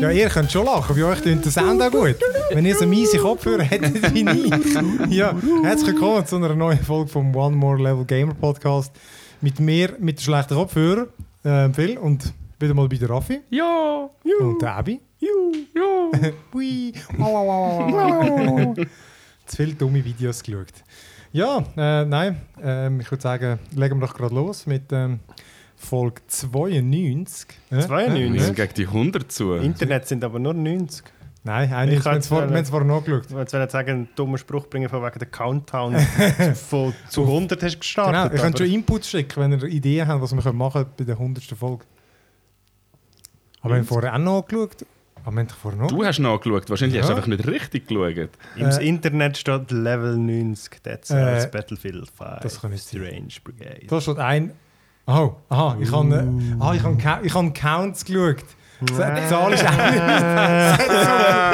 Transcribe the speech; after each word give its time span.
Ja, 0.00 0.10
ihr 0.10 0.28
könnt 0.30 0.50
schon 0.50 0.64
lachen, 0.64 0.96
bei 0.96 1.04
euch 1.04 1.20
klingt 1.20 1.44
der 1.44 1.52
Sound 1.52 1.82
auch 1.82 1.90
gut. 1.90 2.16
Wenn 2.52 2.64
ihr 2.64 2.74
so 2.74 2.86
miese 2.86 3.18
Kopfhörer 3.18 3.64
hättet 3.64 4.14
wie 4.14 4.24
ich. 4.24 5.14
Ja, 5.14 5.36
herzlich 5.62 5.88
willkommen 5.88 6.24
zu 6.24 6.36
einer 6.36 6.54
neuen 6.54 6.78
Folge 6.78 7.10
vom 7.10 7.36
One 7.36 7.54
More 7.54 7.76
Level 7.82 8.06
Gamer 8.06 8.32
Podcast. 8.32 8.92
Mit 9.42 9.60
mir, 9.60 9.94
mit 9.98 10.18
den 10.18 10.22
schlechten 10.22 10.54
Kopfhörern, 10.54 11.08
äh, 11.44 11.68
Phil, 11.74 11.98
und 11.98 12.32
wieder 12.58 12.72
mal 12.72 12.88
bei 12.88 12.96
der 12.96 13.10
Raffi. 13.10 13.42
Ja! 13.50 14.08
Und 14.40 14.62
der 14.62 14.76
Abi. 14.76 15.00
Ja! 15.18 15.28
Hui. 16.54 16.94
Zu 19.44 19.56
viele 19.56 19.74
dumme 19.74 20.02
Videos 20.02 20.42
geschaut. 20.42 20.72
Ja, 21.32 21.58
äh, 21.76 22.06
nein, 22.06 22.40
ähm, 22.62 23.00
ich 23.00 23.10
würde 23.10 23.22
sagen, 23.22 23.58
legen 23.76 24.00
wir 24.00 24.06
doch 24.06 24.14
gerade 24.14 24.34
los 24.34 24.66
mit 24.66 24.92
ähm, 24.92 25.20
Folge 25.80 26.20
92. 26.26 27.48
Äh? 27.70 27.80
92? 27.80 28.32
Wir 28.34 28.42
sind 28.42 28.54
gegen 28.56 28.74
die 28.74 28.86
100 28.86 29.32
zu. 29.32 29.54
Internet 29.54 30.06
sind 30.06 30.22
aber 30.24 30.38
nur 30.38 30.54
90. 30.54 31.04
Nein, 31.42 31.72
eigentlich, 31.72 32.04
haben 32.04 32.12
wir 32.16 32.60
es 32.60 32.68
vorher 32.68 32.86
nachgeschaut. 32.86 33.24
Ich 33.28 33.34
wollte 33.34 33.56
jetzt 33.56 33.72
sagen, 33.72 33.90
einen 33.90 34.08
dummen 34.14 34.36
Spruch 34.36 34.66
bringen 34.68 34.90
von 34.90 35.02
wegen 35.02 35.18
der 35.18 35.28
Countdown 35.28 35.96
von 36.68 36.92
zu 37.08 37.22
100 37.22 37.62
hast 37.62 37.74
du 37.76 37.78
gestartet. 37.78 38.12
Genau, 38.14 38.34
ihr 38.34 38.40
könnt 38.42 38.58
schon 38.58 38.66
Inputs 38.66 39.08
schicken, 39.08 39.40
wenn 39.40 39.52
ihr 39.52 39.62
Ideen 39.64 40.06
habt, 40.06 40.20
was 40.20 40.32
wir 40.34 40.52
machen 40.52 40.82
können 40.82 40.92
bei 40.98 41.04
der 41.04 41.14
100. 41.16 41.42
Folge. 41.44 41.84
Aber 43.62 43.70
wir 43.74 43.78
haben 43.78 43.86
vorher 43.86 44.14
auch 44.14 44.18
noch 44.18 44.46
geschaut. 44.46 44.84
Aber 45.24 45.32
wir 45.36 45.40
haben 45.40 45.48
doch 45.48 45.56
vorher 45.56 45.80
noch. 45.80 45.88
Du 45.88 46.04
hast 46.04 46.18
nachgeschaut, 46.18 46.68
wahrscheinlich 46.68 46.96
Ja. 46.96 47.02
hast 47.02 47.08
du 47.10 47.14
einfach 47.16 47.26
nicht 47.28 47.46
richtig 47.46 47.88
geschaut. 47.88 48.30
Im 48.56 48.66
Äh, 48.66 48.86
Internet 48.86 49.38
steht 49.38 49.70
Level 49.70 50.16
90. 50.18 50.82
That's 50.82 51.10
Äh, 51.10 51.48
Battlefield 51.50 52.10
5. 52.10 52.40
das 52.42 52.60
kann. 52.60 52.76
Strange 52.76 53.28
Brigade. 53.42 53.86
Da 53.88 54.00
steht 54.00 54.18
ein. 54.18 54.52
Oh, 55.12 55.34
aha, 55.48 55.76
ich 55.80 55.90
habe 55.90 56.14
äh, 56.14 56.62
ah, 56.62 56.72
ich 56.72 56.82
habe 56.84 57.26
ich 57.26 57.34
habe 57.34 57.52
Counts 57.52 58.04
geschaut. 58.04 58.44
Die 58.80 58.94
Zahl 58.94 59.18
ist 59.18 59.32
auch 59.32 59.50
nicht. 59.50 59.64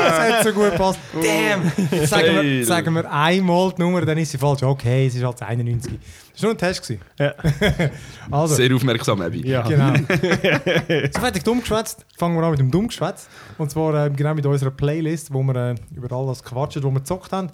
Das 0.07 0.19
hat 0.21 0.45
so, 0.45 0.53
gut 0.53 0.71
gepasst. 0.71 1.01
Damn! 1.15 2.07
Sagen 2.07 2.43
wir, 2.43 2.65
sagen 2.67 2.95
wir 2.95 3.11
einmal 3.11 3.73
die 3.73 3.83
Nummer, 3.83 4.03
dann 4.03 4.19
ist 4.19 4.31
sie 4.31 4.39
falsch. 4.39 4.63
Okay, 4.63 5.07
es 5.07 5.17
ist 5.17 5.25
halt 5.25 5.43
91. 5.43 5.99
Das 6.33 6.43
war 6.43 6.51
nur 6.51 6.55
ein 6.55 6.59
Test. 6.59 6.95
Ja. 7.19 7.35
Also, 8.31 8.55
Sehr 8.57 8.75
aufmerksam, 8.75 9.21
Abby. 9.21 9.49
Ja. 9.49 9.63
Genau. 9.63 9.95
so 11.13 11.21
fertig 11.21 11.43
dumm 11.43 11.61
geschwätzt. 11.61 12.05
Fangen 12.17 12.37
wir 12.37 12.45
an 12.45 12.51
mit 12.51 12.61
dem 12.61 12.71
dumm 12.71 12.89
geschwätzt. 12.89 13.29
Und 13.59 13.71
zwar 13.71 14.07
äh, 14.07 14.11
genau 14.11 14.35
mit 14.35 14.47
unserer 14.47 14.71
Playlist, 14.71 15.33
wo 15.33 15.43
wir 15.43 15.57
äh, 15.57 15.75
über 15.95 16.15
all 16.15 16.27
das 16.27 16.45
quatschen, 16.45 16.83
wo 16.83 16.91
wir 16.91 17.01
gezockt 17.01 17.33
haben. 17.33 17.51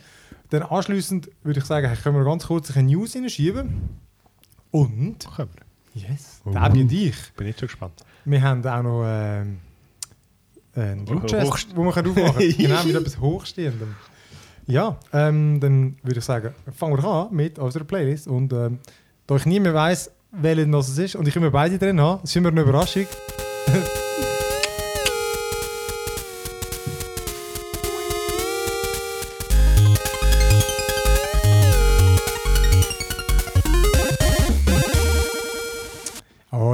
Dann 0.50 0.62
anschliessend 0.62 1.30
würde 1.45 1.61
ich 1.61 1.64
sagen, 1.64 1.91
können 2.03 2.17
wir 2.17 2.25
ganz 2.25 2.47
kurz 2.47 2.77
eine 2.77 2.89
News 2.89 3.12
hinschieben. 3.12 4.00
Und, 4.70 5.27
Können 5.36 5.50
yes, 5.94 6.40
der 6.44 6.60
Abi 6.62 6.82
und 6.82 6.92
ich, 6.92 7.16
Bin 7.36 7.46
ich 7.46 7.58
schon 7.58 7.68
gespannt. 7.68 8.04
wir 8.24 8.42
haben 8.42 8.64
auch 8.66 8.82
noch 8.82 9.04
ähm, 9.06 9.58
einen 10.74 11.06
wo 11.08 11.14
wir 11.14 11.92
können 11.92 12.10
aufmachen 12.10 12.14
können. 12.14 12.56
genau, 12.56 12.84
mit 12.84 12.94
etwas 12.96 13.18
Hochstehendem. 13.20 13.94
Ja, 14.66 14.96
ähm, 15.12 15.58
dann 15.60 15.96
würde 16.02 16.20
ich 16.20 16.24
sagen, 16.24 16.54
fangen 16.76 16.96
wir 16.96 17.04
an 17.04 17.34
mit 17.34 17.58
unserer 17.58 17.84
Playlist. 17.84 18.28
Und 18.28 18.52
ähm, 18.52 18.78
da 19.26 19.36
ich 19.36 19.46
nie 19.46 19.60
mehr 19.60 19.74
weiss, 19.74 20.10
welche 20.30 20.66
das 20.68 20.88
es 20.88 20.98
ist 20.98 21.16
und 21.16 21.26
ich 21.28 21.36
immer 21.36 21.50
beide 21.50 21.78
drin 21.78 22.00
habe, 22.00 22.22
ist 22.22 22.34
immer 22.36 22.48
eine 22.48 22.62
Überraschung. 22.62 23.06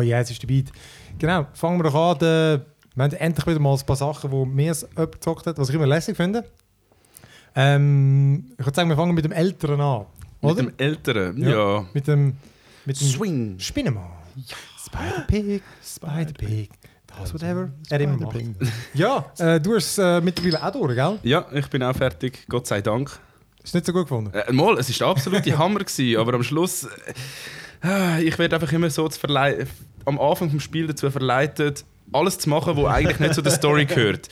Oh 0.08 0.10
ja, 0.10 0.20
es 0.20 0.30
ist 0.30 0.46
Beat. 0.46 0.70
Genau, 1.19 1.46
fangen 1.52 1.78
wir 1.78 1.84
doch 1.91 1.94
an. 2.12 2.19
Der, 2.19 2.64
wir 2.94 3.04
haben 3.04 3.12
endlich 3.12 3.46
wieder 3.46 3.58
mal 3.60 3.74
ein 3.76 3.84
paar 3.86 3.96
Sachen, 3.96 4.30
die 4.30 4.46
mehr 4.46 4.70
als 4.70 4.82
jemand 4.91 5.12
gezockt 5.12 5.46
hat, 5.46 5.58
was 5.58 5.69
ich 5.69 5.74
immer 5.74 5.86
lässig 5.86 6.16
finde. 6.16 6.44
Ähm, 7.54 8.46
ich 8.58 8.64
würde 8.64 8.74
sagen, 8.76 8.88
wir 8.88 8.96
fangen 8.96 9.14
mit 9.14 9.24
dem 9.24 9.32
Älteren 9.32 9.80
an. 9.80 10.06
Mit 10.41 10.52
Oder? 10.52 10.62
dem 10.62 10.72
Älteren, 10.76 11.36
Ja. 11.42 11.48
ja. 11.48 11.86
Mit 11.92 12.06
dem, 12.06 12.36
mit 12.84 13.00
dem 13.00 13.06
Swing. 13.08 13.58
Spinnenmann. 13.58 14.10
Spider 14.84 15.24
Pig, 15.26 15.62
Spider 15.84 16.32
Pig, 16.32 16.70
das 17.19 17.34
whatever. 17.34 17.70
Er 17.90 18.00
immer 18.00 18.16
macht. 18.16 18.36
Ja, 18.94 19.26
äh, 19.38 19.60
du 19.60 19.75
hast 19.75 19.98
äh, 19.98 20.20
mittlerweile 20.20 20.64
auch 20.64 20.72
durch, 20.72 20.94
gell? 20.94 21.19
Ja, 21.25 21.46
ich 21.52 21.66
bin 21.69 21.82
auch 21.82 21.94
fertig, 21.96 22.46
Gott 22.48 22.66
sei 22.66 22.80
Dank. 22.80 23.19
Ist 23.64 23.75
nicht 23.75 23.84
so 23.84 23.92
gut 23.92 24.02
gefunden. 24.04 24.32
Äh, 24.32 24.52
mal, 24.52 24.78
es 24.78 24.88
war 25.00 25.08
der 25.08 25.16
absolute 25.16 25.58
Hammer, 25.58 25.80
gewesen, 25.80 26.19
aber 26.20 26.34
am 26.34 26.42
Schluss. 26.44 26.86
Äh, 27.84 28.22
ich 28.22 28.38
werde 28.38 28.54
einfach 28.56 28.72
immer 28.72 28.88
so 28.90 29.08
zu 29.08 29.19
verlei- 29.20 29.66
am 30.08 30.20
Anfang 30.20 30.50
des 30.50 30.62
Spiels 30.62 30.88
dazu 30.88 31.10
verleitet, 31.10 31.84
alles 32.12 32.38
zu 32.38 32.48
machen, 32.48 32.76
was 32.76 32.86
eigentlich 32.86 33.20
nicht 33.20 33.34
zu 33.34 33.42
der 33.42 33.52
Story 33.52 33.84
gehört. 33.86 34.28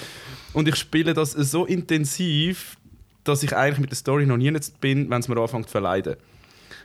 Und 0.52 0.68
ich 0.68 0.76
spiele 0.76 1.14
das 1.14 1.32
so 1.32 1.66
intensiv, 1.66 2.76
dass 3.24 3.42
ich 3.42 3.54
eigentlich 3.54 3.78
mit 3.78 3.90
der 3.90 3.96
Story 3.96 4.26
noch 4.26 4.36
nie 4.36 4.52
bin, 4.80 5.10
wenn 5.10 5.20
es 5.20 5.28
mir 5.28 5.38
anfängt 5.38 5.66
zu 5.66 5.72
verleiden. 5.72 6.16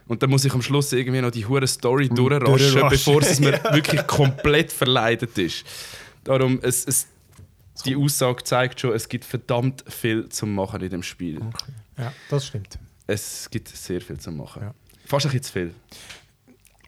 Und 0.07 0.21
dann 0.21 0.29
muss 0.29 0.43
ich 0.43 0.53
am 0.53 0.61
Schluss 0.61 0.91
irgendwie 0.91 1.21
noch 1.21 1.31
die 1.31 1.45
hure 1.45 1.67
Story 1.67 2.09
durchraschen, 2.09 2.45
durchraschen. 2.45 2.89
bevor 2.89 3.21
es 3.21 3.39
mir 3.39 3.53
wirklich 3.71 4.05
komplett 4.07 4.71
verleidet 4.71 5.37
ist. 5.37 5.63
Darum, 6.23 6.59
es, 6.61 6.85
es, 6.85 7.07
die 7.85 7.95
Aussage 7.95 8.43
zeigt 8.43 8.81
schon, 8.81 8.93
es 8.93 9.07
gibt 9.07 9.23
verdammt 9.23 9.85
viel 9.87 10.27
zu 10.29 10.45
machen 10.45 10.81
in 10.81 10.89
dem 10.89 11.03
Spiel. 11.03 11.39
Ja, 11.97 12.11
das 12.29 12.47
stimmt. 12.47 12.77
Es 13.07 13.49
gibt 13.49 13.69
sehr 13.69 14.01
viel 14.01 14.19
zu 14.19 14.31
machen. 14.31 14.63
Ja. 14.63 14.73
Fast 15.05 15.25
ein 15.25 15.31
bisschen 15.31 15.43
zu 15.43 15.53
viel. 15.53 15.73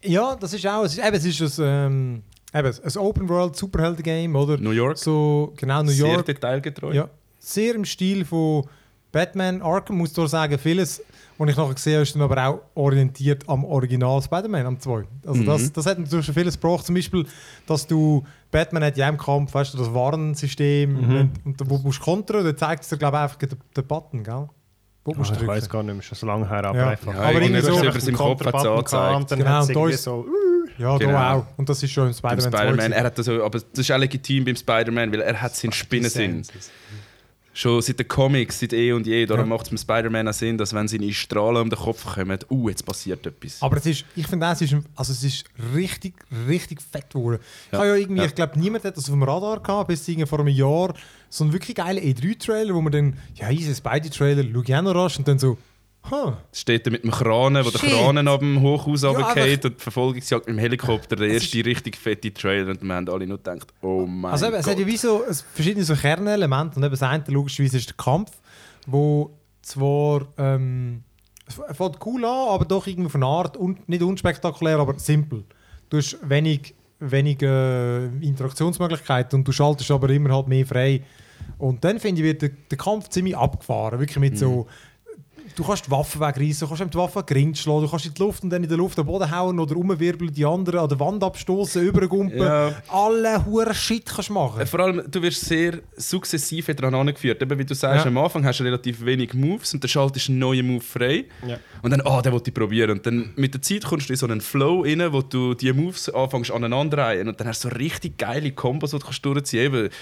Ja, 0.03 0.35
das 0.35 0.53
ist 0.53 0.65
auch. 0.67 0.83
Es 0.83 0.93
ist, 0.97 1.05
eben, 1.05 1.15
es 1.15 1.25
ist 1.25 1.59
ein, 1.59 1.65
ähm, 1.65 2.23
eben, 2.53 2.73
ein 2.83 2.97
Open 2.97 3.29
World 3.29 3.55
Superhelden 3.55 4.03
Game, 4.03 4.35
oder? 4.35 4.57
New 4.57 4.71
York, 4.71 4.97
So, 4.97 5.53
genau, 5.57 5.81
New 5.83 5.91
sehr 5.91 6.13
York. 6.13 6.25
detailgetreu. 6.25 6.91
Ja, 6.93 7.09
sehr 7.39 7.75
im 7.75 7.85
Stil 7.85 8.25
von 8.25 8.65
Batman 9.11 9.61
Arkham, 9.61 9.97
muss 9.97 10.17
ich 10.17 10.27
sagen, 10.29 10.57
vieles, 10.57 11.01
was 11.37 11.49
ich 11.49 11.55
nachher 11.55 11.73
gesehen 11.73 11.93
habe, 11.93 12.03
ist 12.03 12.15
dann 12.15 12.21
aber 12.23 12.47
auch 12.47 12.59
orientiert 12.75 13.47
am 13.47 13.63
Original 13.63 14.21
Spider-Man, 14.21 14.65
am 14.65 14.79
2. 14.79 15.03
Also 15.25 15.41
Mhm. 15.41 15.45
das, 15.45 15.71
das 15.71 15.85
hat 15.85 15.99
natürlich 15.99 16.25
schon 16.25 16.33
vieles 16.35 16.59
gebracht, 16.59 16.85
zum 16.85 16.95
Beispiel, 16.95 17.25
dass 17.67 17.85
du, 17.85 18.23
Batman 18.51 18.83
hat 18.83 18.97
ja 18.97 19.07
im 19.09 19.17
Kampf, 19.17 19.53
weißt 19.53 19.73
du, 19.73 19.77
das 19.77 19.93
Warnsystem, 19.93 20.93
Mhm. 20.93 21.29
und 21.45 21.61
da 21.61 21.69
wo 21.69 21.77
du 21.77 21.83
musst 21.83 22.01
kontern, 22.01 22.43
dann 22.43 22.57
zeigt 22.57 22.83
es 22.83 22.89
dir, 22.89 22.97
glaube 22.97 23.17
ich, 23.17 23.23
einfach 23.23 23.37
den, 23.37 23.49
den 23.77 23.85
Button, 23.87 24.23
gell? 24.23 24.47
Du 25.05 25.11
musst 25.13 25.31
ich 25.31 25.37
drücken. 25.37 25.51
weiß 25.51 25.69
gar 25.69 25.83
nicht 25.83 25.93
mehr, 25.95 26.01
schon 26.01 26.17
so 26.17 26.25
lange 26.27 26.47
her, 26.49 26.63
aber 26.63 26.77
Ja. 26.77 26.87
einfach. 26.89 27.13
Ja, 27.13 27.19
aber 27.21 27.41
irgendwie 27.41 27.61
so- 27.61 27.83
über 27.83 27.99
seinem 27.99 28.15
Kopf 28.15 28.45
hat 28.45 28.55
es 28.55 28.65
angezeigt. 28.65 29.15
Und 29.17 29.31
dann 29.31 29.39
Genau, 29.39 29.81
und 29.83 29.89
ist- 29.89 30.03
so... 30.03 30.25
Ja, 30.77 30.97
Genau. 30.97 31.11
da 31.11 31.33
auch. 31.33 31.45
Und 31.57 31.69
das 31.69 31.83
ist 31.83 31.91
schon 31.91 32.07
im 32.07 32.13
Spider-Man 32.13 32.39
2. 32.39 32.57
Spider-Man, 32.57 32.91
er 32.93 33.03
hat 33.03 33.17
das 33.17 33.25
so, 33.27 33.43
aber 33.43 33.59
das 33.59 33.65
ist 33.77 33.91
auch 33.91 33.97
legitim 33.97 34.43
beim 34.45 34.55
Spider-Man, 34.55 35.11
weil 35.11 35.21
er 35.21 35.39
hat 35.41 35.55
seinen 35.55 35.71
Spinnensinn. 35.73 36.41
Schon 37.55 37.81
seit 37.83 37.99
den 37.99 38.07
Comics, 38.07 38.59
seit 38.59 38.73
eh 38.73 38.91
und 38.93 39.05
je. 39.05 39.25
Darum 39.27 39.41
Ja. 39.49 39.55
macht 39.55 39.63
es 39.65 39.69
beim 39.69 39.77
Spider-Man 39.77 40.27
auch 40.27 40.33
Sinn, 40.33 40.57
dass 40.57 40.73
wenn 40.73 40.87
seine 40.87 41.13
Strahlen 41.13 41.57
um 41.61 41.69
den 41.69 41.77
Kopf 41.77 42.03
kommen, 42.15 42.39
uh, 42.49 42.69
jetzt 42.69 42.83
passiert 42.85 43.25
etwas. 43.27 43.61
Aber 43.61 43.77
es 43.77 43.85
ist, 43.85 44.05
ich 44.15 44.25
finde, 44.27 44.47
es 44.47 44.61
ist, 44.61 44.73
ein- 44.73 44.85
also 44.95 45.11
es 45.13 45.23
ist 45.23 45.45
richtig, 45.75 46.15
richtig 46.47 46.81
fett 46.81 47.11
geworden. 47.11 47.39
Ich 47.67 47.71
Ja. 47.73 47.79
habe 47.79 47.89
ja 47.89 47.95
irgendwie, 47.95 48.21
Ja. 48.21 48.27
ich 48.27 48.33
glaube, 48.35 48.59
niemand 48.59 48.83
hat 48.85 48.97
das 48.97 49.05
auf 49.05 49.11
dem 49.11 49.21
Radar 49.23 49.59
gehabt, 49.61 49.87
bis 49.87 50.09
vor 50.27 50.39
einem 50.39 50.47
Jahr 50.47 50.95
so 51.29 51.43
einen 51.43 51.53
wirklich 51.53 51.75
geilen 51.75 52.03
E3-Trailer, 52.03 52.73
wo 52.73 52.81
man 52.81 52.91
dann, 52.91 53.17
ja, 53.35 53.49
dieses 53.49 53.77
Spidey-Trailer, 53.77 54.43
schau 54.51 54.61
ich 54.61 54.75
auch 54.75 54.81
noch 54.81 54.95
rasch 54.95 55.17
und 55.19 55.27
dann 55.27 55.37
so, 55.37 55.57
huh, 56.09 56.33
Steht 56.51 56.85
er 56.87 56.91
mit 56.91 57.03
dem 57.03 57.11
Kranen, 57.11 57.65
wo 57.65 57.69
der 57.69 57.79
Shit. 57.79 57.89
Kranen 57.91 58.27
ab 58.27 58.39
dem 58.39 58.61
Hochhaus 58.61 59.03
Ja, 59.03 59.09
runterfällt 59.09 59.65
und 59.65 59.77
die 59.77 59.81
Verfolgungsjagd 59.81 60.47
mit 60.47 60.55
dem 60.55 60.59
Helikopter, 60.59 61.15
der 61.15 61.27
Es 61.27 61.43
erste 61.43 61.65
richtig 61.65 61.97
fette 61.97 62.33
Trailer 62.33 62.71
und 62.71 62.83
wir 62.83 62.93
haben 62.95 63.09
alle 63.09 63.27
nur 63.27 63.37
gedacht, 63.37 63.73
oh 63.81 64.05
mein 64.05 64.31
Also 64.31 64.47
eben, 64.47 64.55
es 64.55 64.65
Gott. 64.65 64.73
hat 64.73 64.79
ja 64.79 64.87
wie 64.87 64.97
so 64.97 65.23
es, 65.27 65.41
verschiedene 65.41 65.83
so 65.85 65.95
Kernelemente 65.95 66.77
und 66.77 66.83
eben 66.83 66.91
das 66.91 67.03
eine 67.03 67.23
logischerweise 67.27 67.77
ist 67.77 67.89
der 67.89 67.95
Kampf, 67.97 68.31
wo 68.87 69.31
zwar 69.61 70.27
ähm, 70.37 71.03
es 71.47 71.55
fängt 71.75 71.97
cool 72.05 72.23
an, 72.25 72.49
aber 72.49 72.65
doch 72.65 72.87
irgendwie 72.87 73.09
von 73.09 73.21
der 73.21 73.29
Art 73.29 73.57
un, 73.57 73.77
nicht 73.87 74.01
unspektakulär, 74.01 74.79
aber 74.79 74.97
simpel. 74.97 75.43
Du 75.89 75.97
hast 75.97 76.17
wenig, 76.27 76.73
wenig 76.99 77.41
äh, 77.41 78.05
Interaktionsmöglichkeiten 78.05 79.39
und 79.39 79.47
du 79.47 79.51
schaltest 79.51 79.91
aber 79.91 80.09
immer 80.09 80.33
halt 80.33 80.47
mehr 80.47 80.65
frei. 80.65 81.03
Und 81.57 81.83
dann 81.83 81.99
finde 81.99 82.21
ich 82.21 82.25
wird 82.25 82.41
der, 82.41 82.49
der 82.71 82.77
Kampf 82.77 83.09
ziemlich 83.09 83.35
abgefahren, 83.35 83.99
wirklich 83.99 84.19
mit 84.19 84.37
so 84.37 84.67
Du 85.55 85.63
kannst 85.63 85.85
die 85.85 85.91
Waffen 85.91 86.19
wegreißen, 86.19 86.61
du 86.61 86.67
kannst 86.67 86.81
ihm 86.81 86.89
die 86.89 86.97
Waffe 86.97 87.19
an 87.19 87.25
den 87.25 87.35
Grind 87.35 87.57
schlagen, 87.57 87.81
du 87.83 87.89
kannst 87.89 88.05
in 88.07 88.13
die 88.13 88.21
Luft 88.21 88.43
und 88.43 88.49
dann 88.49 88.63
in 88.63 88.69
der 88.69 88.77
Luft 88.77 88.97
den 88.97 89.05
Boden 89.05 89.29
hauen 89.29 89.59
oder 89.59 89.75
umwirbeln, 89.75 90.33
die 90.33 90.45
anderen 90.45 90.79
an 90.79 90.89
der 90.89 90.99
Wand 90.99 91.23
abstoßen, 91.23 91.83
übergumpen. 91.83 92.39
Ja. 92.39 92.73
Alle 92.89 93.45
huren 93.45 93.73
Shit 93.73 94.05
kannst 94.05 94.29
du 94.29 94.33
machen. 94.33 94.61
Äh, 94.61 94.65
Vor 94.65 94.79
allem, 94.79 95.03
du 95.09 95.21
wirst 95.21 95.41
sehr 95.45 95.79
sukzessive 95.95 96.73
daran 96.73 96.95
angeführt. 96.95 97.41
Eben, 97.41 97.57
wie 97.59 97.65
du 97.65 97.75
sagst, 97.75 98.05
Ja. 98.05 98.09
am 98.09 98.17
Anfang 98.17 98.43
hast 98.45 98.59
du 98.59 98.63
relativ 98.63 99.05
wenig 99.05 99.33
Moves 99.33 99.73
und 99.73 99.83
dann 99.83 99.89
schaltest 99.89 100.27
du 100.27 100.31
einen 100.31 100.39
neuen 100.39 100.65
Move 100.67 100.81
frei. 100.81 101.25
Ja. 101.47 101.57
Und 101.81 101.91
dann, 101.91 102.01
ah, 102.01 102.21
den 102.21 102.31
wollte 102.33 102.49
ich 102.49 102.53
probieren. 102.55 102.91
Und 102.91 103.05
dann 103.05 103.31
mit 103.35 103.53
der 103.53 103.61
Zeit 103.61 103.85
kommst 103.85 104.09
du 104.09 104.13
in 104.13 104.17
so 104.17 104.25
einen 104.25 104.41
Flow 104.41 104.81
rein, 104.81 105.03
wo 105.11 105.21
du 105.21 105.53
die 105.53 105.71
Moves 105.73 106.09
anfängst 106.09 106.51
aneinanderreihen. 106.51 107.27
Und 107.27 107.39
dann 107.39 107.47
hast 107.47 107.63
du 107.63 107.69
so 107.69 107.75
richtig 107.75 108.17
geile 108.17 108.51
Kombos, 108.51 108.91
die 108.91 108.97
du 108.99 109.03
kannst 109.05 109.23
durchziehen 109.25 109.71
kannst. 109.71 109.95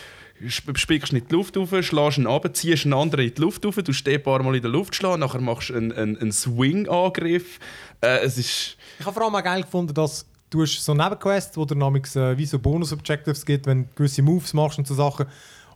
Sp- 0.50 0.78
Spickst 0.78 1.14
nicht 1.14 1.30
die 1.30 1.36
Luft 1.36 1.58
auf, 1.58 1.70
schlägst 1.82 2.18
ihn 2.18 2.28
ab, 2.28 2.48
ziehst 2.54 2.86
einen 2.86 2.94
anderen 2.94 3.26
in 3.28 3.34
die 3.34 3.42
Luft 3.42 3.66
auf, 3.66 3.76
du 3.76 3.94
stehst 3.94 4.18
ein 4.18 4.24
paar 4.24 4.42
Mal 4.44 4.56
in 4.56 4.62
der 4.62 4.72
Luft 4.72 4.96
schlagen, 4.96 5.20
nachher 5.20 5.42
machst 5.42 5.70
du 5.70 5.76
einen, 5.76 5.92
einen, 5.92 6.18
einen 6.18 6.32
Swing-Angriff. 6.32 7.60
Äh, 8.02 8.20
es 8.24 8.38
ist... 8.38 8.78
Ich 9.00 9.06
habe 9.06 9.14
vor 9.14 9.24
allem 9.26 9.36
auch 9.36 9.44
geil 9.44 9.62
gefunden, 9.64 9.94
dass 9.94 10.26
du 10.50 10.62
hast 10.62 10.84
so 10.84 10.94
Nebenquests, 10.94 11.56
wo 11.58 11.66
dir 11.66 11.76
namens 11.76 12.16
äh, 12.16 12.38
wie 12.38 12.46
so 12.46 12.60
Bonus-Objectives 12.60 13.46
gibt, 13.46 13.66
wenn 13.68 13.84
du 13.84 13.90
gewisse 13.96 14.22
Moves 14.22 14.54
machst 14.54 14.78
und 14.78 14.88
so 14.88 14.96
Sachen. 14.96 15.26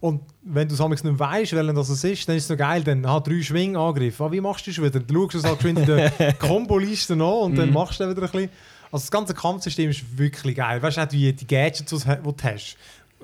Und 0.02 0.22
wenn 0.44 0.68
du 0.68 0.76
es 0.76 1.04
nicht 1.04 1.20
weißt, 1.20 1.54
welchen 1.54 1.76
das 1.76 1.90
es 1.90 2.04
ist, 2.04 2.28
dann 2.28 2.36
ist 2.36 2.44
es 2.44 2.50
noch 2.50 2.58
geil, 2.58 2.84
dann 2.84 3.10
hat 3.10 3.28
drei 3.28 3.42
Schwingangriffe. 3.42 4.24
Ah, 4.26 4.32
wie 4.32 4.42
machst 4.42 4.68
du 4.68 4.72
das 4.72 4.82
wieder? 4.84 5.00
Du 5.00 5.24
schaust 5.24 5.36
es 5.36 5.44
halt 5.46 5.64
in 5.64 5.76
der 5.86 6.12
Komboliste 6.40 7.14
an 7.14 7.22
und 7.22 7.56
dann 7.58 7.70
Mhm. 7.70 7.74
machst 7.74 8.00
du 8.00 8.04
dann 8.04 8.12
wieder 8.16 8.26
ein 8.26 8.32
bisschen. 8.32 8.50
Also 8.92 9.04
das 9.04 9.12
ganze 9.12 9.34
Kampfsystem 9.34 9.90
ist 9.90 10.04
wirklich 10.18 10.56
geil. 10.56 10.82
Weißt 10.82 10.98
du 10.98 11.02
auch, 11.02 11.12
wie 11.12 11.34
die 11.34 11.48
Gadgets, 11.48 11.86
die 11.86 11.98
du 11.98 12.36
hast. 12.44 12.78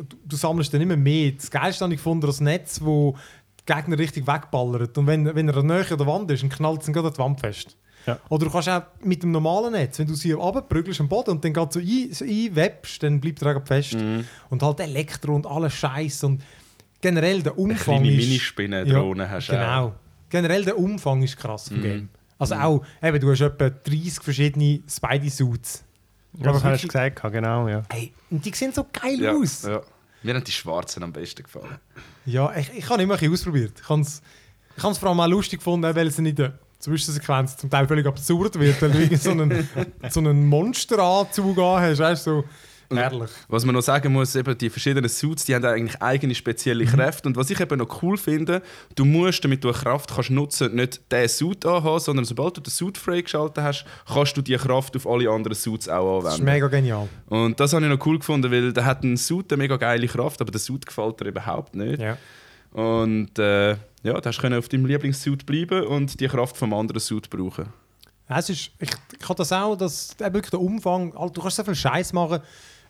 Du, 0.08 0.18
du 0.26 0.36
sammelst 0.36 0.74
dann 0.74 0.82
immer 0.82 0.96
mehr. 0.98 1.32
Das 1.34 1.50
Geilste 1.52 1.84
habe 1.84 1.94
ich 1.94 2.00
gefunden, 2.00 2.26
das 2.28 2.40
Netz, 2.42 2.82
wo 2.82 3.16
die 3.60 3.74
Gegner 3.74 3.98
richtig 3.98 4.26
wegballert. 4.28 4.98
Und 4.98 5.08
wenn, 5.08 5.26
wenn 5.36 5.48
er 5.50 5.64
näher 5.64 5.92
an 5.92 5.98
der 5.98 6.08
Wand 6.08 6.32
ist, 6.32 6.44
dann 6.44 6.50
knallt 6.50 6.82
es 6.82 6.88
ihn 6.88 6.94
gerade 6.94 7.08
an 7.10 7.14
die 7.14 7.20
Wand 7.20 7.40
fest. 7.40 7.78
Ja. 8.08 8.18
Oder 8.30 8.46
du 8.46 8.52
kannst 8.52 8.68
auch 8.70 8.82
mit 9.04 9.22
dem 9.22 9.30
normalen 9.32 9.74
Netz, 9.74 10.00
wenn 10.00 10.08
du 10.08 10.16
sie 10.16 10.32
runterprügelst 10.32 11.00
am 11.02 11.08
Boden 11.08 11.32
und 11.32 11.46
dann 11.46 11.54
gerade 11.54 11.72
so, 11.72 11.80
ein, 11.80 12.12
so 12.12 12.26
einwebst, 12.26 13.04
dann 13.04 13.20
bleibt 13.22 13.42
er 13.44 13.62
fest. 13.64 13.94
Mhm. 13.94 14.26
Und 14.50 14.64
halt 14.64 14.80
Elektro 14.80 15.36
und 15.36 15.46
alles 15.46 15.74
Scheiß 15.74 16.24
und 16.24 16.42
generell 17.00 17.44
der 17.44 17.52
Eine 17.54 17.62
Umfang 17.62 18.02
kleine 18.02 18.12
ist... 18.12 18.26
Minispinnen-Drohne 18.28 19.30
hast 19.30 19.50
du 19.50 19.52
Genau. 19.54 19.86
auch. 19.88 19.92
Generell 20.30 20.66
der 20.66 20.80
Umfang 20.80 21.22
ist 21.22 21.38
krass 21.38 21.68
vom 21.68 21.78
Mhm. 21.78 21.82
Game. 21.84 22.10
Also 22.40 22.56
auch, 22.56 22.84
eben, 23.04 23.20
du 23.20 23.30
hast 23.30 23.42
etwa 23.42 23.70
30 23.70 24.14
verschiedene 24.24 24.82
Spidey-Suits. 24.90 25.84
Ja, 26.38 26.46
das 26.54 26.62
Aber 26.64 26.72
hast 26.72 26.84
du 26.84 26.88
gesagt, 26.88 27.22
genau, 27.32 27.68
ja. 27.68 27.84
Ey, 27.90 28.14
und 28.32 28.44
die 28.44 28.52
sehen 28.56 28.72
so 28.74 28.86
geil 28.92 29.20
Ja, 29.22 29.34
aus. 29.36 29.64
ja. 29.64 29.82
Mir 30.24 30.36
haben 30.36 30.44
die 30.44 30.52
schwarzen 30.52 31.04
am 31.04 31.14
besten 31.14 31.44
gefallen. 31.44 31.80
Ja, 32.26 32.56
ich, 32.56 32.72
ich 32.74 32.90
habe 32.90 33.02
immer 33.02 33.16
ein 33.16 33.20
bisschen 33.20 33.34
ausprobiert. 33.34 33.74
Ich 33.82 33.90
habe 33.90 34.02
es 34.02 34.22
ich 34.78 34.84
vor 35.00 35.10
allem 35.10 35.20
auch 35.20 35.28
lustig 35.28 35.60
gefunden, 35.60 35.96
weil 35.96 36.08
es 36.08 36.18
in 36.18 36.34
der 36.36 36.54
Zwischensequenz 36.80 37.58
zum 37.58 37.70
Teil 37.70 37.88
völlig 37.88 38.06
absurd 38.08 38.60
wird, 38.60 38.82
weil 38.82 38.92
du 38.92 39.18
so 39.18 39.32
einen, 39.32 39.68
so 40.10 40.20
einen 40.20 40.48
Monsteranzug 40.48 41.58
an 41.58 41.82
hast. 41.82 42.00
Weißt 42.00 42.24
so 42.24 42.44
herrlich. 42.98 43.30
Was 43.48 43.66
man 43.66 43.76
noch 43.76 43.82
sagen 43.82 44.12
muss, 44.14 44.36
eben 44.36 44.58
die 44.58 44.70
verschiedenen 44.70 45.10
Suits, 45.10 45.46
die 45.46 45.56
haben 45.56 45.66
eigentlich 45.66 46.02
eigene 46.02 46.34
spezielle 46.36 46.84
Mhm. 46.86 46.90
Kräfte. 46.90 47.28
Und 47.30 47.36
was 47.38 47.50
ich 47.50 47.60
eben 47.60 47.78
noch 47.80 48.02
cool 48.04 48.18
finde, 48.18 48.62
du 48.96 49.06
musst, 49.06 49.44
damit 49.44 49.64
du 49.64 49.70
eine 49.70 49.78
Kraft 49.78 50.14
kannst 50.14 50.30
nutzen, 50.30 50.76
nicht 50.76 51.02
diesen 51.12 51.28
Suit 51.30 51.66
anhaben, 51.66 52.00
sondern 52.00 52.26
sobald 52.26 52.58
du 52.58 52.62
den 52.62 52.72
Suit 52.72 52.98
freigeschaltet 52.98 53.64
hast, 53.64 53.86
kannst 54.08 54.36
du 54.38 54.42
die 54.42 54.56
Kraft 54.56 54.96
auf 54.96 55.08
alle 55.08 55.30
anderen 55.30 55.56
Suits 55.56 55.88
auch 55.90 56.22
Das 56.24 56.34
ist 56.36 56.40
anwenden. 56.40 56.54
mega 56.54 56.68
genial. 56.68 57.10
Und 57.28 57.60
das 57.60 57.74
habe 57.74 57.84
ich 57.86 57.90
noch 57.92 58.06
cool 58.06 58.20
gefunden, 58.20 58.52
weil 58.52 58.74
der 58.74 58.86
hat 58.86 59.04
einen 59.04 59.18
Suit 59.18 59.52
eine 59.52 59.62
mega 59.64 59.78
geile 59.78 60.08
Kraft, 60.08 60.42
aber 60.42 60.52
der 60.52 60.60
Suit 60.62 60.86
gefällt 60.86 61.20
dir 61.20 61.26
überhaupt 61.26 61.76
nicht. 61.76 62.02
Ja. 62.02 62.18
Und 62.74 63.38
äh, 63.38 63.72
ja, 64.04 64.20
du 64.20 64.22
hast 64.24 64.40
können 64.40 64.58
auf 64.58 64.70
deinem 64.70 64.86
Lieblingssuit 64.86 65.46
bleiben 65.46 65.84
und 65.86 66.20
die 66.20 66.28
Kraft 66.28 66.56
vom 66.58 66.74
anderen 66.74 67.00
Suit 67.00 67.30
brauchen. 67.30 67.66
Es 68.34 68.50
ist, 68.50 68.72
ich, 68.80 68.90
ich 69.20 69.24
habe 69.28 69.36
das 69.36 69.52
auch, 69.52 69.76
dass 69.76 70.16
wirklich 70.18 70.50
der 70.52 70.62
Umfang, 70.62 71.12
du 71.12 71.42
kannst 71.42 71.58
so 71.58 71.64
viel 71.66 71.76
Scheiß 71.76 72.14
machen. 72.14 72.40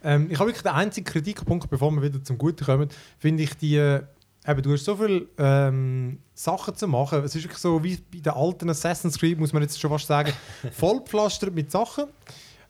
Ähm, 0.04 0.28
ich 0.30 0.40
habe 0.40 0.50
wirklich 0.50 0.64
den 0.64 0.72
einzigen 0.74 1.06
Kritikpunkt, 1.06 1.70
bevor 1.70 1.92
wir 1.92 2.02
wieder 2.02 2.24
zum 2.24 2.38
Guten 2.38 2.66
kommen, 2.66 2.90
finde 3.20 3.44
ich 3.44 3.56
die, 3.56 3.76
äh, 3.76 4.02
eben, 4.48 4.62
du 4.62 4.74
hast 4.74 4.86
so 4.86 4.96
viele 4.96 5.28
ähm, 5.38 6.20
Sachen 6.34 6.76
zu 6.76 6.88
machen. 6.88 7.24
Es 7.24 7.36
ist 7.36 7.44
wirklich 7.44 7.60
so 7.60 7.84
wie 7.84 7.98
bei 7.98 8.20
den 8.20 8.34
alten 8.34 8.70
Assassin's 8.70 9.18
Creed, 9.18 9.40
muss 9.40 9.54
man 9.54 9.62
jetzt 9.62 9.80
schon 9.80 9.92
fast 9.92 10.08
sagen, 10.08 10.34
vollpflastert 10.72 11.54
mit 11.54 11.72
Sachen. 11.72 12.06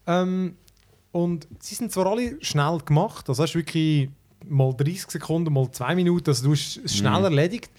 Ähm, 0.08 0.56
und 1.12 1.48
sie 1.60 1.76
sind 1.76 1.92
zwar 1.92 2.08
alle 2.08 2.38
schnell 2.44 2.80
gemacht, 2.86 3.28
also 3.28 3.44
hast 3.44 3.54
du 3.54 3.60
wirklich 3.60 4.10
mal 4.48 4.74
30 4.74 5.12
Sekunden, 5.12 5.54
mal 5.54 5.70
2 5.70 5.96
Minuten, 5.96 6.30
also 6.30 6.46
du 6.46 6.52
hast 6.54 6.78
es 6.78 6.96
schnell 6.96 7.24
erledigt. 7.24 7.70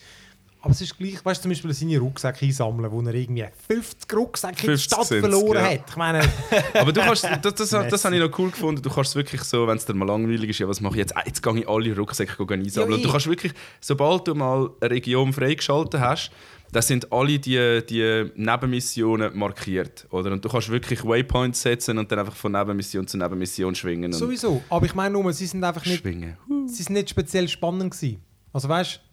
Aber 0.62 0.70
es 0.70 0.80
ist 0.80 0.96
gleich, 0.96 1.24
weißt 1.24 1.40
du, 1.40 1.42
zum 1.42 1.50
Beispiel 1.50 1.74
seine 1.74 1.98
Rucksäcke 1.98 2.46
einsammeln, 2.46 2.90
wo 2.90 3.00
er 3.02 3.14
irgendwie 3.14 3.44
50 3.66 4.16
Rucksäcke 4.16 4.60
in 4.60 4.66
der 4.68 4.78
50 4.78 4.84
Stadt 4.84 5.06
verloren 5.06 5.56
ja. 5.56 5.70
hat. 5.72 5.80
Ich 5.88 5.96
meine, 5.96 6.20
Aber 6.74 6.92
du 6.92 7.00
kannst, 7.00 7.24
das, 7.42 7.54
das, 7.54 7.70
das, 7.70 8.04
habe 8.04 8.14
ich 8.14 8.22
noch 8.22 8.38
cool 8.38 8.50
gefunden. 8.50 8.80
Du 8.80 8.88
kannst 8.88 9.16
wirklich 9.16 9.42
so, 9.42 9.66
wenn 9.66 9.76
es 9.76 9.84
dir 9.84 9.94
mal 9.94 10.06
langweilig 10.06 10.50
ist, 10.50 10.60
ja, 10.60 10.68
was 10.68 10.80
mache 10.80 10.94
ich 10.94 10.98
jetzt? 10.98 11.16
Ah, 11.16 11.22
Jetzt 11.26 11.42
gehe 11.42 11.58
ich 11.58 11.68
alle 11.68 11.96
Rucksäcke 11.96 12.32
einsammeln. 12.40 12.90
Ja, 12.90 12.96
und 12.96 13.04
du 13.04 13.10
kannst 13.10 13.26
wirklich, 13.26 13.52
sobald 13.80 14.28
du 14.28 14.36
mal 14.36 14.70
eine 14.80 14.90
Region 14.90 15.32
freigeschaltet 15.32 16.00
hast, 16.00 16.30
dann 16.70 16.82
sind 16.82 17.12
alle 17.12 17.38
die, 17.38 17.82
die 17.88 18.30
Nebenmissionen 18.36 19.36
markiert. 19.36 20.06
Oder? 20.10 20.32
Und 20.32 20.44
du 20.44 20.48
kannst 20.48 20.70
wirklich 20.70 21.04
Waypoints 21.04 21.60
setzen 21.60 21.98
und 21.98 22.10
dann 22.10 22.20
einfach 22.20 22.36
von 22.36 22.52
Nebenmission 22.52 23.06
zu 23.06 23.18
Nebenmission 23.18 23.74
schwingen. 23.74 24.12
Sowieso. 24.12 24.62
Aber 24.70 24.86
ich 24.86 24.94
meine 24.94 25.20
nur, 25.20 25.32
sie 25.32 25.46
sind 25.46 25.62
einfach 25.64 25.84
nicht, 25.84 26.00
schwingen. 26.00 26.36
sie 26.66 26.82
sind 26.82 26.94
nicht 26.94 27.10
speziell 27.10 27.48
spannend 27.48 27.90
gewesen. 27.90 28.22
Also 28.52 28.68
weißt 28.68 28.96
du, 28.96 29.11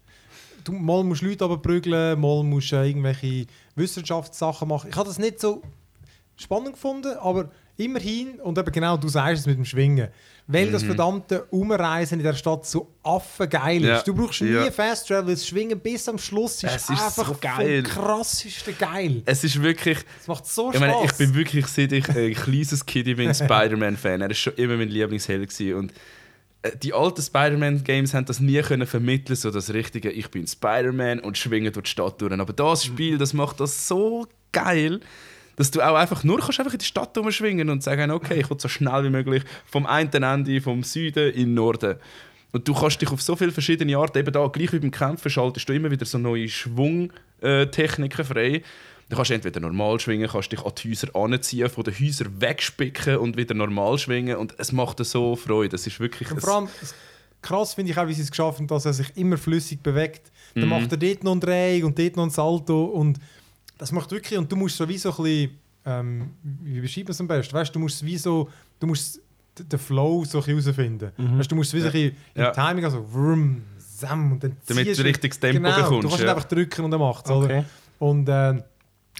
mal 0.71 1.03
musst 1.03 1.21
du 1.21 1.27
Leute 1.27 1.45
abprügeln, 1.45 2.19
mal 2.19 2.43
musst 2.43 2.71
du 2.71 2.75
äh, 2.77 2.87
irgendwelche 2.89 3.45
Wissenschaftssachen 3.75 4.67
machen. 4.67 4.89
Ich 4.91 4.95
habe 4.95 5.07
das 5.07 5.19
nicht 5.19 5.39
so 5.39 5.61
spannend 6.35 6.73
gefunden, 6.73 7.13
aber 7.19 7.49
immerhin, 7.77 8.39
und 8.41 8.57
eben 8.57 8.71
genau, 8.71 8.97
du 8.97 9.07
sagst 9.07 9.41
es 9.41 9.45
mit 9.45 9.57
dem 9.57 9.65
Schwingen, 9.65 10.09
weil 10.47 10.65
Mhm. 10.67 10.71
das 10.71 10.83
verdammte 10.83 11.43
Umreisen 11.51 12.19
in 12.19 12.23
der 12.23 12.33
Stadt 12.33 12.65
so 12.65 12.87
affengeil 13.03 13.81
ist. 13.83 13.87
Ja, 13.87 14.01
Du 14.01 14.13
brauchst 14.15 14.41
nie 14.41 14.49
ja. 14.49 14.69
Fast 14.71 15.07
Travel, 15.07 15.33
das 15.33 15.47
Schwingen 15.47 15.79
bis 15.79 16.09
am 16.09 16.17
Schluss 16.17 16.63
ist, 16.63 16.73
ist 16.75 16.89
einfach 16.89 17.27
so 17.27 17.37
geil. 17.39 17.83
vom 17.85 17.93
krassesten 18.03 18.75
geil. 18.77 19.21
Es 19.25 19.43
ist 19.43 19.61
wirklich. 19.61 19.99
Es 20.19 20.27
macht 20.27 20.45
so 20.47 20.71
Ich 20.71 20.77
Spaß. 20.77 20.87
meine, 20.89 21.05
ich 21.05 21.13
bin 21.13 21.33
wirklich, 21.35 21.67
seit 21.67 21.91
ich 21.91 22.09
ein 22.09 22.33
kleines 22.33 22.85
Kind 22.85 23.15
bin, 23.15 23.33
Spider-Man-Fan. 23.33 24.21
Er 24.21 24.31
ist 24.31 24.39
schon 24.39 24.53
immer 24.55 24.75
mein 24.77 24.89
Lieblingsheld 24.89 25.47
gewesen. 25.49 25.75
Und 25.77 25.91
äh, 25.91 25.95
die 26.83 26.93
alten 26.93 27.21
Spider-Man-Games 27.21 28.13
haben 28.13 28.25
das 28.25 28.39
nie 28.39 28.61
können 28.61 28.85
vermitteln, 28.85 29.35
so 29.35 29.49
das 29.49 29.73
richtige 29.73 30.11
«Ich 30.11 30.29
bin 30.29 30.45
Spider-Man» 30.45 31.19
und 31.19 31.37
schwinge 31.37 31.71
durch 31.71 31.85
die 31.85 31.91
Stadt 31.91 32.19
durch. 32.19 32.33
Aber 32.33 32.53
das 32.53 32.83
Spiel, 32.83 33.17
das 33.17 33.33
macht 33.33 33.59
das 33.59 33.87
so 33.87 34.27
geil, 34.51 34.99
dass 35.55 35.71
du 35.71 35.81
auch 35.81 35.95
einfach 35.95 36.23
nur 36.23 36.39
kannst 36.39 36.59
einfach 36.59 36.73
in 36.73 36.79
die 36.79 36.85
Stadt 36.85 37.17
rumschwingen 37.17 37.69
und 37.69 37.83
sagen 37.83 38.11
«Okay, 38.11 38.41
ich 38.41 38.49
will 38.49 38.59
so 38.59 38.67
schnell 38.67 39.03
wie 39.05 39.09
möglich 39.09 39.43
vom 39.65 39.85
einen 39.85 40.23
Ende 40.23 40.61
vom 40.61 40.83
Süden 40.83 41.31
in 41.33 41.47
den 41.47 41.53
Norden». 41.53 41.95
Und 42.51 42.67
du 42.67 42.73
kannst 42.73 43.01
dich 43.01 43.11
auf 43.11 43.21
so 43.21 43.35
viele 43.35 43.51
verschiedene 43.51 43.95
Arten, 43.97 44.17
eben 44.17 44.33
da, 44.33 44.47
gleich 44.47 44.73
wie 44.73 44.79
beim 44.79 44.91
Kämpfen, 44.91 45.29
schaltest 45.29 45.69
du 45.69 45.73
immer 45.73 45.91
wieder 45.91 46.05
so 46.05 46.17
neue 46.17 46.49
Schwungtechniken 46.49 48.25
frei. 48.25 48.63
Du 49.09 49.15
kannst 49.15 49.31
entweder 49.31 49.59
normal 49.59 49.99
schwingen, 49.99 50.27
kannst 50.29 50.51
dich 50.51 50.63
an 50.63 50.71
die 50.77 50.89
Häuser 50.91 51.15
anziehen, 51.15 51.67
von 51.69 51.83
den 51.83 51.93
Häusern 51.99 52.39
wegspicken 52.39 53.17
und 53.17 53.37
wieder 53.37 53.55
normal 53.55 53.97
schwingen. 53.97 54.37
Und 54.37 54.53
es 54.59 54.71
macht 54.71 54.99
dir 54.99 55.03
so 55.03 55.35
Freude. 55.35 55.69
Das 55.69 55.87
ist 55.87 55.99
wirklich... 55.99 56.29
Und 56.31 56.39
vor 56.41 56.55
allem, 56.55 56.67
krass 57.41 57.73
finde 57.73 57.91
ich 57.91 57.97
auch, 57.97 58.07
wie 58.07 58.13
sie 58.13 58.21
es 58.21 58.29
geschafft 58.29 58.59
haben, 58.59 58.67
dass 58.67 58.85
er 58.85 58.93
sich 58.93 59.15
immer 59.17 59.37
flüssig 59.37 59.81
bewegt. 59.81 60.31
Dann 60.53 60.65
Mhm. 60.65 60.69
macht 60.69 60.91
er 60.91 60.97
dort 60.97 61.23
noch 61.23 61.31
einen 61.31 61.41
Dreh 61.41 61.81
und 61.83 61.97
dort 61.97 62.15
noch 62.17 62.23
ein 62.25 62.29
Salto 62.29 62.85
und 62.85 63.19
das 63.79 63.91
macht 63.91 64.11
wirklich, 64.11 64.37
und 64.37 64.51
du 64.51 64.55
musst 64.55 64.77
so 64.77 64.87
wie 64.87 64.97
so 64.97 65.09
ein 65.09 65.15
bisschen, 65.23 65.51
ähm, 65.85 66.31
wie 66.43 66.81
beschreibt 66.81 67.07
man 67.07 67.11
es 67.11 67.21
am 67.21 67.27
besten? 67.27 67.53
Weißt 67.53 67.69
du, 67.69 67.73
du 67.73 67.79
musst 67.79 68.05
wie 68.05 68.17
so, 68.17 68.49
du 68.79 68.87
musst 68.87 69.21
den 69.57 69.79
Flow 69.79 70.23
so 70.25 70.45
herausfinden. 70.45 71.11
Weißt, 71.17 71.51
du 71.51 71.55
musst 71.55 71.73
wie 71.73 71.79
so 71.79 71.87
ein 71.87 71.91
bisschen 71.93 72.15
im 72.35 72.41
Ja. 72.43 72.51
Timing, 72.51 72.85
also 72.85 73.05
wrum, 73.11 73.63
sam, 73.77 74.33
und 74.33 74.43
dann 74.43 74.55
Damit 74.67 74.97
du 74.97 75.01
richtiges 75.03 75.39
Tempo 75.39 75.61
genau, 75.63 75.75
bekommst, 75.75 76.03
Du 76.03 76.09
kannst 76.09 76.23
ja. 76.23 76.29
einfach 76.35 76.47
drücken 76.47 76.85
und 76.85 76.91
er 76.91 76.99
macht 76.99 77.25
es, 77.25 77.31
Okay. 77.31 77.63
Und, 77.99 78.27
äh, 78.29 78.61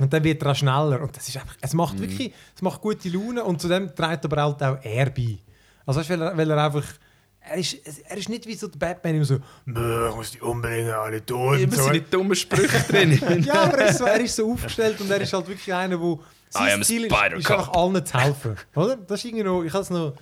und 0.02 0.12
dann 0.14 0.24
wird 0.24 0.42
er 0.44 0.52
auch 0.52 0.56
schneller. 0.56 1.02
Und 1.02 1.16
das 1.16 1.28
ist 1.28 1.38
einfach, 1.38 1.56
es 1.62 1.74
Mhm. 1.74 1.78
macht 1.78 2.00
wirklich, 2.00 2.34
es 2.56 2.62
macht 2.62 2.82
gute 2.82 3.10
Laune 3.10 3.44
und 3.44 3.62
zudem 3.62 3.94
trägt 3.96 4.26
aber 4.26 4.42
halt 4.44 4.62
auch 4.64 4.78
er 4.84 5.10
bei. 5.10 5.38
Also 5.86 6.00
weißt, 6.00 6.10
weil, 6.12 6.22
er, 6.22 6.38
weil 6.38 6.52
er 6.52 6.64
einfach, 6.66 6.84
er 7.42 7.56
ist, 7.58 7.74
er 8.08 8.18
ist 8.18 8.30
nicht 8.30 8.46
wie 8.46 8.54
so 8.56 8.68
der 8.68 8.78
Batman 8.78 9.16
immer 9.16 9.26
so, 9.26 9.40
«Bäh, 9.66 10.10
ich 10.10 10.16
muss 10.16 10.32
die 10.32 10.42
unbedingt 10.42 10.90
alle 10.92 11.26
tun. 11.26 11.58
Immer 11.58 11.76
so. 11.76 11.84
seine 11.84 12.02
dummen 12.02 12.36
Sprüche 12.36 12.80
drin. 12.90 13.44
Ja, 13.44 13.64
aber 13.64 13.78
er 13.80 13.90
ist, 13.90 13.98
so, 13.98 14.06
er 14.06 14.20
ist 14.20 14.36
so 14.36 14.52
aufgestellt 14.52 15.00
und 15.02 15.10
er 15.10 15.22
ist 15.22 15.34
halt 15.34 15.48
wirklich 15.48 15.74
einer, 15.74 15.98
der 15.98 16.18
I 16.62 16.72
am 16.72 16.84
Ziel 16.84 17.06
ist, 17.06 17.14
einfach 17.16 17.70
allen 17.74 18.06
zu 18.06 18.20
helfen. 18.20 18.56
Oder? 18.76 18.98
Das 18.98 19.20
ist 19.20 19.26
irgendwie 19.26 19.44
noch, 19.44 19.64
ich 19.64 19.74
noch, 19.90 20.14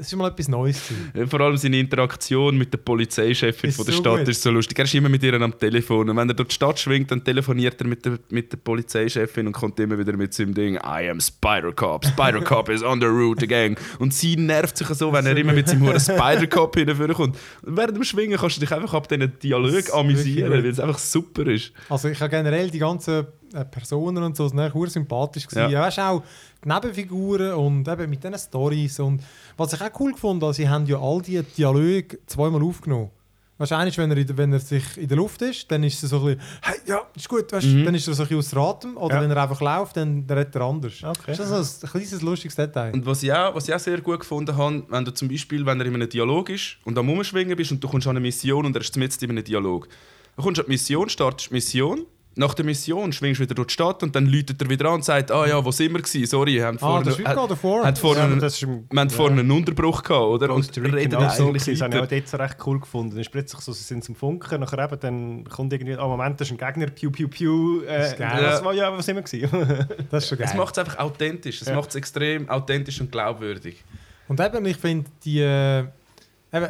es 0.00 0.06
ist 0.06 0.16
mal 0.16 0.28
etwas 0.28 0.48
Neues 0.48 0.80
gewesen. 0.88 1.28
Vor 1.28 1.40
allem 1.40 1.56
seine 1.56 1.78
Interaktion 1.78 2.56
mit 2.56 2.72
der 2.72 2.78
Polizeichefin 2.78 3.70
Ist 3.70 3.76
von 3.76 3.84
der 3.84 3.94
so 3.94 4.00
Stadt 4.00 4.18
gut. 4.20 4.28
ist 4.28 4.42
so 4.42 4.50
lustig. 4.50 4.78
Er 4.78 4.84
ist 4.84 4.94
immer 4.94 5.08
mit 5.08 5.22
ihr 5.22 5.34
am 5.34 5.58
Telefon. 5.58 6.08
Und 6.08 6.16
wenn 6.16 6.28
er 6.28 6.34
durch 6.34 6.48
die 6.48 6.54
Stadt 6.54 6.78
schwingt, 6.78 7.10
dann 7.10 7.24
telefoniert 7.24 7.80
er 7.80 7.86
mit 7.86 8.04
der, 8.04 8.18
mit 8.30 8.52
der 8.52 8.58
Polizeichefin 8.58 9.46
und 9.48 9.52
kommt 9.52 9.78
immer 9.80 9.98
wieder 9.98 10.16
mit 10.16 10.32
seinem 10.32 10.54
Ding 10.54 10.76
I 10.76 11.10
am 11.10 11.20
Spider-Cop. 11.20 12.06
Spider-Cop 12.06 12.68
is 12.68 12.82
on 12.82 13.00
the 13.00 13.06
route 13.06 13.44
again. 13.44 13.76
Und 13.98 14.14
sie 14.14 14.36
nervt 14.36 14.76
sich 14.76 14.86
so, 14.88 15.12
wenn 15.12 15.26
er 15.26 15.36
immer 15.36 15.52
mit 15.52 15.68
seinem 15.68 15.82
Huren 15.82 16.00
Spider-Cop 16.00 16.76
hinkommt. 16.76 17.36
Und 17.62 17.76
während 17.76 17.96
dem 17.96 18.04
Schwingen 18.04 18.38
kannst 18.38 18.56
du 18.56 18.60
dich 18.60 18.72
einfach 18.72 18.94
ab 18.94 19.08
diesen 19.08 19.38
Dialog 19.40 19.72
Das 19.72 19.90
amüsieren, 19.90 20.50
weil 20.52 20.64
es 20.66 20.78
einfach 20.78 20.98
super 20.98 21.46
ist. 21.46 21.72
Also 21.88 22.08
ich 22.08 22.20
habe 22.20 22.30
generell 22.30 22.70
die 22.70 22.78
ganzen 22.78 23.26
äh, 23.54 23.64
Personen 23.64 24.22
und 24.22 24.36
so, 24.36 24.46
sind 24.48 24.60
eigentlich 24.60 24.74
sehr 24.74 24.90
sympathisch 24.90 25.46
gewesen. 25.46 25.70
Ja. 25.70 25.80
Ja. 25.80 25.82
weißt, 25.82 25.98
auch 26.00 26.22
Nebenfiguren 26.64 27.52
und 27.54 27.86
eben 27.88 28.10
mit 28.10 28.22
diesen 28.22 28.38
Stories 28.38 29.00
und 29.00 29.22
was 29.56 29.72
ich 29.72 29.80
auch 29.80 29.90
cool 30.00 30.12
gefunden 30.12 30.42
habe, 30.42 30.54
sie 30.54 30.68
haben 30.68 30.86
ja 30.86 30.98
all 31.00 31.22
die 31.22 31.42
Dialoge 31.42 32.18
zweimal 32.26 32.62
aufgenommen. 32.62 33.10
Wahrscheinlich, 33.60 33.98
wenn 33.98 34.08
er, 34.12 34.16
in 34.18 34.38
wenn 34.38 34.52
er 34.52 34.60
sich 34.60 34.84
in 34.96 35.08
der 35.08 35.16
Luft 35.16 35.42
ist, 35.42 35.68
dann 35.72 35.82
ist 35.82 36.00
er 36.04 36.08
so 36.08 36.18
ein 36.18 36.36
bisschen, 36.36 36.40
hey, 36.62 36.76
ja, 36.86 37.00
ist 37.16 37.28
gut, 37.28 37.50
weißt, 37.52 37.66
Mhm. 37.66 37.84
dann 37.86 37.94
ist 37.96 38.06
er 38.06 38.14
so 38.14 38.22
ein 38.22 38.28
bisschen 38.28 38.38
außer 38.38 38.56
Atem. 38.56 38.96
Oder 38.96 39.16
Ja. 39.16 39.22
wenn 39.22 39.30
er 39.32 39.42
einfach 39.42 39.60
läuft, 39.60 39.96
dann 39.96 40.24
redet 40.30 40.54
er 40.54 40.60
anders. 40.62 40.92
Okay. 41.02 41.34
Das 41.36 41.40
ist 41.40 41.80
so 41.80 41.86
ein 41.88 41.90
kleines, 41.90 42.22
lustiges 42.22 42.54
Detail. 42.54 42.92
Und 42.94 43.04
was 43.04 43.20
ich, 43.24 43.32
auch, 43.32 43.52
was 43.56 43.66
ich 43.68 43.74
auch 43.74 43.80
sehr 43.80 44.00
gut 44.00 44.20
gefunden 44.20 44.56
habe, 44.56 44.84
wenn 44.88 45.04
du 45.04 45.12
zum 45.12 45.26
Beispiel, 45.28 45.66
wenn 45.66 45.80
er 45.80 45.86
in 45.86 45.94
einem 45.94 46.08
Dialog 46.08 46.50
ist 46.50 46.76
und 46.84 46.96
am 46.98 47.10
Umschwingen 47.10 47.56
bist 47.56 47.72
und 47.72 47.82
du 47.82 47.88
kommst 47.88 48.06
an 48.06 48.12
eine 48.12 48.20
Mission 48.20 48.64
und 48.64 48.76
er 48.76 48.80
ist 48.82 48.96
mitten 48.96 49.24
in 49.24 49.30
einem 49.32 49.42
Dialog. 49.44 49.88
Du 50.36 50.42
kommst 50.44 50.60
an 50.60 50.66
die 50.66 50.70
Mission, 50.72 51.08
startest 51.08 51.50
die 51.50 51.54
Mission, 51.54 52.06
nach 52.38 52.54
der 52.54 52.64
Mission 52.64 53.12
schwingst 53.12 53.40
du 53.40 53.44
wieder 53.44 53.54
durch 53.54 53.66
die 53.68 53.72
Stadt 53.74 54.02
und 54.02 54.14
dann 54.16 54.26
läutet 54.26 54.62
er 54.62 54.70
wieder 54.70 54.86
an 54.88 54.94
und 54.94 55.04
sagt, 55.04 55.30
ah 55.32 55.46
ja, 55.46 55.62
wo 55.64 55.70
sind 55.72 55.92
wir 55.92 56.00
gewesen? 56.00 56.24
Sorry, 56.26 56.54
wir 56.54 56.66
haben 56.66 56.76
Ah, 56.76 56.80
vorne, 56.80 57.04
das 57.04 57.18
hat, 57.18 57.26
hat 57.36 58.02
Ja, 58.16 58.24
einen- 58.24 58.38
das 58.40 58.54
ist 58.54 58.62
im- 58.62 58.84
wir 58.90 59.00
haben 59.00 59.10
vorne 59.10 59.40
einen 59.40 59.50
Unterbruch 59.50 60.02
gehabt, 60.02 60.22
oder? 60.24 60.54
Und 60.54 60.64
auch 60.68 60.72
so 60.72 60.80
eigentlich 60.80 61.64
gewesen. 61.64 61.74
Das 61.74 61.80
habe 61.82 61.96
ich 61.96 62.02
auch 62.02 62.06
dort 62.06 62.28
so 62.28 62.36
recht 62.36 62.56
cool 62.66 62.80
gefunden. 62.80 63.10
Dann 63.10 63.20
ist 63.20 63.30
plötzlich 63.32 63.60
so, 63.60 63.72
sie 63.72 63.82
sind 63.82 64.04
zum 64.04 64.14
Funken, 64.14 64.60
nachher 64.60 64.78
eben, 64.84 65.00
dann 65.00 65.44
kommt 65.48 65.72
irgendwie, 65.72 65.94
ah 65.96 66.06
Moment, 66.06 66.40
das 66.40 66.48
ist 66.50 66.52
ein 66.52 66.58
Gegner, 66.74 66.86
piu, 66.90 67.10
piu, 67.10 67.28
piu. 67.28 67.82
Äh, 67.82 68.06
ist 68.06 68.16
geil. 68.18 68.38
was, 68.40 68.64
war- 68.64 68.72
ja, 68.74 68.96
was 68.96 69.04
sind 69.04 69.16
wir 69.16 69.22
gewesen? 69.22 69.86
Das 70.10 70.22
ist 70.22 70.28
schon 70.30 70.38
geil. 70.38 70.48
Es 70.50 70.54
macht 70.56 70.72
es 70.76 70.78
einfach 70.78 70.98
authentisch. 70.98 71.60
Es 71.60 71.68
Ja. 71.68 71.74
macht 71.74 71.90
es 71.90 71.96
extrem 71.96 72.48
authentisch 72.48 73.00
und 73.00 73.10
glaubwürdig. 73.10 73.84
Und 74.28 74.38
eben, 74.38 74.64
ich 74.66 74.76
finde, 74.76 75.10
die, 75.24 75.40
äh, 75.40 75.80
eben, 76.52 76.68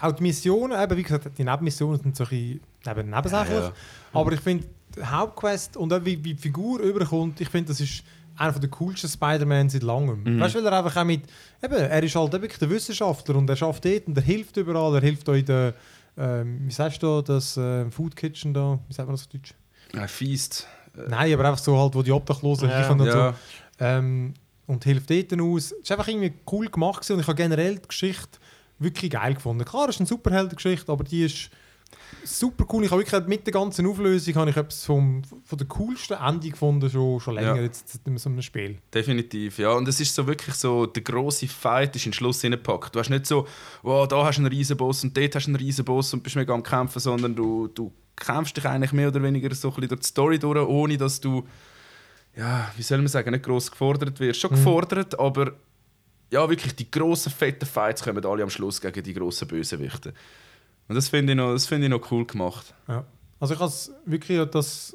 auch 0.00 0.12
die 0.12 0.22
Missionen, 0.22 0.82
eben, 0.82 0.96
wie 0.96 1.02
gesagt, 1.02 1.30
die 1.38 1.44
Nebenmissionen 1.44 2.00
sind 2.02 2.16
so 2.16 2.24
ein 2.24 2.28
bisschen 2.30 2.60
eben 2.98 3.10
nebensächlich. 3.10 3.50
Ja, 3.58 3.64
ja. 3.66 3.72
Aber 4.12 4.32
ich 4.32 4.40
finde, 4.40 4.64
die 4.96 5.04
Hauptquest 5.04 5.76
und 5.76 5.92
auch 5.92 6.04
wie, 6.04 6.22
wie 6.24 6.34
die 6.34 6.40
Figur 6.40 6.80
überkommt, 6.80 7.40
ich 7.40 7.48
finde, 7.48 7.68
das 7.68 7.80
ist 7.80 8.02
einer 8.36 8.58
der 8.58 8.70
coolsten 8.70 9.08
Spider-Man 9.08 9.68
seit 9.68 9.82
langem. 9.82 10.22
Mhm. 10.24 10.40
Weißt 10.40 10.54
du, 10.54 10.58
weil 10.64 10.66
er 10.72 10.78
einfach 10.84 10.96
auch 11.00 11.04
mit, 11.04 11.22
eben, 11.62 11.74
er 11.74 12.02
ist 12.02 12.14
halt 12.14 12.32
wirklich 12.32 12.58
der 12.58 12.70
Wissenschaftler 12.70 13.36
und 13.36 13.48
er 13.50 13.56
schafft 13.56 13.84
dort 13.84 14.06
und 14.06 14.16
er 14.16 14.22
hilft 14.22 14.56
überall, 14.56 14.94
er 14.94 15.00
hilft 15.02 15.28
auch 15.28 15.34
in 15.34 15.44
der, 15.44 15.74
ähm, 16.16 16.60
wie 16.66 16.72
sagst 16.72 17.02
du 17.02 17.20
da, 17.20 17.34
das 17.34 17.56
äh, 17.56 17.90
Food 17.90 18.16
Kitchen 18.16 18.54
da, 18.54 18.78
wie 18.88 18.92
sagt 18.94 19.06
man 19.06 19.14
das 19.16 19.22
auf 19.26 19.28
Deutsch? 19.28 19.54
Ein 19.94 20.08
Feast. 20.08 20.66
Nein, 21.08 21.32
aber 21.34 21.46
einfach 21.48 21.62
so 21.62 21.78
halt, 21.78 21.94
wo 21.94 22.02
die 22.02 22.12
Obdachlosen 22.12 22.68
Ja. 22.68 22.90
und 22.90 22.98
so. 23.00 23.04
Ja. 23.06 23.34
Ähm, 23.78 24.34
und 24.66 24.84
hilft 24.84 25.10
dort 25.10 25.40
aus. 25.40 25.64
Es 25.66 25.72
ist 25.72 25.92
einfach 25.92 26.08
irgendwie 26.08 26.32
cool 26.50 26.68
gemacht 26.68 27.10
und 27.10 27.20
ich 27.20 27.26
habe 27.26 27.36
generell 27.36 27.76
die 27.78 27.88
Geschichte 27.88 28.38
wirklich 28.78 29.10
geil 29.10 29.34
gefunden. 29.34 29.64
Klar, 29.64 29.88
es 29.88 29.96
ist 29.96 30.00
eine 30.00 30.06
Superheldengeschichte, 30.08 30.90
aber 30.90 31.04
die 31.04 31.24
ist 31.24 31.50
super 32.24 32.66
cool. 32.72 32.84
Ich 32.84 32.90
habe 32.90 33.02
wirklich 33.02 33.26
mit 33.26 33.46
der 33.46 33.52
ganzen 33.52 33.86
Auflösung 33.86 34.34
habe 34.36 34.50
ich 34.50 34.56
etwas 34.56 34.84
vom, 34.84 35.22
von 35.44 35.58
der 35.58 35.66
coolsten 35.66 36.14
Ende 36.18 36.50
gefunden, 36.50 36.88
schon, 36.90 37.20
schon 37.20 37.34
länger 37.34 37.56
Ja. 37.56 37.62
jetzt 37.62 38.00
in 38.06 38.16
so 38.18 38.28
einem 38.28 38.42
Spiel. 38.42 38.78
Definitiv, 38.94 39.58
ja. 39.58 39.72
Und 39.72 39.88
es 39.88 40.00
ist 40.00 40.14
so 40.14 40.26
wirklich 40.26 40.54
so, 40.54 40.86
der 40.86 41.02
grosse 41.02 41.48
Fight 41.48 41.96
ist 41.96 42.06
in 42.06 42.10
den 42.10 42.14
Schluss 42.14 42.40
hineingepackt. 42.40 42.94
Du 42.94 42.98
hast 43.00 43.10
nicht 43.10 43.26
so, 43.26 43.46
wow, 43.82 44.06
da 44.06 44.24
hast 44.24 44.36
du 44.36 44.42
einen 44.42 44.52
riesen 44.52 44.76
Boss 44.76 45.02
und 45.04 45.16
dort 45.16 45.34
hast 45.34 45.46
du 45.46 45.50
einen 45.50 45.56
riesen 45.56 45.84
Boss 45.84 46.12
und 46.14 46.22
bist 46.22 46.36
mega 46.36 46.54
am 46.54 46.62
Kämpfen, 46.62 47.00
sondern 47.00 47.34
du, 47.34 47.68
du 47.68 47.92
kämpfst 48.16 48.56
dich 48.56 48.64
eigentlich 48.66 48.92
mehr 48.92 49.08
oder 49.08 49.22
weniger 49.22 49.52
so 49.54 49.68
ein 49.68 49.74
bisschen 49.74 49.88
durch 49.88 50.00
die 50.00 50.06
Story 50.06 50.38
durch, 50.38 50.58
ohne 50.68 50.96
dass 50.96 51.20
du, 51.20 51.46
ja, 52.36 52.70
wie 52.76 52.82
soll 52.82 52.98
man 52.98 53.08
sagen, 53.08 53.30
nicht 53.30 53.44
gross 53.44 53.70
gefordert 53.70 54.18
wirst. 54.20 54.40
Schon 54.40 54.52
Mhm. 54.52 54.56
gefordert, 54.56 55.18
aber 55.18 55.52
ja, 56.30 56.48
wirklich 56.48 56.74
die 56.74 56.90
grossen, 56.90 57.30
fetten 57.30 57.66
Fights 57.66 58.02
kommen 58.02 58.24
alle 58.24 58.42
am 58.42 58.48
Schluss 58.50 58.80
gegen 58.80 59.02
die 59.02 59.12
grossen 59.12 59.46
Bösewichte. 59.48 60.14
Und 60.92 60.96
das 60.96 61.08
finde 61.08 61.32
ich, 61.32 61.36
noch- 61.38 61.52
das 61.52 61.64
finde 61.64 61.86
ich 61.86 61.90
noch 61.90 62.10
cool 62.12 62.26
gemacht. 62.26 62.74
Ja. 62.86 63.02
Also 63.40 63.54
ich 63.54 63.60
habe 63.60 63.70
es 63.70 63.90
wirklich 64.04 64.46
das 64.50 64.94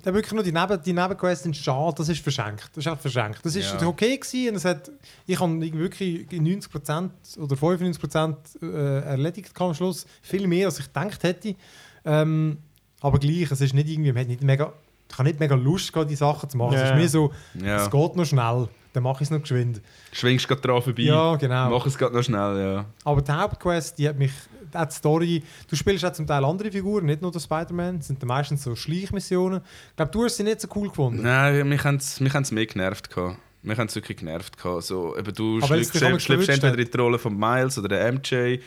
da 0.00 0.14
wirklich 0.14 0.32
nur 0.32 0.44
die, 0.44 0.52
Neben, 0.52 0.80
die 0.80 0.92
Nebenquests 0.92 1.42
sind 1.42 1.56
schade, 1.56 1.96
das 1.98 2.08
ist 2.08 2.22
verschenkt. 2.22 2.68
Das 2.72 2.78
ist 2.78 2.86
einfach 2.86 3.02
verschenkt. 3.02 3.40
Das 3.44 3.56
ist 3.56 3.74
Ja. 3.80 3.84
okay 3.88 4.16
gewesen 4.16 4.50
und 4.50 4.54
es 4.54 4.64
hat, 4.64 4.92
ich 5.26 5.40
habe 5.40 5.60
wirklich 5.60 6.30
in 6.32 6.44
90% 6.44 7.10
oder 7.36 7.56
95% 7.56 8.36
äh, 8.62 9.00
erledigt 9.00 9.60
am 9.60 9.74
Schluss. 9.74 10.06
Viel 10.22 10.46
mehr, 10.46 10.66
als 10.68 10.78
ich 10.78 10.86
gedacht 10.86 11.20
hätte. 11.24 11.56
Ähm, 12.04 12.58
aber 13.00 13.18
gleich, 13.18 13.50
es 13.50 13.60
ist 13.60 13.74
nicht 13.74 13.88
irgendwie, 13.88 14.12
man 14.12 14.20
hat 14.22 14.28
nicht 14.28 14.42
mega, 14.44 14.72
ich 15.10 15.18
habe 15.18 15.28
nicht 15.28 15.40
mega 15.40 15.56
Lust 15.56 15.92
gehabt, 15.92 16.10
die 16.12 16.14
Sachen 16.16 16.48
zu 16.48 16.56
machen. 16.56 16.74
Es 16.74 16.80
Ja. 16.80 16.90
ist 16.90 16.96
mir 16.96 17.08
so, 17.08 17.32
Ja. 17.60 17.82
es 17.84 17.90
geht 17.90 18.16
noch 18.16 18.24
schnell, 18.24 18.68
dann 18.92 19.02
mache 19.02 19.24
ich 19.24 19.28
es 19.28 19.30
noch 19.32 19.40
geschwind. 19.40 19.80
Schwingst 20.12 20.46
gerade 20.46 20.60
dran 20.60 20.80
vorbei. 20.80 21.02
Ja, 21.02 21.34
genau. 21.34 21.70
Mach 21.70 21.84
es 21.86 21.98
gerade 21.98 22.14
noch 22.14 22.22
schnell, 22.22 22.56
ja. 22.60 22.84
Aber 23.04 23.20
die 23.20 23.32
Hauptquest, 23.32 23.98
die 23.98 24.08
hat 24.08 24.16
mich, 24.16 24.32
auch 24.74 24.86
die 24.86 24.94
Story, 24.94 25.42
du 25.68 25.76
spielst 25.76 26.04
auch 26.04 26.12
zum 26.12 26.26
Teil 26.26 26.44
andere 26.44 26.70
Figuren, 26.70 27.06
nicht 27.06 27.22
nur 27.22 27.32
der 27.32 27.40
Spider-Man, 27.40 27.98
es 27.98 28.08
sind 28.08 28.22
dann 28.22 28.28
meistens 28.28 28.62
so 28.62 28.74
Schleichmissionen. 28.74 29.60
Ich 29.90 29.96
glaube, 29.96 30.12
du 30.12 30.24
hast 30.24 30.36
sie 30.36 30.44
nicht 30.44 30.60
so 30.60 30.68
cool 30.74 30.88
gefunden. 30.88 31.22
Nein, 31.22 31.68
mich 31.68 31.84
haben 31.84 31.96
es 31.96 32.20
mich 32.20 32.34
haben's 32.34 32.50
mehr 32.50 32.66
genervt. 32.66 33.10
Gehabt. 33.10 33.38
Mich 33.62 33.78
haben 33.78 33.88
es 33.88 33.94
wirklich 33.94 34.18
genervt. 34.18 34.56
Gehabt. 34.56 34.84
So, 34.84 35.16
eben, 35.16 35.32
du 35.34 35.60
schlüpfst, 35.60 36.48
entweder 36.48 36.78
in 36.78 36.90
die 36.90 36.96
Rolle 36.96 37.18
von 37.18 37.36
Miles 37.36 37.78
oder 37.78 37.88
der 37.88 38.12
MJ. 38.12 38.58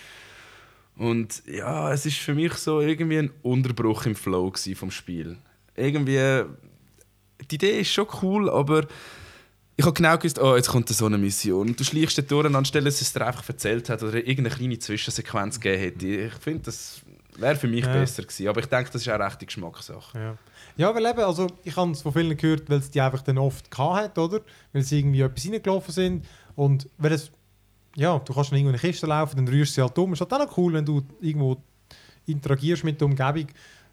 Und 0.98 1.43
ja, 1.48 1.91
es 1.91 2.05
ist 2.05 2.17
für 2.17 2.36
mich 2.36 2.53
so 2.53 2.81
irgendwie 2.81 3.17
ein 3.17 3.31
Unterbruch 3.41 4.05
im 4.05 4.15
Flow 4.15 4.53
vom 4.75 4.91
Spiel. 4.91 5.38
Irgendwie, 5.75 6.43
die 7.50 7.55
Idee 7.55 7.79
ist 7.79 7.91
schon 7.91 8.08
cool, 8.22 8.50
aber 8.50 8.86
ich 9.78 9.86
habe 9.86 9.94
genau 9.94 10.18
gewusst, 10.18 10.40
oh, 10.40 10.56
jetzt 10.56 10.70
kommt 10.70 10.90
so 10.90 11.06
eine 11.06 11.18
Mission. 11.18 11.70
Und 11.70 11.80
du 11.80 11.84
schleichst 11.84 12.18
da 12.18 12.22
durch, 12.22 12.54
anstelle 12.54 12.86
dass 12.86 13.01
es 13.01 13.13
dir 13.13 13.25
einfach 13.25 13.48
erzählt 13.48 13.90
hat 13.90 14.04
oder 14.04 14.16
irgendeine 14.16 14.50
kleine 14.50 14.78
Zwischensequenz 14.80 15.60
gegeben 15.60 15.82
hätte. 15.82 16.08
Ich 16.08 16.34
finde, 16.34 16.63
das 16.63 17.01
wäre 17.38 17.56
für 17.56 17.68
mich 17.68 17.86
Ja. 17.86 17.94
besser 17.94 18.24
gewesen. 18.24 18.48
Aber 18.48 18.60
ich 18.60 18.68
denke, 18.68 18.92
das 18.92 19.01
ist 19.01 19.08
auch 19.10 19.13
eine 19.16 19.25
rechte 19.25 19.46
Geschmackssache. 19.46 20.18
Ja. 20.20 20.38
ja, 20.78 20.94
weil 20.96 21.06
eben, 21.06 21.20
also 21.22 21.48
ich 21.63 21.75
habe 21.75 21.92
es 21.92 22.01
von 22.01 22.13
vielen 22.13 22.36
gehört, 22.38 22.70
weil 22.70 22.80
es 22.80 22.92
die 22.92 23.01
einfach 23.01 23.22
dann 23.22 23.38
oft 23.38 23.66
hat, 23.78 24.18
oder? 24.18 24.42
Weil 24.74 24.84
sie 24.84 25.00
irgendwie 25.00 25.22
etwas 25.22 25.46
reingelaufen 25.46 25.94
sind 25.94 26.25
und 26.56 26.88
wenn 26.98 27.13
es, 27.13 27.32
ja, 27.96 28.20
du 28.20 28.34
kannst 28.34 28.51
dann 28.51 28.58
irgendwo 28.58 28.74
in 28.75 28.80
eine 28.80 28.92
Kiste 28.92 29.08
laufen, 29.08 29.38
dann 29.38 29.48
rührst 29.48 29.72
du 29.72 29.75
sie 29.75 29.82
halt 29.82 29.98
um. 29.98 30.13
Ist 30.13 30.22
halt 30.22 30.34
auch 30.34 30.58
cool, 30.58 30.74
wenn 30.74 30.86
du 30.86 31.01
irgendwo 31.22 31.58
interagierst 32.25 32.84
mit 32.84 33.00
der 33.01 33.08
Umgebung. 33.08 33.48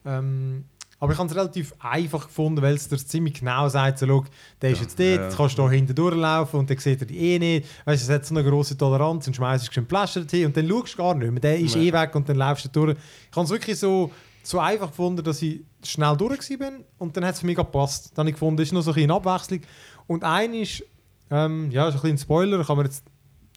Ähm, 0.05 0.65
aber 1.01 1.13
ich 1.13 1.19
habe 1.19 1.29
es 1.29 1.35
relativ 1.37 1.75
einfach 1.79 2.27
gefunden, 2.27 2.61
weil 2.63 2.75
es 2.75 2.89
dir 2.89 2.97
ziemlich 2.99 3.35
genau 3.35 3.69
sagt, 3.69 3.99
so, 3.99 4.07
schau, 4.07 4.25
der 4.61 4.71
ist 4.71 4.79
Ja, 4.79 4.83
jetzt 4.83 4.99
dort, 4.99 5.31
ja. 5.33 5.37
kannst 5.37 5.59
du 5.59 5.63
da 5.63 5.71
hinten 5.71 5.95
durchlaufen 5.95 6.61
und 6.61 6.69
dann 6.71 6.79
sieht 6.79 7.01
er 7.01 7.07
dich 7.07 7.17
eh 7.17 7.39
nicht. 7.39 7.69
Weißt 7.85 8.03
du, 8.09 8.13
es 8.13 8.15
hat 8.15 8.27
so 8.27 8.35
eine 8.35 8.49
grosse 8.49 8.77
Toleranz 8.77 9.27
und 9.29 9.37
schmeißt 9.37 9.77
du 9.77 9.83
Plastik 9.83 10.31
hin 10.31 10.47
und 10.47 10.57
dann 10.57 10.69
schaust 10.69 10.95
du 10.95 10.99
gar 10.99 11.15
nicht 11.15 11.31
mehr. 11.31 11.41
Der 11.41 11.59
ist 11.59 11.77
Nee. 11.77 11.89
eh 11.89 11.93
weg 11.93 12.15
und 12.15 12.29
dann 12.29 12.37
laufst 12.37 12.65
du 12.65 12.69
durch. 12.71 12.97
Ich 13.31 13.37
habe 13.37 13.45
es 13.45 13.51
wirklich 13.51 13.79
so, 13.79 14.11
so 14.43 14.59
einfach 14.59 14.89
gefunden, 14.89 15.23
dass 15.23 15.41
ich 15.43 15.61
schnell 15.85 16.17
durch 16.17 16.51
war 16.51 16.57
bin 16.71 16.85
und 16.99 17.17
dann 17.17 17.25
hat 17.25 17.35
es 17.35 17.41
für 17.41 17.47
mich 17.47 17.57
gepasst. 17.57 18.11
Dann 18.15 18.23
habe 18.25 18.31
ich 18.31 18.35
gefunden, 18.35 18.61
es 18.63 18.69
ist 18.69 18.73
noch 18.73 18.83
so 18.83 18.91
ein 18.91 18.95
bisschen 18.95 19.11
eine 19.11 19.21
Abwechslung. 19.21 19.61
Und 20.09 20.25
ein 20.25 20.55
ist, 20.55 20.83
ähm, 21.31 21.71
ja, 21.71 21.87
ist 21.89 21.95
ein 21.95 22.01
bisschen 22.01 22.17
ein 22.17 22.19
Spoiler, 22.19 22.65
kann 22.65 22.77
man 22.77 22.87
jetzt 22.87 23.05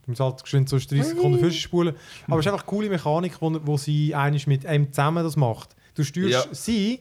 ich 0.03 0.07
muss 0.07 0.19
halt 0.19 0.41
geschwind 0.43 0.67
so 0.67 0.77
30 0.77 1.03
Sekunden 1.03 1.39
vorspulen. 1.39 1.95
Aber 2.27 2.39
es 2.39 2.45
ist 2.45 2.51
einfach 2.51 2.65
eine 2.65 2.69
coole 2.69 2.89
Mechanik, 2.89 3.33
wo, 3.39 3.55
wo 3.63 3.77
sie 3.77 4.13
eigentlich 4.15 4.48
mit 4.48 4.65
einem 4.65 4.91
zusammen 4.91 5.24
das 5.24 5.36
macht. 5.38 5.75
Du 5.95 6.03
steuerst 6.03 6.48
Ja. 6.48 6.53
sie, 6.53 7.00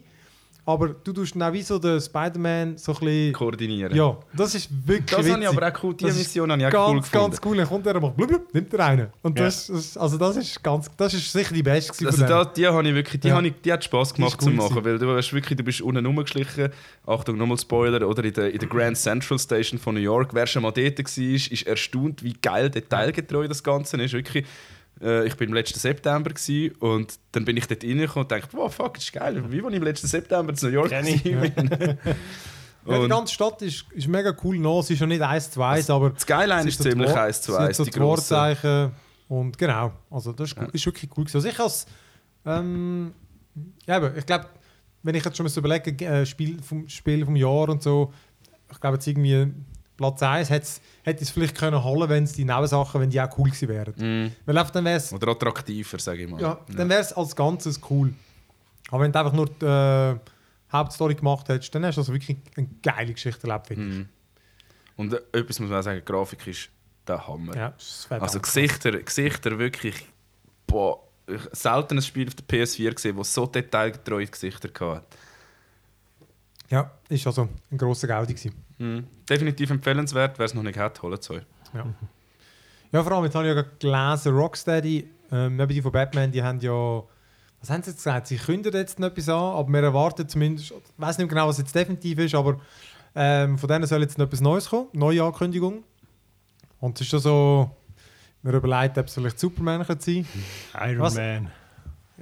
aber 0.72 0.88
du 0.88 1.12
tust 1.12 1.34
dann 1.36 1.52
wie 1.52 1.62
so 1.62 1.78
den 1.78 2.00
Spider-Man 2.00 2.76
so 2.78 2.92
ein 2.92 2.98
bisschen... 3.00 3.32
Koordinieren. 3.32 3.94
Ja, 3.96 4.16
das 4.36 4.54
ist 4.54 4.68
wirklich 4.86 5.06
Das 5.06 5.18
habe 5.18 5.28
ich 5.28 5.34
witzig. 5.36 5.48
aber 5.56 5.68
auch 5.68 5.82
cool. 5.84 5.94
Die 5.94 6.04
Das 6.04 6.12
ist 6.14 6.18
Mission 6.20 6.50
habe 6.52 6.60
ich 6.62 6.66
auch 6.68 6.70
ganz, 6.72 6.88
cool 6.88 7.00
gefunden. 7.00 7.30
ganz 7.30 7.40
cool. 7.44 7.56
Dann 7.56 7.66
kommt 7.68 7.86
er 7.86 7.94
und 7.96 8.02
macht 8.02 8.16
blub, 8.16 8.28
blub, 8.28 8.54
nimmt 8.54 8.74
er 8.74 8.86
einen. 8.86 9.06
Und 9.22 9.38
Ja. 9.38 9.44
das, 9.46 9.66
das, 9.66 9.96
also 9.96 10.18
das 10.18 10.36
ist 10.36 10.62
ganz, 10.62 10.90
das 10.96 11.14
ist 11.14 11.30
sicher 11.32 11.54
die 11.54 11.62
beste 11.62 12.06
Also 12.06 12.26
da, 12.26 12.44
die, 12.44 12.66
habe 12.66 12.88
ich 12.88 12.94
wirklich, 12.94 13.20
die, 13.20 13.28
Ja. 13.28 13.40
ich, 13.40 13.54
die 13.64 13.72
hat 13.72 13.84
ist 13.84 13.90
gemacht 13.90 14.16
cool 14.40 14.44
zu 14.44 14.50
machen, 14.50 14.68
gewesen. 14.76 14.84
weil 14.84 14.98
du 14.98 15.16
hast 15.16 15.32
wirklich, 15.32 15.56
du 15.56 15.62
bist 15.64 15.80
unten 15.80 16.04
rumgeschlichen, 16.06 16.70
Achtung, 17.06 17.36
nochmal 17.38 17.58
Spoiler, 17.58 18.06
oder 18.08 18.24
in 18.24 18.32
der, 18.32 18.52
in 18.52 18.58
der 18.58 18.68
Grand 18.68 18.96
Central 18.96 19.38
Station 19.38 19.78
von 19.78 19.94
New 19.94 20.00
York, 20.00 20.30
wer 20.32 20.46
schon 20.46 20.62
mal 20.62 20.70
dort 20.72 20.98
war, 20.98 21.04
ist 21.24 21.66
erstaunt, 21.66 22.22
wie 22.22 22.34
geil 22.40 22.70
detailgetreu 22.70 23.46
das 23.48 23.62
Ganze 23.62 23.96
ist. 24.02 24.12
Wirklich, 24.12 24.46
äh, 25.02 25.26
ich 25.26 25.36
bin 25.36 25.48
im 25.48 25.54
letzten 25.54 25.78
September 25.78 26.30
gewesen, 26.30 26.74
und 26.80 27.18
dann 27.32 27.44
bin 27.44 27.56
ich 27.56 27.66
dort 27.66 27.82
reingekommen 27.84 28.24
und 28.24 28.30
dachte, 28.32 28.48
wow, 28.56 28.72
fuck, 28.72 28.94
das 28.94 29.04
ist 29.04 29.12
geil, 29.12 29.42
wie 29.50 29.62
wenn 29.62 29.70
ich 29.70 29.76
im 29.76 29.82
letzten 29.82 30.06
September 30.06 30.54
zu 30.54 30.66
New 30.66 30.72
York 30.72 30.88
Kenn 30.90 31.06
ich. 31.06 31.24
war. 31.24 31.96
Ja, 32.86 32.94
die 32.96 33.02
Und 33.02 33.10
ganze 33.10 33.34
Stadt 33.34 33.60
ist, 33.60 33.84
ist 33.92 34.08
mega 34.08 34.34
cool 34.42 34.58
noch. 34.58 34.80
Sie 34.82 34.94
ist 34.94 35.00
ja 35.00 35.06
nicht 35.06 35.20
1 35.20 35.50
zu 35.50 35.62
1, 35.62 35.90
aber 35.90 36.14
Skyline 36.18 36.62
sie 36.62 36.68
ist 36.70 36.82
ziemlich 36.82 37.10
1 37.14 37.42
zu 37.42 37.52
sie 37.52 37.58
hat 37.58 37.68
1, 37.68 37.76
so 37.76 37.84
die. 37.84 38.00
Wahrzeichen. 38.00 38.92
Und 39.28 39.58
genau, 39.58 39.92
also 40.10 40.32
das 40.32 40.50
ist, 40.52 40.56
Ja. 40.56 40.62
ist 40.64 40.86
wirklich 40.86 41.10
cool 41.14 41.24
gewesen. 41.24 41.36
Also 41.36 41.48
ich 41.48 41.58
has, 41.58 41.86
ähm, 42.46 43.12
ja, 43.86 43.98
eben, 43.98 44.16
ich 44.16 44.24
glaube, 44.24 44.46
wenn 45.02 45.14
ich 45.14 45.22
jetzt 45.22 45.36
schon 45.36 45.44
mal 45.44 45.50
so 45.50 45.60
überlege, 45.60 45.90
äh, 46.06 46.24
Spiel 46.24 46.58
vom, 46.62 46.88
Spiel 46.88 47.22
vom 47.26 47.36
Jahr 47.36 47.68
und 47.68 47.82
so, 47.82 48.14
ich 48.72 48.80
glaube 48.80 48.96
jetzt 48.96 49.06
irgendwie 49.06 49.52
Platz 50.00 50.22
1 50.22 50.48
hätte 50.48 50.78
es 51.22 51.30
vielleicht 51.30 51.54
können 51.58 51.84
holen, 51.84 52.08
wenn 52.08 52.24
es 52.24 52.32
die 52.32 52.46
Nebensachen, 52.46 53.02
wenn 53.02 53.10
die 53.10 53.20
auch 53.20 53.36
cool 53.36 53.50
gewesen 53.50 53.68
wären. 53.68 53.92
Mm, 53.98 54.32
Weil 54.46 54.56
einfach 54.56 54.72
dann 54.72 54.86
wäre 54.86 54.96
es 54.96 55.12
oder 55.12 55.28
attraktiver, 55.28 55.98
sage 55.98 56.22
ich 56.22 56.30
mal. 56.30 56.40
ja, 56.40 56.58
dann 56.74 56.88
wäre 56.88 57.02
es 57.02 57.12
als 57.12 57.36
Ganzes 57.36 57.78
cool. 57.90 58.14
Aber 58.90 59.02
wenn 59.02 59.12
du 59.12 59.18
einfach 59.18 59.34
nur 59.34 59.46
die 59.46 59.66
äh, 59.66 60.18
Hauptstory 60.72 61.16
gemacht 61.16 61.50
hättest, 61.50 61.74
dann 61.74 61.84
hast 61.84 61.96
du 61.96 62.00
also 62.00 62.14
wirklich 62.14 62.38
eine 62.56 62.66
geile 62.82 63.12
Geschichte 63.12 63.46
erlebt. 63.46 63.66
finde 63.66 63.88
ich. 63.90 63.98
Mm. 63.98 64.08
Und 64.96 65.12
äh, 65.12 65.38
etwas 65.38 65.60
muss 65.60 65.68
man 65.68 65.80
auch 65.80 65.82
sagen, 65.82 65.98
die 65.98 66.10
Grafik 66.10 66.46
ist 66.46 66.70
der 67.06 67.28
Hammer. 67.28 67.54
Ja, 67.54 67.74
Also. 68.08 68.40
Gesichter, 68.40 68.92
Gesichter 68.92 69.58
wirklich. 69.58 70.06
Boah, 70.66 71.02
ich 71.26 71.38
habe 71.42 71.50
selten 71.54 71.98
ein 71.98 72.02
Spiel 72.02 72.26
auf 72.26 72.36
der 72.36 72.46
PS4 72.46 72.94
gesehen, 72.94 73.18
das 73.18 73.34
so 73.34 73.44
detailgetreue 73.44 74.26
Gesichter 74.26 74.70
hatte. 74.94 75.04
Ja, 76.70 76.90
ist 77.10 77.26
also 77.26 77.50
ein 77.70 77.76
grosser 77.76 78.06
Gaudi 78.08 78.32
gewesen. 78.32 78.69
Mhm. 78.80 79.06
Definitiv 79.28 79.70
empfehlenswert, 79.70 80.38
wer 80.38 80.46
es 80.46 80.54
noch 80.54 80.62
nicht 80.62 80.78
hat, 80.78 81.00
holt 81.02 81.20
es 81.20 81.30
euch. 81.30 81.42
Ja. 81.74 81.84
ja, 82.92 83.02
vor 83.02 83.12
allem, 83.12 83.24
jetzt 83.24 83.34
habe 83.34 83.44
ich 83.46 83.54
ja 83.54 83.62
gerade 83.62 83.76
gelesen, 83.78 84.34
Rocksteady, 84.34 85.08
ähm, 85.30 85.68
die 85.68 85.82
von 85.82 85.92
Batman, 85.92 86.32
die 86.32 86.42
haben 86.42 86.58
ja, 86.60 87.02
was 87.60 87.68
haben 87.68 87.82
sie 87.82 87.90
jetzt 87.90 87.98
gesagt? 87.98 88.26
Sie 88.26 88.38
kündigen 88.38 88.80
jetzt 88.80 88.98
noch 88.98 89.08
etwas 89.08 89.28
an, 89.28 89.34
aber 89.36 89.68
wir 89.68 89.82
erwarten 89.82 90.26
zumindest, 90.26 90.70
ich 90.70 90.76
weiß 90.96 91.18
nicht 91.18 91.28
genau, 91.28 91.46
was 91.46 91.58
jetzt 91.58 91.74
definitiv 91.74 92.18
ist, 92.18 92.34
aber 92.34 92.58
ähm, 93.14 93.58
von 93.58 93.68
denen 93.68 93.86
soll 93.86 94.00
jetzt 94.00 94.16
noch 94.16 94.26
etwas 94.26 94.40
Neues 94.40 94.70
kommen, 94.70 94.88
neue 94.94 95.22
Ankündigung. 95.22 95.84
Und 96.80 96.96
es 96.96 97.02
ist 97.02 97.10
schon 97.10 97.20
so, 97.20 97.70
wir 98.42 98.54
überlegen, 98.54 98.98
ob 98.98 99.06
es 99.06 99.14
vielleicht 99.14 99.38
Superman 99.38 99.84
könnte 99.84 100.04
sein 100.04 100.26
Iron 100.88 101.00
Was? 101.00 101.16
Man. 101.16 101.50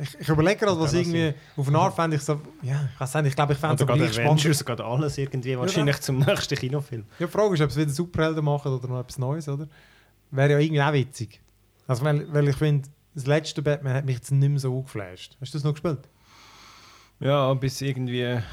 Ich, 0.01 0.21
ich 0.21 0.29
überlege 0.29 0.65
gerade, 0.65 0.79
was 0.79 0.93
Ja, 0.93 1.01
irgendwie 1.01 1.35
auf 1.57 1.67
eine 1.67 1.79
Art 1.79 1.95
fände 1.97 2.17
ich 2.17 2.23
so. 2.23 2.41
Ja, 2.63 2.89
ich 2.95 3.01
weiß 3.01 3.15
nicht, 3.15 3.27
ich 3.27 3.35
glaube, 3.35 3.53
ich 3.55 3.59
fände 3.59 3.83
es 3.83 3.87
gleich 3.87 4.13
spannend. 4.13 4.41
Avengers, 4.41 4.65
gerade 4.65 4.85
alles 4.85 5.19
irgendwie 5.19 5.59
wahrscheinlich 5.59 6.01
zum 6.01 6.19
nächsten 6.21 6.55
Kinofilm. 6.57 7.05
Ja, 7.19 7.27
die 7.27 7.33
Frage 7.33 7.55
ist, 7.55 7.61
ob 7.63 7.73
sie 7.73 7.81
wieder 7.81 7.91
Superhelden 7.91 8.45
machen 8.45 8.73
oder 8.73 8.87
noch 8.87 9.01
etwas 9.01 9.19
Neues, 9.19 9.49
oder? 9.49 9.67
Wäre 10.31 10.53
ja 10.53 10.59
irgendwie 10.59 10.83
auch 10.83 10.93
witzig. 10.93 11.41
Also, 11.89 12.05
weil, 12.05 12.33
weil 12.33 12.47
ich 12.49 12.57
finde, 12.57 12.89
das 13.15 13.27
letzte 13.27 13.61
Batman 13.61 13.95
hat 13.95 14.05
mich 14.05 14.17
jetzt 14.17 14.31
nicht 14.31 14.49
mehr 14.49 14.61
so 14.61 14.77
angeflasht. 14.77 15.37
Hast 15.41 15.53
du 15.55 15.59
das 15.59 15.65
noch 15.65 15.73
gespielt? 15.73 16.09
Ja, 17.19 17.53
bis 17.55 17.81
irgendwie... 17.81 18.23
Was 18.35 18.45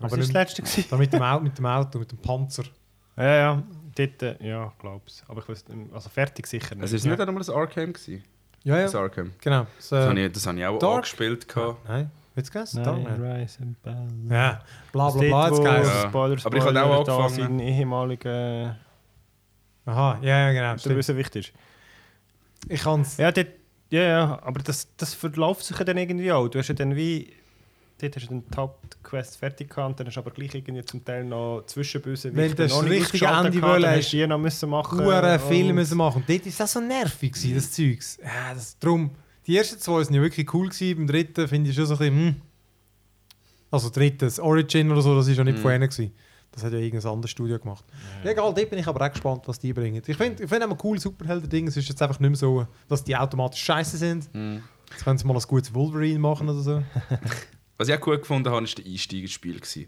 Aber 0.00 0.10
war 0.10 0.18
das 0.18 0.26
nicht- 0.26 0.34
letzte? 0.34 0.62
Gewesen? 0.62 0.84
Da 0.90 0.96
mit 0.98 1.12
dem, 1.12 1.22
Auto, 1.22 1.44
mit 1.44 1.56
dem 1.56 1.66
Auto, 1.66 1.98
mit 1.98 2.10
dem 2.12 2.18
Panzer. 2.18 2.64
Ja, 3.16 3.24
ja, 3.36 3.62
dort, 3.96 4.22
äh, 4.22 4.36
ja, 4.46 4.72
glaub's. 4.78 5.22
Aber 5.28 5.40
ich 5.40 5.48
weiß 5.48 5.68
nicht, 5.68 5.92
also 5.94 6.10
fertig 6.10 6.46
sicher 6.46 6.76
Es 6.80 6.92
ist 6.92 7.06
nicht 7.06 7.18
einmal 7.18 7.42
ein 7.42 7.50
Arkham 7.54 7.92
gewesen. 7.92 8.22
Ja, 8.64 8.76
ja, 8.78 8.82
Das 8.84 8.94
Arkham. 8.94 9.32
genau. 9.40 9.66
So, 9.78 9.96
Das 9.96 10.08
habe 10.08 10.20
ich, 10.20 10.32
das 10.32 10.46
habe 10.46 10.58
ich 10.58 10.66
auch 10.66 10.78
Dark? 10.78 10.94
angespielt. 10.96 11.46
gehabt. 11.48 11.86
Nein, 11.88 12.10
jetzt 12.34 12.50
geht's? 12.52 12.74
Nein, 12.74 12.84
Dark 12.84 13.04
Knight. 13.04 13.40
Rise 13.42 13.58
and 13.62 13.82
Bell. 13.82 14.08
Ja, 14.30 14.60
bla 14.92 15.10
bla 15.10 15.20
bla, 15.20 15.48
jetzt 15.48 15.62
geht's. 15.62 15.88
Ja. 15.88 16.08
Spoiler, 16.08 16.36
Aber 16.46 16.56
ich 16.56 16.64
habe 16.64 16.82
auch 16.82 17.02
Spoiler, 17.02 17.04
da 17.04 17.16
angefangen. 17.18 17.58
sein 17.58 17.58
ehemaliger 17.60 18.76
Aha, 19.86 20.18
ja, 20.22 20.50
ja, 20.50 20.52
genau. 20.52 20.82
der. 20.82 20.94
Bösewicht 20.94 21.36
ist. 21.36 21.52
Ich 22.68 22.82
kann 22.82 23.02
es. 23.02 23.18
Ja, 23.18 23.30
dort, 23.30 23.48
ja, 23.90 24.00
ja, 24.02 24.38
aber 24.42 24.60
das, 24.62 24.88
das 24.96 25.12
verläuft 25.12 25.62
sich 25.64 25.78
ja 25.78 25.84
dann 25.84 25.98
irgendwie 25.98 26.32
auch. 26.32 26.48
Du 26.48 26.58
hast 26.58 26.68
ja 26.68 26.74
dann 26.74 26.96
wie... 26.96 27.32
Dort 28.00 28.16
hast 28.16 28.24
du 28.24 28.28
dann 28.30 28.44
die 28.52 28.56
Hauptquest 28.56 29.36
fertig 29.36 29.70
gehabt 29.70 29.88
und 29.90 30.00
dann 30.00 30.06
hast 30.08 30.14
du 30.16 30.20
aber 30.20 30.32
gleich 30.32 30.52
irgendwie 30.54 30.84
zum 30.84 31.04
Teil 31.04 31.24
noch 31.24 31.62
Zwischenböse 31.66 32.34
Wenn 32.34 32.50
du 32.50 32.56
das 32.56 32.82
richtige 32.84 33.26
Ende 33.26 33.62
wollen 33.62 33.84
hast, 33.86 34.12
du 34.12 34.16
die 34.16 34.26
noch 34.26 34.38
müssen 34.38 34.68
machen. 34.68 34.98
Und- 35.00 35.40
Filme 35.42 35.72
müssen 35.72 35.96
machen. 35.96 36.22
Und 36.22 36.28
dort 36.28 36.44
war 36.44 36.52
das 36.58 36.72
so 36.72 36.80
nervig, 36.80 37.32
gewesen, 37.32 37.54
das 37.54 37.70
Zeugs. 37.70 38.18
Ja, 38.22 38.52
das, 38.52 38.76
drum, 38.80 39.10
die 39.46 39.56
ersten 39.56 39.78
zwei 39.78 39.92
waren 40.04 40.12
ja 40.14 40.20
wirklich 40.20 40.52
cool. 40.52 40.68
Gewesen. 40.68 40.96
Beim 40.96 41.06
dritten 41.06 41.46
finde 41.46 41.70
ich 41.70 41.76
schon 41.76 41.86
so 41.86 41.94
ein 41.94 41.98
bisschen, 41.98 42.16
hm. 42.16 42.36
Also 43.70 43.90
drittes 43.90 44.38
Origin 44.40 44.90
oder 44.90 45.00
so, 45.02 45.14
das 45.16 45.26
war 45.28 45.34
ja 45.34 45.44
nicht 45.44 45.58
Mhm. 45.58 45.62
von 45.62 45.72
ihnen. 45.72 45.88
Gewesen. 45.88 46.12
Das 46.52 46.62
hat 46.62 46.72
ja 46.72 46.78
irgendein 46.78 47.10
anderes 47.12 47.30
Studio 47.32 47.58
gemacht. 47.58 47.84
Ja. 48.24 48.30
Egal, 48.30 48.54
dort 48.54 48.70
bin 48.70 48.78
ich 48.78 48.86
aber 48.86 49.04
auch 49.04 49.10
gespannt, 49.10 49.42
was 49.46 49.58
die 49.58 49.72
bringen. 49.72 50.00
Ich 50.06 50.16
finde 50.16 50.42
ich 50.44 50.48
find 50.48 50.62
auch 50.64 50.84
cool 50.84 50.98
Superhelden-Ding. 51.00 51.66
Es 51.68 51.76
ist 51.76 51.88
jetzt 51.88 52.00
einfach 52.02 52.20
nicht 52.20 52.30
mehr 52.30 52.36
so, 52.36 52.66
dass 52.88 53.02
die 53.02 53.16
automatisch 53.16 53.62
scheiße 53.62 53.96
sind. 53.96 54.32
Mhm. 54.34 54.62
Jetzt 54.90 55.02
können 55.04 55.18
sie 55.18 55.26
mal 55.26 55.34
ein 55.36 55.42
gutes 55.48 55.74
Wolverine 55.74 56.18
machen 56.20 56.48
oder 56.48 56.60
so. 56.60 56.82
Was 57.78 57.88
ich 57.88 57.94
auch 57.94 58.00
gut 58.00 58.20
gefunden 58.20 58.46
habe, 58.50 58.56
war 58.56 58.62
das 58.62 58.84
Einsteigerspiel. 58.86 59.54
gewesen. 59.60 59.86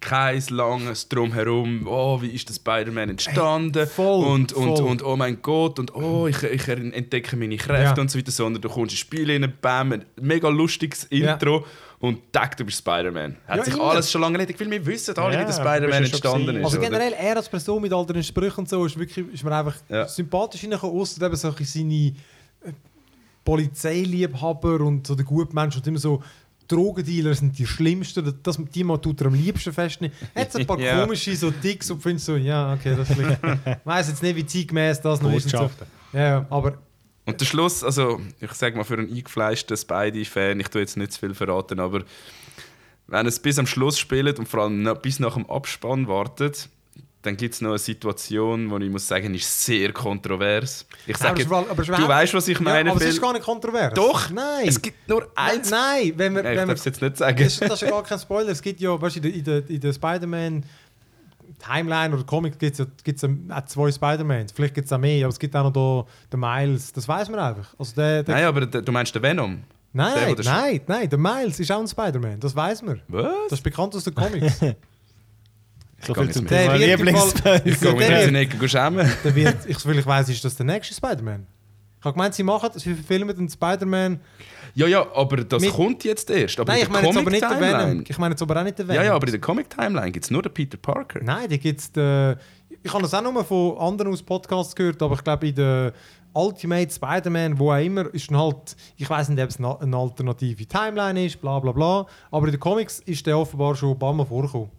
Kein 0.00 0.40
langes 0.50 1.08
Drumherum, 1.08 1.84
oh, 1.88 2.22
wie 2.22 2.28
ist 2.28 2.48
der 2.48 2.54
Spider-Man 2.54 3.10
entstanden 3.10 3.84
voll, 3.88 4.24
und, 4.26 4.52
und, 4.52 4.76
voll. 4.78 4.86
und 4.86 5.02
oh 5.04 5.16
mein 5.16 5.42
Gott 5.42 5.80
und 5.80 5.92
oh, 5.92 6.28
ich, 6.28 6.40
ich 6.44 6.68
entdecke 6.68 7.34
meine 7.36 7.56
Kräfte 7.56 7.96
Ja. 7.96 8.00
und 8.00 8.08
so 8.08 8.16
weiter, 8.16 8.30
sondern 8.30 8.62
du 8.62 8.68
kommst 8.68 8.92
ins 8.92 9.00
Spiel 9.00 9.28
rein, 9.28 9.52
bam, 9.60 9.90
ein 9.90 10.04
mega 10.20 10.48
lustiges 10.48 11.08
Ja. 11.10 11.32
Intro 11.32 11.66
und 11.98 12.32
tack, 12.32 12.56
du 12.56 12.64
bist 12.64 12.78
Spider-Man. 12.78 13.38
Hat 13.48 13.56
Ja, 13.56 13.64
sich 13.64 13.74
immer. 13.74 13.90
alles 13.90 14.08
schon 14.08 14.20
lange 14.20 14.34
erledigt, 14.38 14.60
weil 14.60 14.70
wir 14.70 14.86
wissen 14.86 15.16
alle, 15.18 15.34
Ja, 15.34 15.40
wie 15.40 15.46
der 15.46 15.52
Spider-Man 15.54 15.90
ja 15.90 15.96
entstanden 15.96 16.56
ist. 16.58 16.64
Also 16.66 16.78
generell, 16.78 17.12
er 17.14 17.36
als 17.36 17.48
Person 17.48 17.82
mit 17.82 17.92
all 17.92 18.06
den 18.06 18.22
Sprüchen 18.22 18.60
und 18.60 18.68
so, 18.68 18.84
ist, 18.84 18.96
wirklich, 18.96 19.26
ist 19.34 19.42
mir 19.42 19.50
einfach 19.56 19.74
Ja. 19.88 20.06
sympathisch 20.06 20.62
reingekommen, 20.62 20.96
ausser 20.96 21.26
eben 21.26 21.34
so 21.34 21.52
seine 21.60 21.94
äh, 21.94 22.12
Polizeiliebhaber 23.44 24.80
und 24.80 25.06
so 25.08 25.14
der 25.16 25.24
gute 25.24 25.52
Mensch 25.54 25.76
und 25.76 25.86
immer 25.86 25.98
so 25.98 26.22
Drogendealer 26.68 27.34
sind 27.34 27.58
die 27.58 27.66
schlimmsten, 27.66 28.34
das, 28.42 28.58
die 28.74 28.84
man 28.84 29.00
tut 29.00 29.20
er 29.22 29.28
am 29.28 29.34
liebsten 29.34 29.72
festnehmen. 29.72 30.14
Hat 30.34 30.54
ein 30.54 30.66
paar 30.66 30.78
Ja. 30.80 31.00
komische 31.00 31.34
so 31.34 31.50
Ticks 31.50 31.90
und 31.90 32.02
findest 32.02 32.26
so, 32.26 32.36
ja, 32.36 32.72
okay, 32.74 32.94
das 32.96 33.08
vielleicht, 33.08 33.40
ich 33.42 33.76
weiss 33.84 34.08
jetzt 34.08 34.22
nicht, 34.22 34.36
wie 34.36 34.46
zeitgemäß 34.46 35.00
das 35.00 35.20
noch 35.22 35.32
ist. 35.32 35.46
und 35.46 35.50
So. 35.50 35.70
Ja, 36.12 36.20
ja, 36.20 36.46
aber 36.50 36.78
Und 37.24 37.40
der 37.40 37.44
Schluss, 37.46 37.82
also 37.82 38.20
ich 38.40 38.52
sage 38.52 38.76
mal 38.76 38.84
für 38.84 38.94
einen 38.94 39.08
eingefleischten 39.08 39.76
Spidey-Fan, 39.76 40.60
ich 40.60 40.68
tue 40.68 40.82
jetzt 40.82 40.96
nicht 40.96 41.12
zu 41.12 41.20
viel 41.20 41.34
verraten, 41.34 41.80
aber 41.80 42.02
wenn 43.06 43.26
es 43.26 43.40
bis 43.40 43.58
am 43.58 43.66
Schluss 43.66 43.98
spielt 43.98 44.38
und 44.38 44.46
vor 44.48 44.64
allem 44.64 44.88
bis 45.02 45.18
nach 45.18 45.34
dem 45.34 45.48
Abspann 45.48 46.06
wartet, 46.08 46.68
dann 47.22 47.36
gibt 47.36 47.54
es 47.54 47.60
noch 47.60 47.70
eine 47.70 47.78
Situation, 47.78 48.70
wo 48.70 48.78
ich 48.78 48.88
muss 48.90 49.06
sagen, 49.08 49.34
ist 49.34 49.64
sehr 49.64 49.92
kontrovers. 49.92 50.86
Ich 51.06 51.16
aber, 51.16 51.24
sage, 51.36 51.50
war- 51.50 51.68
aber 51.68 51.82
es 51.82 51.88
du 51.88 52.08
weißt, 52.08 52.34
was 52.34 52.46
ich 52.48 52.56
ja, 52.58 52.62
meine. 52.64 52.90
aber 52.92 53.00
es 53.02 53.08
ist 53.08 53.20
gar 53.20 53.32
nicht 53.32 53.44
kontrovers. 53.44 53.92
Doch, 53.94 54.30
nein. 54.30 54.68
es 54.68 54.80
gibt 54.80 55.08
nur 55.08 55.26
eins. 55.34 55.70
Nein, 55.70 56.12
wenn 56.16 56.34
wir, 56.36 56.44
Ja, 56.44 56.52
ich 56.52 56.58
wenn 56.58 56.68
darf 56.68 56.78
es 56.78 56.84
jetzt 56.84 57.02
nicht 57.02 57.16
sagen. 57.16 57.36
Das 57.38 57.46
ist, 57.54 57.62
das 57.62 57.72
ist 57.72 57.80
ja 57.82 57.90
gar 57.90 58.02
kein 58.04 58.18
Spoiler. 58.20 58.50
Es 58.50 58.62
gibt 58.62 58.80
ja, 58.80 59.00
weißt 59.00 59.16
du, 59.16 59.28
in 59.28 59.44
der, 59.44 59.68
in 59.68 59.80
der, 59.80 59.92
Spider-Man 59.92 60.64
Timeline 61.58 62.14
oder 62.14 62.22
Comic 62.24 62.56
gibt 62.58 62.72
es 62.74 62.78
ja 62.78 62.86
gibt's 63.02 63.22
ja 63.22 63.28
auch 63.50 63.64
zwei 63.64 63.90
Spider-Mans. 63.90 64.52
Vielleicht 64.52 64.74
gibt 64.74 64.86
es 64.86 64.92
auch 64.92 64.98
mehr, 64.98 65.24
aber 65.24 65.32
es 65.32 65.38
gibt 65.40 65.56
auch 65.56 65.64
noch 65.64 65.72
da, 65.72 66.06
den 66.32 66.40
Miles. 66.40 66.92
Das 66.92 67.08
weiß 67.08 67.28
man 67.30 67.40
einfach. 67.40 67.74
Also 67.78 67.94
der, 67.96 68.22
der, 68.22 68.34
Nein, 68.36 68.44
aber 68.44 68.66
der- 68.66 68.82
du 68.82 68.92
meinst 68.92 69.12
den 69.14 69.22
Venom? 69.22 69.62
nein, 69.92 70.36
der- 70.36 70.44
nein, 70.44 70.80
nein, 70.86 71.08
der 71.10 71.18
Miles 71.18 71.58
ist 71.58 71.72
auch 71.72 71.80
ein 71.80 71.88
Spider-Man. 71.88 72.38
Das 72.38 72.54
weiß 72.54 72.82
man. 72.82 73.00
Was? 73.08 73.32
Das 73.50 73.58
ist 73.58 73.64
bekannt 73.64 73.96
aus 73.96 74.04
den 74.04 74.14
Comics. 74.14 74.60
So 76.06 76.14
viel 76.14 76.30
zum 76.30 76.44
mit- 76.44 76.52
Thema 76.52 76.72
Der 76.78 76.80
wird 76.80 77.00
im 77.00 77.06
Lieblings... 77.06 77.32
Fall- 77.40 77.62
Ich 77.64 77.80
gehe 77.80 77.92
jetzt 78.00 78.28
in 78.28 78.34
die 78.34 78.40
Ecke 78.40 78.68
schämen. 78.68 79.06
ich, 79.66 79.78
soviel 79.78 79.98
ich 79.98 80.06
weiß, 80.06 80.28
ist 80.28 80.44
das 80.44 80.56
der 80.56 80.66
nächste 80.66 80.94
Spider-Man. 80.94 81.46
Ich 82.00 82.04
habe 82.04 82.12
gemeint, 82.14 82.34
sie 82.34 82.44
machen, 82.44 82.70
sie 82.76 82.94
filmen 82.94 83.36
den 83.36 83.48
Spider-Man. 83.48 84.20
Ja, 84.74 84.86
ja, 84.86 85.04
aber 85.14 85.38
das 85.38 85.60
Mit- 85.60 85.72
kommt 85.72 86.04
jetzt 86.04 86.30
erst. 86.30 86.60
Aber 86.60 86.70
Nein, 86.72 86.82
in 86.82 86.86
ich 86.86 86.92
meine 86.92 87.06
jetzt 87.08 87.18
aber 87.18 87.30
nicht 87.30 87.42
den 87.42 87.60
Venom. 87.60 88.04
Ich 88.06 88.18
meine 88.18 88.32
jetzt 88.34 88.42
aber 88.42 88.60
auch 88.60 88.62
nicht 88.64 88.78
den 88.78 88.86
Venom. 88.86 89.02
Ja, 89.02 89.08
ja, 89.08 89.14
aber 89.14 89.26
in 89.26 89.32
der 89.32 89.40
Comic-Timeline 89.40 90.12
gibt 90.12 90.24
es 90.24 90.30
nur 90.30 90.42
den 90.42 90.54
Peter 90.54 90.76
Parker. 90.76 91.18
Nein, 91.22 91.48
die 91.48 91.58
gibt 91.58 91.80
es. 91.80 91.90
Ich 92.82 92.92
habe 92.92 93.02
das 93.02 93.12
auch 93.14 93.22
nur 93.22 93.44
von 93.44 93.76
anderen 93.78 94.12
aus 94.12 94.22
Podcasts 94.22 94.76
gehört, 94.76 95.02
aber 95.02 95.16
ich 95.16 95.24
glaube, 95.24 95.48
in 95.48 95.54
der 95.56 95.92
Ultimate 96.32 96.92
Spider-Man, 96.92 97.58
wo 97.58 97.72
auch 97.72 97.82
immer, 97.82 98.14
ist 98.14 98.30
dann 98.30 98.38
halt. 98.38 98.76
Ich 98.96 99.10
weiß 99.10 99.30
nicht, 99.30 99.42
ob 99.42 99.48
es 99.50 99.58
eine 99.58 99.80
eine 99.80 99.96
alternative 99.96 100.64
Timeline 100.66 101.24
ist, 101.26 101.40
bla 101.40 101.58
bla 101.58 101.72
bla. 101.72 102.06
Aber 102.30 102.46
in 102.46 102.52
den 102.52 102.60
Comics 102.60 103.00
ist 103.00 103.26
der 103.26 103.36
offenbar 103.36 103.74
schon 103.74 103.90
ein 103.92 103.98
paar 103.98 104.12
Mal 104.12 104.24
vorgekommen. 104.26 104.70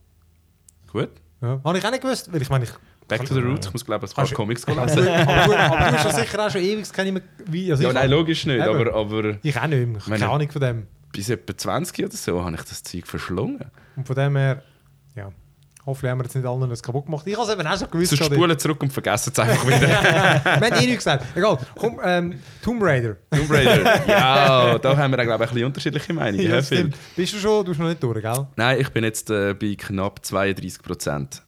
Gut. 0.91 1.09
Ja. 1.41 1.59
Habe 1.63 1.77
ich 1.77 1.85
auch 1.85 1.91
nicht 1.91 2.01
gewusst, 2.01 2.31
weil 2.33 2.41
ich 2.41 2.49
meine, 2.49 2.65
ich. 2.65 2.71
Back 3.07 3.25
to 3.25 3.33
the 3.33 3.39
Roots. 3.39 3.67
Ich 3.67 3.73
muss 3.73 3.85
glaube 3.85 4.05
ich, 4.05 4.11
ein 4.11 4.15
paar 4.15 4.25
Kannst 4.25 4.35
Comics 4.35 4.67
lesen. 4.67 4.77
du, 4.77 4.83
aber, 4.83 5.45
du, 5.45 5.57
aber 5.57 5.77
du 5.77 5.97
hast 5.97 6.05
ja 6.05 6.11
sicher 6.23 6.45
auch 6.45 6.51
schon 6.51 6.61
ewig 6.61 6.93
keine 6.93 7.11
mehr. 7.11 7.21
Wie, 7.45 7.71
also 7.71 7.81
Ja, 7.83 7.91
nein, 7.93 8.09
logisch 8.11 8.45
nicht. 8.45 8.57
Eben. 8.63 8.69
Aber, 8.69 8.93
aber 8.93 9.37
ich 9.41 9.57
auch 9.59 9.67
nicht 9.67 9.87
mehr. 9.87 9.97
Ich 9.97 10.05
keine 10.05 10.29
Ahnung 10.29 10.51
von 10.51 10.61
dem. 10.61 10.87
bis 11.11 11.29
etwa 11.29 11.57
20 11.57 12.05
oder 12.05 12.15
so 12.15 12.43
habe 12.43 12.55
ich 12.55 12.61
das 12.61 12.83
Zeug 12.83 13.07
verschlungen. 13.07 13.65
Und 13.95 14.05
von 14.05 14.15
dem 14.15 14.35
her, 14.35 14.61
ja. 15.15 15.31
Hoffentlich 15.89 16.11
haben 16.11 16.19
wir 16.19 16.25
jetzt 16.25 16.35
nicht 16.35 16.45
allen 16.45 16.69
das 16.69 16.83
kaputt 16.83 17.05
gemacht. 17.05 17.25
Ich 17.25 17.35
habe 17.35 17.47
es 17.47 17.51
eben 17.51 17.67
auch 17.67 17.79
schon 17.79 17.89
gewusst. 17.89 18.11
So 18.11 18.15
gerade. 18.15 18.35
spulen 18.35 18.59
zurück 18.59 18.83
und 18.83 18.93
vergessen 18.93 19.31
es 19.33 19.39
einfach 19.39 19.65
wieder. 19.65 19.81
Wir 19.89 20.53
haben 20.53 20.63
eh 20.63 20.85
nichts 20.85 20.97
gesagt. 20.97 21.25
Egal. 21.35 21.57
Komm, 21.75 21.99
ähm, 22.03 22.39
Tomb 22.61 22.83
Raider. 22.83 23.15
Tomb 23.31 23.49
Raider. 23.49 24.07
Ja, 24.07 24.77
da 24.77 24.95
haben 24.95 25.11
wir 25.11 25.25
glaube 25.25 25.43
ich 25.43 25.49
ein 25.49 25.53
bisschen 25.53 25.65
unterschiedliche 25.65 26.13
Meinungen. 26.13 26.47
Ja, 26.47 26.61
stimmt. 26.61 26.95
Bist 27.15 27.33
du 27.33 27.37
schon? 27.37 27.65
Du 27.65 27.71
bist 27.71 27.79
noch 27.79 27.87
nicht 27.87 28.03
durch, 28.03 28.21
gell? 28.21 28.47
Nein, 28.55 28.79
ich 28.79 28.89
bin 28.89 29.03
jetzt 29.03 29.31
äh, 29.31 29.55
bei 29.55 29.75
knapp 29.75 30.23
32 30.23 30.83
Prozent. 30.83 31.41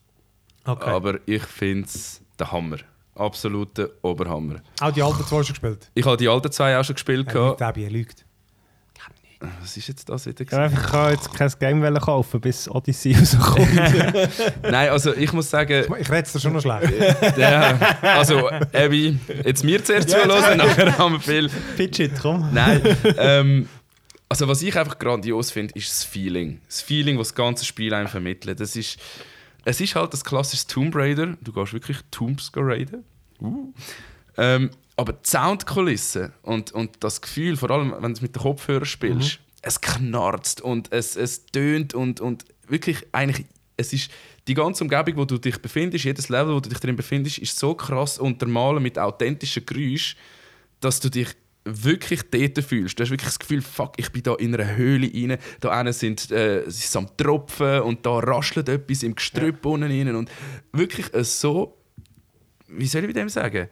Okay. 0.65 0.89
Aber 0.89 1.19
ich 1.27 1.43
finde 1.43 1.85
es 1.85 2.21
der 2.39 2.51
Hammer. 2.51 2.77
Absoluter 3.13 3.89
Oberhammer. 4.01 4.61
Auch 4.79 4.91
die 4.91 5.03
alten 5.03 5.23
zwei 5.23 5.43
schon 5.43 5.53
gespielt. 5.53 5.91
Ich 5.93 6.05
habe 6.05 6.17
die 6.17 6.27
alten 6.27 6.51
zwei 6.51 6.77
auch 6.77 6.83
schon 6.83 6.95
gespielt. 6.95 7.31
Lügt, 7.31 7.61
Abi, 7.61 7.83
er 7.83 7.91
lügt. 7.91 8.25
Was 9.59 9.75
ist 9.75 9.87
jetzt 9.87 10.07
das 10.07 10.25
wieder? 10.25 10.41
Ich 10.41 10.47
kann 10.47 10.61
einfach 10.61 10.83
ich 10.83 10.91
kann 10.91 11.47
jetzt 11.47 11.59
kein 11.59 11.81
Game 11.81 11.93
kaufen, 11.95 12.39
bis 12.39 12.69
Odyssey 12.69 13.15
rauskommt. 13.19 13.73
Nein, 14.61 14.89
also 14.89 15.13
ich 15.15 15.33
muss 15.33 15.49
sagen, 15.49 15.85
Ich 15.99 16.09
rede 16.09 16.21
es 16.23 16.33
dir 16.33 16.39
schon 16.39 16.53
noch 16.53 16.61
schlecht. 16.61 16.91
der, 17.37 18.03
also 18.03 18.49
Abby, 18.49 19.17
jetzt 19.43 19.63
mir 19.63 19.83
zuerst 19.83 20.09
zuhören, 20.09 20.57
nachher 20.57 20.97
haben 20.97 21.13
wir 21.13 21.19
viel. 21.19 21.49
It, 21.77 22.11
komm. 22.21 22.49
Nein, 22.53 22.81
ähm, 23.17 23.69
also 24.29 24.47
was 24.47 24.61
ich 24.61 24.77
einfach 24.77 24.97
grandios 24.99 25.51
finde, 25.51 25.73
ist 25.75 25.89
das 25.89 26.03
Feeling. 26.03 26.61
Das 26.67 26.81
Feeling, 26.81 27.17
das 27.17 27.29
das 27.29 27.35
ganze 27.35 27.65
Spiel 27.65 27.93
einem 27.93 28.07
vermittelt. 28.07 28.59
Das 28.59 28.75
ist, 28.75 28.99
es 29.65 29.81
ist 29.81 29.95
halt 29.95 30.13
das 30.13 30.23
klassische 30.23 30.67
Tomb 30.67 30.95
Raider. 30.95 31.35
Du 31.41 31.51
gehst 31.51 31.73
wirklich 31.73 31.97
Tombs 32.11 32.51
raiden. 32.55 33.03
Uh. 33.41 33.73
Ähm, 34.37 34.69
aber 34.97 35.13
die 35.13 35.29
Soundkulisse 35.29 36.33
und, 36.41 36.71
und 36.71 37.03
das 37.03 37.21
Gefühl, 37.21 37.57
vor 37.57 37.71
allem 37.71 37.93
wenn 37.93 38.13
du 38.13 38.17
es 38.17 38.21
mit 38.21 38.35
den 38.35 38.41
Kopfhörern 38.41 38.85
spielst, 38.85 39.39
es 39.61 39.79
knarzt 39.79 40.61
und 40.61 40.91
es, 40.91 41.15
es 41.15 41.45
tönt 41.47 41.93
und, 41.93 42.19
und 42.19 42.45
wirklich 42.67 43.05
eigentlich, 43.11 43.45
es 43.77 43.93
ist 43.93 44.11
die 44.47 44.53
ganze 44.53 44.83
Umgebung, 44.83 45.17
wo 45.17 45.25
du 45.25 45.37
dich 45.37 45.59
befindest, 45.59 46.05
jedes 46.05 46.29
Level, 46.29 46.55
wo 46.55 46.59
du 46.59 46.69
dich 46.69 46.79
drin 46.79 46.95
befindest, 46.95 47.37
ist 47.37 47.57
so 47.57 47.75
krass 47.75 48.17
untermalen 48.17 48.81
mit 48.81 48.97
authentischen 48.97 49.65
Geräuschen, 49.65 50.17
dass 50.79 50.99
du 50.99 51.09
dich 51.09 51.29
wirklich 51.63 52.21
dort 52.31 52.63
fühlst. 52.63 52.97
Du 52.97 53.03
hast 53.03 53.11
wirklich 53.11 53.29
das 53.29 53.39
Gefühl, 53.39 53.61
fuck, 53.61 53.93
ich 53.97 54.11
bin 54.11 54.23
da 54.23 54.33
in 54.35 54.55
einer 54.55 54.75
Höhle 54.75 55.11
rein, 55.13 55.37
da 55.59 55.77
hinten 55.77 55.93
sind 55.93 56.31
äh, 56.31 56.61
es 56.61 56.83
ist 56.83 56.95
am 56.95 57.07
Tropfen 57.17 57.81
und 57.81 58.03
da 58.05 58.17
raschelt 58.17 58.67
etwas 58.67 59.03
im 59.03 59.15
Gestrüpp 59.15 59.63
unten 59.65 59.91
rein 59.91 60.15
und 60.15 60.31
wirklich 60.73 61.13
äh, 61.13 61.23
so, 61.23 61.77
wie 62.67 62.87
soll 62.87 63.05
ich 63.05 63.13
dem 63.13 63.29
sagen? 63.29 63.67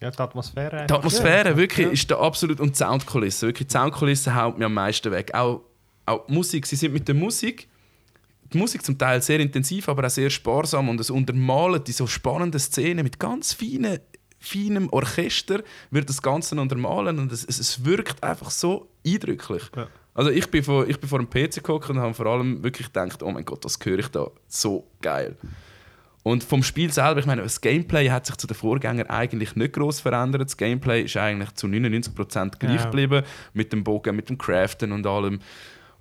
Ja, 0.00 0.10
die 0.10 0.18
Atmosphäre. 0.18 0.86
Die 0.86 0.92
Atmosphäre 0.92 1.56
wirklich 1.56 1.86
ja. 1.86 1.92
ist 1.92 2.10
da 2.10 2.18
absolut 2.18 2.60
und 2.60 2.70
die 2.70 2.76
Soundkulisse. 2.76 3.46
Wirklich, 3.46 3.68
die 3.68 3.72
Soundkulisse 3.72 4.34
haut 4.34 4.58
mir 4.58 4.66
am 4.66 4.74
meisten 4.74 5.10
weg. 5.10 5.34
Auch, 5.34 5.62
auch 6.04 6.26
die 6.26 6.34
Musik. 6.34 6.66
Sie 6.66 6.76
sind 6.76 6.92
mit 6.92 7.08
der 7.08 7.14
Musik, 7.14 7.68
die 8.52 8.58
Musik 8.58 8.84
zum 8.84 8.98
Teil 8.98 9.22
sehr 9.22 9.40
intensiv, 9.40 9.88
aber 9.88 10.06
auch 10.06 10.10
sehr 10.10 10.30
sparsam 10.30 10.88
und 10.88 11.00
es 11.00 11.10
untermalen 11.10 11.82
die 11.82 11.92
so 11.92 12.06
spannenden 12.06 12.60
Szenen 12.60 13.04
mit 13.04 13.18
ganz 13.18 13.52
feinen, 13.52 13.98
feinem 14.38 14.88
Orchester 14.90 15.62
wird 15.90 16.08
das 16.08 16.22
Ganze 16.22 16.60
untermalen 16.60 17.18
und 17.18 17.32
es, 17.32 17.44
es, 17.44 17.84
wirkt 17.84 18.22
einfach 18.22 18.50
so 18.50 18.88
eindrücklich. 19.04 19.62
Ja. 19.74 19.88
Also 20.14 20.30
ich 20.30 20.50
bin, 20.50 20.62
vor, 20.62 20.86
ich 20.86 20.98
bin 20.98 21.08
vor 21.08 21.18
dem 21.18 21.28
PC 21.28 21.56
geguckt 21.56 21.90
und 21.90 21.98
habe 21.98 22.14
vor 22.14 22.26
allem 22.26 22.62
wirklich 22.62 22.86
gedacht, 22.86 23.22
oh 23.22 23.30
mein 23.30 23.44
Gott, 23.44 23.64
das 23.64 23.78
höre 23.82 23.98
ich 23.98 24.08
da 24.08 24.30
so 24.46 24.86
geil. 25.02 25.36
Und 26.26 26.42
vom 26.42 26.64
Spiel 26.64 26.92
selber, 26.92 27.20
ich 27.20 27.26
meine, 27.26 27.42
das 27.42 27.60
Gameplay 27.60 28.10
hat 28.10 28.26
sich 28.26 28.34
zu 28.34 28.48
den 28.48 28.56
Vorgängern 28.56 29.06
eigentlich 29.08 29.54
nicht 29.54 29.74
groß 29.74 30.00
verändert. 30.00 30.42
Das 30.42 30.56
Gameplay 30.56 31.02
ist 31.02 31.16
eigentlich 31.16 31.52
zu 31.54 31.68
99% 31.68 32.58
gleich 32.58 32.80
Ja. 32.80 32.84
geblieben, 32.86 33.22
mit 33.54 33.72
dem 33.72 33.84
Bogen, 33.84 34.16
mit 34.16 34.28
dem 34.28 34.36
Craften 34.36 34.90
und 34.90 35.06
allem. 35.06 35.38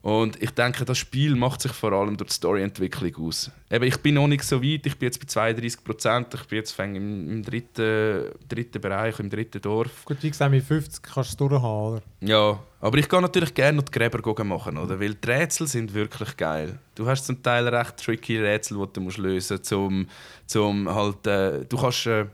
Und 0.06 0.40
ich 0.40 0.52
denke, 0.52 0.86
das 0.86 1.00
Spiel 1.00 1.36
macht 1.36 1.62
sich 1.62 1.72
vor 1.72 1.92
allem 1.92 2.16
durch 2.16 2.28
die 2.28 2.36
Storyentwicklung 2.36 3.26
aus. 3.26 3.50
Eben, 3.72 3.86
ich 3.86 3.98
bin 3.98 4.14
noch 4.14 4.28
nicht 4.28 4.44
so 4.44 4.62
weit, 4.62 4.86
ich 4.86 5.00
bin 5.00 5.08
jetzt 5.08 5.20
bei 5.20 5.26
32 5.26 5.84
Prozent, 5.84 6.32
ich 6.36 6.44
bin 6.44 6.58
jetzt 6.58 6.74
fäng 6.74 6.94
im, 6.94 7.32
im 7.32 7.44
dritten, 7.44 8.26
dritten 8.48 8.80
Bereich, 8.80 9.20
im 9.20 9.32
dritten 9.32 9.60
Dorf. 9.64 10.06
Gut, 10.06 10.18
wie 10.22 10.30
gesagt, 10.30 10.52
mit 10.52 10.64
50 10.64 11.02
kannst 11.02 11.32
du 11.32 11.46
es 11.46 11.50
durchhaben, 11.50 11.94
oder? 11.94 12.02
Ja, 12.22 12.60
aber 12.82 13.00
ich 13.00 13.10
gehe 13.10 13.20
natürlich 13.20 13.52
gerne 13.56 13.78
noch 13.78 13.86
die 13.86 13.92
Gräber 13.94 14.44
machen, 14.44 14.78
oder? 14.78 15.00
weil 15.00 15.16
die 15.16 15.28
Rätsel 15.28 15.66
sind 15.66 15.92
wirklich 15.96 16.38
geil. 16.38 16.78
Du 16.94 17.08
hast 17.08 17.26
zum 17.26 17.42
Teil 17.42 17.68
recht 17.68 17.98
tricky 17.98 18.38
Rätsel, 18.38 18.78
die 18.78 18.94
du 18.94 19.02
musst 19.02 19.18
lösen 19.18 19.58
musst, 19.58 19.66
zum, 19.66 20.08
zum 20.46 20.88
halt, 20.88 21.26
äh, 21.26 21.66
du 21.66 21.78
kannst, 21.78 22.06
äh, 22.06 22.26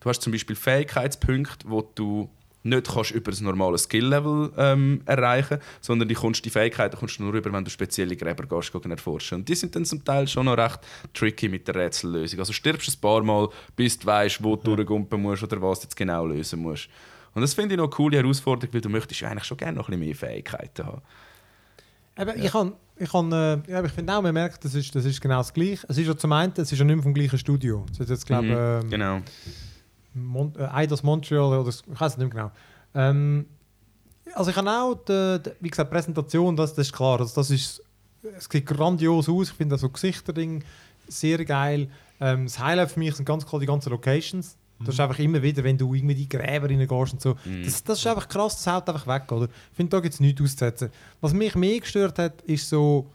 du 0.00 0.08
hast 0.08 0.22
zum 0.22 0.32
Beispiel 0.32 0.56
Fähigkeitspunkte, 0.56 1.68
wo 1.68 1.82
du 1.82 2.30
nicht 2.64 2.92
kannst 2.92 3.12
über 3.12 3.30
das 3.30 3.40
normale 3.40 3.78
Skill-Level 3.78 4.52
ähm, 4.56 5.02
erreichen 5.04 5.58
sondern 5.80 6.08
die, 6.08 6.14
kommst, 6.14 6.44
die 6.44 6.50
Fähigkeiten 6.50 6.96
kommst 6.96 7.18
du 7.18 7.22
nur 7.22 7.34
über, 7.34 7.52
wenn 7.52 7.64
du 7.64 7.70
spezielle 7.70 8.16
Gräber 8.16 8.46
gehst, 8.46 8.72
gehen 8.72 8.90
erforschen. 8.90 9.38
Und 9.38 9.48
die 9.48 9.54
sind 9.54 9.76
dann 9.76 9.84
zum 9.84 10.04
Teil 10.04 10.26
schon 10.26 10.46
noch 10.46 10.56
recht 10.56 10.80
tricky 11.12 11.48
mit 11.48 11.68
der 11.68 11.76
Rätsellösung. 11.76 12.40
Also 12.40 12.52
stirbst 12.52 12.88
ein 12.88 13.00
paar 13.00 13.22
Mal, 13.22 13.48
bis 13.76 13.98
du 13.98 14.06
weißt, 14.06 14.42
wo 14.42 14.56
du 14.56 14.74
durchgumpen 14.74 15.20
musst 15.20 15.42
oder 15.42 15.60
was 15.60 15.80
du 15.80 15.84
jetzt 15.84 15.96
genau 15.96 16.26
lösen 16.26 16.60
musst. 16.60 16.88
Und 17.34 17.42
das 17.42 17.52
finde 17.52 17.74
ich 17.74 17.78
noch 17.78 17.84
eine 17.84 17.90
coole 17.90 18.16
Herausforderung, 18.16 18.72
weil 18.72 18.80
du 18.80 18.88
möchtest 18.88 19.20
ja 19.20 19.28
eigentlich 19.28 19.44
schon 19.44 19.56
gerne 19.56 19.76
noch 19.76 19.88
ein 19.88 19.98
bisschen 19.98 20.06
mehr 20.06 20.14
Fähigkeiten 20.14 20.86
haben. 20.86 21.02
Eben, 22.16 22.42
Ich, 22.44 22.52
kann, 22.52 22.72
ich, 22.96 23.10
kann, 23.10 23.32
äh, 23.32 23.58
ja, 23.68 23.84
ich 23.84 23.92
finde 23.92 24.14
auch, 24.16 24.22
man 24.22 24.32
merkt, 24.32 24.64
das 24.64 24.74
ist, 24.74 24.94
das 24.94 25.04
ist 25.04 25.20
genau 25.20 25.38
das 25.38 25.52
Gleiche. 25.52 25.84
Es 25.88 25.98
ist 25.98 26.06
ja 26.06 26.16
zum 26.16 26.32
einen, 26.32 26.52
es 26.56 26.70
ist 26.70 26.78
ja 26.78 26.84
nicht 26.84 26.94
mehr 26.94 27.02
vom 27.02 27.12
gleichen 27.12 27.38
Studio. 27.38 27.84
Es 27.90 27.98
ist 27.98 28.08
jetzt, 28.08 28.26
glaube 28.26 28.46
Mhm, 28.46 28.84
ähm, 28.84 28.90
genau. 28.90 29.20
Mon 30.14 30.54
äh, 30.56 30.64
Eidos 30.64 31.02
Montreal 31.02 31.58
oder 31.58 31.68
ich 31.68 31.82
weiß 31.86 32.12
es 32.12 32.18
nicht 32.18 32.32
mehr 32.32 32.44
genau. 32.44 32.52
Ähm, 32.94 33.46
also 34.34 34.50
ich 34.50 34.56
habe 34.56 34.70
auch, 34.70 34.94
die, 34.94 35.42
die, 35.44 35.50
wie 35.60 35.70
gesagt, 35.70 35.90
Präsentation, 35.90 36.56
das, 36.56 36.74
das 36.74 36.86
ist 36.86 36.92
klar. 36.92 37.20
Also 37.20 37.34
das 37.34 37.50
ist, 37.50 37.82
es 38.22 38.48
sieht 38.50 38.66
grandios 38.66 39.28
aus. 39.28 39.50
Ich 39.50 39.54
finde 39.54 39.74
das 39.74 39.82
so 39.82 39.90
Gesichterding 39.90 40.64
sehr 41.08 41.44
geil. 41.44 41.88
Ähm, 42.20 42.44
das 42.44 42.58
Highlight 42.58 42.92
für 42.92 43.00
mich 43.00 43.14
sind 43.14 43.26
ganz 43.26 43.44
klar 43.44 43.60
die 43.60 43.66
ganzen 43.66 43.90
Locations. 43.90 44.56
Das 44.80 44.94
ist 44.94 45.00
einfach 45.00 45.18
immer 45.18 45.42
wieder, 45.42 45.62
wenn 45.62 45.78
du 45.78 45.94
irgendwie 45.94 46.14
die 46.14 46.28
Gräber 46.28 46.68
reingehst 46.68 47.12
und 47.12 47.20
so. 47.20 47.36
Mhm. 47.44 47.64
Das, 47.64 47.82
das 47.84 47.98
ist 47.98 48.06
einfach 48.06 48.28
krass, 48.28 48.56
das 48.56 48.66
haut 48.72 48.88
einfach 48.88 49.06
weg, 49.06 49.30
oder? 49.30 49.46
Ich 49.46 49.76
finde, 49.76 49.90
da 49.90 50.00
gibt 50.00 50.14
es 50.14 50.20
nichts 50.20 50.40
auszusetzen. 50.42 50.90
Was 51.20 51.32
mich 51.32 51.54
mehr 51.54 51.80
gestört 51.80 52.18
hat, 52.18 52.42
ist 52.42 52.68
so, 52.68 53.10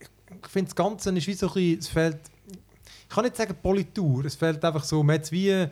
ich 0.00 0.48
finde 0.48 0.68
das 0.68 0.76
Ganze 0.76 1.10
ist 1.10 1.26
wie 1.26 1.34
so 1.34 1.46
ein 1.48 1.54
bisschen, 1.54 1.78
es 1.78 1.88
fehlt, 1.88 2.18
ich 2.48 3.08
kann 3.08 3.24
nicht 3.24 3.36
sagen 3.36 3.54
Politur, 3.62 4.24
es 4.24 4.34
fehlt 4.34 4.64
einfach 4.64 4.84
so, 4.84 5.02
man 5.02 5.16
hat's 5.16 5.30
wie, 5.30 5.66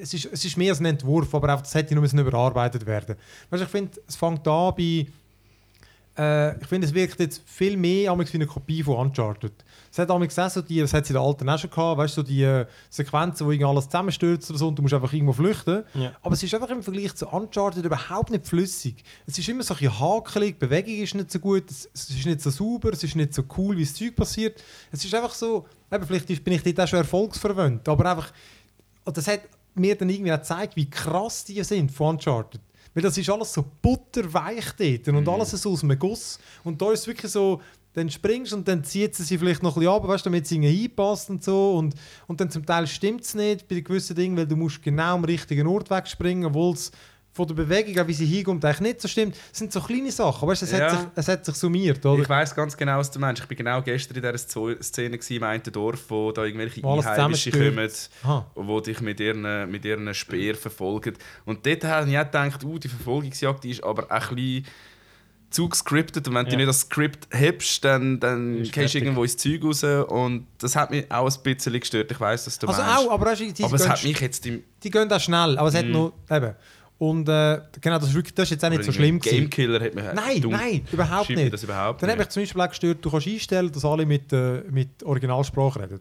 es 0.00 0.14
ist, 0.14 0.28
es 0.32 0.44
ist 0.44 0.56
mehr 0.56 0.70
als 0.70 0.80
ein 0.80 0.86
Entwurf, 0.86 1.34
aber 1.34 1.48
einfach, 1.48 1.62
das 1.62 1.74
hätte 1.74 1.94
noch 1.94 2.02
müssen 2.02 2.18
überarbeitet 2.18 2.86
werden. 2.86 3.16
Weißt, 3.50 3.62
ich 3.62 3.68
finde, 3.68 4.00
es 4.06 4.16
fängt 4.16 4.46
an 4.46 4.74
bei, 4.76 5.06
äh, 6.16 6.60
ich 6.60 6.66
finde, 6.66 6.86
es 6.86 6.94
wirkt 6.94 7.18
jetzt 7.18 7.42
viel 7.44 7.76
mehr 7.76 8.16
wie 8.16 8.34
eine 8.34 8.46
Kopie 8.46 8.82
von 8.82 8.96
Uncharted. 8.96 9.52
Es 9.90 9.98
hat 9.98 10.10
amigs 10.10 10.38
auch 10.38 10.50
so 10.50 10.60
die, 10.60 10.80
das 10.80 10.92
hat 10.92 11.04
es 11.04 11.10
in 11.10 11.14
der 11.14 11.22
alten 11.22 11.48
auch 11.48 11.58
schon 11.58 11.70
gehabt, 11.70 11.98
weißt 11.98 12.16
du, 12.16 12.20
so 12.20 12.26
die 12.26 12.42
äh, 12.42 12.66
Sequenzen, 12.88 13.46
wo 13.46 13.50
irgendwie 13.50 13.68
alles 13.68 13.86
zusammenstürzt 13.86 14.50
oder 14.50 14.58
so 14.58 14.68
und 14.68 14.78
du 14.78 14.82
musst 14.82 14.94
einfach 14.94 15.12
irgendwo 15.12 15.32
flüchten. 15.32 15.82
Ja. 15.94 16.12
Aber 16.22 16.34
es 16.34 16.42
ist 16.42 16.54
einfach 16.54 16.70
im 16.70 16.82
Vergleich 16.82 17.14
zu 17.14 17.28
Uncharted 17.28 17.84
überhaupt 17.84 18.30
nicht 18.30 18.46
flüssig. 18.46 19.04
Es 19.26 19.38
ist 19.38 19.48
immer 19.48 19.62
so 19.62 19.74
ein 19.74 19.78
bisschen 19.78 19.98
hakelig, 19.98 20.58
die 20.58 20.66
Bewegung 20.66 20.94
ist 20.94 21.14
nicht 21.14 21.30
so 21.30 21.38
gut, 21.40 21.68
es, 21.68 21.88
es 21.92 22.10
ist 22.10 22.26
nicht 22.26 22.40
so 22.40 22.50
sauber, 22.50 22.92
es 22.92 23.02
ist 23.02 23.16
nicht 23.16 23.34
so 23.34 23.42
cool, 23.56 23.76
wie 23.76 23.84
das 23.84 23.94
Zeug 23.94 24.14
passiert. 24.14 24.62
Es 24.92 25.04
ist 25.04 25.14
einfach 25.14 25.34
so, 25.34 25.66
eben, 25.92 26.06
vielleicht 26.06 26.44
bin 26.44 26.54
ich 26.54 26.62
dort 26.62 26.80
auch 26.80 26.88
schon 26.88 26.98
erfolgsverwöhnt, 26.98 27.88
aber 27.88 28.10
einfach, 28.10 28.32
das 29.04 29.26
hat 29.26 29.40
mir 29.74 29.96
dann 29.96 30.08
irgendwie 30.08 30.32
auch 30.32 30.38
gezeigt, 30.38 30.76
wie 30.76 30.88
krass 30.88 31.44
die 31.44 31.62
sind 31.64 31.90
von 31.90 32.16
Uncharted. 32.16 32.60
Weil 32.94 33.02
das 33.02 33.18
ist 33.18 33.28
alles 33.28 33.52
so 33.52 33.64
butterweich 33.82 34.66
dort 34.78 35.08
und 35.08 35.28
alles 35.28 35.50
so 35.50 35.72
aus 35.72 35.82
einem 35.82 35.98
Guss. 35.98 36.38
Und 36.62 36.80
da 36.80 36.92
ist 36.92 37.00
es 37.00 37.06
wirklich 37.08 37.32
so, 37.32 37.60
dann 37.92 38.10
springst 38.10 38.52
du 38.52 38.56
und 38.56 38.68
dann 38.68 38.84
zieht 38.84 39.14
sie 39.14 39.22
sie 39.22 39.38
vielleicht 39.38 39.62
noch 39.62 39.76
ein 39.76 39.80
bisschen 39.80 39.94
ab, 39.94 40.06
weißt, 40.06 40.26
damit 40.26 40.46
sie 40.46 40.56
irgendwie 40.56 40.82
hinpasst 40.82 41.30
und 41.30 41.42
so. 41.42 41.76
Und, 41.76 41.94
und 42.26 42.40
dann 42.40 42.50
zum 42.50 42.64
Teil 42.64 42.86
stimmt 42.86 43.22
es 43.22 43.34
nicht 43.34 43.66
bei 43.68 43.80
gewissen 43.80 44.16
Dingen, 44.16 44.36
weil 44.36 44.46
du 44.46 44.56
musst 44.56 44.82
genau 44.82 45.14
am 45.14 45.24
richtigen 45.24 45.66
Ort 45.66 45.90
wegspringen, 45.90 46.44
obwohl 46.44 46.74
es 46.74 46.90
von 47.36 47.48
der 47.48 47.54
Bewegung, 47.54 47.98
auch 48.02 48.06
wie 48.06 48.12
sie 48.14 48.26
hinkommt, 48.26 48.64
eigentlich 48.64 48.80
nicht 48.80 49.00
so 49.00 49.08
stimmt. 49.08 49.34
Das 49.50 49.58
sind 49.58 49.72
so 49.72 49.80
kleine 49.80 50.12
Sachen, 50.12 50.48
weißt, 50.48 50.62
du, 50.62 50.66
es, 50.66 50.72
Ja. 50.72 50.78
hat 50.84 50.90
sich, 50.92 51.00
es 51.16 51.28
hat 51.28 51.44
sich 51.44 51.54
summiert, 51.56 52.06
oder? 52.06 52.22
Ich 52.22 52.28
weiß 52.28 52.54
ganz 52.54 52.76
genau, 52.76 52.96
was 52.98 53.10
du 53.10 53.18
meinst. 53.18 53.42
Ich 53.42 53.48
bin 53.48 53.58
genau 53.58 53.82
gestern 53.82 54.16
in 54.16 54.22
dieser 54.22 54.38
Szene 54.80 55.18
gewesen, 55.18 55.34
im 55.36 55.42
einen 55.42 55.62
Dorf, 55.64 56.04
wo 56.08 56.30
da 56.30 56.44
irgendwelche 56.44 56.82
alles 56.86 57.06
Einheimische 57.06 57.50
kommen. 57.50 57.90
Aha. 58.22 58.46
wo 58.54 58.80
dich 58.80 59.00
mit 59.00 59.18
ihren, 59.18 59.68
mit 59.70 59.84
ihren 59.84 60.14
Speer 60.14 60.54
verfolgen. 60.54 61.14
Und 61.44 61.66
dort 61.66 61.82
habe 61.84 62.08
ich 62.08 62.16
auch 62.16 62.24
gedacht, 62.24 62.62
uh, 62.64 62.78
die 62.78 62.88
Verfolgungsjagd 62.88 63.64
die 63.64 63.70
ist 63.72 63.82
aber 63.82 64.10
ein 64.10 64.34
bisschen 64.36 64.66
zu 65.50 65.68
gescriptet. 65.68 66.26
Und 66.28 66.34
wenn 66.34 66.44
du 66.46 66.52
Ja. 66.52 66.56
nicht 66.58 66.68
das 66.68 66.80
Skript 66.80 67.28
hebst, 67.30 67.84
dann, 67.84 68.18
dann 68.20 68.62
gehst 68.62 68.94
du 68.94 68.98
irgendwo 68.98 69.22
ins 69.24 69.36
Zeug 69.36 69.62
raus. 69.64 69.82
Und 69.84 70.46
das 70.58 70.74
hat 70.76 70.90
mich 70.90 71.10
auch 71.10 71.28
ein 71.32 71.42
bisschen 71.42 71.78
gestört. 71.80 72.10
Ich 72.10 72.20
weiß, 72.20 72.44
dass 72.44 72.58
du 72.58 72.66
Also 72.68 72.82
meinst. 72.82 72.96
auch, 73.08 73.10
aber, 73.12 73.26
weißt, 73.26 73.40
du, 73.40 73.52
die, 73.52 73.64
aber 73.64 73.74
es 73.76 73.88
hat 73.88 74.02
mich 74.04 74.20
jetzt 74.20 74.46
im 74.46 74.62
die 74.82 74.90
gehen 74.90 75.10
auch 75.10 75.20
schnell, 75.20 75.56
aber 75.58 75.68
es 75.68 75.74
Mhm. 75.74 75.78
hat 75.78 75.86
noch, 75.86 76.12
eben. 76.30 76.54
Und 77.04 77.28
äh, 77.28 77.60
genau, 77.82 77.98
das 77.98 78.08
ist, 78.08 78.14
wirklich, 78.14 78.34
das 78.34 78.44
ist 78.44 78.52
jetzt 78.52 78.64
auch 78.64 78.70
nicht 78.70 78.82
so 78.82 78.90
schlimm 78.90 79.20
gewesen. 79.20 79.36
Gamekiller 79.36 79.78
hat 79.78 79.94
mich 79.94 80.04
Nein, 80.14 80.40
dumm. 80.40 80.52
nein, 80.52 80.86
überhaupt 80.90 81.28
mich 81.28 81.38
nicht. 81.38 81.52
Das 81.52 81.62
überhaupt 81.62 82.02
Dann 82.02 82.08
mich 82.08 82.18
nicht. 82.18 82.32
zum 82.32 82.42
Beispiel 82.42 82.62
auch 82.62 82.68
gestört, 82.70 83.04
du 83.04 83.10
kannst 83.10 83.26
einstellen, 83.26 83.70
dass 83.70 83.84
alle 83.84 84.06
mit, 84.06 84.32
äh, 84.32 84.62
mit 84.70 85.02
Originalsprache 85.02 85.80
reden. 85.82 86.00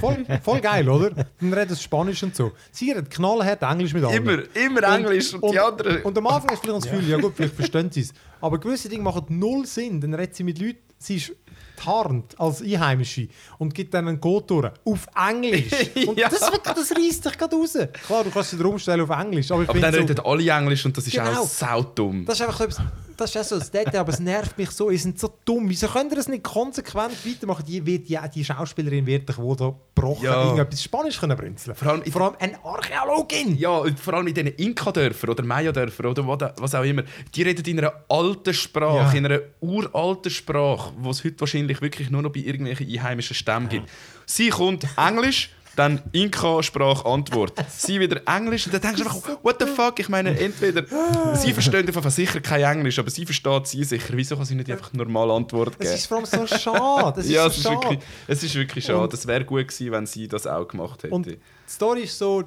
voll, 0.00 0.26
voll 0.42 0.60
geil, 0.60 0.88
oder? 0.88 1.10
Dann 1.40 1.52
reden 1.52 1.72
sie 1.72 1.80
Spanisch 1.80 2.20
und 2.24 2.34
so. 2.34 2.50
Sie 2.72 2.90
reden 2.90 3.08
knallhart 3.08 3.62
Englisch 3.62 3.94
mit 3.94 4.02
allen. 4.02 4.16
Immer, 4.16 4.42
immer 4.54 4.82
Englisch 4.82 5.34
und, 5.34 5.52
die 5.54 5.60
anderen. 5.60 6.02
Und 6.02 6.18
am 6.18 6.26
Anfang 6.26 6.48
du 6.48 6.56
vielleicht 6.56 6.84
das 6.84 6.90
Gefühl, 6.90 7.08
ja 7.08 7.16
gut, 7.18 7.34
vielleicht 7.36 7.54
verstehen 7.54 7.92
sie 7.92 8.00
es. 8.00 8.12
Aber 8.40 8.58
gewisse 8.58 8.88
Dinge 8.88 9.04
machen 9.04 9.26
null 9.28 9.66
Sinn. 9.66 10.00
Dann 10.00 10.14
redet 10.14 10.34
sie 10.34 10.42
mit 10.42 10.58
Leuten, 10.58 10.78
sie 10.98 11.16
ist 11.16 11.32
tarnt 11.76 12.38
als 12.40 12.62
Einheimische 12.62 13.28
und 13.58 13.74
gibt 13.74 13.94
dann 13.94 14.08
einen 14.08 14.20
Code 14.20 14.46
durch 14.46 14.70
auf 14.84 15.06
Englisch. 15.28 15.72
Und 16.06 16.18
Ja. 16.18 16.28
das, 16.28 16.40
wirklich- 16.42 16.74
das 16.74 16.90
reißt 16.92 17.24
dich 17.24 17.38
gerade 17.38 17.56
raus. 17.56 17.76
Klar, 18.06 18.24
du 18.24 18.30
kannst 18.30 18.50
sie 18.50 18.58
drum 18.58 18.78
stellen 18.78 19.00
auf 19.00 19.10
Englisch, 19.10 19.50
aber 19.50 19.62
aber 19.68 19.80
dann 19.80 19.92
finde 19.92 20.12
reden 20.14 20.24
alle 20.26 20.48
Englisch 20.50 20.84
und 20.84 20.96
das 20.96 21.06
ist 21.06 21.12
Genau. 21.14 21.42
auch 21.42 21.46
saudumm. 21.46 22.24
das 22.24 22.40
ist 22.40 22.46
einfach 22.46 22.70
so 22.70 22.82
das 23.16 23.30
ist 23.30 23.36
auch 23.40 23.44
so 23.44 23.58
das 23.60 23.70
Detail, 23.70 24.00
aber 24.00 24.12
es 24.12 24.18
nervt 24.18 24.58
mich 24.58 24.70
so. 24.72 24.90
Ihr 24.90 24.98
sind 24.98 25.20
so 25.20 25.32
dumm. 25.44 25.68
Wieso 25.68 25.86
könnt 25.86 26.10
ihr 26.10 26.16
das 26.16 26.26
nicht 26.26 26.42
konsequent 26.42 27.14
weitermachen? 27.24 27.64
Die, 27.64 27.86
wird, 27.86 28.08
die, 28.08 28.18
die 28.34 28.44
Schauspielerin 28.44 29.06
wird 29.06 29.28
doch 29.30 29.38
wohl 29.38 29.54
da 29.54 29.72
gebrochen, 29.94 30.24
Ja. 30.24 30.42
irgendetwas 30.42 30.82
Spanisch 30.82 31.20
können 31.20 31.36
brünzeln. 31.36 31.76
Vor 31.76 31.92
allem 31.92 32.02
Vor 32.10 32.22
allem 32.22 32.34
eine 32.40 32.58
Archäologin. 32.64 33.56
Ja, 33.56 33.70
und 33.78 34.00
vor 34.00 34.14
allem 34.14 34.26
in 34.26 34.34
diesen 34.34 34.48
Inka-Dörfern 34.56 35.30
oder 35.30 35.44
Maya-Dörfern 35.44 36.06
oder 36.06 36.26
was- 36.26 36.54
was 36.58 36.74
auch 36.74 36.82
immer, 36.82 37.04
die 37.32 37.42
reden 37.42 37.64
in 37.66 37.78
einer 37.78 37.92
alten 38.08 38.52
Sprache, 38.52 38.96
Ja. 38.96 39.12
in 39.12 39.26
einer 39.26 39.40
uralten 39.60 40.32
Sprache, 40.32 40.92
die 40.98 41.08
es 41.08 41.22
heute 41.22 41.38
wahrscheinlich 41.38 41.63
wirklich 41.68 42.10
nur 42.10 42.22
noch 42.22 42.30
bei 42.32 42.40
irgendwelchen 42.40 42.88
einheimischen 42.88 43.34
Stämmen 43.34 43.68
gibt. 43.68 43.88
Sie 44.26 44.48
kommt 44.50 44.86
Englisch, 44.96 45.50
dann 45.76 46.00
Inka-Sprache 46.12 47.04
Antwort. 47.04 47.52
Sie 47.76 47.98
wieder 47.98 48.22
Englisch 48.26 48.66
und 48.66 48.72
dann 48.74 48.80
denkst 48.80 49.02
du 49.02 49.08
einfach, 49.08 49.38
what 49.42 49.56
the 49.60 49.66
fuck? 49.66 49.98
Ich 49.98 50.08
meine, 50.08 50.38
entweder 50.38 50.84
sie 51.34 51.52
verstehen 51.52 51.86
einfach 51.86 52.08
sicher 52.10 52.40
kein 52.40 52.62
Englisch, 52.62 52.98
aber 52.98 53.10
sie 53.10 53.24
versteht 53.26 53.66
sie 53.66 53.82
sicher. 53.82 54.12
Wieso 54.12 54.36
kann 54.36 54.44
sie 54.44 54.54
nicht 54.54 54.70
einfach 54.70 54.92
normal 54.92 55.30
Antwort 55.32 55.74
Es 55.74 55.78
geben? 55.78 55.94
ist 55.94 56.06
vor 56.06 56.16
allem 56.18 56.26
so 56.26 56.46
schade. 56.46 57.20
Es 57.20 57.26
ist 57.26 57.32
ja, 57.32 57.42
so 57.42 57.48
es 57.48 57.56
ist, 57.56 57.62
schade. 57.64 57.74
wirklich, 57.82 57.98
es 58.28 58.42
ist 58.44 58.54
wirklich 58.54 58.84
schade. 58.84 59.14
Es 59.16 59.26
wäre 59.26 59.44
gut 59.44 59.66
gewesen, 59.66 59.90
wenn 59.92 60.06
sie 60.06 60.28
das 60.28 60.46
auch 60.46 60.68
gemacht 60.68 61.02
hätte. 61.02 61.12
Und 61.14 61.26
die 61.26 61.38
Story 61.68 62.02
ist 62.02 62.16
so, 62.18 62.44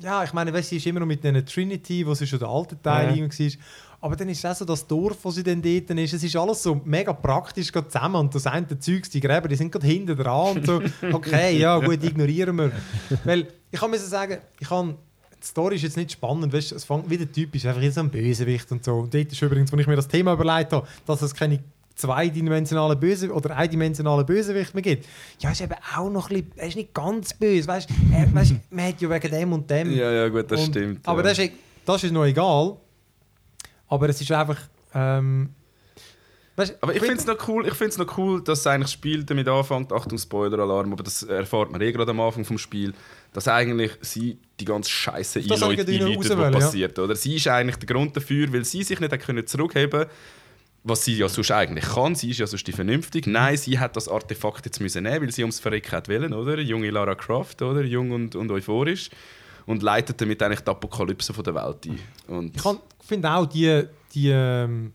ja, 0.00 0.22
ich 0.22 0.32
meine, 0.32 0.52
weißt, 0.52 0.68
sie 0.70 0.76
ist 0.76 0.86
immer 0.86 1.00
noch 1.00 1.06
mit 1.06 1.26
einer 1.26 1.44
Trinity, 1.44 2.06
wo 2.06 2.14
sie 2.14 2.26
schon 2.26 2.38
der 2.38 2.48
alte 2.48 2.80
Teil 2.80 3.16
Ja. 3.18 3.22
war. 3.24 3.50
Aber 4.02 4.16
dann 4.16 4.28
ist 4.30 4.38
es 4.38 4.44
auch 4.50 4.54
so 4.56 4.64
das 4.64 4.86
Dorf, 4.86 5.18
wo 5.22 5.30
sie 5.30 5.42
dann 5.42 5.60
dort 5.60 5.90
ist. 5.90 6.12
Es 6.14 6.22
ist 6.24 6.34
alles 6.34 6.62
so 6.62 6.80
mega 6.84 7.12
praktisch 7.12 7.70
zusammen. 7.70 8.16
Und 8.16 8.34
das 8.34 8.46
eine 8.46 8.66
Zeugs, 8.78 9.10
die 9.10 9.20
Gräber, 9.20 9.46
die 9.48 9.56
sind 9.56 9.70
gerade 9.70 9.86
hinten 9.86 10.16
dran 10.16 10.56
und 10.56 10.66
so. 10.66 10.80
Okay, 11.12 11.58
ja, 11.58 11.78
gut, 11.78 12.02
ignorieren 12.02 12.56
wir. 12.56 12.72
Weil 13.24 13.46
ich 13.70 13.78
kann 13.78 13.90
mir 13.90 13.98
so 13.98 14.06
sagen, 14.06 14.38
ich 14.58 14.68
kann. 14.68 14.94
Die 15.42 15.46
Story 15.46 15.76
ist 15.76 15.82
jetzt 15.82 15.96
nicht 15.96 16.12
spannend, 16.12 16.52
weißt, 16.52 16.72
es 16.72 16.84
fängt 16.84 17.08
wieder 17.08 17.30
typisch, 17.30 17.64
einfach 17.64 17.80
so 17.92 18.00
ein 18.00 18.10
Bösewicht 18.10 18.70
und 18.72 18.84
so. 18.84 18.96
Und 18.96 19.14
dort 19.14 19.32
ist 19.32 19.40
übrigens, 19.40 19.72
als 19.72 19.80
ich 19.80 19.86
mir 19.86 19.96
das 19.96 20.06
Thema 20.06 20.34
überlegt 20.34 20.70
habe, 20.74 20.86
dass 21.06 21.22
es 21.22 21.34
keine 21.34 21.60
zweidimensionalen 21.94 22.98
Böse 23.00 23.32
oder 23.32 23.56
eindimensionalen 23.56 24.26
Bösewicht 24.26 24.74
mehr 24.74 24.82
gibt. 24.82 25.06
Ja, 25.38 25.50
ist 25.50 25.60
eben 25.62 25.74
auch 25.96 26.10
noch 26.10 26.28
ein 26.30 26.42
bisschen, 26.42 26.52
er 26.56 26.68
ist 26.68 26.76
nicht 26.76 26.92
ganz 26.94 27.32
böse, 27.34 27.66
weißt 27.68 27.88
er- 28.12 28.34
weißt, 28.34 28.54
man 28.70 28.84
hat 28.86 29.00
ja 29.00 29.08
wegen 29.10 29.30
dem 29.30 29.52
und 29.52 29.70
dem. 29.70 29.90
ja, 29.96 30.10
ja, 30.12 30.28
gut, 30.28 30.50
das 30.50 30.60
Und- 30.60 30.66
stimmt. 30.66 31.08
Aber 31.08 31.22
ja. 31.22 31.28
das, 31.30 31.38
ist, 31.38 31.52
das 31.86 32.04
ist 32.04 32.12
noch 32.12 32.24
egal. 32.26 32.76
Aber 33.90 34.08
es 34.08 34.20
ist 34.20 34.32
einfach. 34.32 34.58
Ähm, 34.94 35.50
weißt 36.56 36.78
Aber 36.80 36.94
ich 36.94 37.00
finde 37.00 37.16
es 37.16 37.26
noch 37.26 37.48
cool, 37.48 37.66
ich 37.66 37.74
find's 37.74 37.98
noch 37.98 38.16
cool, 38.16 38.42
dass 38.42 38.66
eigentlich 38.66 38.84
das 38.84 38.92
Spiel 38.92 39.24
damit 39.24 39.48
anfängt, 39.48 39.92
Achtung 39.92 40.16
Spoiler-Alarm, 40.16 40.92
aber 40.92 41.02
das 41.02 41.22
erfahrt 41.24 41.70
man 41.70 41.80
eh 41.82 41.92
gerade 41.92 42.10
am 42.10 42.20
Anfang 42.20 42.44
vom 42.44 42.56
Spiel, 42.56 42.94
dass 43.32 43.46
eigentlich 43.48 43.92
sie 44.00 44.38
die 44.58 44.64
ganze 44.64 44.90
Scheiße 44.90 45.40
einläutet, 45.40 45.88
was 45.88 46.30
wollen, 46.30 46.52
ja. 46.52 46.58
passiert. 46.58 46.98
Oder? 46.98 47.14
Sie 47.14 47.36
ist 47.36 47.48
eigentlich 47.48 47.76
der 47.76 47.86
Grund 47.86 48.16
dafür, 48.16 48.52
weil 48.52 48.64
sie 48.64 48.82
sich 48.82 48.98
nicht 48.98 49.12
hat 49.12 49.20
können 49.20 49.46
zurückheben 49.46 50.06
was 50.82 51.04
sie 51.04 51.18
ja 51.18 51.28
sonst 51.28 51.50
eigentlich 51.50 51.84
kann. 51.84 52.14
Sie 52.14 52.30
ist 52.30 52.38
ja 52.38 52.46
sonst 52.46 52.66
die 52.66 52.72
vernünftig. 52.72 53.26
Nein, 53.26 53.56
sie 53.56 53.78
hat 53.78 53.96
das 53.96 54.08
Artefakt 54.08 54.64
jetzt 54.64 54.80
müssen 54.80 55.02
nehmen, 55.02 55.22
weil 55.22 55.30
sie 55.30 55.42
ums 55.42 55.60
Verrecken 55.60 55.92
hat 55.92 56.08
wollen, 56.08 56.32
oder? 56.32 56.58
Junge 56.58 56.90
Lara 56.90 57.14
Croft, 57.14 57.60
oder? 57.62 57.82
Jung 57.82 58.12
und, 58.12 58.34
und 58.34 58.50
euphorisch. 58.50 59.10
Und 59.66 59.82
leitet 59.82 60.20
damit 60.20 60.42
eigentlich 60.42 60.60
die 60.60 60.70
Apokalypse 60.70 61.32
von 61.32 61.44
der 61.44 61.54
Welt 61.54 61.86
ein. 61.86 61.98
Und 62.34 62.56
Ich 62.56 63.06
finde 63.06 63.30
auch, 63.30 63.46
die, 63.46 63.84
die, 64.14 64.28
ähm, 64.30 64.92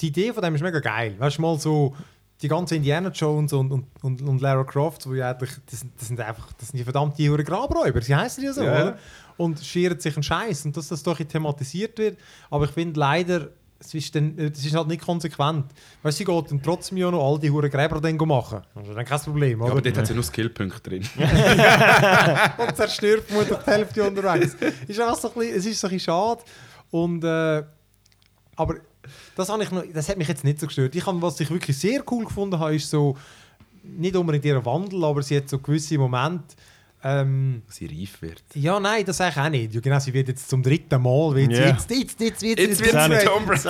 die 0.00 0.08
Idee 0.08 0.32
von 0.32 0.42
dem 0.42 0.54
ist 0.54 0.62
mega 0.62 0.80
geil. 0.80 1.14
Weißt 1.18 1.38
du, 1.38 1.42
mal 1.42 1.58
so 1.58 1.94
die 2.42 2.48
ganzen 2.48 2.74
Indiana 2.76 3.08
Jones 3.10 3.52
und, 3.52 3.70
und, 3.72 3.86
und, 4.02 4.20
und 4.22 4.40
Lara 4.40 4.64
Croft, 4.64 5.06
wo 5.06 5.14
ja 5.14 5.30
eigentlich, 5.30 5.52
das, 5.70 5.80
sind- 5.80 5.92
das 5.98 6.08
sind 6.08 6.20
einfach 6.20 6.52
das 6.54 6.68
sind 6.68 6.78
die 6.78 6.84
verdammte 6.84 7.26
Hure 7.28 7.44
Grabräuber, 7.44 8.02
sie 8.02 8.14
heißen 8.14 8.42
ja 8.44 8.52
so, 8.52 8.62
Ja. 8.64 8.72
oder? 8.72 8.98
Und 9.36 9.60
scheren 9.60 9.98
sich 9.98 10.14
einen 10.16 10.22
Scheiß 10.22 10.64
und 10.66 10.76
dass 10.76 10.88
das 10.88 11.02
doch 11.02 11.16
thematisiert 11.18 11.96
wird. 11.98 12.18
Aber 12.50 12.64
ich 12.66 12.70
finde 12.72 12.98
leider, 13.00 13.48
es 13.84 13.94
ist, 13.94 14.14
dann, 14.14 14.38
es 14.38 14.64
ist 14.64 14.74
halt 14.74 14.88
nicht 14.88 15.02
konsequent. 15.02 15.66
Weißt 16.02 16.18
du, 16.18 16.24
sie 16.24 16.24
geht 16.24 16.50
dann 16.50 16.62
trotzdem 16.62 16.98
ja 16.98 17.10
noch 17.10 17.22
all 17.22 17.38
die 17.38 17.50
Hure 17.50 17.68
Gräber 17.68 18.00
dann 18.00 18.16
machen. 18.16 18.62
Das 18.74 18.88
ist 18.88 18.96
dann 18.96 19.04
kein 19.04 19.20
Problem, 19.20 19.58
ja, 19.58 19.64
oder? 19.64 19.72
aber 19.72 19.82
dort 19.82 19.98
hat 19.98 20.06
sie 20.06 20.14
nur 20.14 20.22
Skillpunkte 20.22 20.80
drin. 20.80 21.02
und 22.58 22.76
zerstört 22.76 23.24
vermutlich 23.26 23.58
die 23.58 23.70
Hälfte 23.70 24.04
unterwegs. 24.04 24.56
ist 24.88 25.00
auch 25.00 25.16
so 25.16 25.28
ein 25.28 25.34
bisschen, 25.34 25.56
es 25.56 25.66
ist 25.66 25.80
so 25.80 25.86
ein 25.86 25.92
bisschen 25.92 26.06
schade. 26.06 26.42
Und, 26.90 27.24
äh, 27.24 27.62
aber 28.56 28.76
das, 29.36 29.48
habe 29.48 29.62
ich 29.62 29.70
noch, 29.70 29.84
das 29.92 30.08
hat 30.08 30.16
mich 30.16 30.28
jetzt 30.28 30.44
nicht 30.44 30.60
so 30.60 30.66
gestört. 30.66 30.94
Ich 30.94 31.04
habe, 31.06 31.20
was 31.20 31.38
ich 31.40 31.50
wirklich 31.50 31.76
sehr 31.76 32.02
cool 32.10 32.24
gefunden 32.24 32.58
habe, 32.58 32.74
ist 32.74 32.88
so, 32.88 33.16
nicht 33.82 34.16
unbedingt 34.16 34.44
ihr 34.44 34.64
Wandel, 34.64 35.04
aber 35.04 35.22
sie 35.22 35.36
hat 35.36 35.48
so 35.48 35.58
gewisse 35.58 35.98
Momente, 35.98 36.56
ähm, 37.06 37.60
sie 37.68 37.84
reif 37.86 38.22
wird. 38.22 38.42
ja, 38.54 38.80
nein, 38.80 39.04
das 39.04 39.20
eigentlich 39.20 39.36
auch 39.44 39.48
nicht. 39.50 39.74
Ja, 39.74 39.80
genau, 39.80 39.98
sie 39.98 40.14
wird 40.14 40.28
jetzt 40.28 40.48
zum 40.48 40.62
dritten 40.62 41.02
Mal, 41.02 41.34
wird 41.34 41.50
sie 41.54 41.60
Ja. 41.60 41.68
jetzt, 41.68 41.90
jetzt, 41.90 42.18
jetzt, 42.20 42.42
wird 42.42 42.58
Jetzt 42.58 42.78
sie 42.78 42.84
wird 42.86 42.94
Das 42.94 43.06
sie 43.08 43.12
ich- 43.14 43.24
Tom 43.24 43.44
Brady. 43.44 43.62
das 43.62 43.66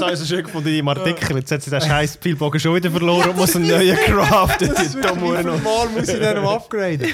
habe 0.00 0.12
ich 0.12 0.12
ich 0.12 0.18
so 0.18 0.24
schön 0.26 0.44
gefunden 0.44 0.68
in 0.68 0.74
dem 0.76 0.88
Artikel. 0.88 1.36
Jetzt 1.38 1.50
hat 1.50 1.62
sie 1.62 1.70
den 1.70 1.80
scheiß 1.80 2.14
Spielbogen 2.14 2.60
schon 2.60 2.74
wieder 2.76 2.90
verloren 2.90 3.30
und 3.30 3.36
muss 3.38 3.56
einen 3.56 3.68
neuen 3.68 3.96
craften. 3.96 4.68
Das 4.68 4.82
ist 4.82 4.94
Die 4.94 5.02
wirklich, 5.02 5.22
wie 5.22 5.36
viel 5.36 5.42
noch. 5.44 5.62
Mal 5.62 5.88
muss 5.88 6.08
ich 6.08 6.18
dann 6.20 6.42
noch 6.42 6.52
upgraden? 6.52 7.08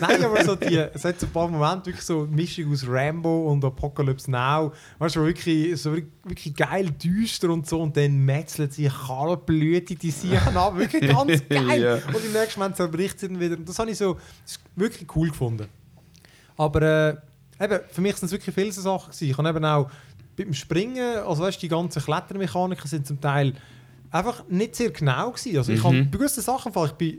Nein, 0.00 0.24
aber 0.24 0.44
so 0.44 0.56
die, 0.56 0.76
es 0.76 1.04
hat 1.04 1.20
so 1.20 1.26
ein 1.26 1.32
paar 1.32 1.48
Momente 1.48 1.86
wirklich 1.86 2.04
so 2.06 2.20
eine 2.22 2.28
Mischung 2.28 2.72
aus 2.72 2.84
Rambo 2.88 3.52
und 3.52 3.62
Apocalypse 3.64 4.30
Now. 4.30 4.72
Weißt 4.98 5.16
du, 5.16 5.24
wirklich, 5.26 5.78
so 5.80 5.92
wirklich, 5.92 6.10
wirklich 6.24 6.54
geil 6.56 6.90
düster 6.90 7.50
und 7.50 7.68
so. 7.68 7.80
Und 7.82 7.96
dann 7.98 8.16
metzelt 8.24 8.72
sie 8.72 8.88
kaltblütig 8.88 9.98
die 9.98 10.10
Siegen 10.10 10.38
ab. 10.56 10.76
Wirklich 10.76 11.10
ganz 11.10 11.42
geil. 11.48 11.82
Ja. 11.82 11.94
Und 12.14 12.24
im 12.24 12.32
nächsten 12.32 12.60
Moment 12.60 12.76
zerbricht 12.76 13.20
sie 13.20 13.28
dann 13.28 13.38
wieder. 13.40 13.56
Und 13.56 13.68
das 13.68 13.78
habe 13.78 13.90
ich 13.90 13.98
so 13.98 14.14
das 14.44 14.52
ist 14.52 14.60
wirklich 15.02 15.16
cool 15.16 15.28
gefunden. 15.28 15.68
Aber 16.56 16.82
äh, 16.82 17.16
eben, 17.64 17.80
für 17.90 18.00
mich 18.00 18.16
sind 18.16 18.26
es 18.26 18.32
wirklich 18.32 18.54
viele 18.54 18.72
so 18.72 18.80
Sachen 18.82 19.10
gewesen. 19.12 19.30
Ich 19.30 19.38
habe 19.38 19.48
eben 19.48 19.64
auch 19.64 19.90
beim 20.36 20.54
Springen, 20.54 21.18
also 21.18 21.42
weißt, 21.42 21.58
du, 21.58 21.60
die 21.62 21.68
ganzen 21.68 22.02
Klettermechaniken 22.02 22.86
sind 22.88 23.06
zum 23.06 23.20
Teil 23.20 23.54
einfach 24.10 24.44
nicht 24.48 24.76
sehr 24.76 24.90
genau 24.90 25.30
gewesen. 25.32 25.56
Also 25.58 25.72
ich 25.72 25.80
Mhm. 25.80 25.84
habe 25.84 26.02
bei 26.04 26.18
gewissen 26.18 26.42
Sachen, 26.42 26.72
ich 26.84 26.92
bin, 26.92 27.18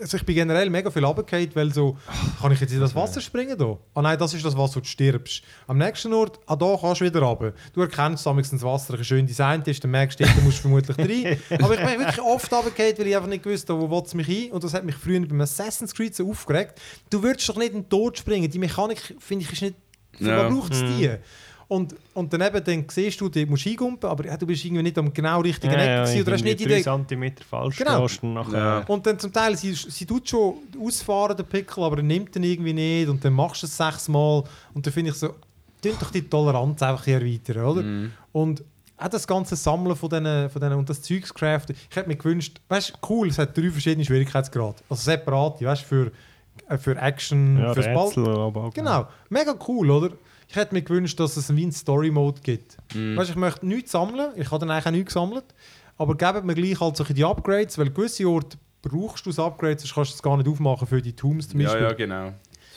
also 0.00 0.16
ich 0.16 0.24
bin 0.24 0.34
generell 0.34 0.70
mega 0.70 0.90
viel 0.90 1.04
runtergefallen, 1.04 1.50
weil 1.54 1.72
so, 1.72 1.96
kann 2.40 2.52
ich 2.52 2.60
jetzt 2.60 2.72
in 2.72 2.80
das 2.80 2.94
Wasser 2.94 3.20
springen 3.20 3.56
da? 3.58 3.78
Ah 3.94 4.02
nein, 4.02 4.18
das 4.18 4.34
ist 4.34 4.44
das 4.44 4.56
Wasser, 4.56 4.76
wo 4.76 4.80
du 4.80 4.86
stirbst. 4.86 5.42
Am 5.66 5.78
nächsten 5.78 6.12
Ort, 6.12 6.40
ah 6.46 6.56
da 6.56 6.76
kannst 6.80 7.00
du 7.00 7.04
wieder 7.04 7.20
runter. 7.20 7.52
Du 7.72 7.82
erkennst 7.82 8.24
damals, 8.26 8.50
das 8.50 8.62
Wasser 8.62 8.94
ein 8.94 9.04
schön 9.04 9.26
designt 9.26 9.68
ist, 9.68 9.82
dann 9.84 9.90
merkst 9.90 10.18
du, 10.20 10.24
da 10.24 10.30
musst 10.42 10.58
du 10.58 10.62
vermutlich 10.62 10.98
rein. 10.98 11.38
Aber 11.62 11.74
ich 11.74 11.80
bin 11.86 11.98
wirklich 11.98 12.20
oft 12.20 12.52
runtergefallen, 12.52 12.98
weil 12.98 13.06
ich 13.06 13.16
einfach 13.16 13.28
nicht 13.28 13.42
gewusst 13.42 13.68
habe, 13.68 13.90
wo 13.90 13.98
es 13.98 14.14
mich 14.14 14.26
hin. 14.26 14.52
Und 14.52 14.64
das 14.64 14.74
hat 14.74 14.84
mich 14.84 14.94
früher 14.94 15.20
beim 15.26 15.40
Assassin's 15.40 15.94
Creed 15.94 16.14
so 16.14 16.28
aufgeregt. 16.30 16.80
Du 17.10 17.22
würdest 17.22 17.48
doch 17.48 17.56
nicht 17.56 17.72
in 17.72 17.82
den 17.82 17.88
Tod 17.88 18.18
springen. 18.18 18.50
Die 18.50 18.58
Mechanik, 18.58 19.14
finde 19.18 19.44
ich, 19.44 19.52
ist 19.52 19.62
nicht... 19.62 19.74
Für 20.18 20.24
Ja. 20.28 20.48
braucht 20.48 20.72
es 20.72 20.80
die? 20.80 21.10
Und, 21.70 21.94
und 22.14 22.32
dann 22.32 22.40
eben, 22.40 22.64
dann 22.64 22.84
siehst 22.88 23.20
du, 23.20 23.28
du 23.28 23.46
musst 23.46 23.64
eingumpen, 23.64 24.10
aber 24.10 24.26
ja, 24.26 24.36
du 24.36 24.44
bist 24.44 24.64
irgendwie 24.64 24.82
nicht 24.82 24.98
am 24.98 25.12
genau 25.12 25.40
richtigen 25.40 25.72
Eck 25.72 26.04
gewesen, 26.04 26.22
oder 26.22 26.32
hast 26.32 26.42
nicht 26.42 26.58
die 26.58 26.64
Idee... 26.64 26.82
cm 26.82 27.32
falsch 27.48 27.76
Genau. 27.76 28.08
nachher... 28.22 28.58
Ja. 28.58 28.78
Und 28.88 29.06
dann 29.06 29.16
zum 29.20 29.32
Teil, 29.32 29.56
sie, 29.56 29.72
sie 29.74 30.04
tut 30.04 30.28
schon 30.28 30.54
ausfahren, 30.84 31.36
den 31.36 31.46
Pickel, 31.46 31.84
aber 31.84 31.98
er 31.98 32.02
nimmt 32.02 32.34
den 32.34 32.42
irgendwie 32.42 32.72
nicht 32.72 33.08
und 33.08 33.24
dann 33.24 33.34
machst 33.34 33.62
du 33.62 33.66
es 33.68 33.76
sechsmal 33.76 34.42
und 34.74 34.84
dann 34.84 34.92
finde 34.92 35.12
ich 35.12 35.16
so, 35.16 35.28
tun 35.80 35.92
doch 36.00 36.10
die 36.10 36.22
Toleranz 36.22 36.82
einfach 36.82 37.04
hier 37.04 37.20
erweitern, 37.20 37.64
oder? 37.64 37.82
Mhm. 37.82 38.12
Und 38.32 38.64
auch 38.96 39.08
das 39.08 39.24
ganze 39.24 39.54
Sammeln 39.54 39.94
von 39.94 40.08
diesen, 40.08 40.50
von 40.50 40.60
diesen 40.60 40.74
und 40.76 40.88
das 40.90 41.00
Zeugs 41.02 41.32
craften, 41.32 41.76
ich 41.88 41.94
hätte 41.94 42.08
mir 42.08 42.16
gewünscht, 42.16 42.60
weißt 42.68 42.90
du, 42.90 42.94
cool, 43.08 43.28
es 43.28 43.38
hat 43.38 43.56
drei 43.56 43.70
verschiedene 43.70 44.04
Schwierigkeitsgrade, 44.04 44.74
also 44.88 45.02
separate, 45.02 45.64
weißt 45.64 45.82
du, 45.82 45.86
für, 45.86 46.12
für 46.78 46.96
Action, 46.96 47.58
Ja, 47.58 47.74
fürs 47.74 47.86
Ball. 47.86 48.06
Rätsel, 48.08 48.28
aber 48.28 48.64
auch- 48.64 48.74
Genau, 48.74 49.06
mega 49.28 49.54
cool, 49.68 49.90
oder? 49.90 50.10
Ich 50.48 50.56
hätte 50.56 50.74
mir 50.74 50.82
gewünscht, 50.82 51.18
dass 51.20 51.36
es 51.36 51.54
wie 51.54 51.62
einen 51.62 51.72
Story-Mode 51.72 52.40
gibt. 52.42 52.76
Weißt 52.94 53.28
du, 53.28 53.32
ich 53.32 53.36
möchte 53.36 53.66
nichts 53.66 53.92
sammeln, 53.92 54.32
ich 54.36 54.50
habe 54.50 54.58
dann 54.60 54.70
eigentlich 54.70 54.86
auch 54.86 54.90
nichts 54.90 55.14
gesammelt, 55.14 55.44
aber 55.96 56.16
gebt 56.16 56.44
mir 56.44 56.54
gleich 56.54 56.80
halt 56.80 56.96
solche 56.96 57.14
die 57.14 57.24
Upgrades, 57.24 57.78
weil 57.78 57.90
gewisse 57.90 58.26
Orte 58.28 58.56
brauchst 58.82 59.26
du 59.26 59.30
das 59.30 59.38
Upgrade, 59.38 59.78
sonst 59.78 59.94
kannst 59.94 60.10
du 60.12 60.14
es 60.16 60.22
gar 60.22 60.36
nicht 60.36 60.48
aufmachen 60.48 60.86
für 60.88 61.00
die 61.02 61.12
Tombs 61.12 61.48
zum 61.48 61.60
Ja, 61.60 61.68
Beispiel. 61.68 61.86
ja, 61.86 61.92
genau. 61.92 62.32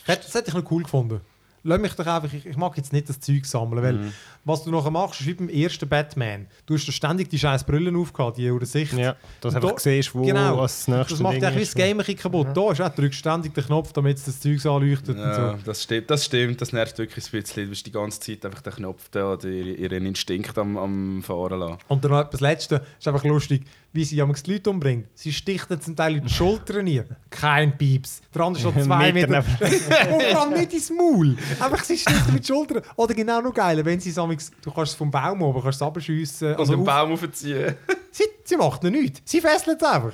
Hätte- 0.05 0.23
Das 0.25 0.33
hätte 0.35 0.49
ich 0.49 0.53
noch 0.55 0.69
cool 0.71 0.83
gefunden. 0.83 1.21
Lass 1.65 1.79
mich 1.79 1.93
doch 1.93 2.05
einfach, 2.05 2.33
ich, 2.33 2.45
ich 2.45 2.57
mag 2.57 2.75
jetzt 2.75 2.91
nicht 2.91 3.07
das 3.07 3.19
Zeug 3.21 3.45
sammeln, 3.45 3.81
weil 3.81 3.93
Mhm. 3.93 4.11
was 4.43 4.63
du 4.65 4.71
nachher 4.71 4.91
machst, 4.91 5.21
ist 5.21 5.27
wie 5.27 5.33
beim 5.33 5.47
ersten 5.47 5.87
Batman. 5.87 6.47
Du 6.65 6.73
hast 6.73 6.85
da 6.87 6.91
ständig 6.91 7.29
die 7.29 7.39
scheiß 7.39 7.63
Brillen 7.63 7.95
aufgehabt, 7.95 8.37
die 8.37 8.51
oder 8.51 8.65
Sicht. 8.65 8.91
Ja, 8.93 9.15
dass 9.39 9.53
du 9.53 9.57
einfach 9.59 9.71
da- 9.71 9.79
siehst, 9.79 10.13
wo 10.13 10.23
genau. 10.23 10.57
was 10.57 10.85
das 10.85 10.87
nächste 10.89 11.13
Das 11.13 11.19
macht 11.21 11.35
Ding 11.35 11.43
ja 11.43 11.51
wie 11.51 11.59
das 11.59 11.69
ist. 11.69 11.75
Game 11.75 11.99
ein 12.01 12.15
kaputt. 12.17 12.47
Da 12.53 12.71
ist 12.71 12.81
auch, 12.81 12.89
du 12.89 13.01
drückst 13.01 13.19
ständig 13.19 13.53
den 13.53 13.63
Knopf, 13.65 13.93
damit 13.93 14.17
es 14.17 14.25
das 14.25 14.39
Zeug 14.41 14.65
anleuchtet 14.65 15.17
Ja, 15.17 15.51
und 15.53 15.59
so. 15.59 15.65
das 15.65 15.83
stimmt, 15.83 16.09
das 16.11 16.25
stimmt, 16.25 16.59
das 16.61 16.73
nervt 16.73 16.97
wirklich 16.97 17.25
ein 17.33 17.41
bisschen. 17.41 17.63
Du 17.63 17.69
bist 17.69 17.85
die 17.85 17.91
ganze 17.91 18.19
Zeit 18.19 18.45
einfach 18.45 18.61
den 18.61 18.73
Knopf 18.73 19.07
da, 19.09 19.37
die, 19.37 19.75
ihren 19.75 20.05
Instinkt 20.05 20.57
am, 20.57 20.75
am 20.77 21.23
Fahren 21.23 21.59
lassen. 21.59 21.77
Und 21.87 22.03
dann 22.03 22.11
noch 22.11 22.19
etwas 22.19 22.41
Letzte, 22.41 22.81
ist 22.99 23.07
einfach 23.07 23.23
lustig, 23.23 23.63
wie 23.93 24.03
sie 24.03 24.15
die 24.17 24.51
Leute 24.51 24.69
umbringt. 24.69 25.07
Sie 25.13 25.31
sticht 25.31 25.69
dann 25.71 25.79
zum 25.79 25.95
Teil 25.95 26.17
in 26.17 26.23
die 26.25 26.33
Schultern 26.33 26.87
rein. 26.87 27.05
Kein 27.29 27.77
Pieps. 27.77 28.21
Der 28.33 28.41
andere 28.41 28.67
ist 28.67 28.75
noch 28.75 28.83
zwei 28.85 29.13
Meter 29.13 29.27
Meter. 29.27 29.45
Und 30.13 30.23
vor 30.23 30.41
allem 30.41 30.53
nicht 30.59 30.73
ins 30.73 30.89
Maul. 30.89 31.37
Einfach 31.59 31.83
sie 31.83 31.97
sticht 31.97 32.31
mit 32.33 32.45
Schultern. 32.45 32.81
Oder 32.95 33.13
genau 33.13 33.41
noch 33.41 33.53
geiler, 33.53 33.83
wenn 33.85 33.99
sie 33.99 34.11
amigs- 34.11 34.51
du 34.61 34.71
kannst 34.71 34.91
es 34.93 34.97
vom 34.97 35.09
Baum 35.11 35.41
oben, 35.41 35.61
kannst 35.61 35.81
es 35.81 35.87
abschiessen. 35.87 36.55
Also 36.55 36.75
den 36.75 36.83
Baum 36.85 37.13
aufziehen. 37.13 37.75
sie, 38.11 38.23
sie 38.43 38.57
macht 38.57 38.83
noch 38.83 38.91
nichts. 38.91 39.21
Sie 39.25 39.41
fesselt 39.41 39.81
es 39.81 39.87
einfach. 39.87 40.13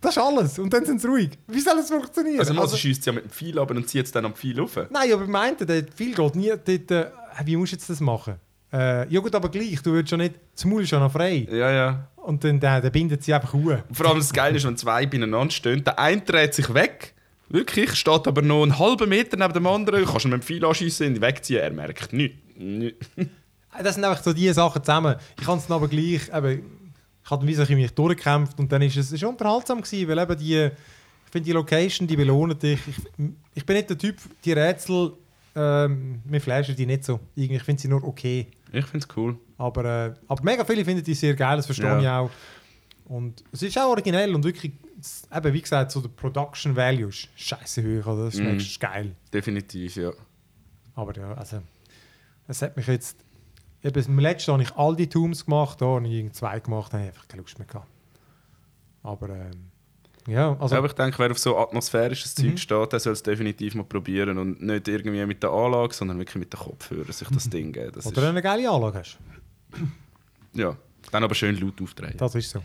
Das 0.00 0.16
ist 0.16 0.22
alles. 0.22 0.58
Und 0.58 0.72
dann 0.72 0.84
sind 0.84 1.00
sie 1.00 1.06
ruhig. 1.06 1.30
Wie 1.46 1.60
soll 1.60 1.78
es 1.78 1.88
funktionieren? 1.88 2.40
Also, 2.40 2.50
also 2.52 2.62
Also- 2.62 2.76
schießt 2.76 3.06
ja 3.06 3.12
mit 3.12 3.24
dem 3.24 3.30
Pfeil 3.30 3.58
ab 3.58 3.70
und 3.70 3.88
zieht 3.88 4.06
es 4.06 4.12
dann 4.12 4.24
am 4.24 4.34
Pfeil 4.34 4.58
rauf. 4.58 4.76
Nein, 4.90 5.12
aber 5.12 5.22
ich 5.22 5.28
meinte, 5.28 5.64
dort 5.64 5.94
viel 5.94 6.14
geht 6.14 6.34
nie. 6.34 6.48
Dort, 6.50 6.90
äh, 6.90 7.06
wie 7.44 7.56
musst 7.56 7.72
du 7.72 7.76
jetzt 7.76 7.88
das 7.88 8.00
machen? 8.00 8.34
Äh, 8.72 9.06
ja 9.12 9.20
gut, 9.20 9.34
aber 9.34 9.48
gleich. 9.48 9.80
Du 9.82 9.92
würdest 9.92 10.10
schon 10.10 10.18
nicht... 10.20 10.34
Das 10.54 10.64
Maul 10.64 10.82
ist 10.82 10.90
ja 10.90 10.98
noch 10.98 11.12
frei. 11.12 11.46
Ja, 11.50 11.70
ja. 11.70 12.08
Und 12.16 12.42
dann, 12.42 12.58
dann, 12.58 12.80
dann 12.82 12.90
bindet 12.92 13.22
sie 13.22 13.34
einfach. 13.34 13.52
Und 13.54 13.82
vor 13.92 14.06
allem 14.06 14.18
das 14.18 14.32
Geile 14.32 14.56
ist, 14.56 14.64
wenn 14.66 14.76
zwei 14.76 15.06
beieinander 15.06 15.50
stehen, 15.50 15.84
der 15.84 15.98
eine 15.98 16.20
dreht 16.22 16.54
sich 16.54 16.72
weg, 16.72 17.14
wirklich, 17.52 17.94
steht 17.94 18.26
aber 18.26 18.42
noch 18.42 18.62
einen 18.62 18.78
halben 18.78 19.08
Meter 19.08 19.36
neben 19.36 19.52
dem 19.52 19.66
anderen, 19.66 20.04
kannst 20.04 20.24
ihn 20.24 20.30
mit 20.30 20.42
dem 20.42 20.46
Pfeil 20.46 20.64
anschiessen 20.64 21.08
und 21.14 21.20
wegziehen, 21.20 21.60
er 21.60 21.70
merkt 21.72 22.12
nichts. 22.12 22.36
nichts. 22.56 23.06
Das 23.82 23.94
sind 23.94 24.04
einfach 24.04 24.22
so 24.22 24.34
die 24.34 24.52
Sachen 24.52 24.84
zusammen. 24.84 25.16
Ich 25.40 25.46
kann 25.46 25.56
es 25.56 25.70
aber 25.70 25.88
gleich, 25.88 26.28
eben, 26.34 26.62
ich 27.24 27.30
habe 27.30 27.46
wie 27.46 27.54
so 27.54 27.62
mich 27.74 27.90
durchgekämpft 27.92 28.58
und 28.58 28.70
dann 28.70 28.82
ist 28.82 28.98
es, 28.98 29.10
ist 29.12 29.24
unterhaltsam 29.24 29.80
gewesen, 29.80 30.08
weil 30.08 30.18
eben 30.18 30.36
die, 30.38 30.64
ich 30.66 31.30
finde 31.32 31.46
die 31.46 31.52
Location, 31.52 32.06
die 32.06 32.16
belohnen 32.16 32.58
dich. 32.58 32.78
Ich, 32.86 32.96
ich 33.54 33.64
bin 33.64 33.76
nicht 33.76 33.88
der 33.88 33.96
Typ, 33.96 34.16
die 34.44 34.52
Rätsel, 34.52 35.14
ähm, 35.56 36.20
mir 36.26 36.38
flashen 36.42 36.76
die 36.76 36.84
nicht 36.84 37.02
so. 37.04 37.18
Irgendwie, 37.34 37.56
Ich 37.56 37.62
finde 37.62 37.80
sie 37.80 37.88
nur 37.88 38.04
okay. 38.04 38.48
Ich 38.72 38.84
finde 38.84 39.06
es 39.08 39.16
cool. 39.16 39.36
Aber, 39.56 39.84
äh, 39.84 40.14
aber 40.28 40.42
mega 40.44 40.66
viele 40.66 40.84
finden 40.84 41.02
die 41.02 41.14
sehr 41.14 41.34
geil, 41.34 41.56
das 41.56 41.64
verstehe 41.64 41.86
Ja. 41.86 42.00
ich 42.00 42.08
auch. 42.08 42.30
Und 43.06 43.42
es 43.52 43.62
ist 43.62 43.78
auch 43.78 43.88
originell 43.88 44.34
und 44.34 44.44
wirklich, 44.44 44.72
eben 45.34 45.52
wie 45.54 45.60
gesagt, 45.62 45.90
so 45.90 46.00
der 46.00 46.08
Production 46.10 46.76
Value 46.76 47.08
ist 47.08 47.28
scheiße 47.36 47.82
hoch, 47.82 48.06
also 48.06 48.24
das 48.26 48.34
ist, 48.34 48.40
Mhm. 48.40 48.56
ist 48.56 48.80
geil. 48.80 49.14
Definitiv, 49.32 49.96
ja. 49.96 50.10
Aber 50.94 51.14
ja, 51.16 51.32
also, 51.34 51.62
es 52.48 52.62
hat 52.62 52.76
mich 52.76 52.86
jetzt. 52.86 53.16
Eben, 53.84 54.04
im 54.04 54.18
letzten 54.20 54.52
habe 54.52 54.62
ich 54.62 54.72
all 54.76 54.94
die 54.94 55.08
Tombs 55.08 55.44
gemacht, 55.44 55.80
da 55.80 55.86
habe 55.86 56.06
ich 56.06 56.12
irgendwie 56.12 56.32
zwei 56.32 56.60
gemacht, 56.60 56.92
da 56.92 56.98
habe 56.98 57.06
ich 57.08 57.12
einfach 57.14 57.26
keine 57.28 57.42
Lust 57.42 57.58
mehr 57.58 57.66
gehabt. 57.66 57.88
Aber 59.02 59.28
ähm, 59.30 59.70
ja, 60.28 60.56
also. 60.60 60.76
aber 60.76 60.86
ich 60.86 60.92
denke, 60.92 61.18
wer 61.18 61.32
auf 61.32 61.38
so 61.38 61.58
atmosphärisches 61.58 62.38
Mhm. 62.38 62.50
Zeug 62.50 62.58
steht, 62.60 62.92
der 62.92 63.00
soll 63.00 63.14
es 63.14 63.22
definitiv 63.24 63.74
mal 63.74 63.82
probieren 63.82 64.38
und 64.38 64.62
nicht 64.62 64.86
irgendwie 64.86 65.26
mit 65.26 65.42
der 65.42 65.50
Anlage, 65.50 65.92
sondern 65.94 66.18
wirklich 66.18 66.36
mit 66.36 66.52
den 66.52 66.60
Kopfhörern 66.60 67.10
sich 67.10 67.26
das 67.28 67.50
Ding 67.50 67.72
geben. 67.72 67.90
Das 67.92 68.04
Mhm. 68.04 68.12
oder 68.12 68.22
ist, 68.22 68.28
eine 68.28 68.42
geile 68.42 68.70
Anlage 68.70 68.98
hast. 69.00 69.18
ja. 70.52 70.76
Dann 71.10 71.24
aber 71.24 71.34
schön 71.34 71.58
laut 71.60 71.82
auftreten. 71.82 72.16
Das 72.18 72.34
ist 72.36 72.50
so. 72.50 72.62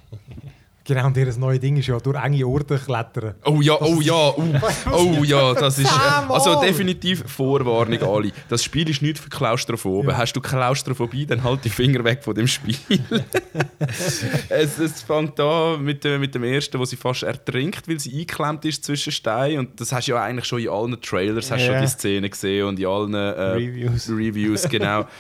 Genau, 0.88 1.08
und 1.08 1.18
ihr 1.18 1.26
neues 1.38 1.60
Ding 1.60 1.76
ist 1.76 1.88
ja 1.88 2.00
durch 2.00 2.16
enge 2.24 2.48
Orte 2.48 2.78
klettern. 2.80 3.36
Oh 3.44 3.60
ja, 3.62 3.74
oh 3.82 4.00
ja, 4.00 4.14
oh, 4.38 4.42
oh 4.92 5.24
ja, 5.26 5.54
das 5.54 5.80
ist. 5.80 5.92
Also 6.30 6.62
definitiv 6.62 7.24
Vorwarnung, 7.28 8.02
Ali. 8.04 8.32
Das 8.48 8.64
Spiel 8.64 8.90
ist 8.90 9.02
nicht 9.02 9.20
für 9.20 9.28
Klaustrophobie. 9.30 10.14
Hast 10.14 10.34
du 10.34 10.40
Klaustrophobie, 10.40 11.26
dann 11.26 11.44
halt 11.44 11.66
die 11.66 11.70
Finger 11.70 12.04
weg 12.06 12.24
von 12.24 12.34
dem 12.36 12.48
Spiel. 12.48 12.78
es, 14.50 14.80
es 14.80 15.02
fängt 15.02 15.38
an 15.40 15.84
mit, 15.84 16.04
dem- 16.04 16.22
mit 16.22 16.34
dem 16.34 16.44
ersten, 16.46 16.80
wo 16.80 16.86
sie 16.86 16.96
fast 16.96 17.24
ertrinkt, 17.24 17.88
weil 17.88 18.00
sie 18.00 18.12
eingeklemmt 18.14 18.64
ist 18.66 18.84
zwischen 18.86 19.12
Steinen. 19.12 19.60
Und 19.60 19.82
das 19.82 19.92
hast 19.92 20.08
du 20.08 20.12
ja 20.14 20.24
eigentlich 20.24 20.46
schon 20.46 20.60
in 20.60 20.70
allen 20.70 21.02
Trailers, 21.02 21.52
hast 21.52 21.62
du 21.62 21.66
Ja. 21.68 21.74
schon 21.74 21.82
die 21.82 21.88
Szene 21.92 22.30
gesehen 22.30 22.66
und 22.68 22.80
in 22.80 22.86
allen 22.86 23.14
äh, 23.14 23.18
Reviews. 23.20 24.10
Reviews, 24.10 24.70
genau. 24.70 25.06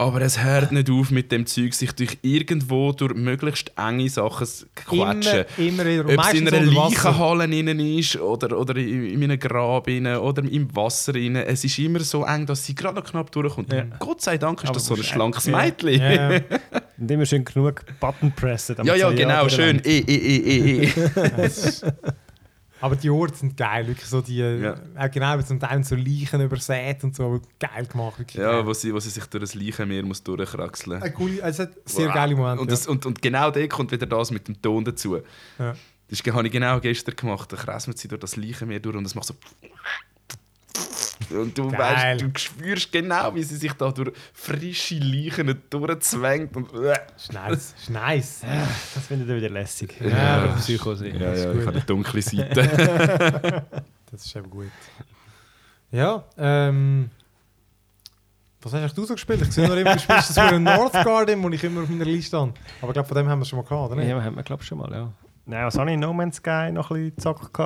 Aber 0.00 0.20
es 0.20 0.42
hört 0.42 0.70
nicht 0.70 0.88
auf 0.90 1.10
mit 1.10 1.32
dem 1.32 1.44
Zeug, 1.44 1.74
sich 1.74 1.90
durch 1.90 2.18
irgendwo 2.22 2.92
durch 2.92 3.14
möglichst 3.14 3.72
enge 3.76 4.08
Sachen 4.08 4.46
zu 4.46 4.66
quetschen. 4.76 5.44
Immer, 5.56 5.68
immer 5.68 5.84
wieder. 5.84 6.04
Ob 6.04 6.24
es 6.24 6.34
in 6.34 6.48
einer. 6.48 6.60
Leichenhalle 6.60 7.44
innen 7.46 7.80
ist 7.80 8.16
oder, 8.16 8.56
oder 8.56 8.76
in, 8.76 9.10
in 9.10 9.24
einem 9.24 9.40
Grab 9.40 9.88
innen 9.88 10.16
oder 10.18 10.44
im 10.44 10.74
Wasser 10.76 11.16
innen. 11.16 11.42
Es 11.44 11.64
ist 11.64 11.80
immer 11.80 11.98
so 11.98 12.24
eng, 12.24 12.46
dass 12.46 12.64
sie 12.64 12.76
gerade 12.76 13.00
noch 13.00 13.04
knapp 13.04 13.32
durchkommt. 13.32 13.72
Ja. 13.72 13.86
Gott 13.98 14.20
sei 14.20 14.38
Dank 14.38 14.62
ist 14.62 14.68
Aber 14.68 14.74
das 14.74 14.86
so 14.86 14.94
ein 14.94 15.02
schlankes 15.02 15.46
ja. 15.46 15.56
Mädchen. 15.56 16.00
Ja, 16.00 16.32
ja. 16.32 16.40
Und 16.98 17.10
immer 17.10 17.26
schön 17.26 17.44
genug 17.44 17.84
Button 17.98 18.30
pressen. 18.30 18.76
damit 18.76 18.92
Ja, 18.92 19.10
ja, 19.10 19.10
genau, 19.10 19.48
schön. 19.48 19.80
Eh, 19.84 19.98
eh, 19.98 20.14
eh, 20.14 20.84
eh, 20.84 20.84
eh. 20.84 20.92
Aber 22.80 22.96
die 22.96 23.10
Orte 23.10 23.34
sind 23.36 23.56
geil, 23.56 23.86
wirklich 23.86 24.06
so 24.06 24.20
die, 24.20 24.38
Ja. 24.38 24.74
auch 24.96 25.10
genau, 25.10 25.40
zum 25.42 25.58
Teil 25.60 25.82
so 25.84 25.94
Leichen 25.96 26.40
übersät 26.40 27.02
und 27.04 27.16
so, 27.16 27.24
aber 27.26 27.40
geil 27.58 27.86
gemacht. 27.86 28.18
Wirklich 28.18 28.36
Ja, 28.42 28.52
geil. 28.52 28.66
wo 28.66 28.72
sie, 28.72 28.92
wo 28.94 29.00
sie 29.00 29.10
sich 29.10 29.24
durch 29.26 29.40
das 29.42 29.54
Leichenmeer 29.54 30.02
muss 30.04 30.22
durchkraxeln 30.22 31.02
Eine 31.02 31.12
coole, 31.12 31.40
es 31.42 31.58
hat 31.58 31.70
sehr 31.84 32.08
Wow. 32.08 32.14
geile 32.14 32.36
Momente. 32.36 32.60
Und, 32.62 32.70
das, 32.70 32.86
und, 32.86 33.04
und 33.06 33.20
genau 33.22 33.50
da 33.50 33.66
kommt 33.66 33.90
wieder 33.92 34.06
das 34.06 34.30
mit 34.30 34.46
dem 34.48 34.60
Ton 34.62 34.84
dazu. 34.84 35.16
Ja. 35.58 35.74
Das 36.10 36.20
habe 36.26 36.46
ich 36.46 36.52
genau 36.52 36.80
gestern 36.80 37.16
gemacht. 37.16 37.52
Da 37.52 37.56
kräsmet 37.56 37.98
sie 37.98 38.08
durch 38.08 38.20
das 38.20 38.36
Leichenmeer 38.36 38.80
durch 38.80 38.96
und 38.96 39.04
es 39.04 39.14
macht 39.14 39.26
so. 39.26 39.34
Und 41.30 41.56
du 41.58 41.70
weißt, 41.70 42.20
du 42.22 42.30
spürst 42.36 42.92
genau, 42.92 43.34
wie 43.34 43.42
sie 43.42 43.56
sich 43.56 43.72
da 43.72 43.90
durch 43.90 44.12
frische 44.32 44.96
Leichen 44.98 45.62
durchzwängt. 45.68 46.56
Und, 46.56 46.72
ja. 46.72 46.94
Ist 47.16 47.32
nice, 47.32 47.74
ist 47.78 47.90
nice. 47.90 48.40
Das 48.94 49.06
finde 49.06 49.24
ich 49.34 49.42
wieder 49.42 49.50
lässig. 49.52 49.94
Ja, 50.00 50.08
Ja, 50.08 50.46
das 50.46 50.60
ist- 50.60 50.64
Psycho 50.66 50.94
sein. 50.94 51.14
ja, 51.20 51.34
ja, 51.34 51.52
ich 51.52 51.60
habe 51.66 51.70
eine 51.76 51.80
dunkle 51.82 52.22
Seite. 52.22 53.64
Das 54.10 54.24
ist 54.24 54.34
eben 54.36 54.48
gut. 54.48 54.70
Ja, 55.90 56.24
ähm. 56.38 57.10
Was 58.62 58.72
hast 58.72 58.96
du 58.96 59.04
so 59.04 59.14
gespielt? 59.14 59.42
Ich 59.42 59.52
sehe 59.52 59.68
noch 59.68 59.76
immer, 59.76 59.92
du 59.94 60.00
spielst 60.00 60.30
das 60.30 60.34
für 60.34 60.42
einen 60.54 60.64
North 60.64 60.92
Garden, 60.92 61.42
den 61.42 61.52
ich 61.52 61.62
immer 61.62 61.82
auf 61.82 61.88
meiner 61.90 62.04
Liste 62.06 62.38
habe. 62.38 62.52
Aber 62.80 62.88
ich 62.90 62.94
glaube, 62.94 63.06
von 63.08 63.16
dem 63.18 63.28
haben 63.28 63.38
wir 63.40 63.44
schon 63.44 63.58
mal 63.58 63.64
gehabt, 63.66 63.92
oder 63.92 63.96
nicht? 64.00 64.08
Ja, 64.08 64.22
haben 64.22 64.34
wir 64.36 64.42
glaube 64.42 64.62
ich 64.62 64.68
schon 64.68 64.78
mal, 64.78 64.90
ja. 64.92 65.12
Nein, 65.46 65.64
was 65.66 65.78
habe 65.78 65.90
ich 65.90 65.94
in 65.94 66.00
No 66.00 66.12
Man's 66.12 66.36
Sky 66.36 66.70
noch 66.72 66.90
ein 66.90 67.10
bisschen 67.12 67.16
gezockt? 67.16 67.58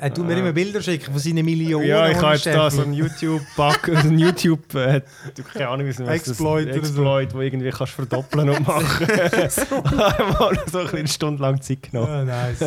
Er 0.00 0.14
tut 0.14 0.26
mir 0.26 0.36
immer 0.38 0.52
Bilder 0.52 0.80
schicken 0.82 1.12
von 1.12 1.18
seinen 1.18 1.44
Millionen. 1.44 1.86
Ja, 1.86 2.08
ich 2.08 2.16
habe 2.16 2.34
jetzt 2.34 2.46
da 2.46 2.70
so 2.70 2.82
einen 2.82 2.94
YouTube-Bug, 2.94 3.88
einen 3.96 4.18
YouTube, 4.18 4.74
äh, 4.74 5.02
du- 5.34 5.42
keine 5.42 5.68
Ahnung, 5.68 5.86
wie 5.86 5.90
es 5.90 5.98
heißt, 5.98 6.08
das- 6.26 6.28
Exploit 6.28 6.72
so. 6.72 6.78
Exploit, 6.80 7.34
wo 7.34 7.40
irgendwie 7.40 7.70
kannst 7.70 7.92
verdoppeln 7.92 8.48
und 8.50 8.66
machen. 8.66 9.06
Mal 9.08 10.58
so 10.70 10.78
ein 10.78 10.84
bisschen 10.84 10.98
eine 10.98 11.08
Stunde 11.08 11.42
lang 11.42 11.60
Zeit 11.60 11.82
genommen. 11.82 12.26
Ja, 12.28 12.46
nice. 12.46 12.60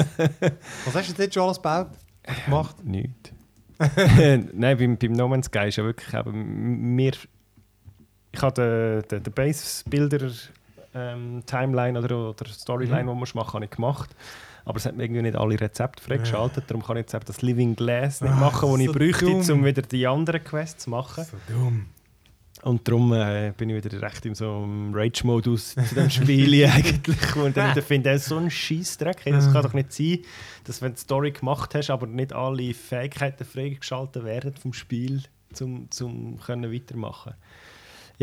Was 0.86 0.96
hast 0.96 1.18
du 1.18 1.22
jetzt 1.24 1.34
schon 1.34 1.44
alles 1.44 1.58
gebaut? 1.58 1.88
Gemacht? 2.46 2.76
Nichts. 2.84 3.32
Nein, 4.54 4.78
beim, 4.78 4.98
beim 4.98 5.12
No 5.14 5.28
Man's 5.28 5.48
Sky 5.48 5.68
ist 5.68 5.76
ja 5.78 5.84
wirklich 5.84 6.14
eben, 6.14 6.96
mir, 6.96 7.12
ich 8.32 8.42
habe 8.42 9.02
den, 9.02 9.10
den, 9.10 9.24
den 9.24 9.34
Base-Builder 9.34 10.30
ähm, 10.96 11.44
Timeline 11.46 11.98
oder, 12.00 12.30
oder 12.30 12.46
Storyline, 12.48 13.04
Mhm. 13.04 13.08
die 13.08 13.14
man 13.16 13.30
machen 13.34 13.54
habe 13.56 13.66
ich 13.66 13.72
gemacht. 13.72 14.12
Aber 14.66 14.78
es 14.78 14.86
hat 14.86 14.96
mir 14.96 15.04
irgendwie 15.04 15.24
nicht 15.24 15.36
alle 15.36 15.60
Rezepte 15.60 16.02
freigeschaltet. 16.02 16.66
Darum 16.68 16.84
kann 16.84 16.96
ich 16.98 17.02
jetzt 17.02 17.14
eben 17.14 17.26
das 17.26 17.42
Living 17.42 17.76
Glass 17.76 18.22
nicht 18.22 18.32
Ah, 18.32 18.36
machen, 18.36 18.70
das 18.72 18.80
ich 18.80 18.86
so 18.88 18.94
bräuchte, 18.94 19.26
dumm. 19.26 19.60
um 19.60 19.66
wieder 19.66 19.82
die 19.82 20.08
anderen 20.08 20.44
Quests 20.44 20.86
zu 20.86 20.90
machen. 20.90 21.26
So 21.26 21.38
dumm. 21.54 21.86
Und 22.62 22.88
darum 22.88 23.12
äh, 23.12 23.52
bin 23.58 23.70
ich 23.72 23.84
wieder 23.84 24.02
recht 24.02 24.26
in 24.26 24.36
so 24.36 24.64
einem 24.64 24.94
Rage-Modus 24.96 25.76
zu 25.76 25.96
dem 25.96 26.10
Spiel 26.10 26.66
eigentlich. 26.72 27.36
Und 27.36 27.48
ich 27.50 27.54
dann 27.56 27.82
finde, 27.82 28.12
das 28.14 28.22
ist 28.22 28.30
so 28.30 28.38
ein 28.38 28.50
Scheissdreck. 28.50 29.18
Hey, 29.26 29.34
das 29.34 29.52
kann 29.52 29.64
doch 29.64 29.74
nicht 29.74 29.92
sein, 29.92 30.20
dass 30.64 30.82
wenn 30.82 30.92
du 30.92 30.96
die 30.96 31.02
Story 31.02 31.32
gemacht 31.32 31.76
hast, 31.76 31.90
aber 31.90 32.08
nicht 32.08 32.32
alle 32.32 32.74
Fähigkeiten 32.74 33.44
freigeschaltet 33.44 34.24
werden 34.24 34.54
vom 34.56 34.72
Spiel, 34.72 35.24
um 35.60 35.92
zum 35.92 36.40
können 36.40 36.72
weitermachen 36.72 37.34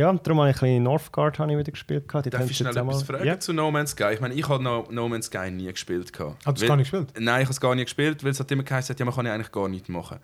Ja, 0.00 0.08
und 0.08 0.26
darum 0.26 0.40
habe 0.40 0.48
ich 0.50 0.56
ein 0.56 0.60
bisschen 0.60 0.82
Northgard 0.82 1.38
habe 1.38 1.52
ich 1.52 1.58
wieder 1.58 1.72
gespielt. 1.72 2.04
Die 2.24 2.30
Darf 2.30 2.40
ich 2.42 2.48
sie 2.48 2.54
schnell 2.54 2.74
etwas 2.74 3.02
fragen 3.02 3.26
Ja. 3.26 3.38
zu 3.38 3.52
No 3.52 3.70
Man's 3.70 3.90
Sky? 3.90 4.14
Ich 4.14 4.20
meine, 4.20 4.32
ich 4.32 4.48
habe 4.48 4.62
no, 4.64 4.88
no 4.90 5.08
Man's 5.10 5.26
Sky 5.26 5.50
nie 5.50 5.70
gespielt. 5.70 6.10
Hast 6.18 6.46
du 6.46 6.52
es 6.62 6.66
gar 6.66 6.76
nicht 6.76 6.90
gespielt? 6.90 7.12
Nein, 7.18 7.42
ich 7.42 7.46
habe 7.46 7.52
es 7.52 7.60
gar 7.60 7.74
nicht 7.74 7.84
gespielt, 7.84 8.24
weil 8.24 8.30
es 8.30 8.40
hat 8.40 8.50
immer 8.50 8.62
geheißen, 8.62 8.96
ja, 8.98 9.04
man 9.04 9.14
kann 9.14 9.26
ja 9.26 9.34
eigentlich 9.34 9.52
gar 9.52 9.68
nichts 9.68 9.90
machen. 9.90 10.18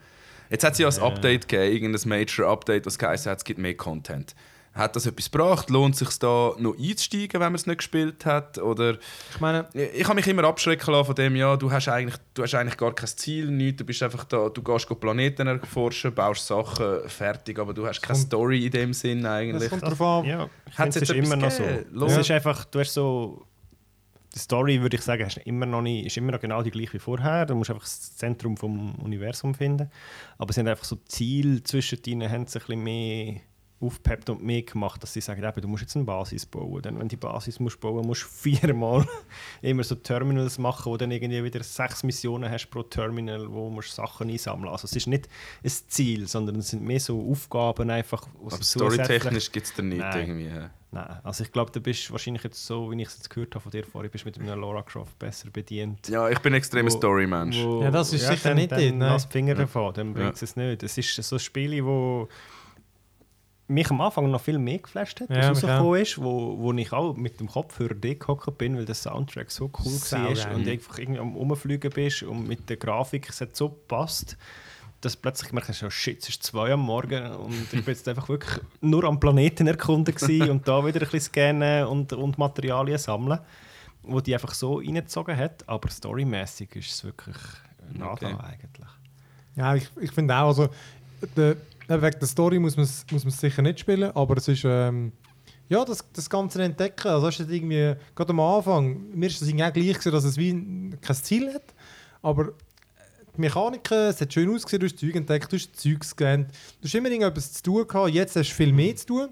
Jetzt 0.48 0.64
hat 0.64 0.72
es 0.72 0.78
ja 0.78 0.88
ein 0.88 0.98
Update 1.12 1.48
gegeben, 1.48 1.72
irgendein 1.74 2.08
Major-Update, 2.08 2.86
das 2.86 2.98
geheißen 2.98 3.30
hat, 3.30 3.38
es 3.38 3.44
gibt 3.44 3.58
mehr 3.58 3.76
Content. 3.76 4.34
Hat 4.76 4.94
das 4.94 5.06
etwas 5.06 5.30
gebracht? 5.30 5.70
Lohnt 5.70 5.94
es 5.94 6.00
sich 6.00 6.18
da 6.18 6.52
noch 6.58 6.76
einzusteigen, 6.78 7.32
wenn 7.40 7.48
man 7.48 7.54
es 7.54 7.66
nicht 7.66 7.78
gespielt 7.78 8.26
hat? 8.26 8.58
Oder 8.58 8.98
Ich 9.32 9.40
meine, 9.40 9.66
ich 9.74 10.04
habe 10.04 10.14
mich 10.16 10.26
immer 10.26 10.44
abschrecken 10.44 10.92
lassen 10.92 11.06
von 11.06 11.14
dem, 11.14 11.34
ja, 11.34 11.56
du 11.56 11.70
hast 11.72 11.88
eigentlich, 11.88 12.16
du 12.34 12.42
hast 12.42 12.54
eigentlich 12.54 12.76
gar 12.76 12.94
kein 12.94 13.08
Ziel, 13.08 13.50
nichts, 13.50 13.78
du 13.78 13.84
bist 13.84 14.02
einfach 14.02 14.24
da, 14.24 14.48
du 14.50 14.62
gehst 14.62 14.86
Planeten 15.00 15.46
erforschen, 15.46 16.14
baust 16.14 16.46
Sachen, 16.46 17.08
fertig, 17.08 17.58
aber 17.58 17.72
du 17.72 17.86
hast 17.86 18.02
keine 18.02 18.18
kommt- 18.18 18.26
Story 18.26 18.66
in 18.66 18.70
dem 18.70 18.92
Sinn 18.92 19.22
das 19.22 19.32
eigentlich. 19.32 19.70
kommt 19.70 19.82
darauf 19.82 20.00
an. 20.02 20.24
Ja, 20.26 20.48
ich 20.68 20.74
finde, 20.74 20.88
es 20.90 20.96
ist 20.96 21.08
jetzt 21.08 21.24
immer 21.26 21.36
noch 21.36 21.46
etwas 21.46 21.56
so. 21.56 21.62
gegeben? 21.64 22.06
Es 22.06 22.16
ist 22.18 22.30
einfach, 22.30 22.64
du 22.66 22.78
hast 22.80 22.92
so... 22.94 23.46
Die 24.34 24.40
Story, 24.40 24.82
würde 24.82 24.96
ich 24.96 25.02
sagen, 25.02 25.24
hast 25.24 25.38
immer 25.46 25.64
noch 25.64 25.80
nicht, 25.80 26.04
ist 26.04 26.18
immer 26.18 26.32
noch 26.32 26.40
genau 26.40 26.60
die 26.62 26.70
gleiche 26.70 26.92
wie 26.92 26.98
vorher. 26.98 27.46
Du 27.46 27.54
musst 27.54 27.70
einfach 27.70 27.84
das 27.84 28.16
Zentrum 28.16 28.58
vom 28.58 28.94
Universum 28.96 29.54
finden. 29.54 29.90
Aber 30.36 30.50
es 30.50 30.56
sind 30.56 30.68
einfach 30.68 30.84
so 30.84 30.96
Ziele 31.06 31.62
zwischen 31.62 32.00
ihnen, 32.04 32.30
haben 32.30 32.46
sie 32.46 32.58
ein 32.58 32.66
bisschen 32.66 32.82
mehr 32.82 33.40
aufgepeppt 33.78 34.30
und 34.30 34.42
mehr 34.42 34.62
gemacht, 34.62 35.02
dass 35.02 35.12
sie 35.12 35.20
sagen, 35.20 35.42
eben, 35.44 35.60
du 35.60 35.68
musst 35.68 35.82
jetzt 35.82 35.96
eine 35.96 36.04
Basis 36.06 36.46
bauen. 36.46 36.80
Dann, 36.80 36.94
wenn 36.94 37.08
du 37.08 37.08
die 37.08 37.16
Basis 37.16 37.60
musst 37.60 37.78
bauen 37.78 38.06
musst 38.06 38.22
du 38.22 38.26
viermal 38.50 39.06
immer 39.60 39.84
so 39.84 39.94
Terminals 39.96 40.58
machen, 40.58 40.90
wo 40.90 40.96
dann 40.96 41.10
irgendwie 41.10 41.44
wieder 41.44 41.62
sechs 41.62 42.02
Missionen 42.02 42.50
hast 42.50 42.68
pro 42.70 42.82
Terminal, 42.82 43.46
wo 43.52 43.68
du 43.68 43.82
Sachen 43.82 44.30
einsammeln 44.30 44.70
Also 44.72 44.86
es 44.86 44.96
ist 44.96 45.06
nicht 45.06 45.28
ein 45.62 45.70
Ziel, 45.88 46.26
sondern 46.26 46.56
es 46.56 46.68
sind 46.70 46.82
mehr 46.84 47.00
so 47.00 47.20
Aufgaben 47.30 47.90
einfach. 47.90 48.26
wo 48.40 48.46
aber 48.48 48.62
storytechnisch 48.64 49.52
gibt 49.52 49.66
es 49.66 49.74
da 49.74 49.82
nicht 49.82 49.98
Nein. 49.98 50.20
irgendwie. 50.20 50.46
ja. 50.46 50.70
Nein, 50.92 51.16
also 51.24 51.44
ich 51.44 51.52
glaube, 51.52 51.70
du 51.72 51.80
bist 51.80 52.10
wahrscheinlich 52.12 52.44
jetzt 52.44 52.64
so, 52.64 52.90
wie 52.90 53.02
ich 53.02 53.08
es 53.08 53.16
jetzt 53.16 53.28
gehört 53.28 53.54
habe 53.54 53.62
von 53.62 53.70
dir 53.72 53.84
vorhin, 53.84 54.10
bist 54.10 54.24
mit 54.24 54.38
einem 54.38 54.58
Laura 54.58 54.80
Croft 54.82 55.18
besser 55.18 55.50
bedient. 55.50 56.08
Ja, 56.08 56.30
ich 56.30 56.38
bin 56.38 56.54
ein 56.54 56.58
extremer 56.58 56.90
Story-Mensch. 56.90 57.58
Wo- 57.62 57.82
Ja, 57.82 57.90
das 57.90 58.12
ist 58.14 58.26
sicher 58.26 58.50
dann, 58.50 58.56
nicht 58.56 58.72
dann 58.72 58.78
dort, 58.80 58.94
nein. 58.94 59.08
lass 59.10 59.26
die 59.28 59.32
Finger 59.32 59.52
Ja. 59.52 59.58
davon, 59.58 59.92
dann 59.92 60.14
bringt 60.14 60.40
es 60.40 60.56
nicht. 60.56 60.82
Es 60.84 60.96
ist 60.96 61.14
so 61.22 61.36
ein 61.36 61.40
Spiel, 61.40 61.84
wo 61.84 62.28
mich 63.68 63.90
am 63.90 64.00
Anfang 64.00 64.30
noch 64.30 64.40
viel 64.40 64.58
mehr 64.58 64.78
geflasht 64.78 65.20
hat, 65.20 65.30
Ja, 65.30 65.50
was 65.50 65.62
mich 65.62 65.64
rausgekommen 65.70 66.00
ist, 66.02 66.18
wo, 66.22 66.58
wo 66.58 66.72
ich 66.72 66.92
auch 66.92 67.16
mit 67.16 67.40
dem 67.40 67.48
Kopfhörer 67.48 67.94
gehockt 67.94 68.58
bin, 68.58 68.76
weil 68.76 68.84
der 68.84 68.94
Soundtrack 68.94 69.50
so 69.50 69.70
cool 69.84 69.92
Sau 69.92 70.16
war 70.18 70.34
geil. 70.34 70.54
und 70.54 70.68
einfach 70.68 70.98
irgendwie 70.98 71.20
am 71.20 71.34
Rumfliegen 71.34 71.90
bist 71.90 72.22
und 72.22 72.46
mit 72.46 72.68
der 72.70 72.76
Grafik 72.76 73.28
es 73.28 73.40
hat 73.40 73.56
so 73.56 73.70
gepasst, 73.70 74.36
dass 75.00 75.16
plötzlich 75.16 75.48
gemerkt 75.48 75.68
hast, 75.68 75.82
oh 75.82 75.90
shit, 75.90 76.22
es 76.22 76.28
ist 76.28 76.42
zwei 76.44 76.72
am 76.72 76.80
Morgen 76.80 77.26
und 77.32 77.62
ich 77.72 77.84
bin 77.84 77.94
jetzt 77.94 78.08
einfach 78.08 78.28
wirklich 78.28 78.60
nur 78.80 79.04
am 79.04 79.18
Planeten 79.20 79.66
erkunden 79.66 80.14
und 80.50 80.66
da 80.68 80.84
wieder 80.86 81.00
ein 81.00 81.08
bisschen 81.08 81.20
scannen 81.20 81.86
und, 81.86 82.12
und 82.12 82.38
Materialien 82.38 82.98
sammeln, 82.98 83.40
wo 84.02 84.20
die 84.20 84.32
einfach 84.34 84.54
so 84.54 84.76
reingezogen 84.76 85.36
hat, 85.36 85.68
aber 85.68 85.90
storymäßig 85.90 86.76
ist 86.76 86.90
es 86.92 87.04
wirklich 87.04 87.36
nada 87.92 88.12
Okay. 88.12 88.36
eigentlich. 88.38 88.88
Ja, 89.56 89.74
ich, 89.74 89.88
ich 90.00 90.12
finde 90.12 90.36
auch, 90.36 90.48
also 90.48 90.68
der, 91.36 91.56
wegen 91.88 92.18
der 92.18 92.28
Story 92.28 92.58
muss 92.58 92.76
man 92.76 92.84
es 92.84 93.04
muss 93.10 93.24
man's 93.24 93.40
sicher 93.40 93.62
nicht 93.62 93.80
spielen, 93.80 94.10
aber 94.14 94.36
es 94.36 94.48
ist 94.48 94.64
ähm, 94.64 95.12
ja, 95.68 95.84
das, 95.84 96.04
das 96.12 96.30
Ganze 96.30 96.62
entdecken. 96.62 97.08
Also 97.08 97.26
hast 97.26 97.38
du 97.40 97.44
irgendwie, 97.44 97.94
gerade 98.14 98.30
am 98.30 98.40
Anfang, 98.40 99.10
mir 99.14 99.26
ist 99.26 99.40
das 99.40 99.48
irgendwie 99.48 99.64
auch 99.64 99.72
gleich 99.72 99.88
gewesen, 99.98 100.12
dass 100.12 100.24
es 100.24 100.36
wie 100.36 100.50
ein- 100.50 100.96
kein 101.00 101.16
Ziel 101.16 101.52
hat, 101.52 101.74
aber 102.22 102.52
die 103.36 103.40
Mechaniken, 103.40 103.98
es 103.98 104.20
hat 104.20 104.32
schön 104.32 104.48
ausgesehen, 104.54 104.80
du 104.80 104.86
hast 104.86 104.98
Zeug 104.98 105.14
entdeckt, 105.14 105.52
du 105.52 105.56
hast 105.56 105.74
Zeug 105.78 106.00
gescannt, 106.00 106.48
du 106.80 106.86
hast 106.86 106.94
immer 106.94 107.08
irgendetwas 107.10 107.52
zu 107.52 107.62
tun 107.62 107.86
gehabt, 107.86 108.10
jetzt 108.10 108.36
hast 108.36 108.48
du 108.50 108.54
viel 108.54 108.72
mehr 108.72 108.94
zu 108.96 109.06
tun. 109.06 109.28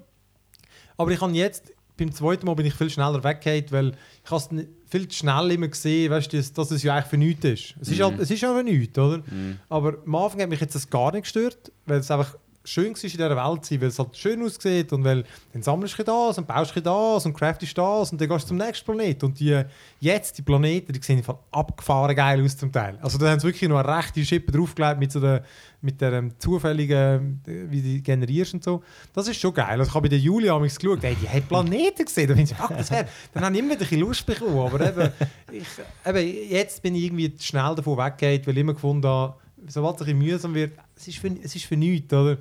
Aber 0.96 1.10
ich 1.10 1.20
habe 1.20 1.32
jetzt, 1.32 1.72
beim 1.96 2.12
zweiten 2.12 2.44
Mal 2.46 2.54
bin 2.54 2.66
ich 2.66 2.74
viel 2.74 2.90
schneller 2.90 3.22
weggehauen, 3.24 3.64
weil 3.70 3.88
ich 4.24 4.30
es 4.32 4.48
viel 4.90 5.08
zu 5.08 5.16
schnell 5.18 5.50
immer 5.52 5.68
gesehen, 5.68 6.10
weißt 6.10 6.32
du, 6.32 6.36
dass, 6.36 6.52
dass 6.52 6.70
es 6.72 6.82
ja 6.82 6.94
eigentlich 6.94 7.06
für 7.06 7.16
nichts 7.16 7.44
ist. 7.44 7.74
Es 7.80 7.88
ist, 7.88 7.98
Mhm. 7.98 8.02
halt, 8.02 8.18
es 8.20 8.30
ist 8.30 8.42
nichts, 8.64 8.98
oder? 8.98 9.18
Mhm. 9.18 9.58
Aber 9.68 9.98
am 10.04 10.14
Anfang 10.16 10.42
hat 10.42 10.48
mich 10.48 10.60
jetzt 10.60 10.74
das 10.74 10.90
gar 10.90 11.12
nicht 11.12 11.22
gestört, 11.22 11.72
weil 11.86 12.00
es 12.00 12.10
einfach 12.10 12.36
schön 12.64 12.94
war 12.94 13.04
in 13.04 13.10
dieser 13.10 13.36
Welt 13.36 13.64
sein, 13.64 13.80
weil 13.80 13.88
es 13.88 13.98
halt 13.98 14.16
schön 14.16 14.42
aussieht 14.42 14.92
und 14.92 15.04
weil 15.04 15.24
dann 15.52 15.62
sammelst 15.62 15.98
du 15.98 16.02
das 16.02 16.38
und 16.38 16.46
baust 16.46 16.74
du 16.74 16.80
das 16.80 17.26
und 17.26 17.34
craftest 17.34 17.76
das 17.76 18.10
und 18.10 18.20
dann 18.20 18.28
gehst 18.28 18.44
du 18.44 18.48
zum 18.48 18.56
nächsten 18.56 18.84
Planet. 18.84 19.22
Und 19.22 19.38
die, 19.38 19.62
jetzt, 20.00 20.38
die 20.38 20.42
Planeten, 20.42 20.92
die 20.92 21.02
sehen 21.02 21.18
einfach 21.18 21.36
abgefahren 21.50 22.16
geil 22.16 22.42
aus 22.42 22.56
zum 22.56 22.72
Teil. 22.72 22.98
Also 23.02 23.18
da 23.18 23.30
haben 23.30 23.38
sie 23.38 23.46
wirklich 23.46 23.68
noch 23.68 23.78
eine 23.78 23.96
rechte 23.96 24.24
Schippe 24.24 24.50
draufgelegt 24.50 24.98
mit 24.98 25.12
so 25.12 25.20
der, 25.20 25.44
mit 25.82 26.00
der 26.00 26.14
ähm, 26.14 26.32
zufälligen, 26.38 27.42
äh, 27.46 27.70
wie 27.70 27.82
die 27.82 28.02
generierst 28.02 28.54
und 28.54 28.64
so. 28.64 28.82
Das 29.12 29.28
ist 29.28 29.38
schon 29.38 29.52
geil. 29.52 29.78
Also 29.78 29.90
ich 29.90 29.94
habe 29.94 30.02
bei 30.02 30.08
der 30.08 30.18
Julia 30.18 30.56
amigs 30.56 30.78
geschaut, 30.78 31.04
ey, 31.04 31.16
die 31.20 31.28
hat 31.28 31.46
Planeten 31.46 32.04
gesehen. 32.04 32.28
Da 32.28 32.34
ich, 32.34 32.54
fuck, 32.54 32.76
das 32.76 32.90
wäre, 32.90 33.06
dann 33.34 33.44
habe 33.44 33.54
ich 33.54 33.60
immer 33.60 33.72
ein 33.72 33.78
bisschen 33.78 34.00
Lust 34.00 34.24
bekommen. 34.24 34.58
Aber 34.58 34.80
eben, 34.80 35.12
ich, 35.52 35.66
eben, 36.06 36.50
jetzt 36.50 36.82
bin 36.82 36.94
ich 36.94 37.04
irgendwie 37.04 37.34
schnell 37.38 37.74
davon 37.74 37.98
weggegangen, 37.98 38.46
weil 38.46 38.54
ich 38.54 38.60
immer 38.60 38.74
gefunden 38.74 39.06
habe, 39.06 39.34
sobald 39.66 39.96
es 39.96 40.02
ein 40.02 40.18
bisschen 40.18 40.18
mühsam 40.18 40.54
wird, 40.54 40.72
es 40.96 41.08
ist 41.08 41.18
für, 41.18 41.28
es 41.42 41.54
ist 41.54 41.66
für 41.66 41.76
nichts, 41.76 42.12
oder? 42.12 42.38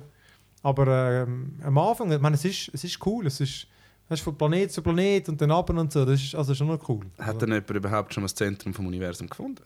Aber 0.64 1.22
ähm, 1.22 1.58
am 1.62 1.78
Anfang, 1.78 2.10
ich 2.10 2.20
meine, 2.20 2.34
es 2.34 2.44
ist, 2.44 2.70
es 2.72 2.82
ist 2.84 2.98
cool, 3.06 3.26
es 3.26 3.38
ist, 3.40 3.66
es 4.08 4.18
ist 4.18 4.22
von 4.22 4.36
Planet 4.36 4.72
zu 4.72 4.82
Planet 4.82 5.28
und 5.28 5.40
dann 5.40 5.50
ab 5.52 5.70
und 5.70 5.92
so, 5.92 6.04
das 6.04 6.20
ist 6.22 6.34
also 6.34 6.54
schon 6.54 6.66
noch 6.68 6.88
cool. 6.88 7.04
Hat 7.18 7.40
denn 7.40 7.50
jemand 7.50 7.70
überhaupt 7.70 8.12
schon 8.12 8.22
mal 8.22 8.26
das 8.26 8.34
Zentrum 8.34 8.74
vom 8.74 8.86
Universum 8.86 9.28
gefunden? 9.28 9.62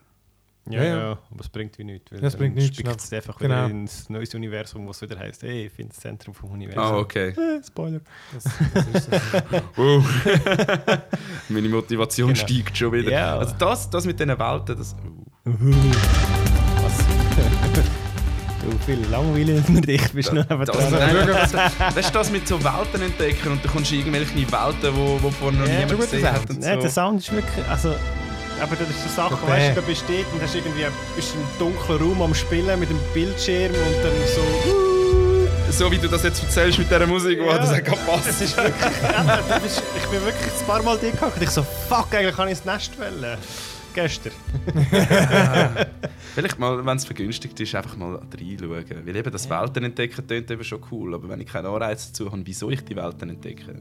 Ja, 0.69 0.83
Ja, 0.83 0.97
ja, 0.99 1.11
aber 1.31 1.41
es 1.41 1.49
bringt 1.49 1.79
wie 1.79 1.85
nichts. 1.85 2.13
weil 2.13 2.21
Ja, 2.21 2.27
es 2.27 2.37
bringt 2.37 2.55
nichts, 2.57 2.77
spickt 2.77 2.89
genau. 2.91 2.99
es 3.03 3.13
einfach 3.13 3.39
Genau. 3.39 3.55
wieder 3.67 3.71
ins 3.71 4.11
neues 4.11 4.35
Universum, 4.35 4.87
wo 4.87 4.91
es 4.91 5.01
wieder 5.01 5.19
heisst, 5.19 5.43
hey, 5.43 5.67
ich 5.67 5.73
finde 5.73 5.93
das 5.95 6.01
Zentrum 6.03 6.35
vom 6.35 6.51
Universum. 6.51 6.83
Ah, 6.83 6.99
okay. 6.99 7.29
Äh, 7.39 7.63
Spoiler. 7.65 8.01
Das, 8.35 8.45
das 8.75 8.87
ist 8.89 9.11
so. 9.77 10.03
Meine 11.49 11.69
Motivation 11.71 12.35
Genau. 12.35 12.45
steigt 12.47 12.77
schon 12.77 12.93
wieder. 12.93 13.11
Ja. 13.11 13.39
Also 13.39 13.55
das, 13.59 13.89
das 13.89 14.05
mit 14.05 14.19
diesen 14.21 14.39
Welten, 14.39 14.77
das... 14.77 14.95
Was? 16.83 17.98
Du 18.71 18.79
viel 18.85 18.99
langweilig 19.11 19.69
mit 19.69 19.87
dich 19.89 20.13
bist 20.13 20.33
noch 20.33 20.49
neben 20.49 20.65
Das, 20.65 20.91
nein, 20.91 21.17
das, 21.27 21.53
das 21.79 21.97
ist 21.97 22.15
das 22.15 22.31
mit 22.31 22.47
so 22.49 22.63
Welten 22.63 23.03
entdecken 23.03 23.53
und 23.53 23.65
du 23.65 23.69
kommst 23.69 23.93
in 23.93 23.99
irgendwelche 24.01 24.35
Welten, 24.35 24.97
wo, 24.97 25.19
wo 25.23 25.31
vorher 25.31 25.59
noch 25.61 25.67
Ja, 25.69 25.79
niemand 25.87 26.01
gesehen 26.01 26.33
hat. 26.33 26.49
Und 26.51 26.61
Nein, 26.61 26.81
der 26.81 26.89
so. 26.91 27.01
Sound 27.01 27.21
ist 27.21 27.33
wirklich. 27.33 27.69
Also, 27.69 27.89
aber 28.61 28.77
das 28.77 28.89
ist 28.91 29.03
so 29.05 29.09
Sache, 29.23 29.37
Der 29.47 29.55
weißt 29.55 29.71
du, 29.77 29.81
da 29.81 29.87
bist 29.87 30.03
du 30.09 30.13
dort 30.15 30.33
und 30.35 30.43
hast 30.43 30.55
irgendwie, 30.55 30.87
bist 31.17 31.35
im 31.35 31.59
dunklen 31.59 31.99
Raum 31.99 32.23
am 32.23 32.35
Spielen 32.35 32.79
mit 32.81 32.91
dem 32.91 32.99
Bildschirm 33.15 33.73
und 33.73 34.05
dann 34.05 34.13
so. 34.35 34.89
So 35.71 35.93
wie 35.93 35.99
du 35.99 36.09
das 36.09 36.23
jetzt 36.23 36.43
erzählst 36.43 36.79
mit 36.79 36.91
dieser 36.91 37.07
Musik, 37.07 37.39
wo 37.41 37.47
Ja. 37.51 37.59
das 37.59 37.71
auch 37.73 38.07
passt. 38.07 38.41
Ist 38.41 38.57
wirklich. 38.57 38.75
ja, 39.03 39.23
du 39.37 39.67
ich 39.67 40.07
bin 40.07 40.25
wirklich 40.25 40.53
ein 40.61 40.67
paar 40.67 40.83
Mal 40.83 40.99
dort 41.01 41.35
und 41.37 41.43
ich 41.43 41.51
so, 41.51 41.63
fuck, 41.89 42.09
eigentlich 42.15 42.35
kann 42.35 42.49
ich 42.49 42.53
ins 42.57 42.65
Nest 42.65 42.99
wählen. 42.99 43.37
Gestern. 44.01 44.33
Vielleicht 46.35 46.57
mal, 46.61 46.87
wenn 46.87 46.97
es 46.97 47.05
vergünstigt 47.05 47.59
ist, 47.59 47.75
einfach 47.75 47.97
mal 47.97 48.15
reinschauen. 48.15 49.07
Weil 49.07 49.17
eben 49.17 49.33
das 49.33 49.51
Welten 49.51 49.83
entdecken 49.83 50.25
klingt 50.25 50.49
eben 50.53 50.63
schon 50.63 50.81
cool, 50.93 51.17
aber 51.17 51.29
wenn 51.29 51.41
ich 51.41 51.49
keinen 51.49 51.67
Anreiz 51.67 52.07
dazu 52.07 52.31
habe, 52.31 52.43
wieso 52.45 52.71
ich 52.71 52.85
die 52.85 52.95
Welten 52.95 53.31
entdecke. 53.31 53.75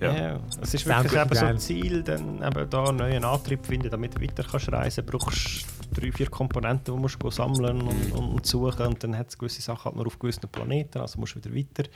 Ja. 0.00 0.16
Ja. 0.16 0.40
Es 0.62 0.72
ist 0.72 0.86
wirklich 0.86 1.12
eben 1.12 1.34
so 1.34 1.44
ein 1.44 1.58
Ziel, 1.58 2.02
dann 2.02 2.42
eben 2.42 2.70
da 2.70 2.84
einen 2.86 2.96
neuen 2.96 3.22
Antrieb 3.22 3.66
finden, 3.66 3.90
damit 3.90 4.16
du 4.16 4.22
weiter 4.22 4.44
kannst 4.50 4.72
reisen 4.72 5.04
kannst. 5.04 5.26
brauchst 5.26 5.66
du 5.90 6.00
drei, 6.00 6.10
vier 6.10 6.30
Komponenten, 6.30 6.94
die 6.94 6.98
musst 6.98 7.22
du 7.22 7.30
sammeln 7.30 7.82
und, 7.82 8.12
und 8.12 8.46
suchen. 8.46 8.86
Und 8.86 9.04
dann 9.04 9.18
hat 9.18 9.28
es 9.28 9.36
gewisse 9.36 9.60
Sachen 9.60 9.84
halt 9.84 9.96
nur 9.96 10.06
auf 10.06 10.18
gewissen 10.18 10.48
Planeten, 10.48 11.00
also 11.00 11.20
musst 11.20 11.34
du 11.34 11.44
wieder 11.44 11.54
weiter. 11.54 11.90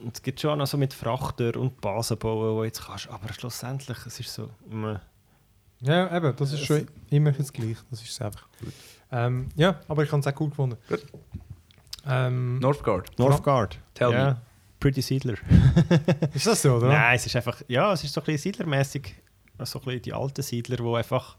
Und 0.00 0.14
es 0.14 0.22
gibt 0.22 0.38
schon 0.40 0.56
noch 0.56 0.68
so 0.68 0.78
mit 0.78 0.94
Frachter 0.94 1.56
und 1.56 1.80
Basen 1.80 2.18
bauen, 2.18 2.54
die 2.54 2.58
du 2.60 2.64
jetzt 2.66 2.86
kannst. 2.86 3.08
Aber 3.08 3.32
schlussendlich, 3.32 3.98
es 4.06 4.20
ist 4.20 4.32
so... 4.32 4.48
meh. 4.70 4.98
Ja, 5.80 6.16
eben, 6.16 6.34
das 6.36 6.52
ist 6.52 6.64
schon 6.64 6.86
immer 7.10 7.32
das 7.32 7.52
Gleiche. 7.52 7.78
Das 7.90 8.02
ist 8.02 8.10
es 8.10 8.20
einfach. 8.20 8.48
Ähm, 9.12 9.48
ja, 9.54 9.80
aber 9.88 10.02
ich 10.02 10.12
habe 10.12 10.20
es 10.20 10.26
auch 10.26 10.40
cool 10.40 10.50
gefunden. 10.50 10.76
Gut. 10.88 11.04
Ähm, 12.06 12.58
Northgard. 12.58 13.18
Northgard. 13.18 13.78
Tell 13.94 14.12
ja. 14.12 14.24
me. 14.24 14.40
Pretty 14.80 15.02
Siedler. 15.02 15.34
ist 16.34 16.46
das 16.46 16.62
so, 16.62 16.76
oder? 16.76 16.88
Nein, 16.88 17.16
es 17.16 17.26
ist 17.26 17.34
einfach, 17.34 17.60
ja, 17.66 17.92
es 17.92 18.04
ist 18.04 18.14
so 18.14 18.20
ein 18.20 18.24
bisschen 18.24 18.52
siedlermäßig, 18.52 19.14
so 19.64 19.78
ein 19.80 19.84
bisschen 19.84 20.02
die 20.02 20.12
alten 20.12 20.42
Siedler, 20.42 20.78
wo 20.78 20.94
einfach, 20.94 21.36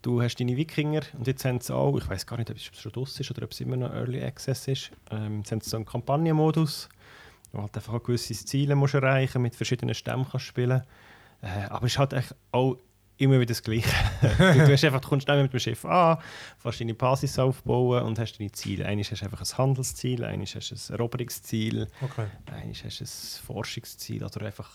du 0.00 0.22
hast 0.22 0.36
deine 0.36 0.56
Wikinger 0.56 1.02
und 1.18 1.26
jetzt 1.26 1.44
haben 1.44 1.60
sie 1.60 1.74
auch, 1.74 1.96
ich 1.96 2.08
weiß 2.08 2.24
gar 2.24 2.38
nicht, 2.38 2.50
ob 2.50 2.56
es 2.56 2.62
schon 2.62 2.92
draus 2.92 3.18
ist 3.18 3.30
oder 3.32 3.42
ob 3.42 3.50
es 3.50 3.60
immer 3.60 3.76
noch 3.76 3.92
Early 3.92 4.22
Access 4.22 4.68
ist, 4.68 4.92
ähm, 5.10 5.38
jetzt 5.38 5.50
haben 5.50 5.60
sie 5.60 5.70
so 5.70 5.76
einen 5.76 5.86
Kampagnenmodus, 5.86 6.88
wo 7.50 7.62
halt 7.62 7.76
einfach 7.76 7.94
auch 7.94 8.02
gewisse 8.02 8.32
Ziele 8.32 8.76
musst 8.76 8.94
erreichen 8.94 9.42
mit 9.42 9.56
verschiedenen 9.56 9.96
Stämmen 9.96 10.26
kannst 10.30 10.46
spielen. 10.46 10.82
Äh, 11.42 11.64
aber 11.68 11.86
es 11.86 11.92
ist 11.94 11.98
halt 11.98 12.12
echt 12.12 12.34
auch 12.52 12.76
immer 13.22 13.36
wieder 13.36 13.46
das 13.46 13.62
Gleiche. 13.62 13.88
du, 14.20 14.26
du 14.38 14.72
hast 14.72 14.84
einfach, 14.84 15.00
du 15.00 15.08
kommst 15.08 15.24
schnell 15.24 15.42
mit 15.42 15.52
dem 15.52 15.60
Schiff 15.60 15.84
an, 15.84 16.18
fährst 16.58 16.80
deine 16.80 16.94
Basis 16.94 17.38
aufbauen 17.38 18.02
und 18.02 18.18
hast 18.18 18.38
deine 18.38 18.52
Ziele. 18.52 18.86
Eines 18.86 19.10
hast 19.10 19.20
du 19.20 19.26
einfach 19.26 19.40
ein 19.40 19.58
Handelsziel, 19.58 20.24
eines 20.24 20.54
hast 20.54 20.70
du 20.70 20.74
ein 20.74 20.98
Eroberungsziel, 20.98 21.88
Okay. 22.02 22.26
Eigentlich 22.46 22.84
hast 22.84 23.00
du 23.00 23.04
ein 23.04 23.46
Forschungsziel 23.46 24.24
oder 24.24 24.46
einfach. 24.46 24.70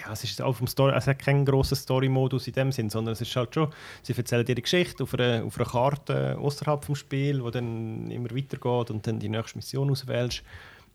Ja, 0.00 0.12
es 0.12 0.24
ist 0.24 0.42
auch 0.42 0.54
vom 0.54 0.66
Story, 0.66 0.92
es 0.96 1.06
hat 1.06 1.20
keinen 1.20 1.44
grossen 1.44 1.76
Story-Modus 1.76 2.48
in 2.48 2.54
dem 2.54 2.72
Sinn, 2.72 2.90
sondern 2.90 3.12
es 3.12 3.20
ist 3.20 3.36
halt 3.36 3.54
schon, 3.54 3.72
sie 4.02 4.12
erzählen 4.12 4.44
dir 4.44 4.56
die 4.56 4.62
Geschichte 4.62 5.04
auf 5.04 5.14
einer, 5.14 5.44
auf 5.44 5.56
einer 5.56 5.68
Karte 5.68 6.36
außerhalb 6.36 6.84
vom 6.84 6.96
Spiel, 6.96 7.44
wo 7.44 7.50
dann 7.50 8.10
immer 8.10 8.30
weitergeht 8.30 8.90
und 8.90 9.06
dann 9.06 9.20
die 9.20 9.28
nächste 9.28 9.56
Mission 9.56 9.88
auswählst 9.90 10.42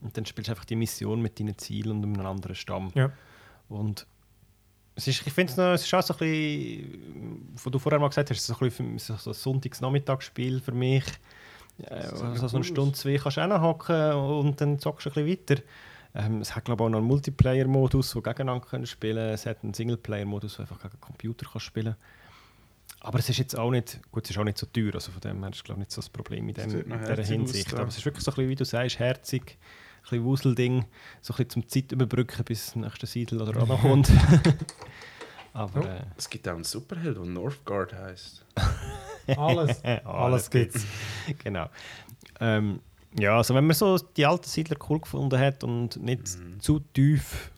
und 0.02 0.18
dann 0.18 0.26
spielst 0.26 0.50
du 0.50 0.52
einfach 0.52 0.66
die 0.66 0.76
Mission 0.76 1.22
mit 1.22 1.40
deinen 1.40 1.58
Zielen 1.58 2.04
und 2.04 2.04
einem 2.04 2.26
anderen 2.26 2.56
Stamm. 2.56 2.92
Ja. 2.94 3.10
Und 3.70 4.06
es 5.00 5.08
ist, 5.08 5.26
ich 5.26 5.34
finde 5.34 5.52
es 5.52 5.58
noch, 5.58 5.74
es 5.74 5.86
ist 5.86 5.94
auch 5.94 6.04
so 6.04 6.14
ein 6.14 6.20
bisschen, 6.20 7.50
was 7.54 7.72
du 7.72 7.80
vorher 7.80 8.00
mal 8.00 8.10
gesagt 8.10 8.30
hast, 8.30 8.46
so 8.46 8.54
ein, 8.54 8.60
bisschen 8.60 9.00
für, 9.00 9.18
so 9.18 9.30
ein 9.30 9.34
Sonntagsnachmittagsspiel 9.34 10.60
für 10.60 10.74
mich. 10.74 11.06
Ist 11.78 11.90
also 11.90 12.48
so 12.50 12.58
eine 12.58 12.66
Stunde, 12.66 12.92
zwei 12.94 13.16
kannst 13.18 13.38
du 13.38 13.62
hocken 13.62 14.14
und 14.14 14.60
dann 14.60 14.78
zockst 14.78 15.06
du 15.06 15.10
ein 15.10 15.26
bisschen 15.26 15.56
weiter. 15.56 15.64
Ähm, 16.14 16.42
es 16.42 16.54
hat 16.54 16.66
glaube 16.66 16.84
ich 16.84 16.86
auch 16.86 16.90
noch 16.90 16.98
einen 16.98 17.08
Multiplayer-Modus, 17.08 18.16
wo 18.16 18.22
gegeneinander 18.22 18.66
können 18.66 18.86
spielen 18.86 19.30
Es 19.30 19.46
hat 19.46 19.64
einen 19.64 19.74
Singleplayer-Modus, 19.74 20.58
wo 20.58 20.64
einfach 20.64 20.80
gegen 20.80 20.96
den 20.96 21.02
Computer 21.02 21.46
kannst 21.50 21.66
spielen 21.66 21.96
Aber 23.00 23.20
es 23.20 23.30
ist 23.30 23.38
jetzt 23.38 23.58
auch 23.58 23.72
nicht, 23.72 24.02
gut, 24.12 24.26
es 24.26 24.32
ist 24.32 24.38
auch 24.38 24.44
nicht 24.44 24.58
so 24.58 24.66
teuer, 24.66 24.96
also 24.96 25.12
von 25.12 25.22
dem 25.22 25.42
her 25.42 25.52
ist 25.52 25.64
glaube 25.64 25.80
ich 25.80 25.88
nicht 25.88 25.92
so 25.92 26.02
das 26.02 26.10
Problem 26.10 26.50
in, 26.50 26.56
dem, 26.56 26.92
in 26.92 27.00
dieser 27.00 27.24
Hinsicht. 27.24 27.68
aus, 27.68 27.74
da. 27.74 27.80
Aber 27.80 27.88
es 27.88 27.98
ist 27.98 28.06
wirklich 28.06 28.26
so 28.26 28.32
ein 28.32 28.36
bisschen, 28.36 28.50
wie 28.50 28.56
du 28.56 28.66
sagst, 28.66 29.00
herzig, 29.00 29.58
bisschen 30.02 30.24
Wuselding, 30.24 30.86
so 31.22 31.34
ein 31.34 31.38
bisschen 31.38 31.50
zum 31.50 31.68
Zeit 31.68 31.92
überbrücken, 31.92 32.44
bis 32.46 32.68
das 32.68 32.76
nächste 32.76 33.06
Siedel 33.08 33.42
oder 33.42 33.62
auch 33.62 33.68
noch 33.68 33.82
kommt. 33.82 34.10
Aber 35.54 35.82
Oh. 35.82 35.84
äh, 35.84 36.02
Es 36.18 36.30
gibt 36.30 36.48
auch 36.48 36.54
einen 36.54 36.64
Superheld, 36.64 37.18
der 37.18 37.26
Northgard 37.26 37.94
heisst. 37.94 38.46
Alles. 39.38 39.84
Alles 40.06 40.50
gibt's. 40.50 40.86
genau. 41.44 41.70
Ähm, 42.40 42.80
ja, 43.18 43.38
also 43.38 43.54
wenn 43.56 43.66
man 43.66 43.76
so 43.76 43.98
die 43.98 44.26
alten 44.26 44.48
Siedler 44.48 44.78
cool 44.90 45.00
gefunden 45.00 45.38
hat 45.40 45.64
und 45.64 45.98
nicht 45.98 46.28
zu 46.60 46.80
tief 46.80 47.52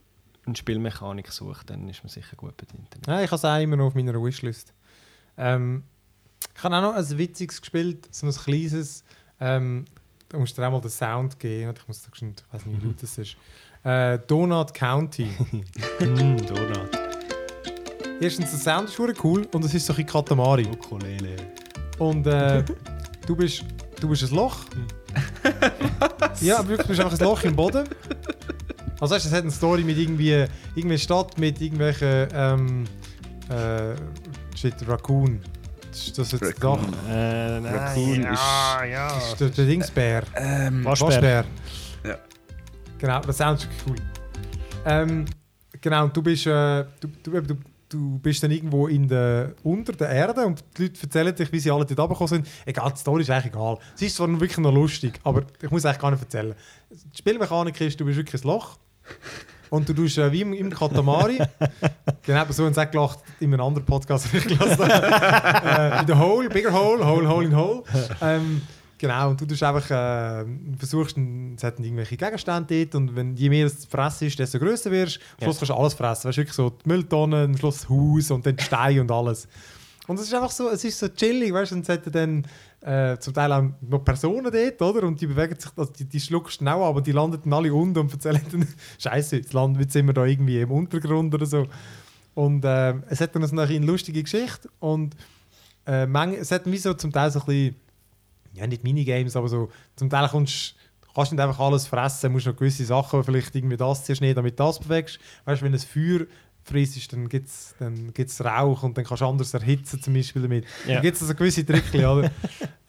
eine 0.45 0.55
Spielmechanik 0.55 1.31
sucht, 1.31 1.69
dann 1.69 1.87
ist 1.89 2.03
man 2.03 2.09
sicher 2.09 2.35
gut 2.35 2.57
bedient. 2.57 2.87
Ja, 3.07 3.21
ich 3.21 3.27
habe 3.27 3.35
es 3.35 3.45
auch 3.45 3.59
immer 3.59 3.75
noch 3.75 3.87
auf 3.87 3.95
meiner 3.95 4.13
Wishlist. 4.13 4.73
Ähm, 5.37 5.83
ich 6.57 6.63
habe 6.63 6.75
auch 6.77 6.81
noch 6.81 6.95
ein 6.95 7.17
witziges 7.17 7.61
gespielt, 7.61 8.07
so 8.11 8.25
ein 8.27 8.33
kleines. 8.33 9.03
Ähm, 9.39 9.85
da 10.31 10.37
musst 10.37 10.57
du 10.57 10.61
dir 10.61 10.67
auch 10.67 10.71
mal 10.71 10.81
den 10.81 10.89
Sound 10.89 11.39
geben. 11.39 11.73
Ich 11.75 11.87
muss 11.87 12.07
ich 12.07 12.21
weiß 12.51 12.65
nicht, 12.65 12.81
wie 12.81 12.87
laut 12.87 13.01
das 13.01 13.17
ist. 13.17 13.35
Äh, 13.83 14.19
Donut 14.27 14.73
County. 14.73 15.27
Mm, 15.99 16.37
Donut. 16.47 16.89
Erstens, 18.19 18.51
der 18.51 18.59
Sound 18.59 18.89
ist 18.89 19.23
cool 19.23 19.47
und 19.51 19.65
es 19.65 19.73
ist 19.73 19.85
so 19.85 19.93
ein 19.93 20.05
Katamari. 20.05 20.65
Ukulele. 20.65 21.35
Und 21.99 22.25
äh, 22.27 22.63
du, 23.27 23.35
bist, 23.35 23.63
du 23.99 24.07
bist 24.07 24.23
ein 24.23 24.35
Loch. 24.35 24.57
ja, 26.41 26.59
wirklich, 26.67 26.81
du 26.81 26.87
bist 26.87 26.99
einfach 26.99 27.19
ein 27.19 27.25
Loch 27.25 27.43
im 27.43 27.55
Boden. 27.55 27.87
Also 28.99 29.15
weißt, 29.15 29.25
du, 29.25 29.29
es 29.29 29.35
hat 29.35 29.43
eine 29.43 29.51
Story 29.51 29.83
mit 29.83 29.97
irgendwie, 29.97 30.45
irgendwie 30.75 30.97
Stadt 30.97 31.37
mit 31.37 31.59
irgendwelchen 31.59 32.27
ähm, 32.33 32.83
äh, 33.49 33.95
shit, 34.55 34.75
Raccoon. 34.87 35.41
Das 35.91 36.07
ist 36.07 36.17
das 36.17 36.31
jetzt 36.31 36.43
Raccoon. 36.43 36.79
Dach. 36.79 37.09
Äh, 37.09 37.59
nein, 37.59 37.65
Raccoon 37.75 38.21
ja, 38.23 38.83
ja. 38.85 39.07
Das 39.09 39.27
ist 39.27 39.41
der, 39.41 39.49
der 39.49 39.65
Dingsbär. 39.65 40.23
Ähm, 40.35 40.85
Was? 40.85 41.01
Waschbär. 41.01 41.45
Ja. 42.05 42.17
Genau, 42.97 43.19
das 43.19 43.37
Sound 43.37 43.59
ist 43.59 43.69
cool. 43.85 43.95
Ähm, 44.85 45.25
genau, 45.81 46.07
du 46.07 46.21
bist, 46.21 46.47
äh, 46.47 46.85
du, 47.01 47.07
du, 47.21 47.41
du, 47.41 47.57
du 47.89 48.19
bist 48.19 48.41
dann 48.41 48.51
irgendwo 48.51 48.87
in 48.87 49.05
der, 49.05 49.53
unter 49.63 49.91
der 49.91 50.09
Erde 50.09 50.45
und 50.45 50.63
die 50.77 50.83
Leute 50.83 51.03
erzählen 51.03 51.35
dich, 51.35 51.51
wie 51.51 51.59
sie 51.59 51.71
alle 51.71 51.85
dort 51.85 51.99
runtergekommen 51.99 52.45
sind. 52.45 52.47
Egal, 52.65 52.91
die 52.93 52.99
Story 52.99 53.23
ist 53.23 53.29
eigentlich 53.29 53.53
egal. 53.53 53.77
Es 53.93 54.01
ist 54.01 54.15
zwar 54.15 54.29
wirklich 54.29 54.57
noch 54.59 54.73
lustig, 54.73 55.19
aber 55.25 55.43
ich 55.61 55.69
muss 55.69 55.85
eigentlich 55.85 55.99
gar 55.99 56.11
nicht 56.11 56.21
erzählen. 56.21 56.55
Die 56.89 57.17
Spielmechanik 57.17 57.81
ist, 57.81 57.99
du 57.99 58.05
bist 58.05 58.17
wirklich 58.17 58.43
ein 58.43 58.47
Loch 58.47 58.77
und 59.71 59.89
du 59.89 59.93
tust 59.93 60.19
äh, 60.19 60.31
wie 60.31 60.41
im, 60.41 60.53
im 60.53 60.69
Katamari. 60.69 61.39
genau, 62.23 62.41
aber 62.41 62.53
so 62.53 62.65
haben 62.65 62.73
sie 62.73 62.81
auch 62.81 62.91
gelacht 62.91 63.19
in 63.39 63.53
einem 63.53 63.65
anderen 63.65 63.85
Podcast, 63.85 64.31
den 64.31 64.41
ich 64.41 64.47
gelassen 64.47 64.87
habe. 64.87 65.95
äh, 65.95 66.01
in 66.01 66.07
the 66.07 66.13
Hole, 66.13 66.49
Bigger 66.49 66.71
Hole, 66.71 67.03
Hole, 67.03 67.27
Hole 67.27 67.47
in 67.47 67.55
Hole. 67.55 67.83
Ähm, 68.21 68.61
Genau, 69.01 69.31
und 69.31 69.41
du 69.41 69.47
tust 69.47 69.63
einfach, 69.63 69.89
äh, 69.89 70.45
versuchst, 70.77 71.17
es 71.17 71.63
hat 71.63 71.79
irgendwelche 71.79 72.15
Gegenstände 72.15 72.85
dort 72.85 72.93
und 72.93 73.15
wenn 73.15 73.35
je 73.35 73.49
mehr 73.49 73.65
es 73.65 73.85
fressen 73.85 74.27
ist, 74.27 74.37
desto 74.37 74.59
größer 74.59 74.91
wirst 74.91 75.17
du. 75.17 75.21
Am. 75.21 75.45
Schluss 75.45 75.57
kannst 75.57 75.69
du 75.71 75.73
alles 75.73 75.93
fressen. 75.95 76.27
Weißt 76.27 76.37
du, 76.37 76.41
wirklich 76.41 76.55
so 76.55 76.69
die 76.69 76.87
Mülltonnen, 76.87 77.45
am 77.45 77.57
Schluss 77.57 77.79
das 77.79 77.89
Haus 77.89 78.29
und 78.29 78.45
dann 78.45 78.57
die 78.57 78.63
Steine 78.63 79.01
und 79.01 79.09
alles. 79.09 79.47
Und 80.05 80.19
es 80.19 80.27
ist 80.27 80.33
einfach 80.35 80.51
so, 80.51 80.69
es 80.69 80.83
ist 80.83 80.99
so 80.99 81.07
chillig, 81.07 81.51
weißt 81.51 81.71
du, 81.71 81.75
und 81.77 81.81
es 81.81 81.89
hat 81.89 82.13
dann 82.13 82.45
äh, 82.81 83.17
zum 83.19 83.33
Teil 83.33 83.51
auch 83.53 83.63
noch 83.81 84.03
Personen 84.03 84.51
dort, 84.51 84.81
oder? 84.81 85.07
Und 85.07 85.21
die 85.21 85.27
bewegen 85.27 85.59
sich, 85.59 85.71
also 85.75 85.91
die, 85.91 86.05
die 86.05 86.19
schluckst 86.19 86.61
auch, 86.61 86.87
aber 86.87 87.01
die 87.01 87.11
landen 87.11 87.53
alle 87.53 87.73
unten 87.73 87.99
und 87.99 88.11
erzählen 88.11 88.41
dann, 88.51 88.67
Scheiße, 88.97 89.37
jetzt, 89.37 89.53
landen, 89.53 89.79
jetzt 89.79 89.93
sind 89.93 90.07
wir 90.07 90.13
da 90.13 90.25
irgendwie 90.25 90.59
im 90.59 90.71
Untergrund 90.71 91.33
oder 91.33 91.45
so. 91.45 91.67
Und 92.33 92.65
äh, 92.65 92.95
es 93.09 93.21
hat 93.21 93.35
dann 93.35 93.45
so 93.45 93.57
eine 93.57 93.79
lustige 93.79 94.23
Geschichte 94.23 94.69
und 94.79 95.15
äh, 95.85 96.07
es 96.35 96.51
hat 96.51 96.65
wie 96.65 96.77
so 96.77 96.93
zum 96.93 97.11
Teil 97.11 97.29
so 97.29 97.39
ein 97.41 97.45
bisschen, 97.45 97.75
ja 98.53 98.67
nicht 98.67 98.83
Minigames, 98.83 99.35
aber 99.35 99.47
so, 99.47 99.69
zum 99.95 100.09
Teil 100.09 100.27
kommst 100.29 100.75
kannst 101.13 101.31
nicht 101.31 101.41
einfach 101.41 101.59
alles 101.59 101.87
fressen, 101.87 102.31
musst 102.31 102.47
noch 102.47 102.55
gewisse 102.55 102.85
Sachen, 102.85 103.23
vielleicht 103.23 103.53
irgendwie 103.55 103.77
das 103.77 104.05
zuerst 104.05 104.21
nicht, 104.21 104.37
damit 104.37 104.59
das 104.59 104.79
bewegst. 104.79 105.19
Weißt 105.45 105.61
du, 105.61 105.65
wenn 105.65 105.73
ein 105.73 105.79
Feuer 105.79 106.25
frisst, 106.71 107.13
dann 107.13 107.29
gibt 107.29 107.47
es 107.47 107.75
dann 107.79 108.13
gibt's 108.13 108.43
Rauch 108.43 108.83
und 108.83 108.97
dann 108.97 109.05
kannst 109.05 109.21
du 109.21 109.25
anders 109.25 109.53
erhitzen 109.53 110.01
zum 110.01 110.13
Beispiel 110.13 110.41
damit. 110.41 110.65
Ja. 110.87 110.95
Dann 110.95 111.03
gibt 111.03 111.15
es 111.17 111.21
also 111.21 111.35
gewisse 111.35 111.65
Tricks, 111.65 111.93
oder? 111.95 112.31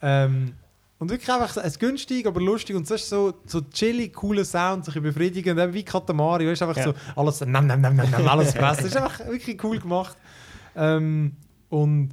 ähm, 0.01 0.53
und 0.99 1.09
wirklich 1.09 1.29
einfach 1.29 1.57
es 1.57 1.77
günstig, 1.77 2.25
aber 2.25 2.39
lustig 2.39 2.75
und 2.75 2.87
sonst 2.87 3.09
so, 3.09 3.33
so 3.45 3.61
chillig, 3.61 4.13
cooler 4.13 4.45
Sound, 4.45 4.85
sich 4.85 4.93
befriedigend, 5.01 5.73
wie 5.73 5.83
Katamari, 5.83 6.47
weißt 6.47 6.61
einfach 6.63 6.77
Ja. 6.77 6.83
so 6.85 6.93
alles, 7.15 7.41
nam, 7.41 7.67
nam, 7.67 7.81
nam, 7.81 7.95
nam, 7.95 8.27
alles 8.27 8.51
fressen. 8.55 8.83
Das 8.83 8.85
ist 8.85 8.97
einfach 8.97 9.19
wirklich 9.27 9.61
cool 9.63 9.79
gemacht. 9.79 10.17
Ähm, 10.75 11.35
und 11.69 12.11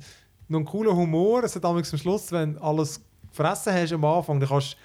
noch 0.49 0.59
ein 0.59 0.65
cooler 0.65 0.95
Humor, 0.97 1.45
es 1.45 1.55
hat 1.55 1.65
am 1.65 1.83
Schluss, 1.85 2.33
wenn 2.33 2.55
du 2.55 2.63
alles 2.63 3.01
gefressen 3.29 3.73
hast 3.73 3.93
am 3.93 4.05
Anfang, 4.05 4.41
dann 4.41 4.49
kannst 4.49 4.73
du 4.73 4.77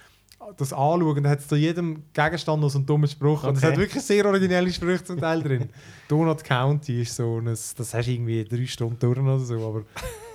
das 0.58 0.74
anschauen, 0.74 1.16
dann 1.24 1.30
hat 1.32 1.40
es 1.40 1.48
zu 1.48 1.56
jedem 1.56 2.04
Gegenstand 2.14 2.62
noch 2.62 2.70
so 2.70 2.78
einen 2.78 2.86
dummen 2.86 3.08
Spruch. 3.10 3.44
Und 3.44 3.58
es 3.58 3.64
Okay. 3.64 3.72
hat 3.74 3.80
wirklich 3.80 4.04
sehr 4.04 4.26
originelle 4.26 4.72
Sprüche 4.72 5.04
zum 5.04 5.20
Teil 5.20 5.42
drin. 5.42 5.70
Donut 6.08 6.44
County 6.44 7.02
ist 7.02 7.16
so, 7.16 7.40
ein, 7.40 7.46
das 7.46 7.76
hast 7.78 7.94
du 8.06 8.12
irgendwie 8.12 8.44
drei 8.44 8.66
Stunden 8.66 9.00
durch 9.00 9.18
oder 9.20 9.40
so, 9.40 9.56
aber 9.68 9.84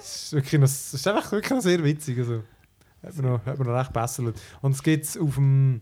es 0.01 0.25
ist, 0.25 0.33
wirklich 0.33 0.61
noch, 0.61 0.67
es 0.67 0.95
ist 0.95 1.07
einfach 1.07 1.31
wirklich 1.33 1.51
noch 1.51 1.61
sehr 1.61 1.83
witzig. 1.85 2.19
Also, 2.19 2.43
hat 3.03 3.17
man 3.17 3.33
noch, 3.33 3.47
hat 3.47 3.59
man 3.59 3.69
noch 3.69 3.79
recht 3.79 3.93
besser. 3.93 4.33
Und 4.63 4.73
es 4.73 4.83
gibt 4.83 5.05
es 5.05 5.19
auf 5.19 5.35
dem, 5.37 5.81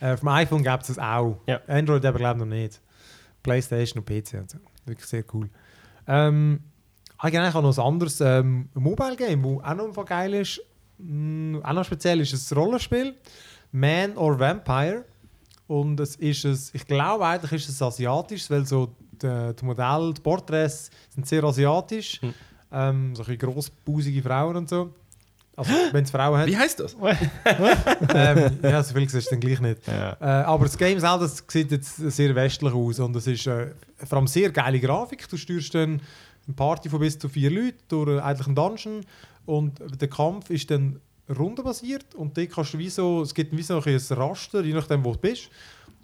äh, 0.00 0.12
auf 0.12 0.20
dem 0.20 0.28
iPhone 0.28 0.62
gibt 0.62 0.88
es 0.88 0.98
auch. 0.98 1.38
Ja. 1.46 1.60
Android 1.66 2.04
aber 2.04 2.18
glaube 2.18 2.40
noch 2.40 2.46
nicht. 2.46 2.80
Playstation 3.42 4.02
und 4.02 4.06
PC 4.06 4.34
und 4.40 4.50
so. 4.50 4.58
Wirklich 4.86 5.06
sehr 5.08 5.24
cool. 5.34 5.48
Ähm, 6.06 6.60
eigentlich 7.18 7.54
auch 7.54 7.62
noch 7.62 7.76
ein 7.76 7.84
anderes 7.84 8.20
ähm, 8.20 8.68
Mobile 8.74 9.16
Game, 9.16 9.42
das 9.42 9.64
auch 9.64 9.74
noch 9.74 10.04
geil 10.04 10.34
ist. 10.34 10.60
Mm, 10.98 11.58
auch 11.62 11.72
noch 11.72 11.84
speziell 11.84 12.20
ist 12.20 12.32
es 12.32 12.50
ein 12.50 12.58
Rollenspiel. 12.58 13.14
Man 13.72 14.16
or 14.16 14.38
Vampire. 14.38 15.04
Und 15.66 15.98
es 16.00 16.16
ist 16.16 16.44
es, 16.44 16.74
ich 16.74 16.86
glaube 16.86 17.26
eigentlich 17.26 17.52
ist 17.52 17.68
es 17.68 17.82
asiatisch, 17.82 18.48
weil 18.50 18.64
so 18.64 18.94
die, 19.10 19.54
die 19.58 19.64
Modelle, 19.64 20.12
die 20.14 20.20
Porträts 20.20 20.90
sind 21.14 21.26
sehr 21.26 21.42
asiatisch. 21.42 22.20
Hm. 22.20 22.34
Ähm, 22.72 23.14
so 23.14 23.22
ein 23.22 23.26
bisschen 23.26 23.52
grossbusige 23.52 24.22
Frauen 24.22 24.56
und 24.56 24.68
so. 24.68 24.92
Also 25.56 25.72
wenn 25.92 26.04
es 26.04 26.10
Frauen 26.10 26.38
hat. 26.38 26.46
Wie 26.46 26.56
heißt 26.56 26.78
das? 26.80 26.94
ähm, 28.14 28.58
ja, 28.62 28.82
so 28.82 28.94
viel 28.94 29.04
ist 29.04 29.14
es 29.14 29.28
dann 29.28 29.40
gleich 29.40 29.58
nicht. 29.60 29.86
Ja. 29.86 30.16
Äh, 30.20 30.44
aber 30.44 30.66
das 30.66 30.76
Game 30.76 31.00
selber 31.00 31.20
das 31.20 31.42
sieht 31.48 31.70
jetzt 31.70 31.96
sehr 31.96 32.34
westlich 32.34 32.74
aus 32.74 32.98
und 33.00 33.16
es 33.16 33.26
ist 33.26 33.46
äh, 33.46 33.72
vor 34.04 34.18
allem 34.18 34.26
sehr 34.26 34.50
geile 34.50 34.78
Grafik. 34.78 35.26
Du 35.28 35.36
steuerst 35.38 35.74
dann 35.74 36.02
eine 36.46 36.54
Party 36.54 36.90
von 36.90 37.00
bis 37.00 37.18
zu 37.18 37.28
vier 37.28 37.50
Leuten 37.50 37.78
durch 37.88 38.18
äh, 38.18 38.20
eigentlich 38.20 38.46
einen 38.46 38.56
Dungeon 38.56 39.00
und 39.46 39.80
der 40.00 40.08
Kampf 40.08 40.50
ist 40.50 40.70
dann 40.70 41.00
rundenbasiert 41.28 42.14
und 42.14 42.36
dort 42.36 42.50
kannst 42.50 42.74
du 42.74 42.78
wie 42.78 42.88
so, 42.90 43.22
es 43.22 43.34
gibt 43.34 43.56
wie 43.56 43.62
so 43.62 43.80
ein 43.80 44.00
Raster, 44.10 44.62
je 44.62 44.72
nachdem 44.74 45.04
wo 45.04 45.12
du 45.12 45.18
bist. 45.18 45.48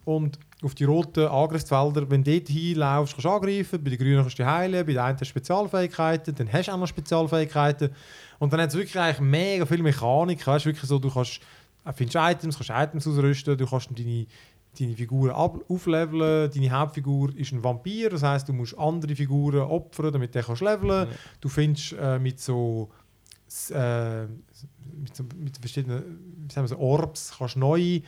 Und 0.05 0.37
auf 0.65 0.75
die 0.75 0.83
roten 0.83 1.27
Angriffsfelder, 1.29 2.11
wenn 2.11 2.25
du 2.25 2.33
dort 2.33 2.49
hinlaufst, 2.49 3.15
kannst 3.15 3.25
du 3.25 3.31
angreifen, 3.31 3.85
bei 3.85 3.91
den 3.91 3.99
grünen 4.01 4.21
kannst 4.23 4.37
du 4.39 4.45
heilen, 4.45 4.85
bei 4.85 4.93
den 4.93 4.99
einen 4.99 5.13
hast 5.15 5.21
du 5.21 5.25
Spezialfähigkeiten, 5.27 6.35
dann 6.35 6.53
hast 6.53 6.67
du 6.67 6.73
auch 6.73 6.77
noch 6.79 6.89
Spezialfähigkeiten. 6.89 7.91
Und 8.41 8.53
dann 8.53 8.61
hat 8.63 8.71
es 8.71 8.75
wirklich 8.75 8.99
eigentlich 8.99 9.21
mega 9.21 9.65
viel 9.65 9.81
Mechanik, 9.83 10.45
weißt, 10.45 10.67
wirklich 10.67 10.89
so, 10.89 10.99
du 10.99 11.09
kannst, 11.09 11.41
äh, 11.85 11.93
findest 11.93 12.17
Items, 12.17 12.57
kannst 12.59 12.71
Items 12.71 13.07
ausrüsten, 13.07 13.57
du 13.57 13.65
kannst 13.65 13.91
deine, 13.97 14.27
deine 14.77 14.97
Figuren 14.97 15.31
ab, 15.31 15.59
aufleveln, 15.69 16.51
deine 16.53 16.71
Hauptfigur 16.73 17.31
ist 17.37 17.53
ein 17.53 17.63
Vampir, 17.63 18.11
das 18.11 18.25
heißt 18.25 18.49
du 18.49 18.53
musst 18.55 18.77
andere 18.77 19.15
Figuren 19.15 19.61
opfern, 19.61 20.13
damit 20.13 20.35
der 20.35 20.43
kannst 20.43 20.63
leveln, 20.63 21.09
Ja. 21.09 21.17
du 21.41 21.49
findest 21.49 21.93
äh, 21.93 22.19
mit 22.19 22.41
so 22.41 22.91
äh, 23.71 24.27
mit, 24.95 25.15
so, 25.15 25.25
mit 25.37 25.57
verschiedenen 25.59 26.03
wie 26.47 26.53
sagen 26.53 26.65
wir 26.65 26.69
so, 26.69 26.79
Orbs 26.79 27.35
kannst 27.39 27.57
neue 27.57 28.03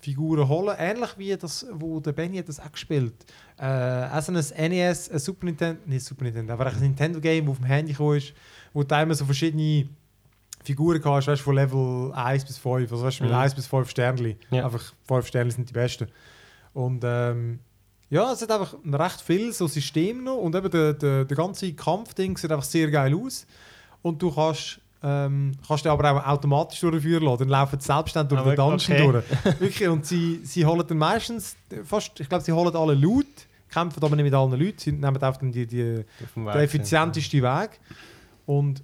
Figuren 0.00 0.48
holen. 0.48 0.74
Ähnlich 0.78 1.10
wie 1.18 1.36
das, 1.36 1.66
wo 1.72 2.00
der 2.00 2.12
Benny 2.12 2.38
hat 2.38 2.48
das 2.48 2.58
auch 2.58 2.72
gespielt. 2.72 3.14
Äh, 3.58 3.64
also 3.64 4.32
ein 4.32 4.70
NES, 4.70 5.10
ein 5.10 5.18
Super 5.18 5.44
Nintendo, 5.46 5.80
nicht 5.86 6.04
Super 6.04 6.24
Nintendo, 6.24 6.52
aber 6.54 6.66
ein 6.66 6.80
Nintendo-Game, 6.80 7.44
das 7.46 7.52
auf 7.52 7.58
dem 7.58 7.66
Handy 7.66 7.92
ist, 7.92 8.34
wo 8.72 8.82
du 8.82 8.94
immer 8.94 9.14
so 9.14 9.24
verschiedene 9.24 9.88
Figuren 10.64 11.02
hast, 11.04 11.26
weißt, 11.26 11.42
von 11.42 11.54
Level 11.54 12.12
1 12.12 12.44
bis 12.44 12.58
5. 12.58 12.90
Also 12.92 13.04
weißt, 13.04 13.20
du, 13.20 13.24
mit 13.24 13.32
Mhm. 13.32 13.38
1 13.38 13.54
bis 13.54 13.66
5 13.66 13.90
Sternchen. 13.90 14.36
Ja. 14.50 14.64
Einfach 14.64 14.92
5 15.06 15.26
Sterne 15.26 15.50
sind 15.50 15.68
die 15.68 15.72
besten. 15.72 16.08
Und 16.72 17.02
ähm, 17.04 17.60
ja, 18.10 18.32
es 18.32 18.42
hat 18.42 18.50
einfach 18.50 18.74
recht 18.84 19.20
viel 19.20 19.52
so 19.52 19.66
System 19.66 20.24
noch 20.24 20.36
und 20.36 20.54
eben 20.54 20.70
der, 20.70 20.94
der, 20.94 21.24
der 21.24 21.36
ganze 21.36 21.72
Kampfding 21.72 22.36
sieht 22.36 22.50
einfach 22.50 22.64
sehr 22.64 22.90
geil 22.90 23.14
aus. 23.14 23.46
Und 24.02 24.20
du 24.20 24.32
kannst, 24.34 24.80
ähm, 25.02 25.52
kannst 25.66 25.84
den 25.84 25.92
aber 25.92 26.12
auch 26.12 26.26
automatisch 26.26 26.80
durchführen 26.80 27.24
lassen. 27.24 27.38
Dann 27.40 27.48
laufen 27.48 27.80
sie 27.80 27.86
selbstständig 27.86 28.28
durch 28.38 28.40
Ah, 28.40 28.50
den 28.50 28.56
Dungeon 28.56 29.12
okay. 29.12 29.22
durch. 29.44 29.60
Wirklich, 29.60 29.88
und 29.88 30.04
sie, 30.04 30.40
sie 30.44 30.64
holen 30.66 30.84
dann 30.86 30.98
meistens, 30.98 31.56
fast, 31.84 32.20
ich 32.20 32.28
glaube, 32.28 32.44
sie 32.44 32.52
holen 32.52 32.74
alle 32.74 32.94
Loot, 32.94 33.26
kämpfen 33.70 34.02
aber 34.02 34.16
nicht 34.16 34.24
mit 34.24 34.34
allen 34.34 34.50
Leuten, 34.52 34.78
sie 34.78 34.92
nehmen 34.92 35.04
einfach 35.06 35.38
dann 35.38 35.52
die, 35.52 35.66
die, 35.66 36.04
Auf 36.36 36.52
der 36.52 36.62
effizienteste 36.62 37.42
Weg. 37.42 37.80
Und, 38.46 38.82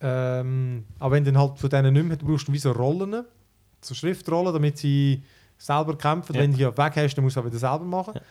ähm, 0.00 0.84
aber 0.98 1.14
wenn 1.14 1.24
du 1.24 1.32
dann 1.32 1.40
halt 1.40 1.58
von 1.58 1.70
denen 1.70 1.92
nicht 1.92 2.06
mehr, 2.06 2.16
du 2.16 2.26
brauchst 2.26 2.48
dann 2.48 2.54
wie 2.54 2.58
so 2.58 2.72
Rollen, 2.72 3.24
so 3.80 3.94
Schriftrollen, 3.94 4.52
damit 4.52 4.78
sie 4.78 5.22
selber 5.58 5.96
kämpfen. 5.96 6.34
Ja. 6.34 6.40
Wenn 6.40 6.52
du 6.52 6.56
die 6.56 6.64
weg 6.64 6.92
hast, 6.96 7.14
dann 7.14 7.24
musst 7.24 7.36
du 7.36 7.40
auch 7.40 7.44
wieder 7.44 7.58
selber 7.58 7.84
machen. 7.84 8.14
Ja. 8.16 8.22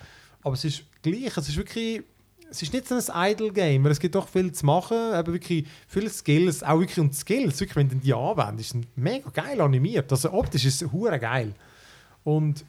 Aber 0.42 0.56
es 0.56 0.66
ist 0.66 0.84
gleich, 1.02 1.38
es 1.38 1.50
ist 1.50 1.56
wirklich, 1.56 2.04
es 2.54 2.62
ist 2.62 2.72
nicht 2.72 2.88
so 2.88 2.96
ein 2.96 3.32
Idle-Game, 3.32 3.84
es 3.88 4.00
gibt 4.00 4.14
doch 4.14 4.28
viel 4.28 4.52
zu 4.52 4.64
machen, 4.68 4.96
eben 4.96 5.34
wirklich 5.34 5.68
viele 5.88 6.08
Skills, 6.08 6.62
auch 6.62 6.80
wirklich 6.80 7.00
und 7.00 7.16
Skills, 7.16 7.60
wirklich, 7.60 7.76
wenn 7.76 7.90
du 7.90 7.96
die 7.96 8.14
anwendest, 8.14 8.70
sind 8.70 8.86
mega 8.96 9.28
geil 9.32 9.60
animiert. 9.60 10.12
Also 10.12 10.32
optisch 10.32 10.64
ist 10.66 10.84
es 10.84 10.92
hure 10.92 11.18
geil. 11.18 11.56
Und 12.24 12.64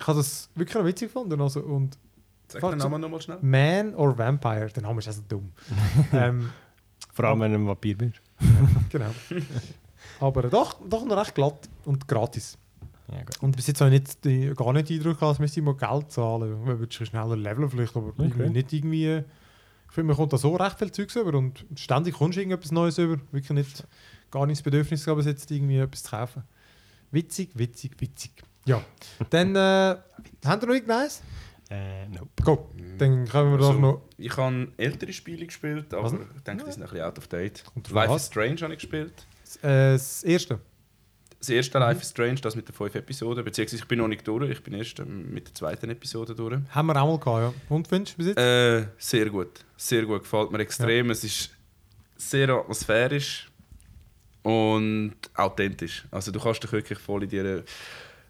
ich 0.00 0.06
habe 0.08 0.18
das 0.18 0.50
wirklich 0.56 0.74
noch 0.74 0.84
witzig 0.84 1.08
gefunden. 1.08 1.40
Also, 1.40 1.60
und 1.60 1.96
Sag 2.48 2.62
den 2.62 2.78
Namen 2.78 3.00
nochmal 3.00 3.20
schnell. 3.20 3.38
Man 3.40 3.94
or 3.94 4.18
Vampire, 4.18 4.70
der 4.74 4.82
Name 4.82 4.98
ist 4.98 5.06
also 5.06 5.22
dumm. 5.28 5.52
ähm, 6.12 6.50
Vor 7.12 7.24
allem, 7.26 7.40
wenn 7.40 7.52
du 7.52 7.58
ein 7.58 7.66
Vampir 7.68 7.96
bist. 7.96 8.20
genau. 8.90 9.10
Aber 10.18 10.42
doch, 10.42 10.78
doch 10.84 11.04
noch 11.04 11.16
recht 11.16 11.36
glatt 11.36 11.68
und 11.84 12.08
gratis. 12.08 12.58
Ja, 13.10 13.18
gut. 13.18 13.42
Und 13.42 13.56
bis 13.56 13.66
jetzt 13.66 13.80
habe 13.80 13.94
ich 13.94 14.00
nicht, 14.00 14.24
die, 14.24 14.52
gar 14.54 14.72
nicht 14.72 14.88
den 14.88 14.98
Eindruck 14.98 15.18
gehabt, 15.18 15.32
dass 15.32 15.38
müsste 15.38 15.60
ich 15.60 15.66
mal 15.66 15.74
Geld 15.74 16.12
zahlen. 16.12 16.64
Man 16.64 16.78
würde 16.78 16.92
schneller 16.92 17.36
leveln 17.36 17.70
vielleicht, 17.70 17.96
aber 17.96 18.12
irgendwie 18.18 18.50
nicht 18.50 18.72
irgendwie... 18.72 19.24
Ich 19.88 19.94
finde, 19.94 20.08
man 20.08 20.16
kommt 20.16 20.34
da 20.34 20.38
so 20.38 20.54
recht 20.54 20.78
viel 20.78 20.92
Zeugs 20.92 21.16
über 21.16 21.32
und 21.38 21.64
ständig 21.74 22.14
kommst 22.14 22.36
du 22.36 22.40
irgendetwas 22.42 22.72
Neues 22.72 22.98
über. 22.98 23.18
Wirklich 23.32 23.50
nicht, 23.50 23.86
gar 24.30 24.44
nicht 24.44 24.58
das 24.58 24.62
Bedürfnis 24.62 25.02
gehabt, 25.02 25.18
bis 25.18 25.26
jetzt 25.26 25.50
irgendwie 25.50 25.78
etwas 25.78 26.02
zu 26.02 26.10
kaufen. 26.10 26.42
Witzig, 27.10 27.50
witzig, 27.54 27.98
witzig. 27.98 28.32
Ja, 28.66 28.82
dann 29.30 29.56
äh, 29.56 29.96
haben 30.44 30.60
wir 30.60 30.68
noch 30.68 30.74
irgendeins? 30.74 31.22
Äh, 31.70 32.06
nope. 32.08 32.28
Go, 32.44 32.70
dann 32.98 33.26
können 33.26 33.52
wir 33.52 33.58
doch 33.58 33.68
Also, 33.68 33.80
noch... 33.80 34.02
Ich 34.18 34.36
habe 34.36 34.68
ältere 34.76 35.12
Spiele 35.14 35.46
gespielt, 35.46 35.92
aber 35.94 36.06
ich 36.36 36.42
denke, 36.42 36.64
die 36.64 36.72
sind 36.72 36.82
ein 36.82 36.88
bisschen 36.90 37.04
out 37.04 37.18
of 37.18 37.28
date. 37.28 37.64
Life 37.90 38.10
an. 38.10 38.16
is 38.16 38.26
Strange 38.26 38.60
habe 38.60 38.74
ich 38.74 38.80
gespielt. 38.80 39.26
Äh, 39.62 39.92
das 39.92 40.22
erste. 40.22 40.60
Das 41.38 41.48
erste 41.50 41.78
Life 41.78 42.02
is 42.02 42.10
Strange, 42.10 42.36
das 42.36 42.56
mit 42.56 42.68
den 42.68 42.74
fünf 42.74 42.94
Episoden, 42.94 43.44
beziehungsweise 43.44 43.82
ich 43.82 43.88
bin 43.88 43.98
noch 43.98 44.08
nicht 44.08 44.26
durch, 44.26 44.50
ich 44.50 44.62
bin 44.62 44.74
erst 44.74 44.98
ähm, 44.98 45.32
mit 45.32 45.46
der 45.46 45.54
zweiten 45.54 45.88
Episode 45.88 46.34
durch. 46.34 46.58
Haben 46.70 46.86
wir 46.86 47.00
auch 47.00 47.06
mal 47.06 47.18
gehabt, 47.18 47.54
ja. 47.70 47.74
Und 47.74 47.86
findest 47.86 48.14
du 48.14 48.16
bis 48.18 48.26
jetzt? 48.28 48.38
Äh, 48.38 48.86
sehr 48.98 49.30
gut, 49.30 49.64
sehr 49.76 50.04
gut, 50.04 50.22
gefällt 50.22 50.50
mir 50.50 50.58
extrem. 50.58 51.10
Es 51.10 51.22
ist 51.22 51.50
sehr 52.16 52.48
atmosphärisch 52.48 53.48
und 54.42 55.14
authentisch. 55.34 56.04
Also 56.10 56.32
du 56.32 56.40
kannst 56.40 56.64
dich 56.64 56.72
wirklich 56.72 56.98
voll 56.98 57.22
in, 57.22 57.28
die, 57.28 57.62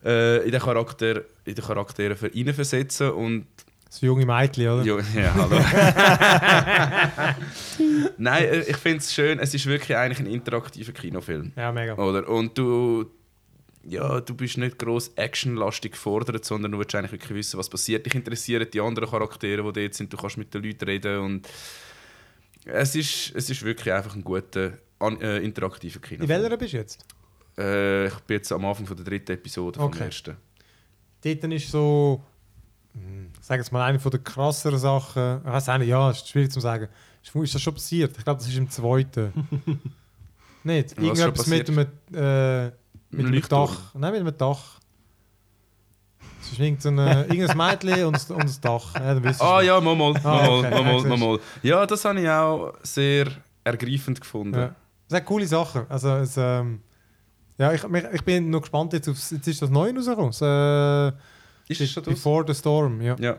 äh, 0.05 0.45
in 0.45 0.51
den 0.51 0.61
Charakter, 0.61 1.23
in 1.45 1.55
den 1.55 1.65
Charakteren 1.65 2.31
hineinversetzen 2.31 3.11
und 3.13 3.47
Das 3.91 4.01
junge 4.03 4.27
Mädchen, 4.27 4.69
oder? 4.69 4.85
ja, 4.85 4.99
ja, 5.15 5.35
hallo. 5.35 5.59
Nein, 8.19 8.45
äh, 8.45 8.61
ich 8.63 8.77
finde 8.77 8.99
es 8.99 9.15
schön. 9.15 9.39
Es 9.39 9.55
ist 9.55 9.67
wirklich 9.67 9.97
eigentlich 9.97 10.21
ein 10.21 10.27
interaktiver 10.33 10.93
Kinofilm. 10.93 11.53
Ja, 11.57 11.73
mega. 11.73 11.97
Oder? 11.97 12.29
Und 12.29 12.57
du, 12.59 13.07
ja, 13.85 14.21
du 14.21 14.35
bist 14.35 14.59
nicht 14.59 14.79
gross 14.79 15.11
actionlastig 15.17 15.93
gefordert, 15.93 16.45
sondern 16.45 16.73
du 16.73 16.79
willst 16.79 16.95
eigentlich 16.95 17.13
wirklich 17.13 17.35
wissen, 17.39 17.59
was 17.59 17.71
passiert. 17.71 18.05
Dich 18.05 18.15
interessieren 18.15 18.67
die 18.73 18.81
anderen 18.81 19.09
Charaktere, 19.09 19.63
die 19.73 19.81
dort 19.83 19.95
sind. 19.95 20.13
Du 20.13 20.17
kannst 20.19 20.37
mit 20.37 20.53
den 20.53 20.63
Leuten 20.65 20.85
reden. 20.85 21.19
Und 21.21 21.49
es, 22.67 22.95
ist, 22.95 23.33
es 23.35 23.49
ist 23.49 23.63
wirklich 23.65 23.93
einfach 23.95 24.15
ein 24.15 24.23
guter, 24.23 24.73
äh, 25.01 25.43
interaktiver 25.45 25.97
In 25.97 26.03
Kinofilm. 26.03 26.29
welcher 26.43 26.57
bist 26.59 26.73
du 26.73 26.77
jetzt? 26.77 27.05
Äh, 27.57 28.09
ich 28.09 28.15
bin 28.21 28.37
jetzt 28.37 28.53
am 28.53 28.65
Anfang 28.67 28.87
von 28.87 28.97
der 28.97 29.07
dritten 29.07 29.33
Episode 29.33 29.79
vom 29.79 29.89
Okay. 29.89 30.05
ersten. 30.05 30.37
Dort 31.25 31.45
ist 31.53 31.71
so, 31.71 32.23
hm, 33.01 33.31
sag 33.41 33.59
jetzt 33.59 33.73
mal, 33.73 33.85
eine 33.85 33.99
von 33.99 34.11
der 34.11 34.21
krasseren 34.21 34.79
Sachen. 34.79 35.41
Ich 35.45 35.51
weiß 35.53 35.79
nicht, 35.79 35.89
ja, 35.89 36.11
ist 36.11 36.29
schwierig 36.29 36.51
zu 36.53 36.61
sagen. 36.61 36.89
Ist, 37.23 37.55
das 37.55 37.61
schon 37.63 37.75
passiert? 37.75 38.17
Ich 38.17 38.25
glaube, 38.25 38.39
das 38.39 38.49
ist 38.49 38.57
im 38.57 38.71
zweiten. 38.71 39.33
Nicht? 40.65 40.97
Was 40.97 41.05
Irgendetwas 41.05 41.47
mit 41.47 41.69
einem, 41.69 41.79
äh, 42.15 42.65
mit 43.11 43.27
einem. 43.27 43.43
Dach. 43.49 43.95
Nein, 43.95 44.13
mit 44.13 44.21
einem 44.23 44.37
Dach. 44.37 44.79
Es 46.41 46.53
ist 46.53 46.59
irgendein, 46.61 46.99
irgendein 47.31 47.57
Mädchen 47.57 48.05
und, 48.07 48.17
ein- 48.31 48.35
und 48.37 48.43
ein 48.43 48.61
Dach. 48.61 48.95
Ja, 48.95 49.33
Ah 49.41 49.61
ja, 49.61 49.81
mal 49.81 49.95
mal, 49.95 50.15
Ah, 50.25 50.49
okay. 50.49 50.71
mal, 50.71 50.83
mal 50.83 51.03
Ja, 51.03 51.09
mal, 51.09 51.19
mal. 51.19 51.41
Ja, 51.63 51.87
das 51.87 52.05
habe 52.05 52.21
ich 52.21 52.29
auch 52.29 52.73
sehr 52.83 53.27
ergreifend 53.65 54.21
gefunden. 54.21 54.59
Ja. 54.59 54.75
Das 55.09 55.19
sind 55.19 55.27
coole 55.27 55.47
Sachen. 55.47 55.87
Also, 55.89 56.09
es, 56.17 56.37
ähm, 56.37 56.83
ja, 57.59 57.73
ich, 57.73 57.83
ich 58.13 58.25
bin 58.25 58.51
noch 58.51 58.61
gespannt 58.61 58.93
jetzt 58.93 59.09
aufs, 59.09 59.31
jetzt 59.31 59.47
ist 59.49 59.63
das 59.63 59.71
Neue 59.71 59.95
rausgekommen. 59.95 60.31
Das, 60.31 60.41
äh, 60.43 61.13
Ist 61.69 61.81
es 61.81 61.91
schon 61.91 62.03
draus? 62.03 62.15
Before 62.15 62.45
the 62.47 62.55
Storm, 62.55 63.01
ja. 63.01 63.17
Ja. 63.19 63.39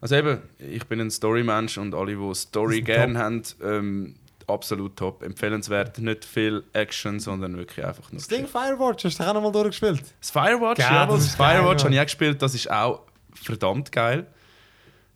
Also 0.00 0.16
eben, 0.16 0.38
ich 0.58 0.86
bin 0.86 1.00
ein 1.00 1.10
Story-Mensch 1.10 1.78
und 1.78 1.94
alle, 1.94 2.14
die 2.14 2.34
Story 2.34 2.80
Das 2.80 2.86
gerne 2.86 3.18
haben, 3.18 3.42
ähm, 3.62 4.14
absolut 4.46 4.96
top. 4.96 5.22
Empfehlenswert. 5.22 5.98
Nicht 5.98 6.24
viel 6.24 6.62
Action, 6.72 7.20
sondern 7.20 7.56
wirklich 7.56 7.84
einfach 7.84 8.10
nur. 8.12 8.18
Das 8.18 8.28
Ding 8.28 8.46
Firewatch, 8.46 9.04
hast 9.04 9.18
du 9.18 9.24
auch 9.24 9.34
noch 9.34 9.42
mal 9.42 9.52
durchgespielt? 9.52 10.02
Das 10.20 10.30
Firewatch, 10.30 10.78
Geil, 10.78 10.92
ja, 10.92 11.06
das 11.06 11.24
das 11.24 11.34
Firewatch 11.34 11.80
ja. 11.80 11.84
habe 11.84 11.94
ich 11.94 12.00
auch 12.00 12.04
gespielt, 12.04 12.42
das 12.42 12.54
ist 12.54 12.70
auch 12.70 13.00
verdammt 13.32 13.92
geil. 13.92 14.26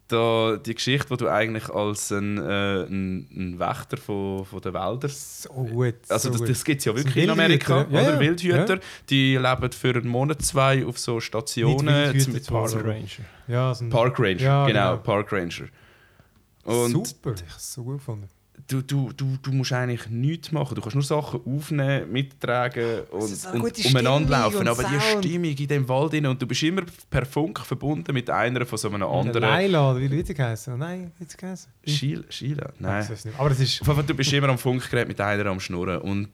Da, 0.09 0.57
die 0.57 0.75
Geschichte, 0.75 1.11
wo 1.11 1.17
du 1.17 1.29
eigentlich 1.29 1.69
als 1.69 2.11
ein, 2.11 2.39
äh, 2.39 2.85
ein, 2.85 3.29
ein 3.31 3.59
Wächter 3.59 3.99
von, 3.99 4.47
von 4.47 4.61
den 4.63 4.73
Wäldern 4.73 5.11
So 5.11 5.51
gut. 5.51 5.97
Also 6.09 6.33
so 6.33 6.39
das, 6.39 6.49
das 6.49 6.65
gibt 6.65 6.79
es 6.79 6.87
ja 6.87 6.97
wirklich 6.97 7.25
in 7.25 7.31
Amerika, 7.31 7.81
ja, 7.83 7.87
oder? 7.87 8.15
ja. 8.15 8.21
Wildhüter, 8.21 8.75
Ja. 8.77 8.81
die 9.11 9.37
leben 9.37 9.73
für 9.73 9.95
einen 9.95 10.09
Monat, 10.09 10.41
zwei 10.41 10.87
auf 10.87 10.99
so 10.99 11.21
Stationen. 11.21 12.13
Nicht 12.13 12.45
zwar, 12.45 12.63
Park 12.67 12.85
Ranger. 12.85 13.07
Ja, 13.49 13.75
so 13.75 13.85
ein 13.85 13.91
Park 13.91 14.19
Ranger, 14.19 14.37
genau, 14.39 14.67
genau. 14.67 14.97
Park 14.97 15.31
Ranger. 15.33 15.67
Und 16.65 16.91
Super, 16.91 17.35
ich 17.35 17.43
habe 17.43 17.53
es 17.57 17.73
so 17.75 17.85
gut 17.85 17.99
gefunden. 17.99 18.29
Du, 18.67 18.83
du, 18.83 19.13
du, 19.17 19.37
du 19.43 19.53
musst 19.53 19.73
eigentlich 19.73 20.09
nichts 20.09 20.53
machen. 20.53 20.75
Du 20.75 20.81
kannst 20.81 20.95
nur 20.95 21.05
Sachen 21.05 21.41
aufnehmen, 21.47 22.11
mittragen 22.11 23.01
und, 23.11 23.47
und 23.55 23.87
umeinander 23.87 24.31
laufen. 24.41 24.59
und 24.59 24.69
Aber 24.69 24.85
die. 24.85 25.01
Stimmung 25.01 25.51
in 25.57 25.69
dem 25.69 25.89
Wald 25.89 26.15
rein, 26.15 26.27
und 26.27 26.41
du 26.41 26.47
bist 26.47 26.63
immer 26.63 26.83
per 27.11 27.25
Funk 27.25 27.61
verbunden 27.61 28.13
mit 28.13 28.29
einer 28.31 28.67
von 28.67 28.79
so 28.79 28.89
einem 28.89 29.01
Der 29.01 29.09
anderen. 29.09 29.45
Oder 29.75 30.01
wie 30.01 30.11
wird 30.11 30.27
sie 30.27 30.35
geheißen? 30.35 30.79
Nein, 30.79 31.13
wie 31.17 31.25
hat 31.25 31.31
sie 31.31 31.37
geheißen? 31.37 31.73
Sheila, 31.87 32.25
Sheila? 32.29 32.71
Ich 32.75 32.81
Nein. 32.81 33.09
weiß 33.09 33.25
nicht. 33.25 33.39
Aber 33.39 33.51
es 33.51 33.61
ist... 33.61 33.89
Auf 33.89 34.05
du 34.05 34.15
bist 34.15 34.33
immer 34.33 34.49
am 34.49 34.59
Funkgerät 34.59 35.09
mit 35.09 35.21
einer 35.21 35.47
am 35.47 35.61
Schnurren. 35.61 35.99
Und 35.99 36.31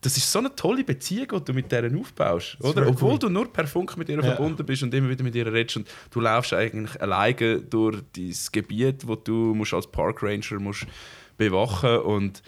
das 0.00 0.16
ist 0.16 0.30
so 0.32 0.38
eine 0.38 0.54
tolle 0.54 0.82
Beziehung, 0.82 1.28
die 1.30 1.44
du 1.44 1.52
mit 1.52 1.70
der 1.70 1.90
aufbaust. 1.94 2.56
Das 2.58 2.70
Oder? 2.70 2.86
Obwohl 2.88 3.12
cool. 3.12 3.18
du 3.18 3.28
nur 3.28 3.52
per 3.52 3.66
Funk 3.66 3.96
mit 3.96 4.08
ihr 4.08 4.16
Ja. 4.16 4.22
verbunden 4.22 4.64
bist 4.64 4.82
und 4.82 4.94
immer 4.94 5.10
wieder 5.10 5.22
mit 5.22 5.34
ihr 5.34 5.52
redest. 5.52 5.76
Und 5.76 5.88
du 6.10 6.20
laufst 6.20 6.52
eigentlich 6.54 7.00
alleine 7.02 7.60
durch 7.60 8.00
dieses 8.14 8.50
Gebiet, 8.50 9.06
wo 9.06 9.14
du 9.16 9.54
musst 9.54 9.74
als 9.74 9.86
Park 9.86 10.22
Ranger 10.22 10.58
musst 10.58 10.86
bewachen 11.40 11.98
und 12.00 12.42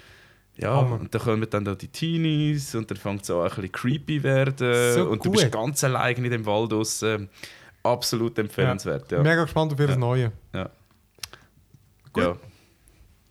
ja, 0.55 0.75
Hammer. 0.75 0.99
und 0.99 1.13
dann 1.13 1.21
kommen 1.21 1.47
dann 1.49 1.65
da 1.65 1.73
die 1.73 1.87
Teenies 1.87 2.75
und 2.75 2.89
dann 2.89 2.97
fängt 2.97 3.23
es 3.23 3.31
an, 3.31 3.41
ein 3.41 3.49
bisschen 3.49 3.71
creepy 3.71 4.21
werden. 4.21 4.93
So 4.93 5.09
und 5.09 5.25
du 5.25 5.31
gut. 5.31 5.39
bist 5.39 5.51
ganz 5.51 5.83
allein 5.83 6.15
in 6.23 6.29
dem 6.29 6.45
Wald 6.45 6.71
draussen. 6.71 7.27
Absolut 7.81 8.37
empfehlenswert. 8.37 9.11
Ja. 9.11 9.23
Mega 9.23 9.43
gespannt 9.43 9.73
auf 9.73 9.79
ihr 9.79 9.89
Ja. 9.89 9.95
Neue. 9.97 10.31
Ja. 10.53 10.69
Gut. 12.13 12.23
Ja. 12.23 12.37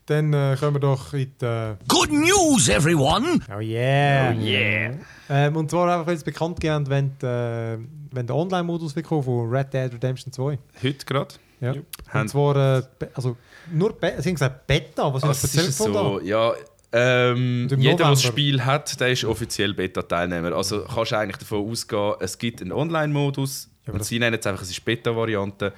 Dann 0.07 0.33
äh, 0.33 0.57
kommen 0.59 0.75
wir 0.75 0.81
doch 0.81 1.15
in 1.15 1.33
die... 1.41 1.47
Äh, 1.47 1.77
Good 1.87 2.11
news, 2.11 2.69
everyone! 2.69 3.39
oh 3.57 3.61
yeah! 3.61 4.33
Oh 4.33 4.41
yeah. 4.41 4.95
Ähm, 5.31 5.57
und 5.57 5.71
zwar 5.71 5.97
einfach 5.97 6.11
jetzt 6.11 6.25
bekannt 6.25 6.61
gegeben, 6.61 6.89
wenn, 6.89 7.13
die, 7.23 7.27
äh, 7.27 7.79
wenn 8.11 8.27
der 8.27 8.35
Online-Modus 8.35 8.95
von 8.95 9.49
Red 9.49 9.73
Dead 9.73 9.95
Redemption 9.95 10.33
2. 10.33 10.59
Heute 10.83 11.07
gerade. 11.07 11.35
Ja. 11.63 11.75
Und 12.21 12.29
zwar, 12.29 12.79
äh, 12.79 12.83
also 13.15 13.37
nur, 13.71 13.93
Be 13.99 14.15
sie 14.19 14.29
haben 14.29 14.35
gesagt 14.35 14.67
Beta, 14.67 15.15
was 15.15 15.23
ist 15.45 15.55
ist 15.55 15.79
von 15.79 15.93
so, 15.93 16.21
ja. 16.21 16.53
Ähm, 16.95 17.69
jeder, 17.79 17.97
der 17.97 18.09
das. 18.11 18.23
Spiel 18.23 18.63
hat, 18.65 19.01
der 19.01 19.13
ist 19.13 19.25
offiziell 19.25 19.73
Beta-Teilnehmer. 19.73 20.53
Also 20.53 20.85
kannst 20.85 21.13
du 21.13 21.17
eigentlich 21.17 21.39
davon 21.39 21.71
ausgehen, 21.71 22.15
es 22.21 22.37
gibt 22.37 22.61
einen 22.61 22.73
Online-Modus. 22.73 23.71
Ja, 23.87 23.93
und 23.95 24.01
das- 24.01 24.09
sie 24.09 24.19
nennen 24.19 24.37
es 24.39 24.47
einfach, 24.47 24.61
es 24.63 24.71
ist 24.71 24.85
Beta-Variante 24.85 25.73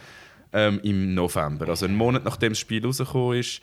ähm, 0.53 0.80
im 0.82 1.14
November. 1.14 1.68
Also 1.68 1.85
einen 1.87 1.95
Monat 1.97 2.24
nachdem 2.24 2.51
das 2.53 2.59
Spiel 2.59 2.85
rausgekommen 2.85 3.39
ist, 3.39 3.61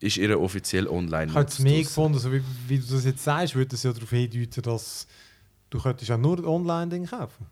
ist 0.00 0.16
ihr 0.18 0.38
offiziell 0.38 0.86
Ich 0.86 1.34
habe 1.34 1.46
es 1.46 1.58
mehr 1.60 1.78
gefunden, 1.82 2.14
also 2.14 2.30
wie, 2.32 2.42
wie 2.68 2.78
du 2.78 2.84
das 2.92 3.04
jetzt 3.04 3.24
sagst, 3.24 3.54
würde 3.54 3.74
es 3.74 3.82
ja 3.84 3.92
darauf 3.92 4.10
hindeuten, 4.10 4.62
dass 4.62 5.06
du 5.70 5.80
könntest 5.80 6.08
ja 6.10 6.18
nur 6.18 6.44
Online-Ding 6.44 7.06
kaufen. 7.06 7.46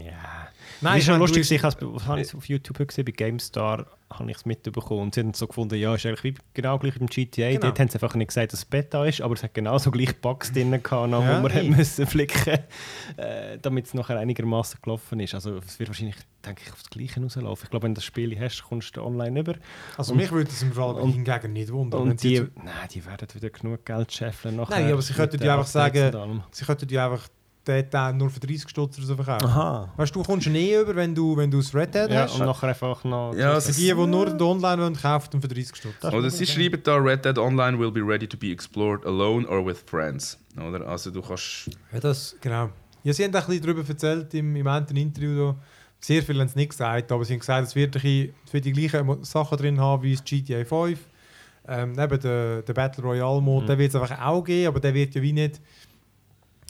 Ja. 0.00 0.48
Nein, 0.80 0.98
ist 0.98 1.06
schon 1.06 1.18
lustig, 1.18 1.50
ich 1.50 1.62
habe 1.62 1.76
es 2.18 2.28
es 2.28 2.34
auf 2.34 2.48
YouTube 2.48 2.86
gesehen, 2.86 3.04
bei 3.04 3.12
GameStar 3.12 3.86
habe 4.12 4.30
ich 4.30 4.36
es 4.36 4.44
mitbekommen 4.46 5.00
und 5.02 5.14
sie 5.14 5.20
haben 5.22 5.34
so 5.34 5.46
gefunden, 5.48 5.74
ja, 5.76 5.94
ist 5.94 6.06
eigentlich 6.06 6.36
genau 6.54 6.78
gleich 6.78 6.96
im 6.96 7.06
GTA. 7.06 7.48
Genau. 7.50 7.60
Dort 7.62 7.80
haben 7.80 7.88
sie 7.88 7.94
einfach 7.96 8.14
nicht 8.14 8.28
gesagt, 8.28 8.52
dass 8.52 8.60
es 8.60 8.64
Beta 8.64 9.04
ist, 9.04 9.20
aber 9.20 9.34
es 9.34 9.42
hat 9.42 9.54
genauso 9.54 9.90
gleich 9.90 10.14
Bugs 10.20 10.52
drin 10.52 10.70
gehabt, 10.70 11.10
noch, 11.10 11.22
Ja, 11.24 11.42
wo 11.42 11.48
hat 11.48 11.64
müssen 11.64 12.06
flicken 12.06 12.58
äh, 13.16 13.58
damit 13.60 13.86
es 13.86 13.94
nachher 13.94 14.18
einigermaßen 14.18 14.80
gelaufen 14.82 15.18
ist. 15.20 15.34
Also 15.34 15.56
es 15.58 15.78
wird 15.78 15.88
wahrscheinlich, 15.88 16.16
denke 16.44 16.62
ich, 16.64 16.72
auf 16.72 16.82
das 16.82 16.90
Gleiche 16.90 17.20
rauslaufen. 17.20 17.64
Ich 17.64 17.70
glaube, 17.70 17.84
wenn 17.84 17.94
du 17.94 17.98
das 17.98 18.04
Spiel 18.04 18.38
hast, 18.38 18.62
kommst 18.62 18.96
du 18.96 19.02
online 19.02 19.40
über. 19.40 19.54
Also 19.96 20.12
Und- 20.12 20.18
mich 20.18 20.30
würde 20.30 20.50
es 20.50 20.62
im 20.62 20.72
Fall 20.72 20.94
und- 20.96 21.12
hingegen 21.12 21.52
nicht 21.52 21.72
wundern. 21.72 22.02
Und 22.02 22.22
die, 22.22 22.40
nein, 22.56 22.74
die 22.92 23.04
werden 23.04 23.26
wieder 23.32 23.50
genug 23.50 23.84
Geld 23.84 24.12
scheffeln 24.12 24.56
nachher. 24.56 24.78
Nein, 24.80 24.92
aber 24.92 25.02
sie 25.02 25.14
könnten 25.14 25.38
den 25.38 25.48
einfach 25.50 25.66
sagen- 25.66 26.42
sie 26.52 26.64
könnten 26.64 26.88
ja 26.90 27.06
einfach 27.06 27.26
den 27.66 27.90
Teil 27.90 28.12
nur 28.14 28.30
für 28.30 28.40
30 28.40 28.68
Stutz 28.68 28.96
oder 28.98 29.06
so 29.06 29.16
verkaufen. 29.16 29.46
Aha. 29.46 29.92
Weißt 29.96 30.14
du, 30.14 30.20
du 30.22 30.24
kommst 30.26 30.46
nie 30.48 30.72
über, 30.74 30.94
wenn 30.94 31.14
du, 31.14 31.36
wenn 31.36 31.50
du 31.50 31.58
das 31.58 31.74
Red 31.74 31.94
Dead 31.94 32.10
Ja, 32.10 32.22
hast. 32.22 32.38
und 32.38 32.46
nachher 32.46 32.68
einfach 32.68 33.02
noch... 33.04 33.34
Ja, 33.34 33.54
Also 33.54 33.72
die, 33.72 33.86
die 33.86 33.94
nur 33.94 34.26
den 34.26 34.40
Online 34.40 34.82
wollen, 34.82 34.96
kaufen 34.96 35.28
dann 35.32 35.40
für 35.42 35.48
30 35.48 35.76
Stutz. 35.76 35.94
Das- 36.00 36.14
Oder 36.14 36.30
sie 36.30 36.46
schreiben 36.46 36.80
da, 36.82 36.96
Red 36.96 37.24
Dead 37.24 37.36
Online 37.38 37.78
will 37.78 37.90
be 37.90 38.00
ready 38.00 38.26
to 38.26 38.36
be 38.36 38.50
explored 38.52 39.04
alone 39.04 39.46
or 39.48 39.64
with 39.66 39.82
friends. 39.86 40.38
Oder? 40.56 40.86
Also 40.86 41.10
du 41.10 41.20
kannst... 41.22 41.70
Ja, 41.92 42.00
das, 42.00 42.36
genau. 42.40 42.70
Ja, 43.02 43.12
sie 43.12 43.24
haben 43.24 43.34
auch 43.34 43.40
ein 43.42 43.46
bisschen 43.46 43.62
darüber 43.62 43.88
erzählt 43.88 44.32
im, 44.34 44.56
im 44.56 44.66
einen 44.66 44.96
Interview. 44.96 45.36
Da. 45.52 45.56
Sehr 46.00 46.22
viel 46.22 46.38
haben 46.40 46.48
sie 46.48 46.58
nicht 46.58 46.70
gesagt, 46.70 47.10
aber 47.10 47.24
sie 47.24 47.32
haben 47.34 47.40
gesagt, 47.40 47.68
es 47.68 47.74
wird, 47.74 47.96
ein 47.96 48.02
bisschen, 48.02 48.34
es 48.46 48.52
wird 48.52 48.64
die 48.64 48.72
gleichen 48.72 49.24
Sachen 49.24 49.56
drin 49.58 49.80
haben 49.80 50.02
wie 50.02 50.12
das 50.14 50.24
GTA 50.24 50.64
5. 50.64 50.98
Ähm, 51.68 51.98
eben 51.98 52.20
der, 52.20 52.62
der 52.62 52.72
Battle 52.74 53.02
Royale 53.02 53.40
Mode, 53.40 53.64
Mhm. 53.64 53.66
der 53.66 53.78
wird 53.78 53.88
es 53.94 54.00
einfach 54.00 54.20
auch 54.24 54.44
geben, 54.44 54.68
aber 54.68 54.78
der 54.78 54.94
wird 54.94 55.14
ja 55.16 55.22
wie 55.22 55.32
nicht. 55.32 55.60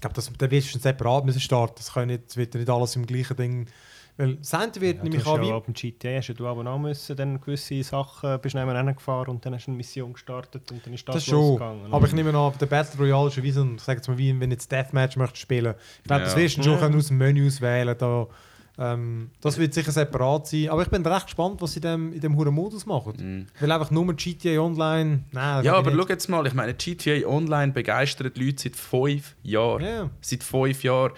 Glaube, 0.06 0.14
das- 0.14 0.32
der 0.32 0.50
wird 0.50 0.64
schon 0.64 0.80
separat 0.80 1.24
müssen 1.24 1.40
starten. 1.40 1.74
Das, 1.76 1.92
kann 1.92 2.06
nicht, 2.08 2.28
das 2.28 2.36
wird 2.36 2.54
ja 2.54 2.60
nicht 2.60 2.70
alles 2.70 2.96
im 2.96 3.06
gleichen 3.06 3.36
Ding. 3.36 3.66
Weil 4.18 4.36
das 4.36 4.54
eine 4.54 4.72
wird 4.80 4.96
Ja, 4.98 5.02
nämlich 5.02 5.22
du 5.24 5.28
auch 5.28 5.42
ja 5.42 5.56
ab 5.56 5.66
dem 5.66 5.74
GTA 5.74 6.16
hast 6.16 6.28
du 6.34 6.46
aber 6.46 6.66
auch 6.70 6.78
müssen, 6.78 7.14
dann 7.16 7.38
gewisse 7.38 7.82
Sachen 7.82 8.40
bist 8.40 8.54
du 8.54 8.94
gefahren 8.94 9.28
und 9.28 9.44
dann 9.44 9.54
hast 9.54 9.66
du 9.66 9.72
eine 9.72 9.76
Mission 9.76 10.14
gestartet 10.14 10.72
und 10.72 10.86
dann 10.86 10.94
ist 10.94 11.06
das, 11.06 11.16
Das 11.16 11.24
schon. 11.26 11.34
losgegangen. 11.38 11.92
Aber 11.92 12.06
ich 12.06 12.14
nehme 12.14 12.34
an, 12.34 12.52
der 12.58 12.64
Battle 12.64 12.98
Royale 12.98 13.28
ist 13.28 13.34
schon 13.34 13.42
wie 13.44 13.50
so 13.50 13.60
ein, 13.62 13.74
ich 13.76 13.82
sage 13.82 13.98
jetzt 13.98 14.08
mal, 14.08 14.16
wie 14.16 14.30
wenn 14.40 14.48
du 14.48 14.54
jetzt 14.54 14.72
Deathmatch 14.72 15.16
möchtest 15.16 15.42
spielen. 15.42 15.74
Ich 15.98 16.04
glaube, 16.04 16.22
das 16.22 16.32
Ja. 16.32 16.38
wirst 16.40 16.56
du 16.56 16.62
schon 16.62 16.72
Ja. 16.92 16.96
aus 16.98 17.08
dem 17.08 17.18
Menü 17.18 17.46
auswählen. 17.46 17.94
Da, 17.98 18.26
ähm, 18.78 19.30
das 19.40 19.56
wird 19.58 19.72
sicher 19.72 19.90
separat 19.90 20.46
sein. 20.48 20.68
Aber 20.68 20.82
ich 20.82 20.88
bin 20.88 21.04
recht 21.06 21.26
gespannt, 21.26 21.60
was 21.62 21.72
sie 21.72 21.78
in 21.78 21.82
dem, 21.82 22.12
in 22.12 22.20
dem 22.20 22.36
huren 22.36 22.54
Modus 22.54 22.84
machen. 22.84 23.14
Mhm. 23.18 23.46
Weil 23.60 23.72
einfach 23.72 23.90
nur 23.90 24.12
GTA 24.14 24.60
Online. 24.60 25.24
Nein, 25.32 25.64
Ja, 25.64 25.74
aber 25.74 25.92
schau 25.92 26.06
jetzt 26.08 26.28
mal, 26.28 26.46
ich 26.46 26.54
meine, 26.54 26.74
GTA 26.74 27.26
Online 27.26 27.72
begeistert 27.72 28.36
Leute 28.36 28.64
seit 28.64 28.76
fünf 28.76 29.34
Jahren. 29.42 29.82
Ja. 29.84 30.10
Seit 30.20 30.42
fünf 30.44 30.82
Jahren. 30.82 31.12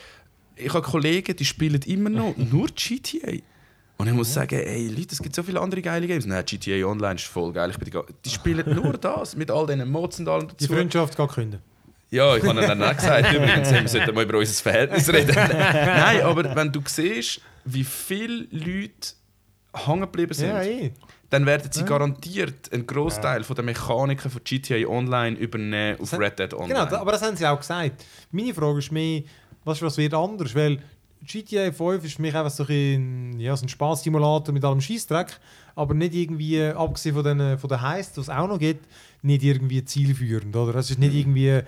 Ich 0.55 0.73
habe 0.73 0.87
Kollegen, 0.87 1.37
die 1.37 1.45
spielen 1.45 1.81
immer 1.83 2.11
noch 2.11 2.37
nur 2.53 2.69
GTA. 2.69 3.33
Und 3.97 4.07
ich 4.07 4.15
muss 4.15 4.33
sagen, 4.33 4.55
ey, 4.55 4.87
Leute, 4.89 5.09
es 5.11 5.21
gibt 5.21 5.35
so 5.35 5.43
viele 5.43 5.61
andere 5.61 5.83
geile 5.83 6.07
Games. 6.07 6.25
Nein, 6.25 6.45
GTA 6.47 6.87
Online 6.87 7.17
ist 7.17 7.25
voll 7.25 7.53
geil. 7.53 7.71
Ich 7.71 7.79
bin 7.79 7.91
die, 7.91 8.13
die 8.25 8.31
spielen 8.31 8.73
nur 8.77 8.93
das, 8.99 9.35
mit 9.35 9.51
all 9.51 9.67
diesen 9.67 9.91
Mods 9.91 10.21
und 10.21 10.29
allem 10.29 10.47
Die 10.47 10.55
dazu. 10.57 10.73
Freundschaft 10.73 11.17
geht 11.17 11.29
künden. 11.31 11.61
Ja, 12.11 12.37
ich 12.37 12.45
habe 12.45 12.61
dann 12.61 12.83
auch 12.83 12.97
gesagt, 12.97 13.33
übrigens, 13.35 13.71
wir 13.71 13.89
sollten 13.89 14.15
mal 14.15 14.25
über 14.25 14.39
unser 14.39 14.63
Verhältnis 14.63 15.09
reden. 15.13 15.35
Nein, 15.37 16.23
aber 16.23 16.55
wenn 16.57 16.73
du 16.73 16.81
siehst, 16.87 17.41
wie 17.65 17.85
viele 17.85 18.47
Leute 18.51 19.13
hängen 19.75 20.01
geblieben 20.01 20.33
sind, 20.33 20.49
Ja, 20.49 20.63
eh. 20.63 20.93
dann 21.29 21.45
werden 21.45 21.71
sie 21.71 21.81
Ja. 21.81 21.87
garantiert 21.87 22.73
einen 22.73 22.87
Großteil 22.87 23.45
von 23.45 23.55
der 23.57 23.65
Mechaniken 23.65 24.31
von 24.31 24.41
GTA 24.43 24.89
Online 24.89 25.37
übernehmen 25.37 26.01
auf 26.01 26.11
Das- 26.11 26.19
Red 26.19 26.39
Dead 26.39 26.55
Online. 26.55 26.87
Genau, 26.87 26.97
aber 27.01 27.13
das 27.13 27.23
haben 27.23 27.37
sie 27.37 27.47
auch 27.47 27.59
gesagt. 27.61 28.05
Meine 28.33 28.55
Frage 28.55 28.79
ist 28.79 28.91
mehr, 28.91 29.23
was, 29.65 29.83
was 29.83 29.99
wird 29.99 30.15
anders? 30.15 30.55
Weil 30.55 30.79
GTA 31.23 31.71
5 31.73 32.05
ist 32.05 32.15
für 32.17 32.23
mich 32.23 32.35
einfach 32.35 32.51
so 32.51 32.65
ein, 32.67 33.39
ja, 33.39 33.55
so 33.57 33.67
ein 33.67 33.69
Spaßsimulator 33.69 34.55
mit 34.55 34.65
allem 34.65 34.81
Scheißdreck, 34.81 35.39
aber 35.75 35.93
nicht 35.93 36.15
irgendwie, 36.15 36.63
abgesehen 36.63 37.15
von 37.15 37.25
den, 37.25 37.59
von 37.59 37.69
den 37.69 37.83
Heists, 37.83 38.15
die 38.15 38.21
es 38.21 38.31
auch 38.31 38.49
noch 38.49 38.59
gibt, 38.59 38.87
nicht 39.21 39.43
irgendwie 39.43 39.85
zielführend. 39.85 40.57
Oder? 40.57 40.77
Es 40.77 40.91
ist 40.91 40.99
nicht 40.99 41.13
Mhm. 41.13 41.19
irgendwie. 41.19 41.61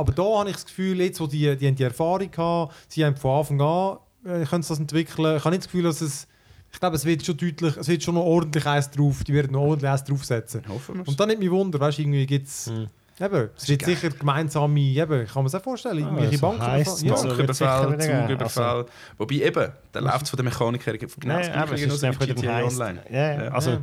Aber 0.00 0.12
da 0.12 0.22
habe 0.40 0.48
ich 0.50 0.56
das 0.56 0.66
Gefühl, 0.66 1.00
jetzt, 1.00 1.20
wo 1.20 1.26
die, 1.26 1.56
die 1.56 1.66
haben 1.66 1.74
die 1.76 1.82
Erfahrung 1.82 2.30
haben, 2.36 2.70
sie 2.88 3.04
haben 3.04 3.16
von 3.16 3.38
Anfang 3.38 3.60
an 3.60 3.96
äh, 4.24 4.44
können 4.44 4.62
sie 4.62 4.68
das 4.70 4.78
entwickeln. 4.80 5.36
Ich 5.36 5.44
habe 5.44 5.50
nicht 5.50 5.62
das 5.64 5.66
Gefühl, 5.70 5.84
dass 5.84 6.00
es. 6.00 6.26
Ich 6.72 6.78
glaube, 6.78 6.94
es 6.96 7.04
wird 7.04 7.24
schon 7.26 7.36
deutlich, 7.36 7.76
es 7.76 7.88
wird 7.88 8.02
schon 8.02 8.14
noch 8.14 8.22
ordentlich 8.24 8.64
eins 8.64 8.88
drauf, 8.90 9.24
die 9.24 9.34
werden 9.34 9.52
noch 9.52 9.60
ordentlich 9.62 9.90
eins 9.90 10.04
draufsetzen. 10.04 10.62
Hoffen 10.68 10.98
wir's. 10.98 11.08
Und 11.08 11.18
dann 11.18 11.28
nicht 11.28 11.40
mich 11.40 11.50
wunder, 11.50 11.80
weißt 11.80 11.98
du, 11.98 12.02
irgendwie 12.02 12.26
gibt 12.26 12.46
es. 12.46 12.66
Mhm. 12.68 12.88
Eben, 13.22 13.50
es 13.56 13.68
wird 13.68 13.84
sicher 13.84 14.08
gemeinsame, 14.10 14.80
eben, 14.80 15.26
kann 15.26 15.42
man 15.42 15.48
sich 15.50 15.58
auch 15.60 15.64
vorstellen, 15.64 16.02
Ah, 16.04 16.06
irgendwelche 16.06 16.38
so 16.38 16.46
Banken. 16.46 16.62
heisst 16.66 17.02
ja. 17.02 17.12
Also, 17.12 17.28
Banküberfall. 17.28 17.98
Zugüberfall. 18.22 18.86
Wobei 19.18 19.34
eben, 19.34 19.72
dann 19.92 20.04
läuft 20.04 20.22
es 20.22 20.30
von 20.30 20.36
der 20.38 20.44
Mechanik 20.44 20.86
her 20.86 20.96
genau 20.96 21.10
Nein, 21.34 21.42
das 21.48 21.56
aber 21.56 21.74
gleiche 21.74 21.92
wieder 21.92 22.08
ein 22.08 22.34
GTA. 22.34 22.64
Online. 22.64 23.02
Ja, 23.10 23.18
ja. 23.34 23.44
Ja. 23.44 23.50
Also, 23.50 23.70
Ja. 23.72 23.78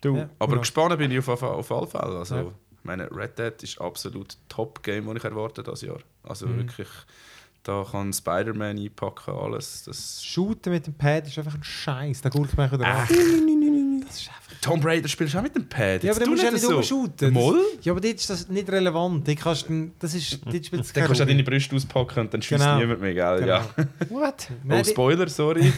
du, 0.00 0.16
Ja. 0.16 0.28
Aber 0.38 0.58
gespannt 0.58 0.98
bin 0.98 1.10
ich 1.12 1.18
auf, 1.18 1.28
auf, 1.28 1.42
auf 1.42 1.70
alle 1.72 1.86
Fälle. 1.86 2.18
Also, 2.18 2.34
Ja. 2.34 2.44
Ich 2.82 2.84
meine, 2.84 3.08
Red 3.14 3.38
Dead 3.38 3.62
ist 3.62 3.80
absolut 3.80 4.36
Top-Game, 4.48 5.06
das 5.06 5.16
ich 5.18 5.24
erwarte 5.24 5.62
dieses 5.62 5.82
Jahr. 5.82 6.00
Also 6.24 6.48
Mhm. 6.48 6.56
wirklich, 6.58 6.88
da 7.62 7.86
kann 7.88 8.12
Spider-Man 8.12 8.76
einpacken, 8.76 9.34
alles. 9.34 9.84
Das 9.84 10.24
Shooten 10.24 10.72
mit 10.72 10.88
dem 10.88 10.94
Pad 10.94 11.28
ist 11.28 11.38
einfach 11.38 11.54
ein 11.54 11.62
Scheiß. 11.62 12.22
Da 12.22 12.28
guckt 12.28 12.56
man 12.56 12.72
wieder. 12.72 12.84
Das 12.84 14.20
ist 14.20 14.28
einfach... 14.28 14.41
Tomb 14.62 14.84
Raider 14.84 15.08
spielst 15.08 15.34
du 15.34 15.38
auch 15.38 15.42
mit 15.42 15.54
dem 15.56 15.68
Pad. 15.68 16.04
Ja, 16.04 16.12
aber 16.12 16.20
dann 16.20 16.30
musst 16.30 16.42
du 16.42 16.46
ja 16.46 16.52
nicht 16.52 16.62
so. 16.62 16.76
umshooten. 16.76 17.32
Moll? 17.32 17.60
Das- 17.76 17.84
Ja, 17.84 17.92
aber 17.92 18.00
dort 18.00 18.14
ist 18.14 18.30
das 18.30 18.48
nicht 18.48 18.70
relevant. 18.70 19.26
Dort 19.26 19.38
kannst 19.40 19.68
du, 19.68 19.90
das 19.98 20.14
ist, 20.14 20.38
dort 20.44 20.64
spielt 20.64 20.82
es 20.84 20.92
Dann 20.92 21.04
kannst 21.04 21.18
du 21.20 21.24
auch 21.24 21.28
deine 21.28 21.42
Brüste 21.42 21.74
auspacken 21.76 22.20
und 22.20 22.32
dann 22.32 22.40
schießt 22.40 22.60
Genau. 22.60 22.78
niemand 22.78 23.00
mehr, 23.00 23.12
gell? 23.14 23.40
Genau. 23.40 23.46
Ja. 23.54 23.64
What? 24.08 24.48
Oh, 24.70 24.84
Spoiler, 24.84 25.28
sorry. 25.28 25.62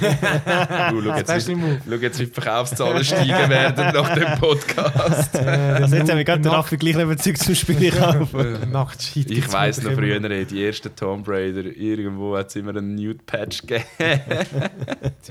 du, 0.90 1.02
schau, 1.02 1.16
jetzt, 1.16 1.48
wie, 1.48 1.56
schau 1.88 1.94
jetzt, 1.96 2.18
wie 2.20 2.24
die 2.26 2.30
Verkaufszahlen 2.30 3.04
steigen 3.04 3.48
werden 3.50 3.94
nach 3.94 4.14
dem 4.14 4.38
Podcast. 4.38 5.34
Äh, 5.34 5.38
Also 5.38 5.96
jetzt 5.96 6.10
haben 6.10 6.18
wir 6.18 6.24
gerade 6.24 6.42
den 6.42 6.52
Raffi 6.52 6.76
gleich 6.76 6.94
überzeugt 6.96 7.38
zum 7.38 7.54
Spiel 7.54 7.90
kaufen. 7.90 8.58
Nachtscheid. 8.70 9.30
Ich 9.30 9.50
weiss 9.52 9.82
noch 9.82 9.92
früher, 9.92 10.20
die 10.44 10.64
ersten 10.64 10.94
Tomb 10.94 11.26
Raider, 11.26 11.64
irgendwo 11.64 12.36
hat 12.36 12.48
es 12.48 12.56
immer 12.56 12.76
einen 12.76 12.94
Nude-Patch 12.96 13.62
gegeben. 13.62 13.84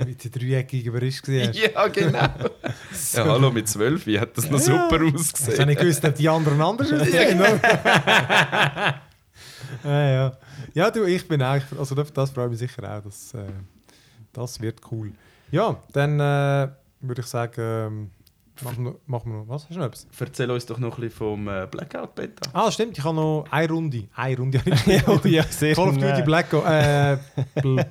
Mit 0.06 0.24
den 0.24 0.32
dreieckigen 0.32 0.92
Bericht 0.92 1.22
gesehen 1.22 1.52
ja, 1.54 1.86
genau. 1.88 2.18
Ja, 2.18 3.24
hallo, 3.24 3.43
mit 3.52 3.68
12 3.68 4.06
wie 4.06 4.18
hat 4.20 4.36
das 4.36 4.50
noch 4.50 4.58
super 4.58 5.00
ausgesehen. 5.14 5.66
nicht 5.68 5.80
gewusst, 5.80 6.04
ob 6.04 6.14
die 6.14 6.28
anderen 6.28 6.60
anders 6.60 6.92
aussehen? 6.92 7.40
oder? 7.40 7.60
ja, 9.84 10.10
ja. 10.10 10.32
ja, 10.74 10.90
du, 10.90 11.04
ich 11.04 11.26
bin 11.26 11.42
auch, 11.42 11.60
also 11.78 11.94
das 11.94 12.30
freue 12.30 12.44
ich 12.46 12.50
mich 12.50 12.58
sicher 12.60 12.82
auch, 12.98 13.02
dass, 13.02 13.34
äh, 13.34 13.44
das 14.32 14.60
wird 14.60 14.80
cool. 14.90 15.12
Ja, 15.50 15.76
dann 15.92 16.18
äh, 16.20 16.68
würde 17.00 17.20
ich 17.20 17.26
sagen, 17.26 17.60
ähm, 17.60 18.10
machen, 18.62 18.84
wir, 18.84 18.94
machen 19.06 19.32
wir 19.32 19.38
noch, 19.40 19.48
was, 19.48 19.62
hast 19.64 19.74
du 19.74 19.78
noch 19.78 19.86
etwas? 19.86 20.06
Erzähl 20.18 20.50
uns 20.50 20.66
doch 20.66 20.78
noch 20.78 20.96
ein 20.96 21.00
bisschen 21.02 21.16
vom 21.18 21.48
äh, 21.48 21.66
Blackout-Beta. 21.70 22.50
Ah, 22.52 22.70
stimmt, 22.70 22.96
ich 22.98 23.04
habe 23.04 23.16
noch 23.16 23.44
eine 23.50 23.68
Runde, 23.68 24.04
eine 24.14 24.36
Runde 24.36 24.58
habe 24.58 24.70
ich 24.70 24.86
ja, 24.86 25.20
ja, 25.30 25.42
sehr 25.44 25.74
Call 25.74 25.88
of 25.88 25.94
Duty 25.94 26.06
schnell. 26.08 26.22
Black, 26.24 26.52
O- 26.52 26.64
äh, 26.64 27.16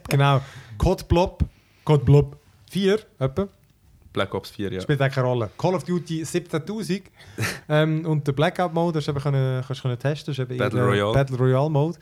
genau, 0.09 0.41
Code 0.77 1.03
Blob, 1.05 1.43
Code 1.85 2.03
Blob 2.05 2.37
4, 2.71 2.99
etwa. 3.19 3.47
Black 4.13 4.33
Ops 4.33 4.51
4, 4.51 4.71
ja. 4.71 4.81
Spielt 4.81 5.01
auch 5.01 5.09
keine 5.09 5.27
Rolle. 5.27 5.49
Call 5.57 5.73
of 5.73 5.83
Duty 5.83 6.23
17.000 6.23 7.01
ähm, 7.69 8.05
und 8.05 8.25
der 8.25 8.31
Blackout-Mode, 8.31 8.99
hast 8.99 9.07
du 9.07 9.13
können, 9.15 9.63
kannst 9.65 9.79
du 9.79 9.81
können 9.81 9.99
testen. 9.99 10.31
Ist 10.31 10.39
eben 10.39 10.57
Battle 10.57 10.85
Royale. 10.85 11.13
Battle 11.13 11.37
Royale-Mode. 11.37 11.97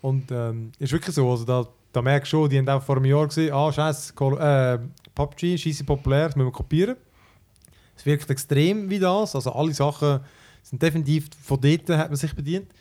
Und 0.00 0.32
ähm, 0.32 0.72
ist 0.78 0.92
wirklich 0.92 1.14
so, 1.14 1.30
also 1.30 1.44
da, 1.44 1.66
da 1.92 2.02
merkst 2.02 2.32
du 2.32 2.38
schon, 2.38 2.50
die 2.50 2.58
haben 2.58 2.68
auch 2.68 2.82
vor 2.82 2.96
einem 2.96 3.04
Jahr 3.04 3.26
gesehen, 3.26 3.52
ah 3.52 3.72
scheiße, 3.72 4.12
äh, 4.40 4.78
PUBG, 5.14 5.58
scheisse 5.58 5.84
populär, 5.84 6.26
das 6.26 6.36
müssen 6.36 6.48
wir 6.48 6.52
kopieren. 6.52 6.96
Es 7.96 8.04
wirkt 8.04 8.28
extrem 8.30 8.90
wie 8.90 8.98
das, 8.98 9.36
also 9.36 9.52
alle 9.52 9.72
Sachen 9.74 10.20
sind 10.62 10.82
definitiv, 10.82 11.28
von 11.42 11.60
dort 11.60 11.88
hat 11.90 12.08
man 12.08 12.16
sich 12.16 12.34
bedient. 12.34 12.72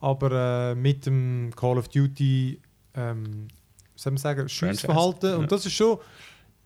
Aber 0.00 0.70
äh, 0.70 0.74
mit 0.74 1.06
dem 1.06 1.52
Call 1.54 1.78
of 1.78 1.88
Duty, 1.88 2.60
ähm, 2.94 3.48
wie 3.48 4.00
soll 4.00 4.12
man 4.12 4.18
sagen, 4.18 4.48
Schussverhalten, 4.48 5.30
ja. 5.30 5.36
und 5.36 5.50
das 5.50 5.66
ist 5.66 5.72
schon, 5.72 5.98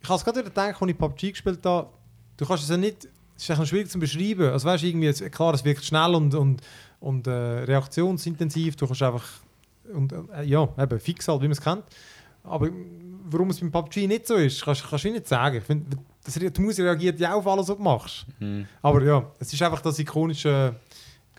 ich 0.03 0.09
habe 0.09 0.19
es 0.19 0.25
gerade 0.25 0.43
gedacht, 0.45 0.81
als 0.81 0.91
ich 0.91 0.99
PUBG 0.99 1.31
gespielt 1.33 1.65
habe, 1.65 1.89
du 2.37 2.47
kannst 2.47 2.65
es 2.65 2.71
ja 2.71 2.77
nicht, 2.77 3.09
es 3.37 3.49
ist 3.49 3.69
schwierig 3.69 3.91
zu 3.91 3.99
beschreiben. 3.99 4.51
Also 4.51 4.67
weißt, 4.69 4.85
irgendwie, 4.85 5.07
es- 5.09 5.23
klar, 5.31 5.55
es 5.55 5.65
wirkt 5.65 5.85
schnell 5.85 6.15
und, 6.15 6.35
und, 6.35 6.61
und 7.01 7.27
äh, 7.27 7.31
reaktionsintensiv, 7.31 8.77
du 8.77 8.87
kannst 8.87 9.03
einfach, 9.03 9.25
und, 9.93 10.13
äh, 10.13 10.45
ja, 10.45 10.69
eben, 10.79 11.01
fix 11.01 11.27
halt, 11.29 11.41
wie 11.41 11.47
man 11.47 11.53
es 11.53 11.61
kennt. 11.61 11.85
Aber 12.43 12.69
warum 13.29 13.51
es 13.51 13.61
beim 13.61 13.71
PUBG 13.71 14.07
nicht 14.07 14.27
so 14.27 14.35
ist, 14.37 14.63
kannst 14.65 14.89
kannst 14.89 15.05
du 15.05 15.11
nicht 15.11 15.29
sagen. 15.29 15.59
Ich 15.59 15.65
finde, 15.65 15.97
das, 16.25 16.35
die 16.35 16.61
Maus 16.63 16.79
reagiert 16.79 17.21
ja 17.21 17.35
auf 17.35 17.47
alles, 17.47 17.69
was 17.69 17.77
du 17.77 17.83
machst. 17.83 18.27
Hm. 18.39 18.67
Aber 18.83 19.03
ja, 19.03 19.31
es 19.39 19.53
ist 19.53 19.61
einfach 19.63 19.81
das 19.83 19.99
ikonische 19.99 20.75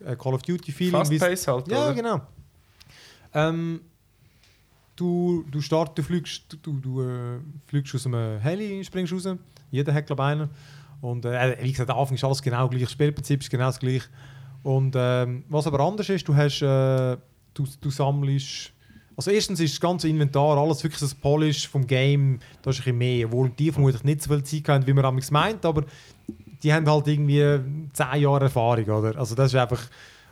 äh, 0.06 0.16
Call 0.16 0.34
of 0.36 0.42
Duty-Feeling. 0.44 0.92
Fast 1.06 1.18
Pace 1.20 1.48
halt, 1.48 1.68
ja, 1.72 1.86
oder? 1.86 1.94
genau. 1.96 2.22
Ähm, 3.34 3.82
du, 4.96 5.44
du 5.50 5.62
startest, 5.62 5.98
du 5.98 6.04
fliegst, 6.04 6.58
du, 6.62 6.74
du 6.80 7.02
äh, 7.02 7.40
fliegst 7.68 7.96
aus 7.96 8.06
einem 8.06 8.40
Heli, 8.40 8.84
springst 8.84 9.14
raus. 9.14 9.28
Jeder 9.72 9.94
hat, 9.94 10.06
glaube 10.08 10.22
ich, 10.22 10.28
einen. 10.28 10.50
Und 11.02 11.26
äh, 11.26 11.58
wie 11.62 11.72
gesagt, 11.72 11.90
am 11.90 11.98
Anfang 11.98 12.16
ist 12.16 12.24
alles 12.24 12.42
genau 12.42 12.68
gleich. 12.70 12.84
Das 12.84 12.92
Spielprinzip 12.92 13.42
ist 13.42 13.50
genau 13.50 13.66
das 13.66 13.80
gleiche. 13.80 14.08
Und 14.64 14.94
ähm, 14.96 15.44
was 15.50 15.66
aber 15.66 15.80
anders 15.80 16.10
ist, 16.10 16.28
du 16.28 16.36
hast, 16.36 16.62
äh, 16.62 17.18
du, 17.54 17.66
du 17.80 17.90
sammelst. 17.90 18.72
Also 19.18 19.32
erstens 19.32 19.60
ist 19.60 19.74
das 19.74 19.82
ganze 19.82 20.08
Inventar, 20.08 20.58
alles 20.58 20.84
wirklich 20.84 21.00
das 21.00 21.14
Polish 21.14 21.68
vom 21.68 21.86
Game, 21.86 22.40
da 22.62 22.70
ist 22.70 22.78
ein 22.78 22.84
bisschen 22.84 22.98
mehr. 22.98 23.26
Obwohl 23.28 23.50
die 23.50 23.72
vermutlich 23.72 24.04
nicht 24.04 24.22
so 24.22 24.30
viel 24.34 24.44
Zeit 24.44 24.70
haben, 24.70 24.88
wie 24.88 24.94
man 24.94 25.06
amigs 25.06 25.32
meint, 25.32 25.66
aber 25.66 25.84
die 26.64 26.72
haben 26.72 26.90
halt 26.90 27.08
irgendwie 27.08 27.60
10 27.94 28.22
Jahre 28.22 28.46
Erfahrung, 28.46 28.86
oder? 28.86 29.18
Also 29.18 29.36
das 29.36 29.54
ist 29.54 29.60
einfach... 29.60 29.82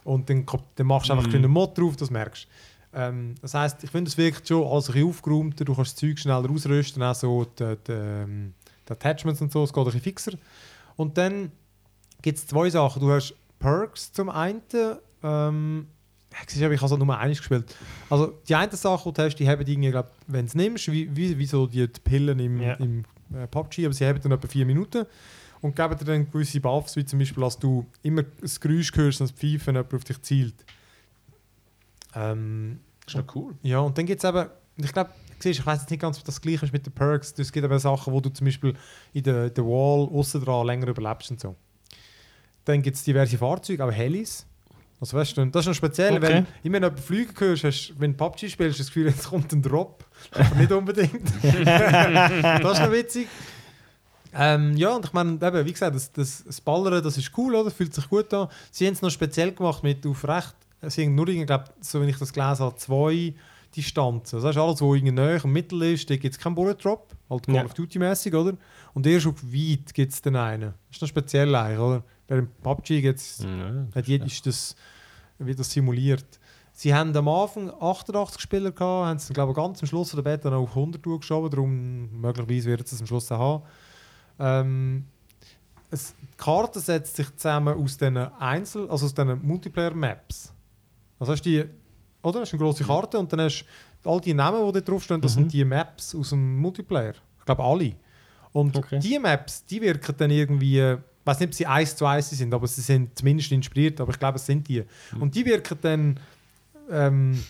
Und 0.05 0.29
dann, 0.29 0.45
dann 0.75 0.87
machst 0.87 1.09
du 1.09 1.13
einfach 1.13 1.27
Mhm. 1.27 1.35
einen 1.35 1.51
Mod 1.51 1.77
drauf, 1.77 1.95
das 1.97 2.09
merkst 2.09 2.45
du. 2.45 2.49
Ähm, 2.93 3.35
Das 3.41 3.53
heisst, 3.53 3.83
ich 3.83 3.89
finde, 3.91 4.09
es 4.09 4.17
wirkt 4.17 4.47
schon 4.47 4.65
alles 4.65 4.89
ein 4.89 5.03
aufgeräumter, 5.03 5.65
du 5.65 5.75
kannst 5.75 5.93
das 5.93 5.99
Zeug 5.99 6.19
schneller 6.19 6.49
ausrüsten, 6.49 7.01
auch 7.03 7.15
so 7.15 7.45
die, 7.45 7.75
die, 7.87 7.91
ähm, 7.91 8.53
die 8.87 8.91
Attachments 8.91 9.41
und 9.41 9.51
so, 9.51 9.63
es 9.63 9.71
geht 9.73 9.79
ein 9.81 9.85
bisschen 9.85 10.01
fixer. 10.01 10.31
Und 10.95 11.17
dann 11.17 11.51
gibt 12.21 12.37
es 12.37 12.47
zwei 12.47 12.69
Sachen. 12.69 13.01
Du 13.01 13.11
hast 13.11 13.33
Perks 13.59 14.11
zum 14.11 14.29
einen, 14.29 14.61
ähm, 15.23 15.87
ich 16.31 16.63
habe 16.63 16.73
es 16.75 16.91
nur 16.91 17.17
eines 17.17 17.37
gespielt. 17.39 17.75
Also 18.09 18.39
die 18.47 18.55
eine 18.55 18.75
Sache, 18.75 19.09
die 19.09 19.13
du 19.13 19.23
hast, 19.23 19.35
die 19.35 19.49
haben 19.49 19.65
irgendwie, 19.65 19.91
glaub, 19.91 20.11
wenn 20.27 20.45
du 20.45 20.49
es 20.49 20.55
nimmst, 20.55 20.91
wie, 20.91 21.15
wie, 21.15 21.37
wie 21.37 21.45
so 21.45 21.67
die, 21.67 21.87
Pillen 21.87 22.39
im, 22.39 22.61
Ja. 22.61 22.73
im 22.75 23.03
äh, 23.33 23.47
PUBG, 23.47 23.85
aber 23.85 23.93
sie 23.93 24.05
haben 24.05 24.19
dann 24.21 24.31
etwa 24.31 24.47
vier 24.47 24.65
Minuten 24.65 25.05
und 25.61 25.75
geben 25.75 25.97
dir 25.97 26.05
dann 26.05 26.31
gewisse 26.31 26.59
Buffs, 26.59 26.95
wie 26.95 27.05
zum 27.05 27.19
Beispiel, 27.19 27.43
dass 27.43 27.57
du 27.59 27.85
immer 28.03 28.23
das 28.41 28.59
Geräusch 28.59 28.91
hörst, 28.95 29.21
das 29.21 29.31
Pfeifen 29.31 29.75
jemand 29.75 29.93
auf 29.93 30.03
dich 30.03 30.21
zielt. 30.21 30.55
Ähm, 32.15 32.79
Das 33.05 33.13
ist 33.15 33.19
noch 33.27 33.35
cool. 33.35 33.55
ja, 33.61 33.79
und 33.79 33.97
dann 33.97 34.05
gibt 34.05 34.23
es 34.23 34.29
eben, 34.29 34.49
ich 34.77 34.91
glaube, 34.93 35.09
siehst, 35.39 35.59
ich 35.59 35.65
weiß 35.65 35.81
jetzt 35.81 35.89
nicht 35.89 35.99
ganz, 36.01 36.17
ob 36.17 36.25
das 36.25 36.41
gleiche 36.41 36.65
ist 36.65 36.73
mit 36.73 36.85
den 36.85 36.93
Perks. 36.93 37.33
Es 37.37 37.51
gibt 37.51 37.63
aber 37.65 37.79
Sachen, 37.79 38.11
wo 38.13 38.19
du 38.21 38.29
zum 38.29 38.45
Beispiel 38.45 38.73
in 39.13 39.23
der, 39.23 39.49
der 39.49 39.63
Wall 39.65 40.07
außen 40.11 40.43
dran 40.43 40.65
länger 40.67 40.87
überlebst 40.87 41.31
und 41.31 41.39
so. 41.39 41.55
Dann 42.65 42.81
gibt 42.81 42.97
es 42.97 43.03
diverse 43.03 43.37
Fahrzeuge, 43.37 43.83
auch 43.85 43.91
Helis. 43.91 44.45
Also 45.01 45.15
weißt 45.17 45.37
du, 45.37 45.45
das 45.45 45.61
ist 45.61 45.67
noch 45.67 45.73
speziell, 45.75 46.13
Okay. 46.17 46.21
weil 46.21 46.45
immer 46.61 46.73
wenn 46.75 46.81
du 46.81 46.87
jemanden 46.87 46.97
fliegen 47.01 47.33
hörst, 47.39 47.63
hast, 47.63 47.93
wenn 47.97 48.11
du 48.11 48.17
PUBG 48.17 48.49
spielst, 48.49 48.77
hast 48.77 48.79
du 48.79 48.83
das 48.83 48.87
Gefühl, 48.87 49.07
jetzt 49.07 49.29
kommt 49.29 49.51
ein 49.53 49.61
Drop. 49.61 50.03
Aber 50.31 50.55
nicht 50.55 50.71
unbedingt. 50.73 51.23
das 51.41 52.73
ist 52.73 52.81
noch 52.85 52.91
witzig. 52.91 53.27
Ähm, 54.33 54.75
ja, 54.77 54.93
und 54.95 55.05
ich 55.05 55.13
meine, 55.13 55.31
eben, 55.41 55.65
wie 55.65 55.71
gesagt, 55.71 55.95
das, 55.95 56.11
das, 56.11 56.43
das 56.43 56.61
Ballern, 56.61 57.01
das 57.01 57.17
ist 57.17 57.31
cool, 57.37 57.55
oder? 57.55 57.71
Fühlt 57.71 57.93
sich 57.93 58.07
gut 58.09 58.31
an. 58.33 58.49
Sie 58.71 58.85
haben 58.85 58.93
es 58.93 59.01
noch 59.01 59.09
speziell 59.09 59.53
gemacht 59.53 59.81
mit 59.83 60.05
auf 60.05 60.27
recht, 60.27 60.53
sie 60.87 61.05
haben 61.05 61.15
nur, 61.15 61.27
ich 61.27 61.45
glaube, 61.45 61.65
so 61.81 62.01
wie 62.01 62.09
ich 62.09 62.17
das 62.17 62.31
gelesen 62.33 62.59
habe, 62.65 62.75
zwei 62.75 63.33
Distanzen. 63.75 64.35
Also 64.37 64.47
das 64.47 64.55
ist 64.55 64.61
alles, 64.61 64.81
was 64.81 64.95
irgendwie 64.95 65.11
näher 65.11 65.43
im 65.43 65.51
Mittel 65.53 65.81
ist, 65.83 66.09
da 66.09 66.15
gibt 66.15 66.33
es 66.35 66.39
keinen 66.39 66.55
Bullet 66.55 66.75
Drop, 66.75 67.13
halt 67.29 67.45
Call 67.45 67.55
Ja. 67.55 67.65
of 67.65 67.73
Duty 67.73 67.99
mäßig, 67.99 68.33
oder? 68.33 68.57
Und 68.93 69.05
erst 69.05 69.27
auf 69.27 69.43
weit 69.43 69.93
gibt 69.93 70.11
es 70.11 70.21
dann 70.21 70.35
einen. 70.35 70.73
Das 70.87 70.95
ist 70.97 71.01
noch 71.01 71.09
speziell 71.09 71.53
eigentlich, 71.53 71.79
oder? 71.79 72.03
Während 72.27 72.61
PUBG 72.61 73.01
gibt's, 73.01 73.45
hat 73.95 74.07
jeder 74.07 74.25
ist 74.25 74.45
das, 74.45 74.75
wird 75.37 75.59
das 75.59 75.71
simuliert. 75.71 76.39
Sie 76.73 76.93
haben 76.93 77.15
am 77.15 77.27
Anfang 77.27 77.71
88 77.79 78.39
Spieler 78.41 78.71
gehabt, 78.71 79.07
haben 79.07 79.17
es, 79.17 79.29
glaube 79.29 79.51
ich, 79.51 79.55
ganz 79.55 79.81
am 79.81 79.87
Schluss 79.87 80.11
der 80.11 80.21
Beta 80.21 80.49
noch 80.49 80.61
auf 80.61 80.69
100 80.75 81.03
geschoben, 81.03 81.49
darum 81.49 82.21
möglicherweise 82.21 82.69
wird 82.69 82.81
es 82.91 82.99
am 83.01 83.07
Schluss 83.07 83.31
auch 83.31 83.39
haben. 83.39 83.63
Ähm, 84.39 85.05
es, 85.91 86.15
die 86.21 86.37
Karte 86.37 86.79
setzt 86.79 87.15
sich 87.17 87.35
zusammen 87.35 87.75
aus 87.77 87.97
diesen 87.97 88.17
Einzel-, 88.17 88.89
also 88.89 89.05
aus 89.07 89.13
diesen 89.13 89.45
Multiplayer-Maps. 89.45 90.53
Also 91.19 91.31
hast 91.33 91.45
du 91.45 91.49
die, 91.49 91.65
oder? 92.23 92.41
Hast 92.41 92.53
eine 92.53 92.61
grosse 92.61 92.83
Karte 92.83 93.19
und 93.19 93.31
dann 93.31 93.41
hast 93.41 93.65
du 94.03 94.09
all 94.09 94.21
die 94.21 94.33
Namen, 94.33 94.65
die 94.67 94.71
da 94.73 94.79
draufstehen, 94.81 95.21
das 95.21 95.35
Mhm. 95.35 95.39
sind 95.41 95.53
die 95.53 95.65
Maps 95.65 96.15
aus 96.15 96.29
dem 96.29 96.57
Multiplayer. 96.57 97.13
Ich 97.39 97.45
glaube 97.45 97.63
alle. 97.63 97.93
Und 98.51 98.75
Okay. 98.75 98.99
die 98.99 99.19
Maps, 99.19 99.63
die 99.65 99.81
wirken 99.81 100.15
dann 100.17 100.31
irgendwie, 100.31 100.79
ich 100.79 100.97
weiß 101.25 101.39
nicht, 101.41 101.49
ob 101.49 101.53
sie 101.53 101.65
eins 101.67 101.95
zu 101.95 102.05
eins 102.05 102.29
sind, 102.29 102.53
aber 102.53 102.65
sie 102.67 102.81
sind 102.81 103.17
zumindest 103.17 103.51
inspiriert, 103.51 103.99
aber 104.01 104.11
ich 104.11 104.19
glaube, 104.19 104.37
es 104.37 104.45
sind 104.45 104.67
die. 104.67 104.83
Und 105.19 105.35
die 105.35 105.45
wirken 105.45 105.77
dann, 105.81 106.19
ähm, 106.89 107.43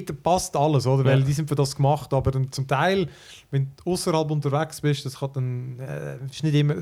dort 0.00 0.22
passt 0.22 0.56
alles, 0.56 0.86
oder? 0.86 1.04
Weil 1.04 1.20
Ja. 1.20 1.24
die 1.26 1.32
sind 1.32 1.48
für 1.48 1.54
das 1.54 1.76
gemacht, 1.76 2.12
aber 2.14 2.30
dann 2.30 2.50
zum 2.50 2.66
Teil, 2.66 3.08
wenn 3.50 3.70
du 3.84 3.90
außerhalb 3.92 4.30
unterwegs 4.30 4.80
bist, 4.80 5.04
das 5.04 5.18
kann 5.18 5.30
dann, 5.34 5.78
äh, 5.80 6.16
ist 6.30 6.42
nicht 6.42 6.54
immer, 6.54 6.76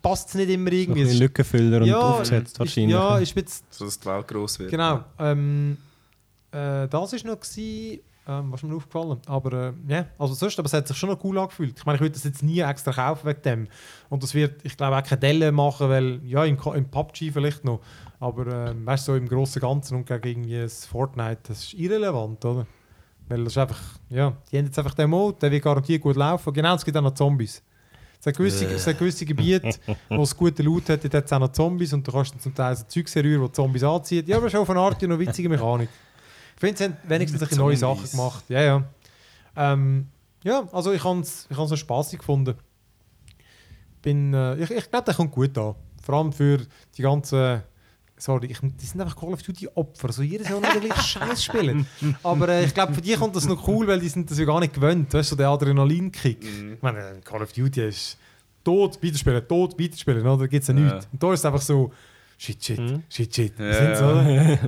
passt 0.00 0.28
es 0.28 0.34
nicht 0.36 0.50
immer 0.50 0.70
Ein 0.70 0.76
irgendwie. 0.76 1.02
Ist- 1.02 1.18
Lückenfüller 1.18 1.78
und 1.80 1.86
ja, 1.86 1.98
aufgesetzt 1.98 2.52
ist, 2.52 2.58
wahrscheinlich. 2.60 2.92
ja, 2.92 3.18
ist 3.18 3.36
ein 3.36 3.42
bisschen 3.44 3.66
So 3.70 3.84
dass 3.84 3.98
die 3.98 4.06
Welt 4.06 4.28
gross 4.28 4.58
wird. 4.58 4.70
Genau. 4.70 5.00
Ähm, 5.18 5.76
äh, 6.52 6.86
das 6.88 6.92
war 7.12 7.30
noch, 7.32 7.40
gewesen, 7.40 8.00
ähm, 8.28 8.52
was 8.52 8.62
mir 8.62 8.74
aufgefallen. 8.76 9.18
Aber 9.26 9.52
äh, 9.52 9.72
ja, 9.88 10.06
also 10.18 10.34
sonst, 10.34 10.56
aber 10.58 10.66
es 10.66 10.72
hat 10.72 10.86
sich 10.86 10.96
schon 10.96 11.08
noch 11.10 11.22
cool 11.24 11.38
angefühlt. 11.38 11.76
Ich 11.76 11.84
meine, 11.84 11.96
ich 11.96 12.02
würde 12.02 12.12
das 12.12 12.22
jetzt 12.24 12.42
nie 12.42 12.60
extra 12.60 12.92
kaufen 12.92 13.26
wegen 13.26 13.42
dem. 13.42 13.68
Und 14.10 14.22
das 14.22 14.32
wird, 14.34 14.60
ich 14.64 14.76
glaube, 14.76 14.96
auch 14.96 15.02
keine 15.02 15.18
Delle 15.20 15.50
machen, 15.50 15.88
weil, 15.88 16.20
ja, 16.24 16.44
im, 16.44 16.56
im 16.74 16.84
PUBG 16.88 17.32
vielleicht 17.32 17.64
noch. 17.64 17.80
Aber 18.22 18.46
ähm, 18.68 18.86
weißt 18.86 19.08
du, 19.08 19.12
so 19.12 19.16
im 19.18 19.28
Großen 19.28 19.60
und 19.60 19.68
Ganzen 19.68 19.96
und 19.96 20.06
gegen 20.06 20.28
irgendwie 20.28 20.60
das 20.60 20.86
Fortnite, 20.86 21.40
das 21.48 21.64
ist 21.64 21.74
irrelevant, 21.74 22.44
oder? 22.44 22.68
Weil 23.28 23.42
das 23.42 23.54
ist 23.54 23.58
einfach, 23.58 23.80
ja, 24.10 24.36
die 24.50 24.58
haben 24.58 24.66
jetzt 24.66 24.78
einfach 24.78 24.94
den 24.94 25.10
Mode, 25.10 25.38
der 25.40 25.50
wird 25.50 25.64
garantiert 25.64 26.00
gut 26.00 26.14
laufen. 26.14 26.52
Genau, 26.52 26.76
es 26.76 26.84
gibt 26.84 26.96
auch 26.96 27.02
noch 27.02 27.14
Zombies. 27.14 27.60
Es 28.20 28.26
hat 28.26 28.36
gewisse, 28.36 28.66
es 28.66 28.86
hat 28.86 28.96
gewisse 28.96 29.26
Gebiete, 29.26 29.76
wo 30.08 30.22
es 30.22 30.36
gute 30.36 30.62
Loot 30.62 30.88
hat, 30.88 31.02
dort 31.02 31.14
hat 31.14 31.24
es 31.24 31.32
auch 31.32 31.40
noch 31.40 31.50
Zombies 31.50 31.92
und 31.94 32.06
du 32.06 32.12
kannst 32.12 32.40
zum 32.40 32.54
Teil 32.54 32.76
so 32.76 32.84
Zeugs 32.86 33.12
herrühren, 33.16 33.44
die 33.44 33.50
Zombies 33.50 33.82
anziehen. 33.82 34.24
Ja, 34.28 34.36
aber 34.36 34.48
schon 34.48 34.60
auf 34.60 34.70
eine 34.70 34.78
Art 34.78 35.02
eine 35.02 35.18
witzige 35.18 35.48
Mechanik. 35.48 35.88
Ich 36.54 36.60
finde, 36.60 36.78
sie 36.78 36.84
haben 36.84 36.96
wenigstens 37.08 37.42
ein 37.42 37.58
neue 37.58 37.76
Sachen 37.76 38.08
gemacht. 38.08 38.44
Ja, 38.48 38.60
ja. 38.60 38.84
Ähm, 39.56 40.06
ja, 40.44 40.68
also 40.70 40.92
ich 40.92 41.02
habe 41.02 41.18
es 41.18 41.48
ich 41.50 41.56
hab's 41.56 41.72
noch 41.72 41.76
spaßig 41.76 42.20
gefunden. 42.20 42.54
Bin, 44.00 44.32
äh, 44.32 44.62
ich 44.62 44.70
ich 44.70 44.88
glaube, 44.88 45.06
der 45.06 45.14
kommt 45.14 45.32
gut 45.32 45.58
an. 45.58 45.74
Vor 46.00 46.14
allem 46.14 46.32
für 46.32 46.60
die 46.96 47.02
ganzen. 47.02 47.62
Sorry, 48.22 48.46
ich, 48.52 48.60
die 48.60 48.86
sind 48.86 49.00
einfach 49.00 49.16
Call 49.16 49.32
of 49.32 49.42
Duty 49.42 49.68
Opfer. 49.74 50.22
Jedes 50.22 50.48
Jahr 50.48 50.60
noch 50.60 50.70
den 50.72 50.82
gleichen 50.82 51.02
Scheiß 51.02 51.42
spielen. 51.42 51.86
Aber 52.22 52.48
äh, 52.50 52.64
ich 52.64 52.72
glaube, 52.72 52.94
für 52.94 53.00
die 53.00 53.14
kommt 53.14 53.34
das 53.34 53.48
noch 53.48 53.66
cool, 53.66 53.88
weil 53.88 53.98
die 53.98 54.08
sind 54.08 54.30
das 54.30 54.38
ja 54.38 54.44
gar 54.44 54.60
nicht 54.60 54.74
gewöhnt. 54.74 55.12
Weißt 55.12 55.30
du, 55.30 55.34
so 55.34 55.36
der 55.36 55.48
Adrenalinkick. 55.48 56.38
Ich 56.74 56.80
meine, 56.82 57.20
Call 57.24 57.42
of 57.42 57.52
Duty 57.52 57.88
ist 57.88 58.16
tot, 58.62 59.02
weiterspielen, 59.02 59.48
tot, 59.48 59.76
weiterspielen. 59.76 60.24
Oder? 60.24 60.36
Da 60.38 60.46
gibt 60.46 60.62
es 60.62 60.68
ja 60.68 60.74
Ja. 60.74 60.80
nichts. 60.94 61.08
Und 61.12 61.20
da 61.20 61.32
ist 61.32 61.40
es 61.40 61.44
einfach 61.46 61.60
so, 61.62 61.92
shit, 62.38 62.64
shit, 62.64 62.78
Mhm. 62.78 63.02
shit, 63.08 63.34
shit. 63.34 63.58
Ja, 63.58 63.72
Sind's, 63.74 64.00
oder? 64.00 64.58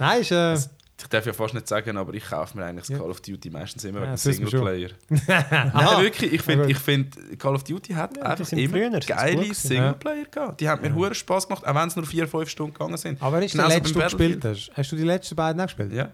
Nein, 0.00 0.20
ist. 0.20 0.32
Äh, 0.32 0.56
Ich 1.00 1.08
darf 1.08 1.26
ja 1.26 1.32
fast 1.32 1.54
nicht 1.54 1.66
sagen, 1.66 1.96
aber 1.96 2.14
ich 2.14 2.24
kaufe 2.24 2.56
mir 2.56 2.64
eigentlich 2.64 2.86
das 2.86 2.90
Ja. 2.90 2.98
Call 2.98 3.10
of 3.10 3.20
Duty 3.20 3.50
meistens 3.50 3.82
immer 3.84 4.00
Ja, 4.00 4.06
wegen. 4.06 4.16
Singleplayer. 4.16 4.90
Nein, 5.26 6.02
wirklich, 6.02 6.32
ich 6.32 6.42
finde, 6.42 6.70
ich 6.70 6.78
find, 6.78 7.16
Call 7.38 7.54
of 7.56 7.64
Duty 7.64 7.92
hat 7.94 8.16
Ja, 8.16 8.22
einfach 8.22 8.50
immer 8.52 8.68
früher, 8.76 9.00
geile. 9.00 9.54
Singleplayer 9.54 10.24
gehabt. 10.30 10.60
Die 10.60 10.68
haben 10.68 10.82
mir 10.82 10.94
hure 10.94 11.14
Spaß 11.14 11.48
gemacht, 11.48 11.66
auch 11.66 11.74
wenn 11.74 11.88
es 11.88 11.96
nur 11.96 12.04
4-5 12.04 12.46
Stunden 12.46 12.72
gegangen 12.74 12.96
sind. 12.96 13.20
aber 13.20 13.42
ist 13.42 13.52
Genauso 13.52 13.70
der 13.70 13.78
letzte, 13.80 13.92
du 13.94 14.00
gespielt 14.00 14.44
hast? 14.44 14.70
Hast 14.74 14.92
du 14.92 14.96
die 14.96 15.02
letzten 15.02 15.34
beiden 15.34 15.60
auch 15.60 15.66
gespielt? 15.66 15.92
Ja. 15.92 16.10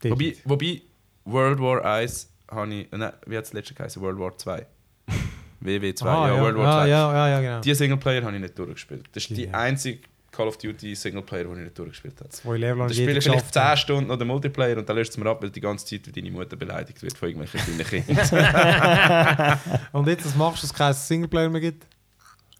Dort. 0.00 0.12
Wobei, 0.12 0.36
wobei 0.44 0.82
World 1.24 1.58
War 1.58 1.82
1 1.84 2.28
habe 2.50 2.74
ich. 2.74 2.88
Nein, 2.92 3.12
wie 3.26 3.36
hat 3.38 3.44
das 3.44 3.52
letzte 3.54 3.72
geheißen? 3.74 4.00
World 4.02 4.18
War 4.18 4.36
2. 4.36 4.66
WW2, 5.64 6.04
Ah, 6.06 6.28
ja, 6.28 6.40
World 6.42 6.56
War 6.58 6.66
ah, 6.66 6.82
2. 6.82 6.88
ja, 6.88 7.12
ja, 7.12 7.28
ja, 7.28 7.40
genau. 7.40 7.60
Die 7.62 7.74
Singleplayer 7.74 8.22
habe 8.22 8.34
ich 8.36 8.42
nicht 8.42 8.58
durchgespielt. 8.58 9.06
Das 9.12 9.24
ist 9.24 9.36
die 9.36 9.48
einzige 9.48 10.00
Call 10.36 10.48
of 10.48 10.58
Duty 10.58 10.94
Singleplayer, 10.94 11.44
die 11.44 11.50
ich 11.52 11.56
nicht 11.64 11.78
durchgespielt 11.78 12.20
habe. 12.20 12.28
Zwei 12.30 12.56
Level 12.58 12.76
Da 12.76 12.82
habe 12.84 12.92
spiele 12.94 13.06
jeder 13.08 13.18
ich 13.18 13.24
vielleicht 13.24 13.52
geschafft. 13.52 13.78
10 13.78 13.82
Stunden 13.84 14.18
den 14.18 14.28
Multiplayer 14.28 14.76
und 14.76 14.88
dann 14.88 14.96
löst 14.96 15.12
es 15.12 15.16
mir 15.16 15.28
ab, 15.30 15.42
weil 15.42 15.50
die 15.50 15.60
ganze 15.60 15.86
Zeit 15.86 16.14
deine 16.16 16.30
Mutter 16.30 16.56
beleidigt 16.56 17.02
wird 17.02 17.16
von 17.16 17.28
irgendwelchen 17.28 17.78
kleinen 17.78 18.04
Kindern. 18.06 19.58
Und 19.92 20.06
jetzt, 20.08 20.26
was 20.26 20.34
machst 20.36 20.58
du, 20.62 20.66
dass 20.66 20.70
es 20.72 20.74
keinen 20.74 20.94
Singleplayer 20.94 21.48
mehr 21.48 21.60
gibt? 21.60 21.86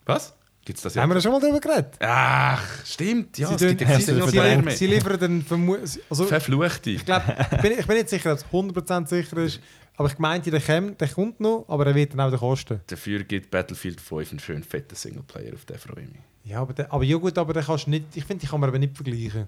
Was? 0.04 0.34
Gibt 0.64 0.78
es 0.78 0.82
das 0.82 0.96
Haben 0.96 1.10
wir 1.10 1.14
da 1.14 1.20
schon 1.20 1.30
mal 1.32 1.40
darüber 1.40 1.60
geredet? 1.60 1.94
Ach, 2.00 2.84
stimmt. 2.84 3.38
Ja, 3.38 3.56
sie, 3.56 3.76
tun- 3.76 3.86
sie, 3.86 4.02
Singleplayer 4.02 4.70
sie, 4.70 4.86
liefern 4.86 5.18
dann 5.20 5.42
vermu- 5.44 5.98
also, 6.10 6.24
Verfluchte. 6.24 6.90
ich, 6.90 7.04
glaub, 7.04 7.22
ich, 7.52 7.58
bin, 7.60 7.72
ich 7.78 7.86
bin 7.86 7.96
nicht 7.96 8.08
sicher, 8.08 8.32
ob 8.32 8.38
es 8.38 8.44
100% 8.46 9.06
sicher 9.06 9.36
ist, 9.38 9.60
aber 9.96 10.08
ich 10.08 10.18
meinte, 10.18 10.50
der, 10.50 10.60
kommt, 10.60 11.00
der 11.00 11.08
kommt 11.08 11.38
noch, 11.40 11.66
aber 11.68 11.86
er 11.86 11.94
wird 11.94 12.12
dann 12.14 12.20
auch 12.20 12.28
wieder 12.28 12.38
kosten. 12.38 12.80
Dafür 12.88 13.22
gibt 13.22 13.50
Battlefield 13.52 14.00
5 14.00 14.30
einen 14.32 14.40
schönen 14.40 14.64
fetten 14.64 14.96
Singleplayer, 14.96 15.54
auf 15.54 15.64
den 15.66 15.78
freue 15.78 16.02
ich 16.02 16.08
mich. 16.10 16.20
Ja, 16.46 16.60
aber, 16.62 16.72
der, 16.72 16.92
aber 16.92 17.04
ja 17.04 17.16
gut, 17.16 17.36
aber 17.36 17.52
den 17.52 17.64
kannst 17.64 17.86
du 17.86 17.90
nicht, 17.90 18.04
ich 18.14 18.24
finde, 18.24 18.40
die 18.42 18.46
kann 18.46 18.60
man 18.60 18.68
aber 18.70 18.78
nicht 18.78 18.94
vergleichen. 18.96 19.46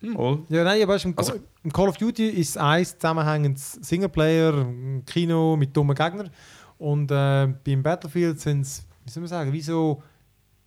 Mal. 0.00 0.38
Ja, 0.48 0.62
nein, 0.62 0.82
aber 0.82 1.02
im, 1.02 1.14
Also- 1.16 1.34
im 1.64 1.72
Call 1.72 1.88
of 1.88 1.96
Duty 1.96 2.28
ist 2.28 2.56
eins 2.56 2.96
zusammenhängendes 2.98 3.72
Singleplayer, 3.82 4.52
ein 4.54 5.02
Kino 5.06 5.56
mit 5.56 5.76
dummen 5.76 5.96
Gegnern. 5.96 6.30
Und 6.78 7.10
äh, 7.10 7.48
beim 7.64 7.82
Battlefield 7.82 8.38
sind 8.38 8.60
es, 8.60 8.84
wie 9.04 9.10
soll 9.10 9.22
man 9.22 9.28
sagen, 9.28 9.52
wie 9.52 9.62
so 9.62 10.02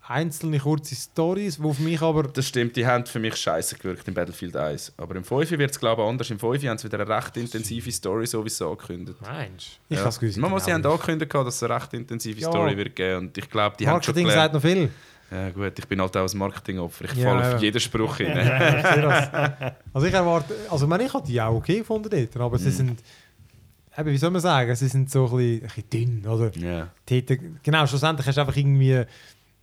einzelne 0.07 0.57
kurze 0.59 0.95
Stories, 0.95 1.61
wo 1.61 1.71
für 1.71 1.83
mich 1.83 2.01
aber. 2.01 2.23
Das 2.23 2.47
stimmt, 2.47 2.75
die 2.75 2.85
haben 2.85 3.05
für 3.05 3.19
mich 3.19 3.35
scheiße 3.35 3.75
gewirkt 3.77 4.07
im 4.07 4.15
Battlefield 4.15 4.55
1. 4.55 4.93
Aber 4.97 5.15
im 5.15 5.23
5 5.23 5.51
wird 5.51 5.69
es 5.71 5.79
glaube 5.79 6.01
ich 6.01 6.07
anders. 6.07 6.31
Im 6.31 6.39
5 6.39 6.63
haben 6.65 6.77
sie 6.79 6.85
wieder 6.91 6.99
eine 6.99 7.15
recht 7.15 7.37
intensive 7.37 7.91
Story 7.91 8.25
sowieso 8.25 8.71
angekündigt. 8.71 9.21
Meinst 9.21 9.79
Ich 9.87 9.95
Ja. 9.97 9.99
habe 9.99 10.09
es 10.09 10.19
gewusst. 10.19 10.37
Mama, 10.39 10.59
sie 10.59 10.73
haben 10.73 10.81
genau. 10.81 10.95
angekündigt, 10.95 11.31
dass 11.33 11.55
es 11.55 11.63
eine 11.63 11.75
recht 11.75 11.93
intensive 11.93 12.39
Ja. 12.39 12.49
Story 12.49 12.75
wird 12.75 12.95
geben. 12.95 13.27
Und 13.27 13.37
ich 13.37 13.47
glaube, 13.49 13.75
die 13.77 13.87
haben 13.87 14.01
schon 14.01 14.15
Marketing 14.15 14.27
gelernt. 14.27 14.53
sagt 14.53 14.53
noch 14.55 14.61
viel. 14.61 14.89
Ja 15.31 15.49
gut, 15.51 15.77
ich 15.77 15.87
bin 15.87 16.01
halt 16.01 16.15
auch 16.17 16.31
ein 16.31 16.37
Marketingopfer. 16.37 17.05
Ich 17.05 17.13
Ja, 17.15 17.29
falle 17.29 17.41
ja. 17.49 17.55
auf 17.55 17.61
jeden 17.61 17.79
Spruch 17.79 18.17
hin. 18.17 18.27
Ja. 18.35 19.73
Also 19.93 20.07
ich 20.07 20.13
erwarte, 20.13 20.55
also 20.69 20.85
ich, 20.85 20.89
meine, 20.89 21.03
ich 21.03 21.13
habe 21.13 21.25
die 21.27 21.39
auch 21.41 21.53
okay 21.55 21.79
gefunden 21.79 22.09
dort, 22.09 22.35
aber 22.37 22.57
Mhm. 22.57 22.61
sie 22.63 22.71
sind, 22.71 23.03
eben, 23.97 24.09
wie 24.11 24.17
soll 24.17 24.31
man 24.31 24.41
sagen, 24.41 24.75
sie 24.75 24.87
sind 24.87 25.09
so 25.11 25.25
ein 25.25 25.37
bisschen, 25.37 25.61
ein 25.61 25.67
bisschen 25.67 25.89
dünn, 26.23 26.25
oder? 26.27 26.51
Dort, 27.05 27.39
genau, 27.63 27.85
schlussendlich 27.85 28.25
hast 28.27 28.35
du 28.37 28.41
einfach 28.41 28.55
irgendwie 28.57 29.03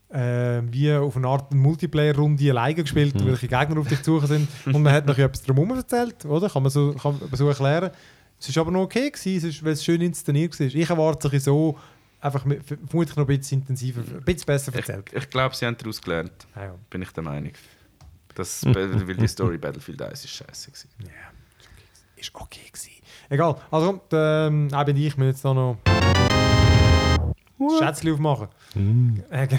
äh, 0.09 0.63
wie 0.71 0.93
auf 0.95 1.17
eine 1.17 1.27
Art 1.27 1.53
Multiplayer-Runde 1.53 2.51
alleine 2.51 2.75
gespielt, 2.75 3.15
Mhm. 3.21 3.27
welche 3.27 3.49
Gegner 3.49 3.81
auf 3.81 3.89
dich 3.89 4.03
zu 4.03 4.15
suchen 4.15 4.29
sind 4.29 4.49
und 4.67 4.83
man 4.83 4.93
hat 4.93 5.05
noch 5.07 5.19
etwas 5.19 5.43
drumherum 5.43 5.77
erzählt, 5.77 6.25
oder? 6.27 6.49
Kann 6.49 6.63
man 6.63 6.71
so, 6.71 6.93
kann 6.95 7.19
man 7.19 7.29
so 7.37 7.49
erklären. 7.49 7.91
Es 8.39 8.55
war 8.55 8.61
aber 8.63 8.71
noch 8.71 8.83
okay, 8.83 9.11
gewesen, 9.11 9.53
weil 9.65 9.73
es 9.73 9.83
schön 9.85 10.01
inszeniert 10.01 10.59
war. 10.61 10.67
Ich 10.67 10.89
erwarte 10.91 11.29
es 11.35 11.45
so 11.45 11.77
einfach 12.21 12.45
mit, 12.45 12.65
vermutlich 12.65 13.17
noch 13.17 13.25
ein 13.29 13.39
bisschen 13.39 13.61
intensiver, 13.61 14.01
ein 14.01 14.23
bisschen 14.25 14.47
besser 14.47 14.71
Ich, 14.73 14.77
erzählt. 14.79 15.13
ich 15.13 15.31
glaube, 15.31 15.55
sie 15.55 15.67
haben 15.67 15.77
daraus 15.77 16.01
gelernt. 16.01 16.47
Ah, 16.55 16.65
ja. 16.65 16.75
Bin 16.91 17.03
ich 17.03 17.11
der 17.13 17.23
Meinung. 17.23 17.53
Das, 18.35 18.65
weil 18.67 19.17
die 19.17 19.29
Story 19.29 19.57
Battlefield 19.59 20.03
1 20.03 20.25
ist 20.25 20.31
scheiße. 20.31 20.71
gewesen. 20.71 20.89
Ja, 21.05 21.11
ist 22.17 22.35
okay 22.35 22.61
gewesen. 22.71 22.91
Egal, 23.29 23.57
also 23.71 24.01
ähm, 24.13 24.69
auch 24.73 24.85
bin 24.85 24.97
ich 24.97 25.17
mir 25.17 25.27
jetzt 25.29 25.45
da 25.45 25.55
noch 25.55 25.79
Schätzchen 27.79 28.13
aufmachen. 28.13 28.49
Ge- 28.75 29.59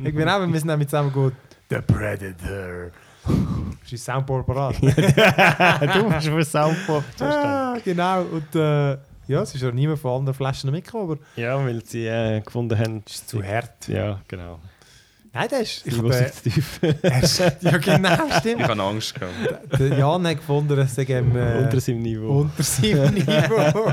ich 0.00 0.14
bin 0.14 0.28
auch, 0.28 0.46
wir 0.50 0.58
sind 0.60 0.70
auch 0.70 0.76
mit 0.78 0.88
zusammen 0.88 1.12
gut. 1.12 1.34
The 1.70 1.80
Predator. 1.82 2.90
Ist 3.84 3.92
dein 3.92 3.98
Soundboard 3.98 4.46
parat? 4.46 4.76
du 4.82 6.08
bist 6.08 6.26
für 6.28 6.44
Soundpop 6.44 7.04
ah, 7.20 7.76
genau. 7.84 8.22
Und 8.22 8.54
äh, 8.54 8.96
ja, 9.28 9.42
es 9.42 9.54
ist 9.54 9.60
ja 9.62 9.70
niemand 9.70 10.00
von 10.00 10.18
anderen 10.18 10.34
Flaschen 10.34 10.70
mitgekommen, 10.70 11.12
aber 11.12 11.18
Ja, 11.40 11.56
weil 11.64 11.84
sie 11.84 12.06
äh, 12.06 12.40
gefunden 12.40 12.78
haben. 12.78 13.02
es 13.06 13.14
ist 13.16 13.28
zu 13.28 13.42
hart. 13.42 13.86
Ja, 13.88 14.20
genau. 14.26 14.58
Nein, 15.32 15.46
das 15.50 15.60
ist... 15.60 15.86
Ich 15.86 15.94
Ich 15.94 16.02
muss 16.02 16.16
äh, 16.16 16.30
er 17.02 17.22
ist- 17.22 17.38
ja, 17.60 17.76
genau, 17.76 18.26
Ich 18.28 18.34
stimmt. 18.36 18.62
habe 18.66 18.82
Angst 18.82 19.14
gehabt. 19.14 19.78
Der 19.78 19.98
Jan 19.98 20.26
hat 20.26 20.36
gefunden, 20.38 20.74
dass 20.74 20.96
er 20.98 21.08
ähm, 21.10 21.36
äh, 21.36 21.58
Unter 21.62 21.80
seinem 21.80 22.00
Niveau. 22.02 22.40
Unter 22.40 22.62
seinem 22.62 23.14
Niveau. 23.14 23.92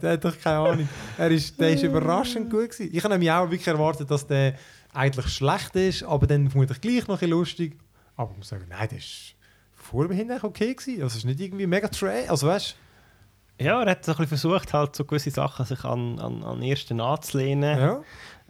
der 0.00 0.12
hat 0.12 0.24
doch 0.24 0.38
keine 0.40 0.58
Ahnung. 0.58 0.88
Er 1.18 1.30
ist, 1.30 1.60
der 1.60 1.70
ist 1.70 1.82
überraschend 1.82 2.48
gut 2.50 2.70
gewesen. 2.70 2.90
Ich 2.94 3.02
habe 3.02 3.12
nämlich 3.14 3.30
auch 3.30 3.50
wirklich 3.50 3.66
erwartet, 3.66 4.10
dass 4.10 4.26
der 4.26 4.54
eigentlich 4.94 5.26
schlecht 5.28 5.74
ist, 5.76 6.02
aber 6.04 6.26
dann 6.28 6.48
vermutlich 6.48 6.80
gleich 6.80 7.00
noch 7.08 7.16
ein 7.16 7.18
bisschen 7.18 7.30
lustig. 7.30 7.76
Aber 8.16 8.30
ich 8.32 8.38
muss 8.38 8.48
sagen, 8.48 8.66
nein, 8.68 8.88
der 8.88 8.98
ist 8.98 9.34
vor 9.74 10.06
mir 10.06 10.14
hin 10.14 10.30
eigentlich 10.30 10.44
okay 10.44 10.72
gewesen. 10.74 11.02
Also 11.02 11.06
es 11.12 11.16
ist 11.16 11.24
nicht 11.24 11.40
irgendwie 11.40 11.66
mega 11.66 11.88
trash. 11.88 12.28
Also 12.28 12.46
weißt 12.46 12.76
Ja, 13.60 13.82
er 13.82 13.90
hat 13.90 14.04
so 14.04 14.12
ein 14.12 14.16
bisschen 14.18 14.38
versucht, 14.38 14.72
halt 14.72 14.96
so 14.96 15.04
gewisse 15.04 15.30
Sachen 15.30 15.64
sich 15.66 15.84
an, 15.84 16.18
an, 16.18 16.42
an 16.42 16.60
den 16.60 16.70
ersten 16.70 17.00
anzulehnen. 17.00 17.78
ja, 17.78 18.00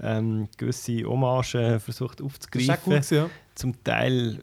Ähm, 0.02 0.48
gewisse 0.56 1.02
Hommagen 1.04 1.80
versucht 1.80 2.20
das 2.20 2.26
ist 2.26 2.32
aufzugreifen. 2.32 2.94
gut 2.94 3.10
ja. 3.10 3.30
Zum 3.54 3.84
Teil 3.84 4.42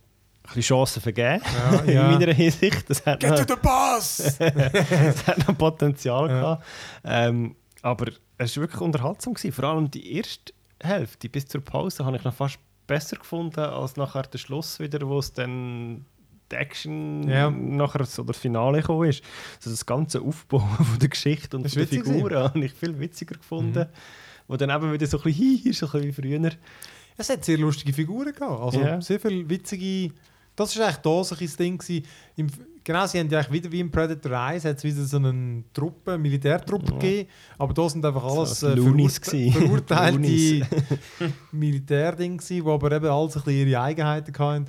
ein 0.55 0.61
Chancen 0.61 1.01
vergeben. 1.01 1.41
Ja, 1.71 1.79
in 1.85 1.89
ja. 1.93 2.11
meiner 2.11 2.33
Hinsicht. 2.33 2.89
Das 2.89 3.05
hat, 3.05 3.19
Get 3.19 3.31
noch, 3.31 3.45
to 3.45 3.53
the 3.55 3.59
boss! 3.61 4.37
das 4.39 5.27
hat 5.27 5.47
noch 5.47 5.57
Potenzial 5.57 6.29
Ja. 6.29 6.39
gehabt. 6.39 6.65
Ähm, 7.03 7.55
aber 7.81 8.11
es 8.37 8.55
war 8.55 8.61
wirklich 8.63 8.81
unterhaltsam. 8.81 9.33
Gewesen. 9.33 9.51
Vor 9.53 9.65
allem 9.65 9.89
die 9.91 10.15
erste 10.15 10.53
Hälfte 10.81 11.27
bis 11.29 11.47
zur 11.47 11.61
Pause 11.61 12.05
habe 12.05 12.17
ich 12.17 12.23
noch 12.23 12.33
fast 12.33 12.59
besser 12.85 13.17
gefunden 13.17 13.59
als 13.59 13.97
nachher 13.97 14.23
der 14.23 14.37
Schluss 14.37 14.79
wieder, 14.79 15.05
wo 15.07 15.19
es 15.19 15.33
dann 15.33 16.05
die 16.51 16.55
Action 16.55 17.27
Ja. 17.27 17.49
nachher 17.49 18.05
so 18.05 18.23
das 18.23 18.37
Finale 18.37 18.79
gekommen 18.81 19.09
ist. 19.09 19.23
Also 19.57 19.69
das 19.71 19.85
ganze 19.85 20.21
Aufbauen 20.21 20.69
von 20.85 20.99
der 20.99 21.09
Geschichte 21.09 21.57
und 21.57 21.63
Das 21.63 21.73
der 21.73 21.87
Figuren 21.87 22.35
habe 22.37 22.63
ich 22.65 22.73
viel 22.73 22.97
witziger 22.99 23.35
gefunden. 23.35 23.85
Wo 24.47 24.55
dann 24.55 24.69
eben 24.69 24.93
wieder 24.93 25.05
so 25.07 25.17
ein 25.17 25.23
bisschen 25.23 25.61
hi 25.65 25.73
so 25.73 25.85
ein 25.87 25.91
bisschen 26.03 26.07
wie 26.07 26.39
früher. 26.39 26.51
Es 27.17 27.29
hat 27.29 27.43
sehr 27.43 27.57
lustige 27.57 27.91
Figuren 27.93 28.33
gehabt. 28.33 28.61
Also 28.61 28.79
Ja. 28.79 29.01
sehr 29.01 29.19
viele 29.19 29.49
witzige. 29.49 30.13
Das 30.55 30.77
war 30.77 30.85
eigentlich 30.85 30.97
da 30.97 31.23
so 31.23 31.35
ein 31.35 31.39
bisschen 31.39 31.47
das 31.47 31.57
Ding. 31.57 31.77
gewesen. 31.77 32.03
Im, 32.35 32.47
genau, 32.83 33.05
sie 33.05 33.19
haben 33.19 33.29
ja 33.29 33.39
eigentlich 33.39 33.51
wieder 33.63 33.71
wie 33.71 33.79
im 33.79 33.91
Predator 33.91 34.39
1 34.39 34.65
hat 34.65 34.77
es 34.77 34.83
wieder 34.83 35.03
so 35.03 35.17
eine 35.17 35.63
Truppe, 35.73 36.17
Militärtruppe 36.17 36.93
Ja. 36.93 36.97
gegeben. 36.99 37.29
Aber 37.59 37.73
da 37.73 37.89
sind 37.89 38.05
einfach 38.05 38.23
alles 38.23 38.59
So 38.61 38.67
äh, 38.69 38.77
verurte 38.77 39.51
verurteilte. 39.51 40.67
Militärdinge, 41.51 42.37
die 42.49 42.61
aber 42.65 42.91
eben 42.91 43.05
alles 43.07 43.35
ein 43.37 43.43
bisschen 43.43 43.67
ihre 43.67 43.81
Eigenheiten 43.81 44.37
hatten. 44.39 44.65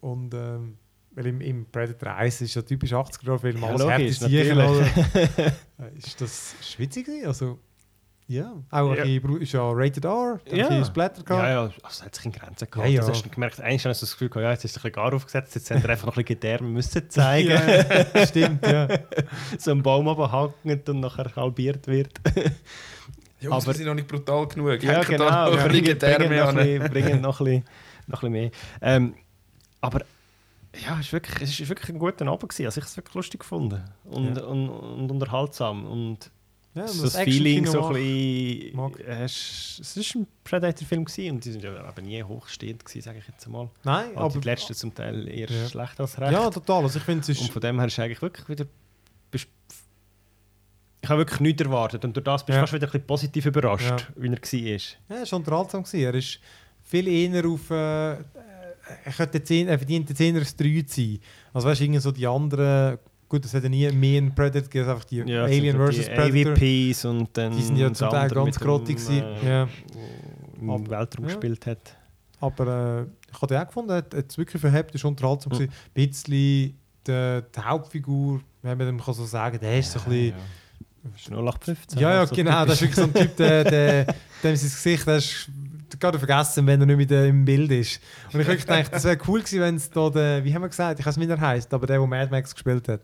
Und 0.00 0.34
ähm, 0.34 0.76
weil 1.14 1.26
im, 1.26 1.40
im 1.40 1.66
Predator 1.70 2.14
1 2.14 2.40
ist 2.42 2.54
ja 2.54 2.62
typisch 2.62 2.92
80er-Jahre-Film, 2.92 3.60
Ja, 3.62 3.68
alles 3.68 4.22
oder? 4.22 4.86
Äh, 5.78 5.98
ist 5.98 6.20
das 6.20 6.54
schwitzig 6.62 7.06
gewesen? 7.06 7.26
Also, 7.26 7.58
ja. 8.26 8.54
Auch 8.70 8.90
ein 8.92 8.96
Ja. 8.96 9.04
bisschen, 9.04 9.40
ist 9.42 9.52
ja 9.52 9.70
Rated 9.72 10.04
R, 10.04 10.40
ein 10.50 10.56
Ja. 10.56 10.68
bisschen 10.68 10.84
Splatter 10.86 11.22
gehabt. 11.22 11.42
Ja, 11.44 11.50
ja, 11.50 11.60
also 11.62 11.74
es 11.88 12.02
hat 12.04 12.14
sich 12.14 12.24
in 12.24 12.32
Grenzen 12.32 12.70
gehabt. 12.70 12.88
Ja, 12.88 12.94
ja. 12.94 13.00
Das 13.00 13.10
hast 13.10 13.24
du 13.24 13.28
gemerkt, 13.28 13.60
eigentlich 13.60 13.84
hast 13.84 14.00
du 14.00 14.06
das 14.06 14.12
Gefühl 14.12 14.28
gehabt, 14.30 14.44
ja, 14.44 14.50
jetzt 14.52 14.64
ist 14.64 14.70
es 14.70 14.76
ein 14.78 14.82
bisschen 14.82 14.92
gar 14.94 15.12
aufgesetzt, 15.14 15.54
jetzt 15.56 15.70
haben 15.70 15.82
wir 15.82 15.90
einfach 15.90 16.06
noch 16.06 16.16
ein 16.16 16.24
bisschen 16.24 16.40
Gedärme 16.40 16.68
müssen 16.68 17.10
zeigen, 17.10 17.50
Ja, 17.50 18.26
stimmt, 18.26 18.66
ja. 18.66 18.88
so 19.58 19.72
ein 19.72 19.82
Baum 19.82 20.08
abhängt 20.08 20.88
und 20.88 21.00
nachher 21.00 21.30
halbiert 21.36 21.86
wird. 21.86 22.12
Jungs, 23.40 23.56
Aber- 23.56 23.66
wir 23.66 23.74
sind 23.74 23.86
noch 23.86 23.94
nicht 23.94 24.08
brutal 24.08 24.46
genug. 24.48 24.82
ja, 24.82 24.92
Hängt 24.94 25.08
genau, 25.08 25.26
ja, 25.26 25.44
bringen, 25.50 25.68
bringen, 25.68 25.84
Gedärme 25.84 26.36
noch 26.38 26.48
ein 26.48 26.56
bisschen, 26.56 26.90
bringen 26.90 27.20
noch 27.20 27.40
ein 27.40 27.44
bisschen, 27.44 27.64
noch 28.06 28.22
ein 28.22 28.32
bisschen 28.32 28.32
mehr. 28.32 28.50
Ähm, 28.80 29.14
aber 29.82 30.00
ja, 30.86 30.98
es 31.00 31.06
war 31.06 31.12
wirklich, 31.12 31.42
es 31.42 31.60
ist 31.60 31.68
wirklich 31.68 31.90
ein 31.90 31.98
guter 31.98 32.26
Abend. 32.26 32.48
Gewesen. 32.48 32.66
Also 32.66 32.78
ich 32.78 32.84
habe 32.84 32.90
es 32.90 32.96
wirklich 32.96 33.14
lustig 33.14 33.40
gefunden 33.40 33.82
und, 34.04 34.36
Ja. 34.36 34.44
und, 34.44 34.68
und 34.68 35.10
unterhaltsam. 35.10 35.86
Und 35.86 36.30
Ja, 36.74 36.82
das, 36.82 37.00
das 37.00 37.16
Feeling 37.18 37.66
so 37.66 37.86
ein 37.86 38.72
mag. 38.74 38.92
bisschen. 38.96 39.06
äh, 39.08 39.24
Es 39.24 39.78
es 39.80 39.96
ist 39.96 40.14
ein 40.16 40.26
Predator-Film 40.42 41.04
und 41.30 41.44
die 41.44 41.52
sind 41.52 41.62
ja 41.62 41.88
eben 41.88 42.06
nie 42.06 42.22
hochstehend 42.22 42.82
sage 42.88 43.18
ich 43.18 43.28
jetzt 43.28 43.46
mal. 43.48 43.70
Nein, 43.84 44.10
Aber 44.16 44.24
aber... 44.26 44.40
die 44.40 44.46
letzten 44.48 44.74
zum 44.74 44.92
Teil 44.94 45.28
eher 45.28 45.48
Ja. 45.50 45.68
schlecht 45.68 46.00
als 46.00 46.18
recht. 46.20 46.32
Ja, 46.32 46.50
total. 46.50 46.82
Also 46.82 46.98
ich 46.98 47.04
finde, 47.04 47.20
es 47.22 47.28
und 47.28 47.44
ist... 47.46 47.52
von 47.52 47.62
dem 47.62 47.78
her 47.78 47.86
ist 47.86 47.98
eigentlich 47.98 48.22
wirklich 48.22 48.48
wieder. 48.48 48.66
Ich 51.02 51.10
habe 51.10 51.20
wirklich 51.20 51.40
nichts 51.40 51.62
erwartet 51.62 52.02
und 52.04 52.16
durch 52.16 52.24
das 52.24 52.46
bist 52.46 52.56
du 52.56 52.60
fast 52.60 52.72
wieder 52.72 52.86
ein 52.86 52.90
bisschen 52.92 53.06
positiv 53.06 53.46
überrascht, 53.46 53.84
Ja. 53.84 53.96
wie 54.16 54.28
er 54.28 54.32
war. 54.32 55.16
Ja, 55.18 55.22
er 55.22 55.30
war 55.30 55.38
unterhaltsam. 55.38 55.84
Er 55.92 56.14
ist 56.14 56.40
viel 56.82 57.06
eher 57.08 57.44
auf... 57.46 57.70
Äh, 57.70 58.16
er, 59.04 59.12
könnte 59.12 59.38
jetzt 59.38 59.50
er 59.50 59.78
verdient 59.78 60.08
jetzt 60.08 60.20
eher 60.20 60.34
ein 60.34 60.42
3 60.42 60.82
zu 60.86 61.00
sein. 61.00 61.18
Also 61.52 61.68
weißt 61.68 61.80
du, 61.80 62.00
so 62.00 62.10
die 62.12 62.26
anderen... 62.26 62.98
Gut, 63.28 63.44
es 63.46 63.54
hat 63.54 63.62
ja 63.62 63.68
nie 63.68 63.90
mehr 63.90 64.18
einen 64.18 64.34
Predator 64.34 64.62
gegeben, 64.68 64.88
einfach 64.90 65.04
die 65.04 65.16
Ja, 65.16 65.44
Alien 65.44 65.76
vs. 65.76 66.08
Predator. 66.08 66.52
AVPs 66.52 67.04
und 67.06 67.28
dann. 67.36 67.56
Die 67.56 67.62
sind 67.62 67.76
ja 67.78 67.92
zum 67.92 68.10
Teil 68.10 68.28
ganz 68.30 68.60
grottig 68.60 68.96
gewesen. 68.96 69.22
äh, 69.22 69.48
Ja. 69.48 69.68
Im 70.60 70.90
Weltraum 70.90 71.24
Ja. 71.24 71.30
gespielt 71.34 71.66
hat. 71.66 71.96
Aber 72.40 73.06
äh, 73.06 73.30
ich 73.34 73.42
habe 73.42 73.60
auch 73.60 73.66
gefunden, 73.66 73.90
er 73.90 73.96
hat 73.96 74.14
es 74.14 74.36
wirklich 74.38 74.60
verhebt, 74.60 74.94
ist 74.94 75.04
unterhaltsam 75.04 75.52
Mhm. 75.52 75.56
gewesen. 75.56 75.72
Ein 75.96 76.08
bisschen 76.08 76.32
die, 77.06 77.40
die 77.56 77.60
Hauptfigur, 77.60 78.40
wenn 78.62 78.78
man 78.78 78.86
dem 78.86 79.00
kann 79.02 79.14
so 79.14 79.24
sagen, 79.24 79.58
der 79.60 79.78
ist 79.78 79.92
so 79.92 79.98
ein 80.00 80.04
bisschen... 80.04 80.34
Ist 81.16 81.30
0815. 81.30 81.98
Ja, 81.98 82.12
ja, 82.14 82.20
also 82.20 82.34
genau. 82.34 82.64
Das 82.64 82.80
ist 82.80 82.82
wirklich 82.82 82.96
so 82.96 83.02
ein 83.04 83.14
Typ, 83.14 83.36
der, 83.36 83.64
der, 83.64 84.04
dem 84.04 84.14
sein 84.42 84.52
Gesicht 84.70 85.06
das 85.06 85.24
ist 85.24 85.50
gerade 86.00 86.18
vergessen, 86.18 86.66
wenn 86.66 86.80
er 86.80 86.86
nicht 86.86 87.10
mehr 87.10 87.26
im 87.26 87.44
Bild 87.44 87.70
ist. 87.70 88.00
Und 88.32 88.40
ich 88.40 88.46
wirklich 88.46 88.66
gedacht, 88.66 88.92
das 88.92 89.04
wäre 89.04 89.18
cool 89.28 89.40
gewesen, 89.40 89.60
wenn 89.60 89.76
es 89.76 89.90
da 89.90 90.10
der, 90.10 90.44
wie 90.44 90.54
haben 90.54 90.62
wir 90.62 90.68
gesagt, 90.68 91.00
ich 91.00 91.06
weiß 91.06 91.16
nicht, 91.16 91.28
wie 91.28 91.32
er 91.32 91.40
heißt, 91.40 91.72
aber 91.74 91.86
der, 91.86 91.98
der 91.98 92.06
Mad 92.06 92.30
Max 92.30 92.54
gespielt 92.54 92.88
hat. 92.88 93.00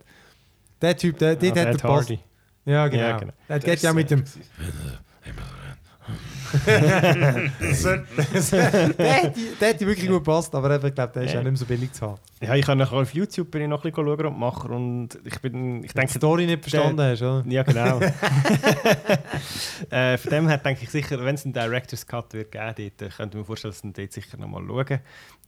Der 0.81 0.97
Typ, 0.97 1.19
der, 1.19 1.37
der, 1.37 1.51
Ah, 1.51 1.55
der 1.55 1.63
hat 1.63 1.75
Ed 1.75 1.75
den 1.75 1.81
Pass. 1.83 2.01
Hardy. 2.03 2.21
Ja, 2.65 2.89
genau. 2.89 3.03
Ja, 3.03 3.19
genau. 3.19 3.33
Der 3.49 3.59
geht 3.59 3.81
ja 3.83 3.93
mit 3.93 4.11
dem. 4.11 4.25
Der, 6.67 7.51
hätte, 8.99 9.41
der 9.61 9.81
wirklich 9.81 10.09
gut 10.09 10.25
gepasst, 10.25 10.55
aber 10.55 10.75
eben, 10.75 10.87
ich 10.87 10.95
glaube, 10.95 11.13
der 11.15 11.23
ist 11.23 11.33
Ja. 11.33 11.41
auch 11.41 11.45
nicht 11.45 11.53
mehr 11.53 11.59
so 11.59 11.67
billig 11.67 11.93
zu 11.93 12.07
haben. 12.07 12.19
Ja, 12.43 12.55
ich 12.55 12.67
habe 12.67 12.79
nachher 12.79 12.97
auf 12.97 13.13
YouTube 13.15 13.51
bin 13.51 13.63
ich 13.63 13.69
noch 13.69 13.85
ein 13.85 13.91
bisschen 13.93 14.07
schauen 14.07 14.27
und 14.27 14.39
machen 14.39 14.71
und 14.71 15.09
ich 15.25 15.39
bin, 15.41 15.85
ich 15.85 15.93
du 15.93 15.95
die 15.95 15.95
denke, 16.01 16.13
Story 16.15 16.47
nicht 16.47 16.63
verstanden 16.63 17.01
hast, 17.03 17.23
oder? 17.23 17.45
ja 17.47 17.63
genau. 17.63 18.01
äh, 19.91 20.17
von 20.19 20.31
dem 20.31 20.49
her 20.49 20.59
denke 20.59 20.85
ich 20.85 20.91
sicher, 20.91 21.23
wenn 21.25 21.35
es 21.35 21.45
einen 21.45 21.53
Director's 21.53 22.07
Cut 22.07 22.33
wird 22.35 22.53
geben, 22.53 22.75
dort, 22.77 22.93
dann 23.01 23.09
könnte 23.11 23.37
man 23.37 23.43
mir 23.43 23.47
vorstellen, 23.47 23.73
dass 23.73 23.85
man 23.85 23.93
dort 23.93 24.13
sicher 24.13 24.37
noch 24.39 24.49
mal 24.49 24.63
schauen, 24.67 25.01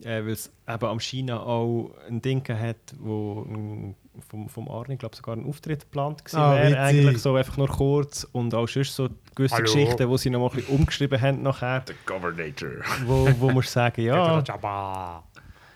äh, 0.04 0.24
weil 0.24 0.30
es 0.32 0.50
eben 0.68 0.84
am 0.84 1.00
China 1.00 1.40
auch 1.42 1.92
ein 2.08 2.20
Ding 2.22 2.46
hat, 2.48 2.76
wo 2.98 3.46
ein, 3.48 3.94
vom, 4.28 4.48
vom 4.48 4.68
Arne, 4.70 4.96
glaube 4.96 5.16
sogar 5.16 5.36
ein 5.36 5.46
Auftritt 5.46 5.80
geplant 5.80 6.24
gewesen 6.24 6.38
Ah, 6.40 6.54
wäre, 6.54 6.78
eigentlich 6.80 7.18
so 7.18 7.34
einfach 7.34 7.56
nur 7.56 7.68
kurz 7.68 8.24
und 8.32 8.54
auch 8.54 8.68
sonst 8.68 8.94
so 8.94 9.08
gewisse 9.34 9.54
Hallo. 9.56 9.64
Geschichten, 9.64 10.10
die 10.10 10.18
sie 10.18 10.30
noch 10.30 10.40
mal 10.40 10.48
ein 10.50 10.56
bisschen 10.56 10.74
umgeschrieben 10.76 11.20
haben 11.20 11.42
nachher, 11.42 11.82
The 11.86 11.94
Governator. 12.04 12.70
wo, 13.06 13.28
wo 13.38 13.50
man 13.50 13.62
sagen, 13.62 14.02
ja, 14.04 14.42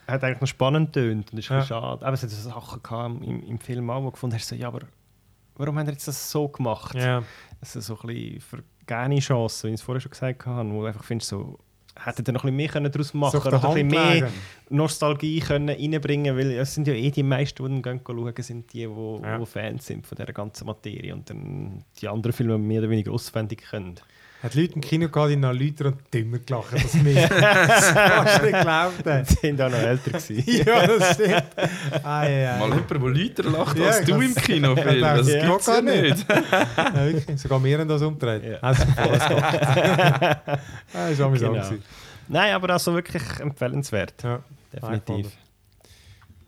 hat 0.08 0.22
eigentlich 0.22 0.40
noch 0.40 0.48
spannend 0.48 0.92
tönt 0.92 1.32
und 1.32 1.38
ist 1.38 1.48
Ja. 1.48 1.56
ein 1.56 1.60
bisschen 1.62 1.76
schade. 1.80 2.06
Aber 2.06 2.14
es 2.14 2.22
hat 2.22 2.30
so 2.30 2.48
Sachen 2.50 2.82
gehabt 2.82 3.24
im, 3.24 3.42
im 3.42 3.58
Film 3.58 3.90
auch, 3.90 4.00
wo 4.02 4.06
du 4.06 4.12
gefunden 4.12 4.36
hast, 4.36 4.46
so, 4.48 4.54
ja, 4.54 4.68
aber 4.68 4.80
warum 5.56 5.78
haben 5.78 5.86
wir 5.86 5.92
jetzt 5.94 6.06
das 6.06 6.30
so 6.30 6.48
gemacht? 6.48 6.94
Ja. 6.94 7.22
Es 7.60 7.72
sind 7.72 7.82
so 7.82 7.98
ein 8.00 8.06
bisschen 8.06 8.40
vergehene 8.86 9.18
Chancen, 9.20 9.68
wie 9.70 9.74
ich 9.74 9.80
es 9.80 9.82
vorher 9.82 10.00
schon 10.00 10.10
gesagt 10.12 10.46
habe, 10.46 10.70
wo 10.70 10.80
du 10.82 10.86
einfach 10.86 11.02
findest, 11.04 11.30
so, 11.30 11.58
hätten 12.04 12.24
ihr 12.26 12.32
noch 12.32 12.44
ein 12.44 12.46
bisschen 12.48 12.56
mehr 12.56 12.68
können 12.68 12.92
daraus 12.92 13.14
machen 13.14 13.40
können, 13.40 13.60
der 13.60 13.60
oder 13.60 13.68
ein 13.76 13.88
bisschen 13.88 14.18
mehr. 14.20 14.28
Nostalgie 14.68 15.40
können 15.40 15.68
reinbringen 15.68 16.36
weil 16.36 16.52
es 16.52 16.74
sind 16.74 16.86
ja 16.86 16.94
eh 16.94 17.10
die 17.10 17.22
meisten, 17.22 17.64
die 17.76 17.82
dann 17.82 18.00
schauen, 18.04 18.34
sind 18.38 18.72
die, 18.72 18.86
die, 18.86 19.20
Ja. 19.22 19.44
Fans 19.44 19.86
sind 19.86 20.06
von 20.06 20.16
dieser 20.16 20.32
ganzen 20.32 20.66
Materie 20.66 21.14
und 21.14 21.28
dann 21.30 21.84
die 22.00 22.08
anderen 22.08 22.32
Filme 22.32 22.58
mehr 22.58 22.80
oder 22.80 22.90
weniger 22.90 23.12
auswendig 23.12 23.62
können. 23.70 23.94
Hat 24.46 24.54
Leute 24.54 24.74
im 24.74 24.80
Kino 24.80 25.08
gehabt, 25.08 25.30
die 25.32 25.36
noch 25.36 25.52
lauter 25.52 25.86
und 25.86 26.14
dümmer 26.14 26.38
gelacht 26.38 26.72
als 26.72 26.94
mir. 26.94 27.14
das 27.28 27.90
fast 27.90 28.42
nicht 28.42 28.54
geglaubt 28.54 29.06
haben. 29.06 29.26
Die 29.28 29.34
sind 29.34 29.60
auch 29.60 29.70
noch 29.70 29.78
älter 29.78 30.10
gewesen. 30.12 30.44
ja, 30.66 30.86
das 30.86 31.14
stimmt. 31.14 31.44
Ah, 32.04 32.24
ja, 32.24 32.30
ja. 32.30 32.56
Mal 32.58 32.68
jemand, 32.68 32.90
der 32.90 32.98
lauter 32.98 33.42
lacht 33.50 33.78
Ja, 33.78 33.86
als 33.86 34.04
du 34.04 34.20
im 34.20 34.34
Kinofilm. 34.34 35.00
Ja, 35.00 35.16
Das 35.16 35.28
ja. 35.28 35.46
gibt's 35.46 35.66
ja 35.66 35.72
Gar 35.74 35.82
nicht. 35.82 36.02
nicht. 36.02 36.28
ja 36.30 36.94
wirklich. 36.94 37.40
Sogar 37.40 37.64
wir 37.64 37.78
haben 37.78 37.88
das 37.88 38.02
umgedreht. 38.02 38.44
Ja. 38.44 38.58
Also, 38.60 38.84
das 40.92 41.10
ist 41.10 41.20
amüsant. 41.20 41.54
Genau. 41.54 41.82
Nein, 42.28 42.54
aber 42.54 42.70
also 42.70 42.94
wirklich 42.94 43.22
empfehlenswert. 43.40 44.14
Ja. 44.22 44.40
Definitiv. 44.72 45.32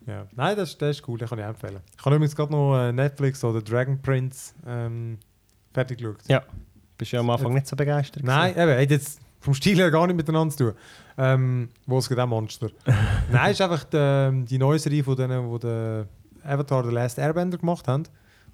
Ja. 0.07 0.27
Nein, 0.35 0.57
das, 0.57 0.79
das 0.79 0.97
ist 0.99 1.09
cool, 1.09 1.19
den 1.19 1.29
kann 1.29 1.39
ich 1.39 1.45
empfehlen. 1.45 1.81
Ich 1.99 2.05
habe 2.05 2.17
übrigens 2.17 2.35
gerade 2.37 2.53
noch 2.53 2.79
äh, 2.79 2.93
Netflix 2.93 3.45
oder 3.45 3.61
Dragon 3.61 4.01
Prince 4.01 4.55
ähm, 4.67 5.19
fertig 5.75 5.99
geschaut. 5.99 6.17
Ja. 6.29 6.43
Bist 6.99 7.13
du 7.13 7.17
ja 7.17 7.21
am 7.21 7.31
Anfang 7.31 7.55
nicht 7.55 7.67
so 7.67 7.77
begeistert? 7.77 8.25
Nein, 8.25 8.53
eben, 8.57 8.81
hat 8.81 8.91
jetzt 8.91 9.21
vom 9.41 9.55
Stil 9.55 9.77
her 9.77 9.91
gar 9.91 10.07
nicht 10.07 10.17
miteinander 10.17 10.55
zu 10.55 10.65
tun. 10.65 10.75
Ähm, 11.17 11.69
wo 11.87 11.99
es 11.99 12.09
geht 12.09 12.19
auch 12.19 12.27
Monster. 12.27 12.71
Nein, 13.33 13.53
ist 13.53 13.61
einfach 13.61 13.85
die, 13.85 14.45
die 14.45 14.59
neue 14.59 14.79
Serie 14.79 15.05
von 15.05 15.17
denen, 15.17 15.51
die 15.53 15.59
den 15.61 16.07
Avatar 16.43 16.85
The 16.85 16.93
Last 16.93 17.19
Airbender 17.19 17.57
gemacht 17.59 17.87
haben. 17.87 18.05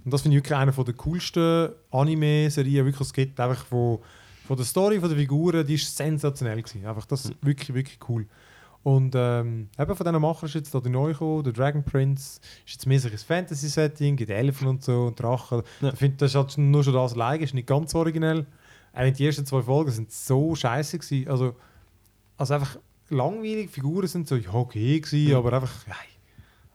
Und 0.05 0.13
das 0.13 0.23
finde 0.23 0.37
ich 0.37 0.45
wirklich 0.45 0.59
einer 0.59 0.73
der 0.73 0.95
coolsten 0.95 1.71
Anime-Serien, 1.91 2.85
wirklich 2.85 3.01
es 3.01 3.13
gibt. 3.13 3.41
Einfach 3.41 3.65
von, 3.65 3.99
von 4.47 4.57
der 4.57 4.67
Story, 4.67 5.01
von 5.01 5.09
den 5.09 5.19
Figuren, 5.19 5.67
die 5.67 5.75
ist 5.75 5.97
sensationell 5.97 6.61
gewesen. 6.61 6.87
Einfach 6.87 7.07
das 7.07 7.25
ist 7.25 7.35
wirklich, 7.41 7.75
wirklich 7.75 7.99
cool. 8.09 8.27
Und 8.85 9.15
ähm, 9.17 9.71
eben 9.79 9.97
von 9.97 10.05
diesen 10.07 10.21
Machern 10.21 10.47
ist 10.47 10.55
jetzt 10.55 10.75
da 10.75 10.79
die 10.81 10.91
neu 10.91 11.13
gekommen, 11.13 11.43
der 11.43 11.53
Dragon 11.55 11.83
Prince, 11.83 12.39
ist 12.67 12.73
jetzt 12.75 12.87
mehr 12.87 13.01
so 13.01 13.09
ein 13.09 13.17
Fantasy-Setting, 13.19 14.15
gibt 14.17 14.31
Elfen 14.31 14.69
und 14.69 14.85
so 14.85 15.07
und 15.07 15.19
Drachen. 15.19 15.63
Ja. 15.81 15.89
Ich 15.89 15.99
finde, 15.99 16.19
das 16.19 16.31
ist 16.33 16.35
halt 16.37 16.59
nur 16.59 16.85
schon 16.85 16.93
das 16.93 17.15
allein, 17.15 17.41
ist 17.41 17.55
nicht 17.55 17.67
ganz 17.67 17.95
originell. 17.95 18.47
Auch 18.93 19.11
die 19.11 19.27
ersten 19.27 19.47
zwei 19.47 19.63
Folgen 19.63 19.91
sind 19.91 20.13
so 20.13 20.55
scheiße 20.55 20.99
gewesen. 20.99 21.29
Also, 21.31 21.57
also 22.37 22.55
einfach 22.55 22.77
langweilig, 23.09 23.71
Figuren 23.71 24.07
sind 24.07 24.29
so 24.29 24.37
ja, 24.37 24.53
okay 24.53 25.01
gewesen, 25.01 25.31
Mhm. 25.31 25.37
aber 25.37 25.53
einfach, 25.55 25.87
nein. 25.87 25.97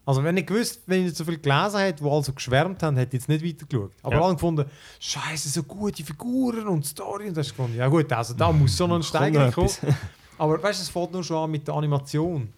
Also 0.05 0.23
wenn 0.23 0.35
ich 0.37 0.47
gewusst, 0.47 0.81
wenn 0.87 1.01
ich 1.01 1.05
nicht 1.05 1.15
so 1.17 1.23
viel 1.25 1.37
gelesen 1.37 1.77
hätte, 1.79 2.03
die 2.03 2.09
also 2.09 2.33
geschwärmt 2.33 2.81
haben, 2.81 2.97
hätte 2.97 3.15
ich 3.15 3.21
jetzt 3.21 3.29
nicht 3.29 3.45
weitergeschaut. 3.45 3.91
Aber 4.01 4.15
Ja. 4.15 4.21
alle 4.23 4.33
gefunden, 4.33 4.65
scheiße, 4.99 5.49
so 5.49 5.61
gute 5.61 6.03
Figuren 6.03 6.67
und 6.67 6.83
Story 6.87 7.27
und 7.27 7.37
das 7.37 7.45
ist 7.45 7.55
gefunden, 7.55 7.77
ja 7.77 7.87
gut, 7.87 8.11
also 8.11 8.33
da 8.33 8.51
muss 8.51 8.75
so 8.75 8.87
noch 8.87 8.95
ein 8.95 9.03
Steigerung 9.03 9.51
kommen. 9.51 9.69
Aber 10.39 10.61
weißt 10.61 10.79
du, 10.79 10.83
es 10.83 10.89
fängt 10.89 11.11
nur 11.11 11.23
schon 11.23 11.37
an 11.37 11.51
mit 11.51 11.67
der 11.67 11.75
Animation. 11.75 12.51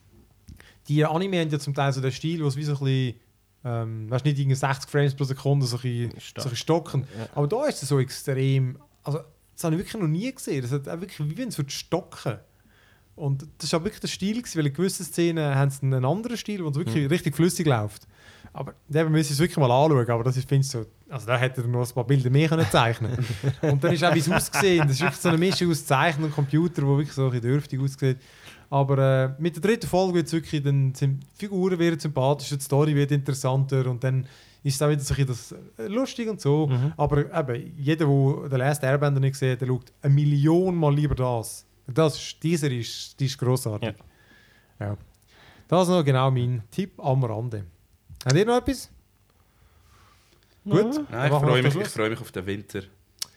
Die 0.88 1.04
Anime 1.04 1.42
haben 1.42 1.50
ja 1.50 1.60
zum 1.60 1.74
Teil 1.74 1.92
so 1.92 2.02
den 2.02 2.12
Stil, 2.12 2.44
wo 2.44 2.48
es 2.48 2.56
wie 2.56 2.64
so 2.64 2.74
ein 2.74 2.80
bisschen, 2.80 3.20
ähm, 3.64 4.10
weißt 4.10 4.26
nicht 4.26 4.40
irgendwie 4.40 4.56
60 4.56 4.90
Frames 4.90 5.16
pro 5.16 5.24
Sekunde 5.24 5.66
so 5.66 5.78
ein 5.78 5.82
bisschen, 5.82 6.10
so 6.10 6.16
ein 6.16 6.22
Stark. 6.22 6.44
bisschen 6.44 6.56
stocken. 6.58 7.08
Ja. 7.18 7.28
Aber 7.36 7.48
da 7.48 7.66
ist 7.66 7.84
es 7.84 7.90
so 7.90 8.00
extrem, 8.00 8.78
also 9.04 9.20
das 9.54 9.64
habe 9.64 9.76
ich 9.76 9.82
wirklich 9.82 10.02
noch 10.02 10.08
nie 10.08 10.32
gesehen. 10.32 10.62
Das 10.62 10.72
hat 10.72 10.88
auch 10.88 11.02
wirklich, 11.02 11.20
wie 11.30 11.38
wenn 11.38 11.50
es 11.50 11.60
stocken. 11.68 12.38
Und 13.16 13.48
das 13.58 13.72
war 13.72 13.80
auch 13.80 13.84
wirklich 13.84 14.00
der 14.00 14.08
Stil, 14.08 14.38
gewesen, 14.42 14.58
weil 14.58 14.68
in 14.68 14.74
gewissen 14.74 15.06
Szenen 15.06 15.56
haben 15.56 15.70
sie 15.70 15.84
einen 15.84 16.06
anderen 16.06 16.38
Stil, 16.38 16.64
wo 16.64 16.70
es 16.70 16.76
wirklich 16.76 17.10
richtig 17.10 17.36
flüssig 17.36 17.68
läuft. 17.68 18.08
Aber 18.54 18.74
da 18.89 19.08
müssen 19.08 19.32
es 19.32 19.39
wirklich 19.39 19.58
mal 19.58 19.72
anschauen. 19.72 20.10
Aber 20.10 20.24
das 20.24 20.36
ist, 20.36 20.47
finde 20.47 20.68
so, 20.68 20.86
also 21.10 21.28
da 21.28 21.38
hätte 21.38 21.62
er 21.62 21.68
noch 21.68 21.88
ein 21.88 21.93
paar 21.93 22.06
Bilder 22.06 22.30
mehr 22.30 22.49
können 22.49 22.66
zeichnen 22.70 23.18
Und 23.62 23.84
dann 23.84 23.93
ist 23.93 24.04
auch, 24.04 24.14
wie 24.14 24.20
es 24.20 24.30
ausgesehen 24.30 24.88
Das 24.88 24.97
ist 24.97 25.02
wirklich 25.02 25.22
so 25.22 25.30
eine 25.30 25.38
Mischung 25.38 25.72
aus 25.72 25.86
Zeichnen 25.86 26.26
und 26.26 26.34
Computer, 26.34 26.82
die 26.82 26.88
wirklich 26.88 27.14
so 27.14 27.26
ein 27.26 27.32
bisschen 27.32 27.49
dürftig 27.49 27.80
aussieht. 27.80 28.18
Aber 28.70 28.97
äh, 28.97 29.41
mit 29.41 29.56
der 29.56 29.62
dritten 29.62 29.88
Folge 29.88 30.16
wird 30.16 30.28
es 30.28 30.34
wirklich, 30.34 30.64
dann 30.64 30.93
sind 30.93 31.24
die 31.24 31.45
Figuren 31.45 31.78
werden 31.78 31.99
sympathischer, 31.99 32.56
die 32.58 32.64
Story 32.64 32.95
wird 32.95 33.12
interessanter 33.12 33.86
und 33.88 34.02
dann 34.04 34.26
ist 34.64 34.76
es 34.76 34.82
auch 34.82 34.89
wieder 34.89 35.02
so 35.02 35.14
ein 35.14 35.26
bisschen 35.26 35.58
das, 35.78 35.86
äh, 35.86 35.88
lustig 35.89 36.30
und 36.30 36.39
so. 36.39 36.68
Mhm. 36.68 36.93
Aber 36.95 37.18
eben, 37.38 37.74
jeder, 37.78 38.06
der 38.06 38.49
den 38.49 38.60
Last 38.60 38.84
Airbender 38.84 39.20
nicht 39.20 39.34
gesehen 39.34 39.54
hat, 39.54 39.62
der 39.62 39.68
schaut 39.68 39.91
eine 40.02 40.14
Million 40.14 40.76
Mal 40.76 40.93
lieber 40.93 41.16
das. 41.16 41.66
Das 41.88 42.16
ist, 42.16 42.41
dieser 42.43 42.72
ist, 42.72 43.20
die 43.20 43.26
ist 43.26 43.38
grossartig. 43.38 43.95
Ja. 44.80 44.95
Das 45.68 45.84
ist 45.84 45.89
noch 45.89 46.06
genau 46.06 46.32
mein 46.32 46.64
Tipp 46.72 46.99
am 46.99 47.24
Rande. 47.24 47.66
Habt 48.26 48.36
ihr 48.36 48.46
noch 48.46 48.58
etwas? 48.58 48.90
Gut. 50.64 51.02
Nein, 51.10 51.32
ich 51.32 51.40
freue 51.40 51.64
mich, 51.64 51.76
ich 51.76 51.88
freue 51.88 52.10
mich 52.12 52.22
auf 52.22 52.32
den 52.32 52.46
Winter. 52.46 52.82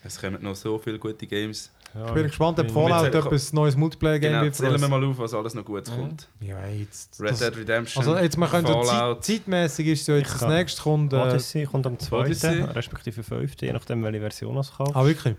Es 0.03 0.19
kommen 0.21 0.41
noch 0.43 0.55
so 0.55 0.77
viele 0.77 0.99
gute 0.99 1.25
Games. 1.25 1.71
Ich 2.07 2.11
bin 2.11 2.23
gespannt, 2.23 2.59
ob 2.59 2.69
Fallout 2.69 3.15
etwas 3.15 3.53
neues 3.53 3.75
Multiplayer-Game 3.77 4.31
Genau, 4.33 4.43
wird. 4.43 4.55
zählen 4.55 4.79
wir 4.81 4.87
mal 4.89 5.03
auf, 5.05 5.17
was 5.17 5.33
alles 5.33 5.53
noch 5.53 5.63
gut 5.63 5.85
kommt. 5.85 6.27
Ja, 6.41 6.67
jetzt. 6.67 7.19
Red 7.21 7.31
das- 7.31 7.39
Dead 7.39 7.57
Redemption, 7.57 8.03
Also 8.05 8.17
jetzt, 8.21 8.37
man 8.37 8.49
könnte 8.49 8.71
Fallout. 8.73 9.23
Zeit, 9.23 9.37
zeitmäßig 9.37 9.87
ist 9.87 10.05
so 10.05 10.11
jetzt 10.13 10.33
das 10.33 10.41
nächste 10.47 10.81
kommt. 10.83 11.13
Äh, 11.13 11.15
Odyssey 11.15 11.65
kommt 11.65 11.87
am 11.87 11.97
2. 11.97 12.17
Odyssey. 12.17 12.61
respektive 12.61 13.23
5. 13.23 13.55
Je 13.61 13.71
nachdem, 13.71 14.03
welche 14.03 14.19
Version 14.19 14.57
es 14.57 14.71
kauft. 14.73 14.93
ah, 14.95 15.05
wirklich? 15.05 15.35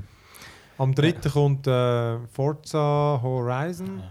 Am 0.79 0.95
dritten 0.95 1.31
kommt 1.31 1.67
äh, 1.67 2.19
Forza 2.29 3.21
Horizon. 3.23 4.03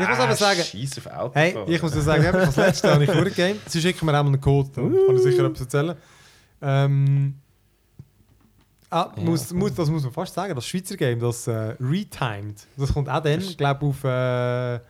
Ich 0.00 0.08
muss 0.08 0.18
aber 0.18 0.34
sagen- 0.36 0.62
Scheiß 0.62 0.98
auf 0.98 1.06
Auto. 1.08 1.34
Hey, 1.34 1.56
ich 1.66 1.82
muss 1.82 1.92
dir 1.92 2.00
sagen, 2.02 2.24
eben, 2.24 2.32
das 2.32 2.56
letzte 2.56 2.92
habe 2.92 3.04
ich 3.04 3.10
durchgegeben. 3.10 3.60
Sie 3.66 3.80
schicken 3.80 4.06
mir 4.06 4.12
einmal 4.14 4.32
einen 4.32 4.40
Code, 4.40 4.70
dann 4.74 4.92
kann 5.06 5.16
ich 5.16 5.22
sicher 5.22 5.44
etwas 5.44 5.60
erzählen. 5.60 5.96
Ähm, 6.62 7.34
ah, 8.90 9.12
Ja, 9.16 9.22
muss, 9.22 9.50
cool. 9.52 9.58
muss, 9.58 9.74
das 9.74 9.88
muss 9.90 10.02
man 10.04 10.12
fast 10.12 10.34
sagen, 10.34 10.54
das 10.54 10.66
Schweizer 10.66 10.96
Game, 10.96 11.20
das 11.20 11.46
äh, 11.46 11.74
Retimed, 11.80 12.66
das 12.76 12.92
kommt 12.92 13.08
auch 13.08 13.22
dann, 13.22 13.40
ich 13.40 13.56
glaube 13.56 13.86
auf... 13.86 14.04
Äh, 14.04 14.80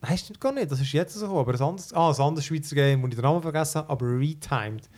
Nein, 0.00 0.16
stimmt 0.16 0.40
gar 0.40 0.52
nicht, 0.52 0.70
das 0.70 0.80
ist 0.80 0.92
jetzt 0.92 1.14
so 1.14 1.22
gekommen, 1.22 1.40
aber 1.40 1.54
ein 1.54 1.60
anderes, 1.60 1.92
ah, 1.92 2.10
ein 2.10 2.20
anderes 2.20 2.44
Schweizer 2.44 2.76
Game, 2.76 3.02
wo 3.02 3.08
ich 3.08 3.14
den 3.16 3.22
Namen 3.22 3.42
vergessen 3.42 3.78
habe, 3.78 3.90
aber 3.90 4.06
Retimed. 4.06 4.88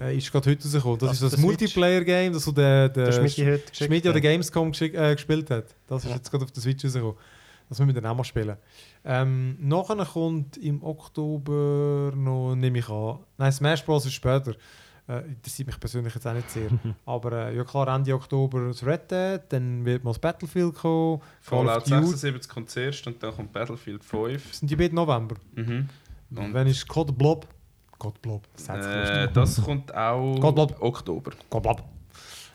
Äh, 0.00 0.16
ist 0.16 0.32
gerade 0.32 0.48
heute 0.50 0.62
rausgekommen. 0.64 0.98
Das 0.98 1.08
Auf 1.10 1.14
ist 1.14 1.22
das 1.24 1.32
Switch. 1.32 1.42
Multiplayer-Game, 1.44 2.32
das 2.32 2.44
so 2.44 2.52
der, 2.52 2.88
der, 2.88 3.04
Der 3.10 3.12
Schmidt 3.28 3.36
ja 4.06 4.12
der 4.12 4.14
ja. 4.14 4.18
Gamescom 4.20 4.72
äh, 4.80 5.14
gespielt 5.14 5.50
hat. 5.50 5.66
Das 5.86 6.04
ist 6.04 6.08
Ja. 6.08 6.16
jetzt 6.16 6.30
gerade 6.30 6.44
auf 6.44 6.52
der 6.52 6.62
Switch 6.62 6.82
rausgekommen. 6.82 7.16
Das 7.70 7.78
müssen 7.78 7.94
wir 7.94 8.02
dann 8.02 8.10
auch 8.10 8.16
mal 8.16 8.24
spielen. 8.24 8.56
Ähm, 9.04 9.56
nachher 9.60 10.04
kommt 10.04 10.56
im 10.56 10.82
Oktober 10.82 12.12
noch, 12.14 12.56
nehme 12.56 12.80
ich 12.80 12.88
an, 12.88 13.20
nein, 13.38 13.52
Smash 13.52 13.84
Bros. 13.84 14.04
ist 14.04 14.12
später. 14.12 14.54
Äh, 15.08 15.20
interessiert 15.28 15.68
mich 15.68 15.80
persönlich 15.80 16.14
jetzt 16.14 16.26
auch 16.26 16.34
nicht 16.34 16.50
sehr. 16.50 16.68
Aber 17.06 17.32
äh, 17.32 17.56
ja 17.56 17.64
klar, 17.64 17.88
Ende 17.88 18.12
Oktober 18.12 18.68
das 18.68 18.84
Red 18.84 19.10
Dead, 19.10 19.40
dann 19.48 19.84
wird 19.84 20.04
mal 20.04 20.10
das 20.10 20.18
Battlefield 20.18 20.74
kommen. 20.74 21.20
Fallout 21.40 21.86
Duty. 21.88 22.06
76 22.06 22.48
kommt 22.52 22.70
zuerst 22.70 23.06
und 23.06 23.22
dann 23.22 23.34
kommt 23.34 23.52
Battlefield 23.52 24.04
5. 24.04 24.54
Sind 24.54 24.70
die 24.70 24.76
beiden 24.76 24.96
November? 24.96 25.36
Mhm. 25.54 25.88
Und 26.34 26.54
Wenn 26.54 26.66
ist 26.66 26.86
Code 26.86 27.12
Blob? 27.12 27.46
Code 27.98 28.18
Blob. 28.20 28.48
Das 28.56 28.68
äh, 28.68 29.28
das 29.32 29.62
kommt 29.62 29.94
auch. 29.94 30.42
Oktober. 30.80 31.32
Code 31.48 31.62
Blob. 31.62 31.84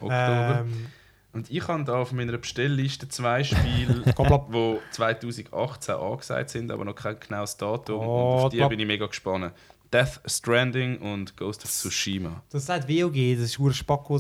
Oktober. 0.02 0.66
Ähm, 0.66 0.88
Und 1.36 1.52
ich 1.52 1.68
habe 1.68 1.84
da 1.84 1.98
auf 1.98 2.14
meiner 2.14 2.38
Bestellliste 2.38 3.10
zwei 3.10 3.44
Spiele, 3.44 4.04
die 4.18 4.80
2018 4.92 5.96
angesagt 5.96 6.50
sind, 6.50 6.72
aber 6.72 6.86
noch 6.86 6.96
kein 6.96 7.20
genaues 7.20 7.58
Datum. 7.58 8.00
und 8.00 8.06
Oh, 8.08 8.44
auf 8.46 8.50
die 8.50 8.64
bin 8.70 8.80
ich 8.80 8.88
mega 8.88 9.06
gespannt. 9.06 9.52
Death 9.92 10.22
Stranding 10.26 10.98
und 11.00 11.36
Ghost 11.36 11.66
of 11.66 11.70
Tsushima. 11.70 12.42
Das 12.50 12.66
sagt 12.66 12.88
WOG, 12.88 13.14
das 13.38 13.58
ist 13.58 13.60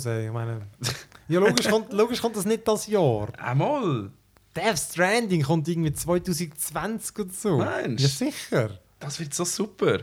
ey. 0.05 0.27
Ich 0.27 0.33
meine, 0.33 0.67
ja, 1.29 1.39
logisch 1.39 1.69
kommt, 1.69 1.93
logisch 1.93 2.19
kommt 2.19 2.35
das 2.35 2.45
nicht 2.45 2.67
das 2.67 2.85
Jahr. 2.87 3.29
Einmal! 3.39 4.11
Death 4.53 4.77
Stranding 4.77 5.43
kommt 5.43 5.69
irgendwie 5.69 5.93
2020 5.93 7.19
oder 7.19 7.29
so. 7.31 7.57
Meinst 7.59 8.03
Ja, 8.03 8.09
sicher. 8.09 8.79
Das 8.99 9.21
wird 9.21 9.33
so 9.33 9.45
super. 9.45 9.99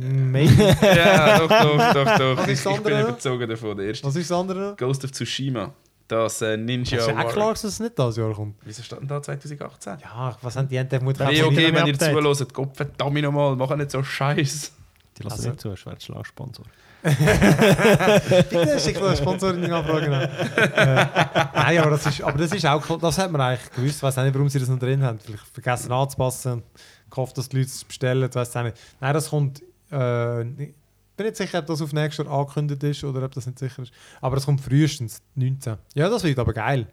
Maybe. 0.00 0.76
Ja, 0.82 1.38
doch, 1.38 1.48
doch, 1.48 1.92
doch, 1.94 2.18
doch. 2.36 2.48
Ich, 2.48 2.64
ich 2.64 2.80
bin 2.80 3.00
überzogen 3.00 3.48
davon. 3.48 3.76
Der 3.76 3.86
erste 3.86 4.06
Was 4.06 4.16
ist 4.16 4.30
das 4.30 4.38
andere? 4.38 4.74
Ghost 4.76 5.04
of 5.04 5.12
Tsushima. 5.12 5.72
Das 6.08 6.42
äh, 6.42 6.56
Ninja 6.56 6.98
Ist 6.98 7.06
ja 7.06 7.12
auch 7.14 7.18
War- 7.24 7.32
klar, 7.32 7.50
dass 7.50 7.62
es 7.64 7.78
nicht 7.78 7.96
das 7.98 8.16
Jahr 8.16 8.32
kommt. 8.34 8.56
Wieso 8.64 8.82
steht 8.82 9.00
denn 9.00 9.06
da 9.06 9.22
2018? 9.22 9.98
Ja, 10.02 10.36
was 10.42 10.56
haben 10.56 10.68
die 10.68 10.74
Enten 10.76 11.06
Hey, 11.18 11.42
auch 11.42 11.46
okay, 11.46 11.56
nicht- 11.70 11.74
wenn 11.74 11.86
ihr 11.86 11.98
zuhört, 11.98 12.52
Gott 12.54 12.76
verdammt 12.76 13.22
nochmal, 13.22 13.54
mach 13.54 13.76
nicht 13.76 13.90
so 13.92 14.02
Scheiß. 14.02 14.72
Die 15.18 15.22
lassen 15.22 15.32
Also- 15.36 15.48
nicht 15.50 15.60
zu, 15.60 15.68
wäre 15.68 15.90
ein 15.94 16.00
Schlagsponsor. 16.00 16.64
Bitte 18.50 18.78
schick 18.78 19.00
eine 19.00 19.16
Sponsoring-Anfrage 19.16 20.14
an. 20.14 20.22
äh, 20.22 21.06
Nein, 21.54 21.78
aber 21.78 21.90
das, 21.92 22.06
ist, 22.06 22.22
aber 22.22 22.36
das 22.38 22.52
ist 22.52 22.66
auch 22.66 22.98
das 22.98 23.18
hat 23.18 23.30
man 23.32 23.40
eigentlich 23.40 23.70
gewusst. 23.72 23.96
Ich 23.96 24.02
weiß 24.02 24.18
auch 24.18 24.24
nicht, 24.24 24.34
warum 24.34 24.48
sie 24.48 24.58
das 24.60 24.68
noch 24.68 24.78
drin 24.78 25.02
haben. 25.02 25.18
Vielleicht 25.18 25.44
vergessen 25.46 25.92
anzupassen, 25.92 26.62
gehofft, 27.10 27.38
dass 27.38 27.48
die 27.48 27.56
Leute 27.56 27.68
es 27.68 27.84
bestellen. 27.84 28.20
Das 28.30 28.34
weiss 28.34 28.50
ich 28.50 28.56
auch 28.56 28.62
nicht. 28.64 28.76
Nein, 29.00 29.14
das 29.14 29.30
kommt. 29.30 29.62
Äh, 29.92 30.42
ich 30.42 30.74
bin 31.16 31.26
nicht 31.26 31.36
sicher, 31.36 31.58
ob 31.58 31.66
das 31.66 31.82
auf 31.82 31.92
nächstes 31.92 32.24
Jahr 32.26 32.34
angekündigt 32.38 32.82
ist 32.82 33.04
oder 33.04 33.22
ob 33.24 33.32
das 33.34 33.46
nicht 33.46 33.58
sicher 33.58 33.82
ist. 33.82 33.92
Aber 34.20 34.36
es 34.36 34.46
kommt 34.46 34.60
frühestens 34.60 35.20
19. 35.34 35.76
Ja, 35.94 36.08
das 36.08 36.22
wird 36.24 36.38
aber 36.38 36.52
geil. 36.52 36.86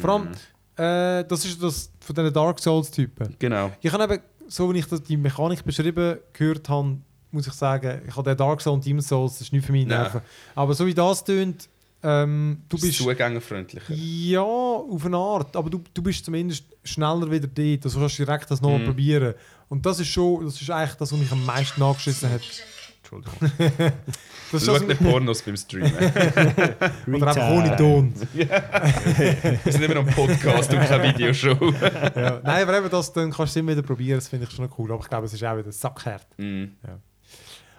Vor 0.00 0.10
allem, 0.10 0.28
äh, 0.76 1.24
das 1.28 1.44
ist 1.44 1.62
das 1.62 1.90
von 2.00 2.14
diesen 2.14 2.32
Dark 2.32 2.58
Souls-Typen. 2.60 3.36
Genau. 3.38 3.70
Ich 3.82 3.92
habe 3.92 4.04
eben, 4.14 4.22
so 4.48 4.72
wie 4.72 4.78
ich 4.78 4.86
das, 4.86 5.02
die 5.02 5.16
Mechanik 5.16 5.64
beschrieben 5.64 6.18
gehört 6.32 6.68
habe, 6.68 6.98
muss 7.32 7.46
ich 7.46 7.52
sagen, 7.52 8.00
ich 8.06 8.16
habe 8.16 8.30
den 8.30 8.36
Dark 8.38 8.60
Souls 8.62 8.76
und 8.76 8.86
Demon 8.86 9.02
Souls, 9.02 9.32
das 9.32 9.40
ist 9.42 9.52
nicht 9.52 9.66
für 9.66 9.72
Nein. 9.72 9.88
Nerven. 9.88 10.20
Aber 10.54 10.72
so 10.74 10.86
wie 10.86 10.94
das 10.94 11.22
tönt, 11.24 11.68
ähm, 12.02 12.62
du 12.68 12.78
bist... 12.78 12.98
zugängerfreundlicher. 12.98 13.92
Ja, 13.92 14.40
auf 14.42 15.04
eine 15.04 15.16
Art, 15.16 15.56
aber 15.56 15.68
du, 15.68 15.82
du 15.92 16.02
bist 16.02 16.24
zumindest 16.24 16.64
schneller 16.84 17.28
wieder 17.30 17.48
dort, 17.48 17.84
also 17.84 17.98
kannst 18.00 18.18
du 18.18 18.24
direkt 18.24 18.50
das 18.50 18.60
nochmal 18.60 18.78
Mhm. 18.80 18.84
probieren. 18.86 19.34
Und 19.68 19.84
das 19.84 20.00
ist 20.00 20.08
schon, 20.08 20.44
das 20.44 20.60
ist 20.60 20.70
eigentlich 20.70 20.94
das, 20.94 21.12
was 21.12 21.18
mich 21.18 21.32
am 21.32 21.44
meisten 21.44 21.82
angeschissen 21.82 22.30
hat. 22.30 22.42
Entschuldigung. 22.98 23.92
Das 24.52 24.62
ist 24.62 24.68
Schau 24.68 24.78
nicht 24.78 25.02
Pornos 25.02 25.42
beim 25.42 25.56
Streamen. 25.56 25.92
oder 27.12 27.26
einfach 27.26 27.50
ohne 27.50 27.76
Ton. 27.76 28.14
Wir 28.32 29.72
sind 29.72 29.82
immer 29.82 29.94
noch 29.96 30.06
ein 30.06 30.14
Podcast 30.14 30.72
und 30.72 30.78
keine 30.78 31.02
Videoshow. 31.02 31.58
ja. 32.14 32.40
Nein, 32.44 32.62
aber 32.62 32.78
eben 32.78 32.88
das, 32.88 33.12
dann 33.12 33.32
kannst 33.32 33.56
du 33.56 33.58
es 33.58 33.62
immer 33.62 33.72
wieder 33.72 33.82
probieren, 33.82 34.18
das 34.18 34.28
finde 34.28 34.46
ich 34.48 34.54
schon 34.54 34.70
cool. 34.78 34.92
Aber 34.92 35.02
ich 35.02 35.08
glaube, 35.08 35.26
es 35.26 35.32
ist 35.32 35.42
auch 35.42 35.58
wieder 35.58 35.72
sackhart. 35.72 36.28
Mhm. 36.38 36.76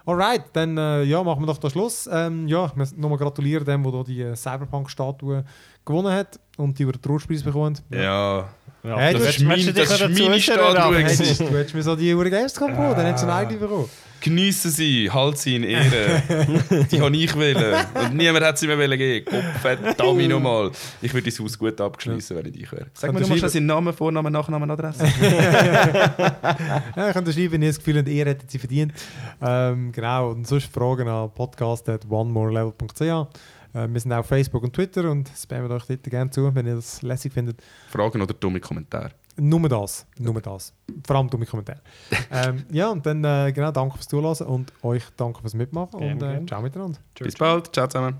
Alright, 0.04 0.44
dann 0.54 0.76
äh, 0.78 1.02
ja, 1.04 1.22
machen 1.22 1.42
wir 1.42 1.46
doch 1.46 1.58
da 1.58 1.68
Schluss. 1.68 2.08
Ähm, 2.10 2.48
ja, 2.48 2.66
ich 2.66 2.74
muss 2.76 2.96
nochmal 2.96 3.18
gratulieren 3.18 3.64
dem, 3.64 3.82
der 3.82 3.92
da 3.92 4.02
die 4.02 4.22
äh, 4.22 4.36
Cyberpunk-Statue 4.36 5.44
gewonnen 5.88 6.12
hat 6.12 6.38
und 6.56 6.78
die 6.78 6.82
über 6.84 6.92
den 6.92 7.02
Trostpreis 7.02 7.42
bekommt. 7.42 7.82
Ja. 7.90 8.48
Ja, 8.84 8.96
Hey, 8.96 9.12
du 9.12 9.18
das 9.18 9.30
ist 9.30 9.40
du 9.40 9.48
dich 9.48 9.74
das 9.74 9.90
ist 9.90 10.00
meine 10.00 10.40
Statue? 10.40 10.96
Hey, 10.96 11.04
du 11.04 11.58
hättest 11.58 11.74
mir 11.74 11.82
so 11.82 11.96
die 11.96 12.14
Uhr 12.14 12.24
Gamescom 12.24 12.70
bekommen, 12.70 12.94
dann 12.94 13.06
hättest 13.06 13.24
du 13.24 13.28
eine 13.28 13.36
eigene 13.36 13.58
bekommen. 13.58 13.88
Geniessen 14.20 14.70
Sie, 14.72 15.08
halt 15.10 15.38
sie 15.38 15.54
in 15.56 15.62
Ehre. 15.62 16.22
Die 16.90 17.00
habe 17.00 17.16
ich 17.16 17.38
wählen. 17.38 17.86
Und 17.94 18.16
niemand 18.16 18.44
hat 18.44 18.58
sie 18.58 18.66
mir 18.66 18.76
wollen 18.76 18.98
geben. 18.98 19.26
Gott 19.30 19.44
verdammt 19.62 20.28
nochmal. 20.28 20.72
Ich 21.00 21.14
würde 21.14 21.30
das 21.30 21.38
Haus 21.38 21.56
gut 21.56 21.80
abschließen, 21.80 22.36
wenn 22.36 22.46
ich 22.46 22.52
dich 22.52 22.72
wäre. 22.72 22.86
Sag 22.94 23.12
mir 23.12 23.20
du 23.20 23.28
mal 23.28 23.48
seinen 23.48 23.66
Namen, 23.66 23.92
Vornamen, 23.92 24.32
Nachnamen, 24.32 24.68
Adresse. 24.72 25.04
Ja, 26.96 27.12
könnt 27.12 27.28
ihr 27.28 27.32
schreiben, 27.32 27.52
wenn 27.52 27.62
ihr 27.62 27.68
das 27.68 27.78
Gefühl 27.78 27.98
habt, 27.98 28.08
ihr 28.08 28.26
hättet 28.26 28.50
sie 28.50 28.58
verdient. 28.58 28.92
Ähm, 29.40 29.92
genau, 29.92 30.30
und 30.30 30.46
sonst 30.48 30.72
Fragen 30.72 31.06
an 31.08 31.30
podcast.onemorelevel.ch. 31.32 33.28
Äh, 33.74 33.88
wir 33.88 34.00
sind 34.00 34.12
auch 34.12 34.18
auf 34.18 34.26
Facebook 34.26 34.62
und 34.62 34.72
Twitter 34.72 35.10
und 35.10 35.30
spammen 35.36 35.70
euch 35.70 35.84
dort 35.86 36.02
gerne 36.04 36.30
zu, 36.30 36.54
wenn 36.54 36.66
ihr 36.66 36.76
das 36.76 37.02
lässig 37.02 37.32
findet. 37.32 37.62
Fragen 37.90 38.20
oder 38.20 38.34
dumme 38.34 38.60
Kommentare. 38.60 39.12
Nur 39.36 39.68
das, 39.68 40.06
nur 40.18 40.40
das. 40.40 40.72
Vor 41.06 41.16
allem 41.16 41.30
dumme 41.30 41.46
Kommentare. 41.46 41.80
ähm, 42.32 42.64
ja, 42.72 42.90
und 42.90 43.06
dann 43.06 43.22
äh, 43.22 43.52
genau, 43.52 43.70
danke 43.70 43.94
fürs 43.94 44.08
Zuhören 44.08 44.46
und 44.48 44.72
euch 44.82 45.04
danke 45.16 45.40
fürs 45.40 45.54
Mitmachen 45.54 45.94
und 45.94 46.00
Gerne, 46.00 46.14
äh, 46.14 46.30
gerne. 46.32 46.46
ciao 46.46 46.62
miteinander. 46.62 46.98
Bis 47.18 47.36
bald. 47.36 47.72
Ciao 47.72 47.86
zusammen. 47.86 48.16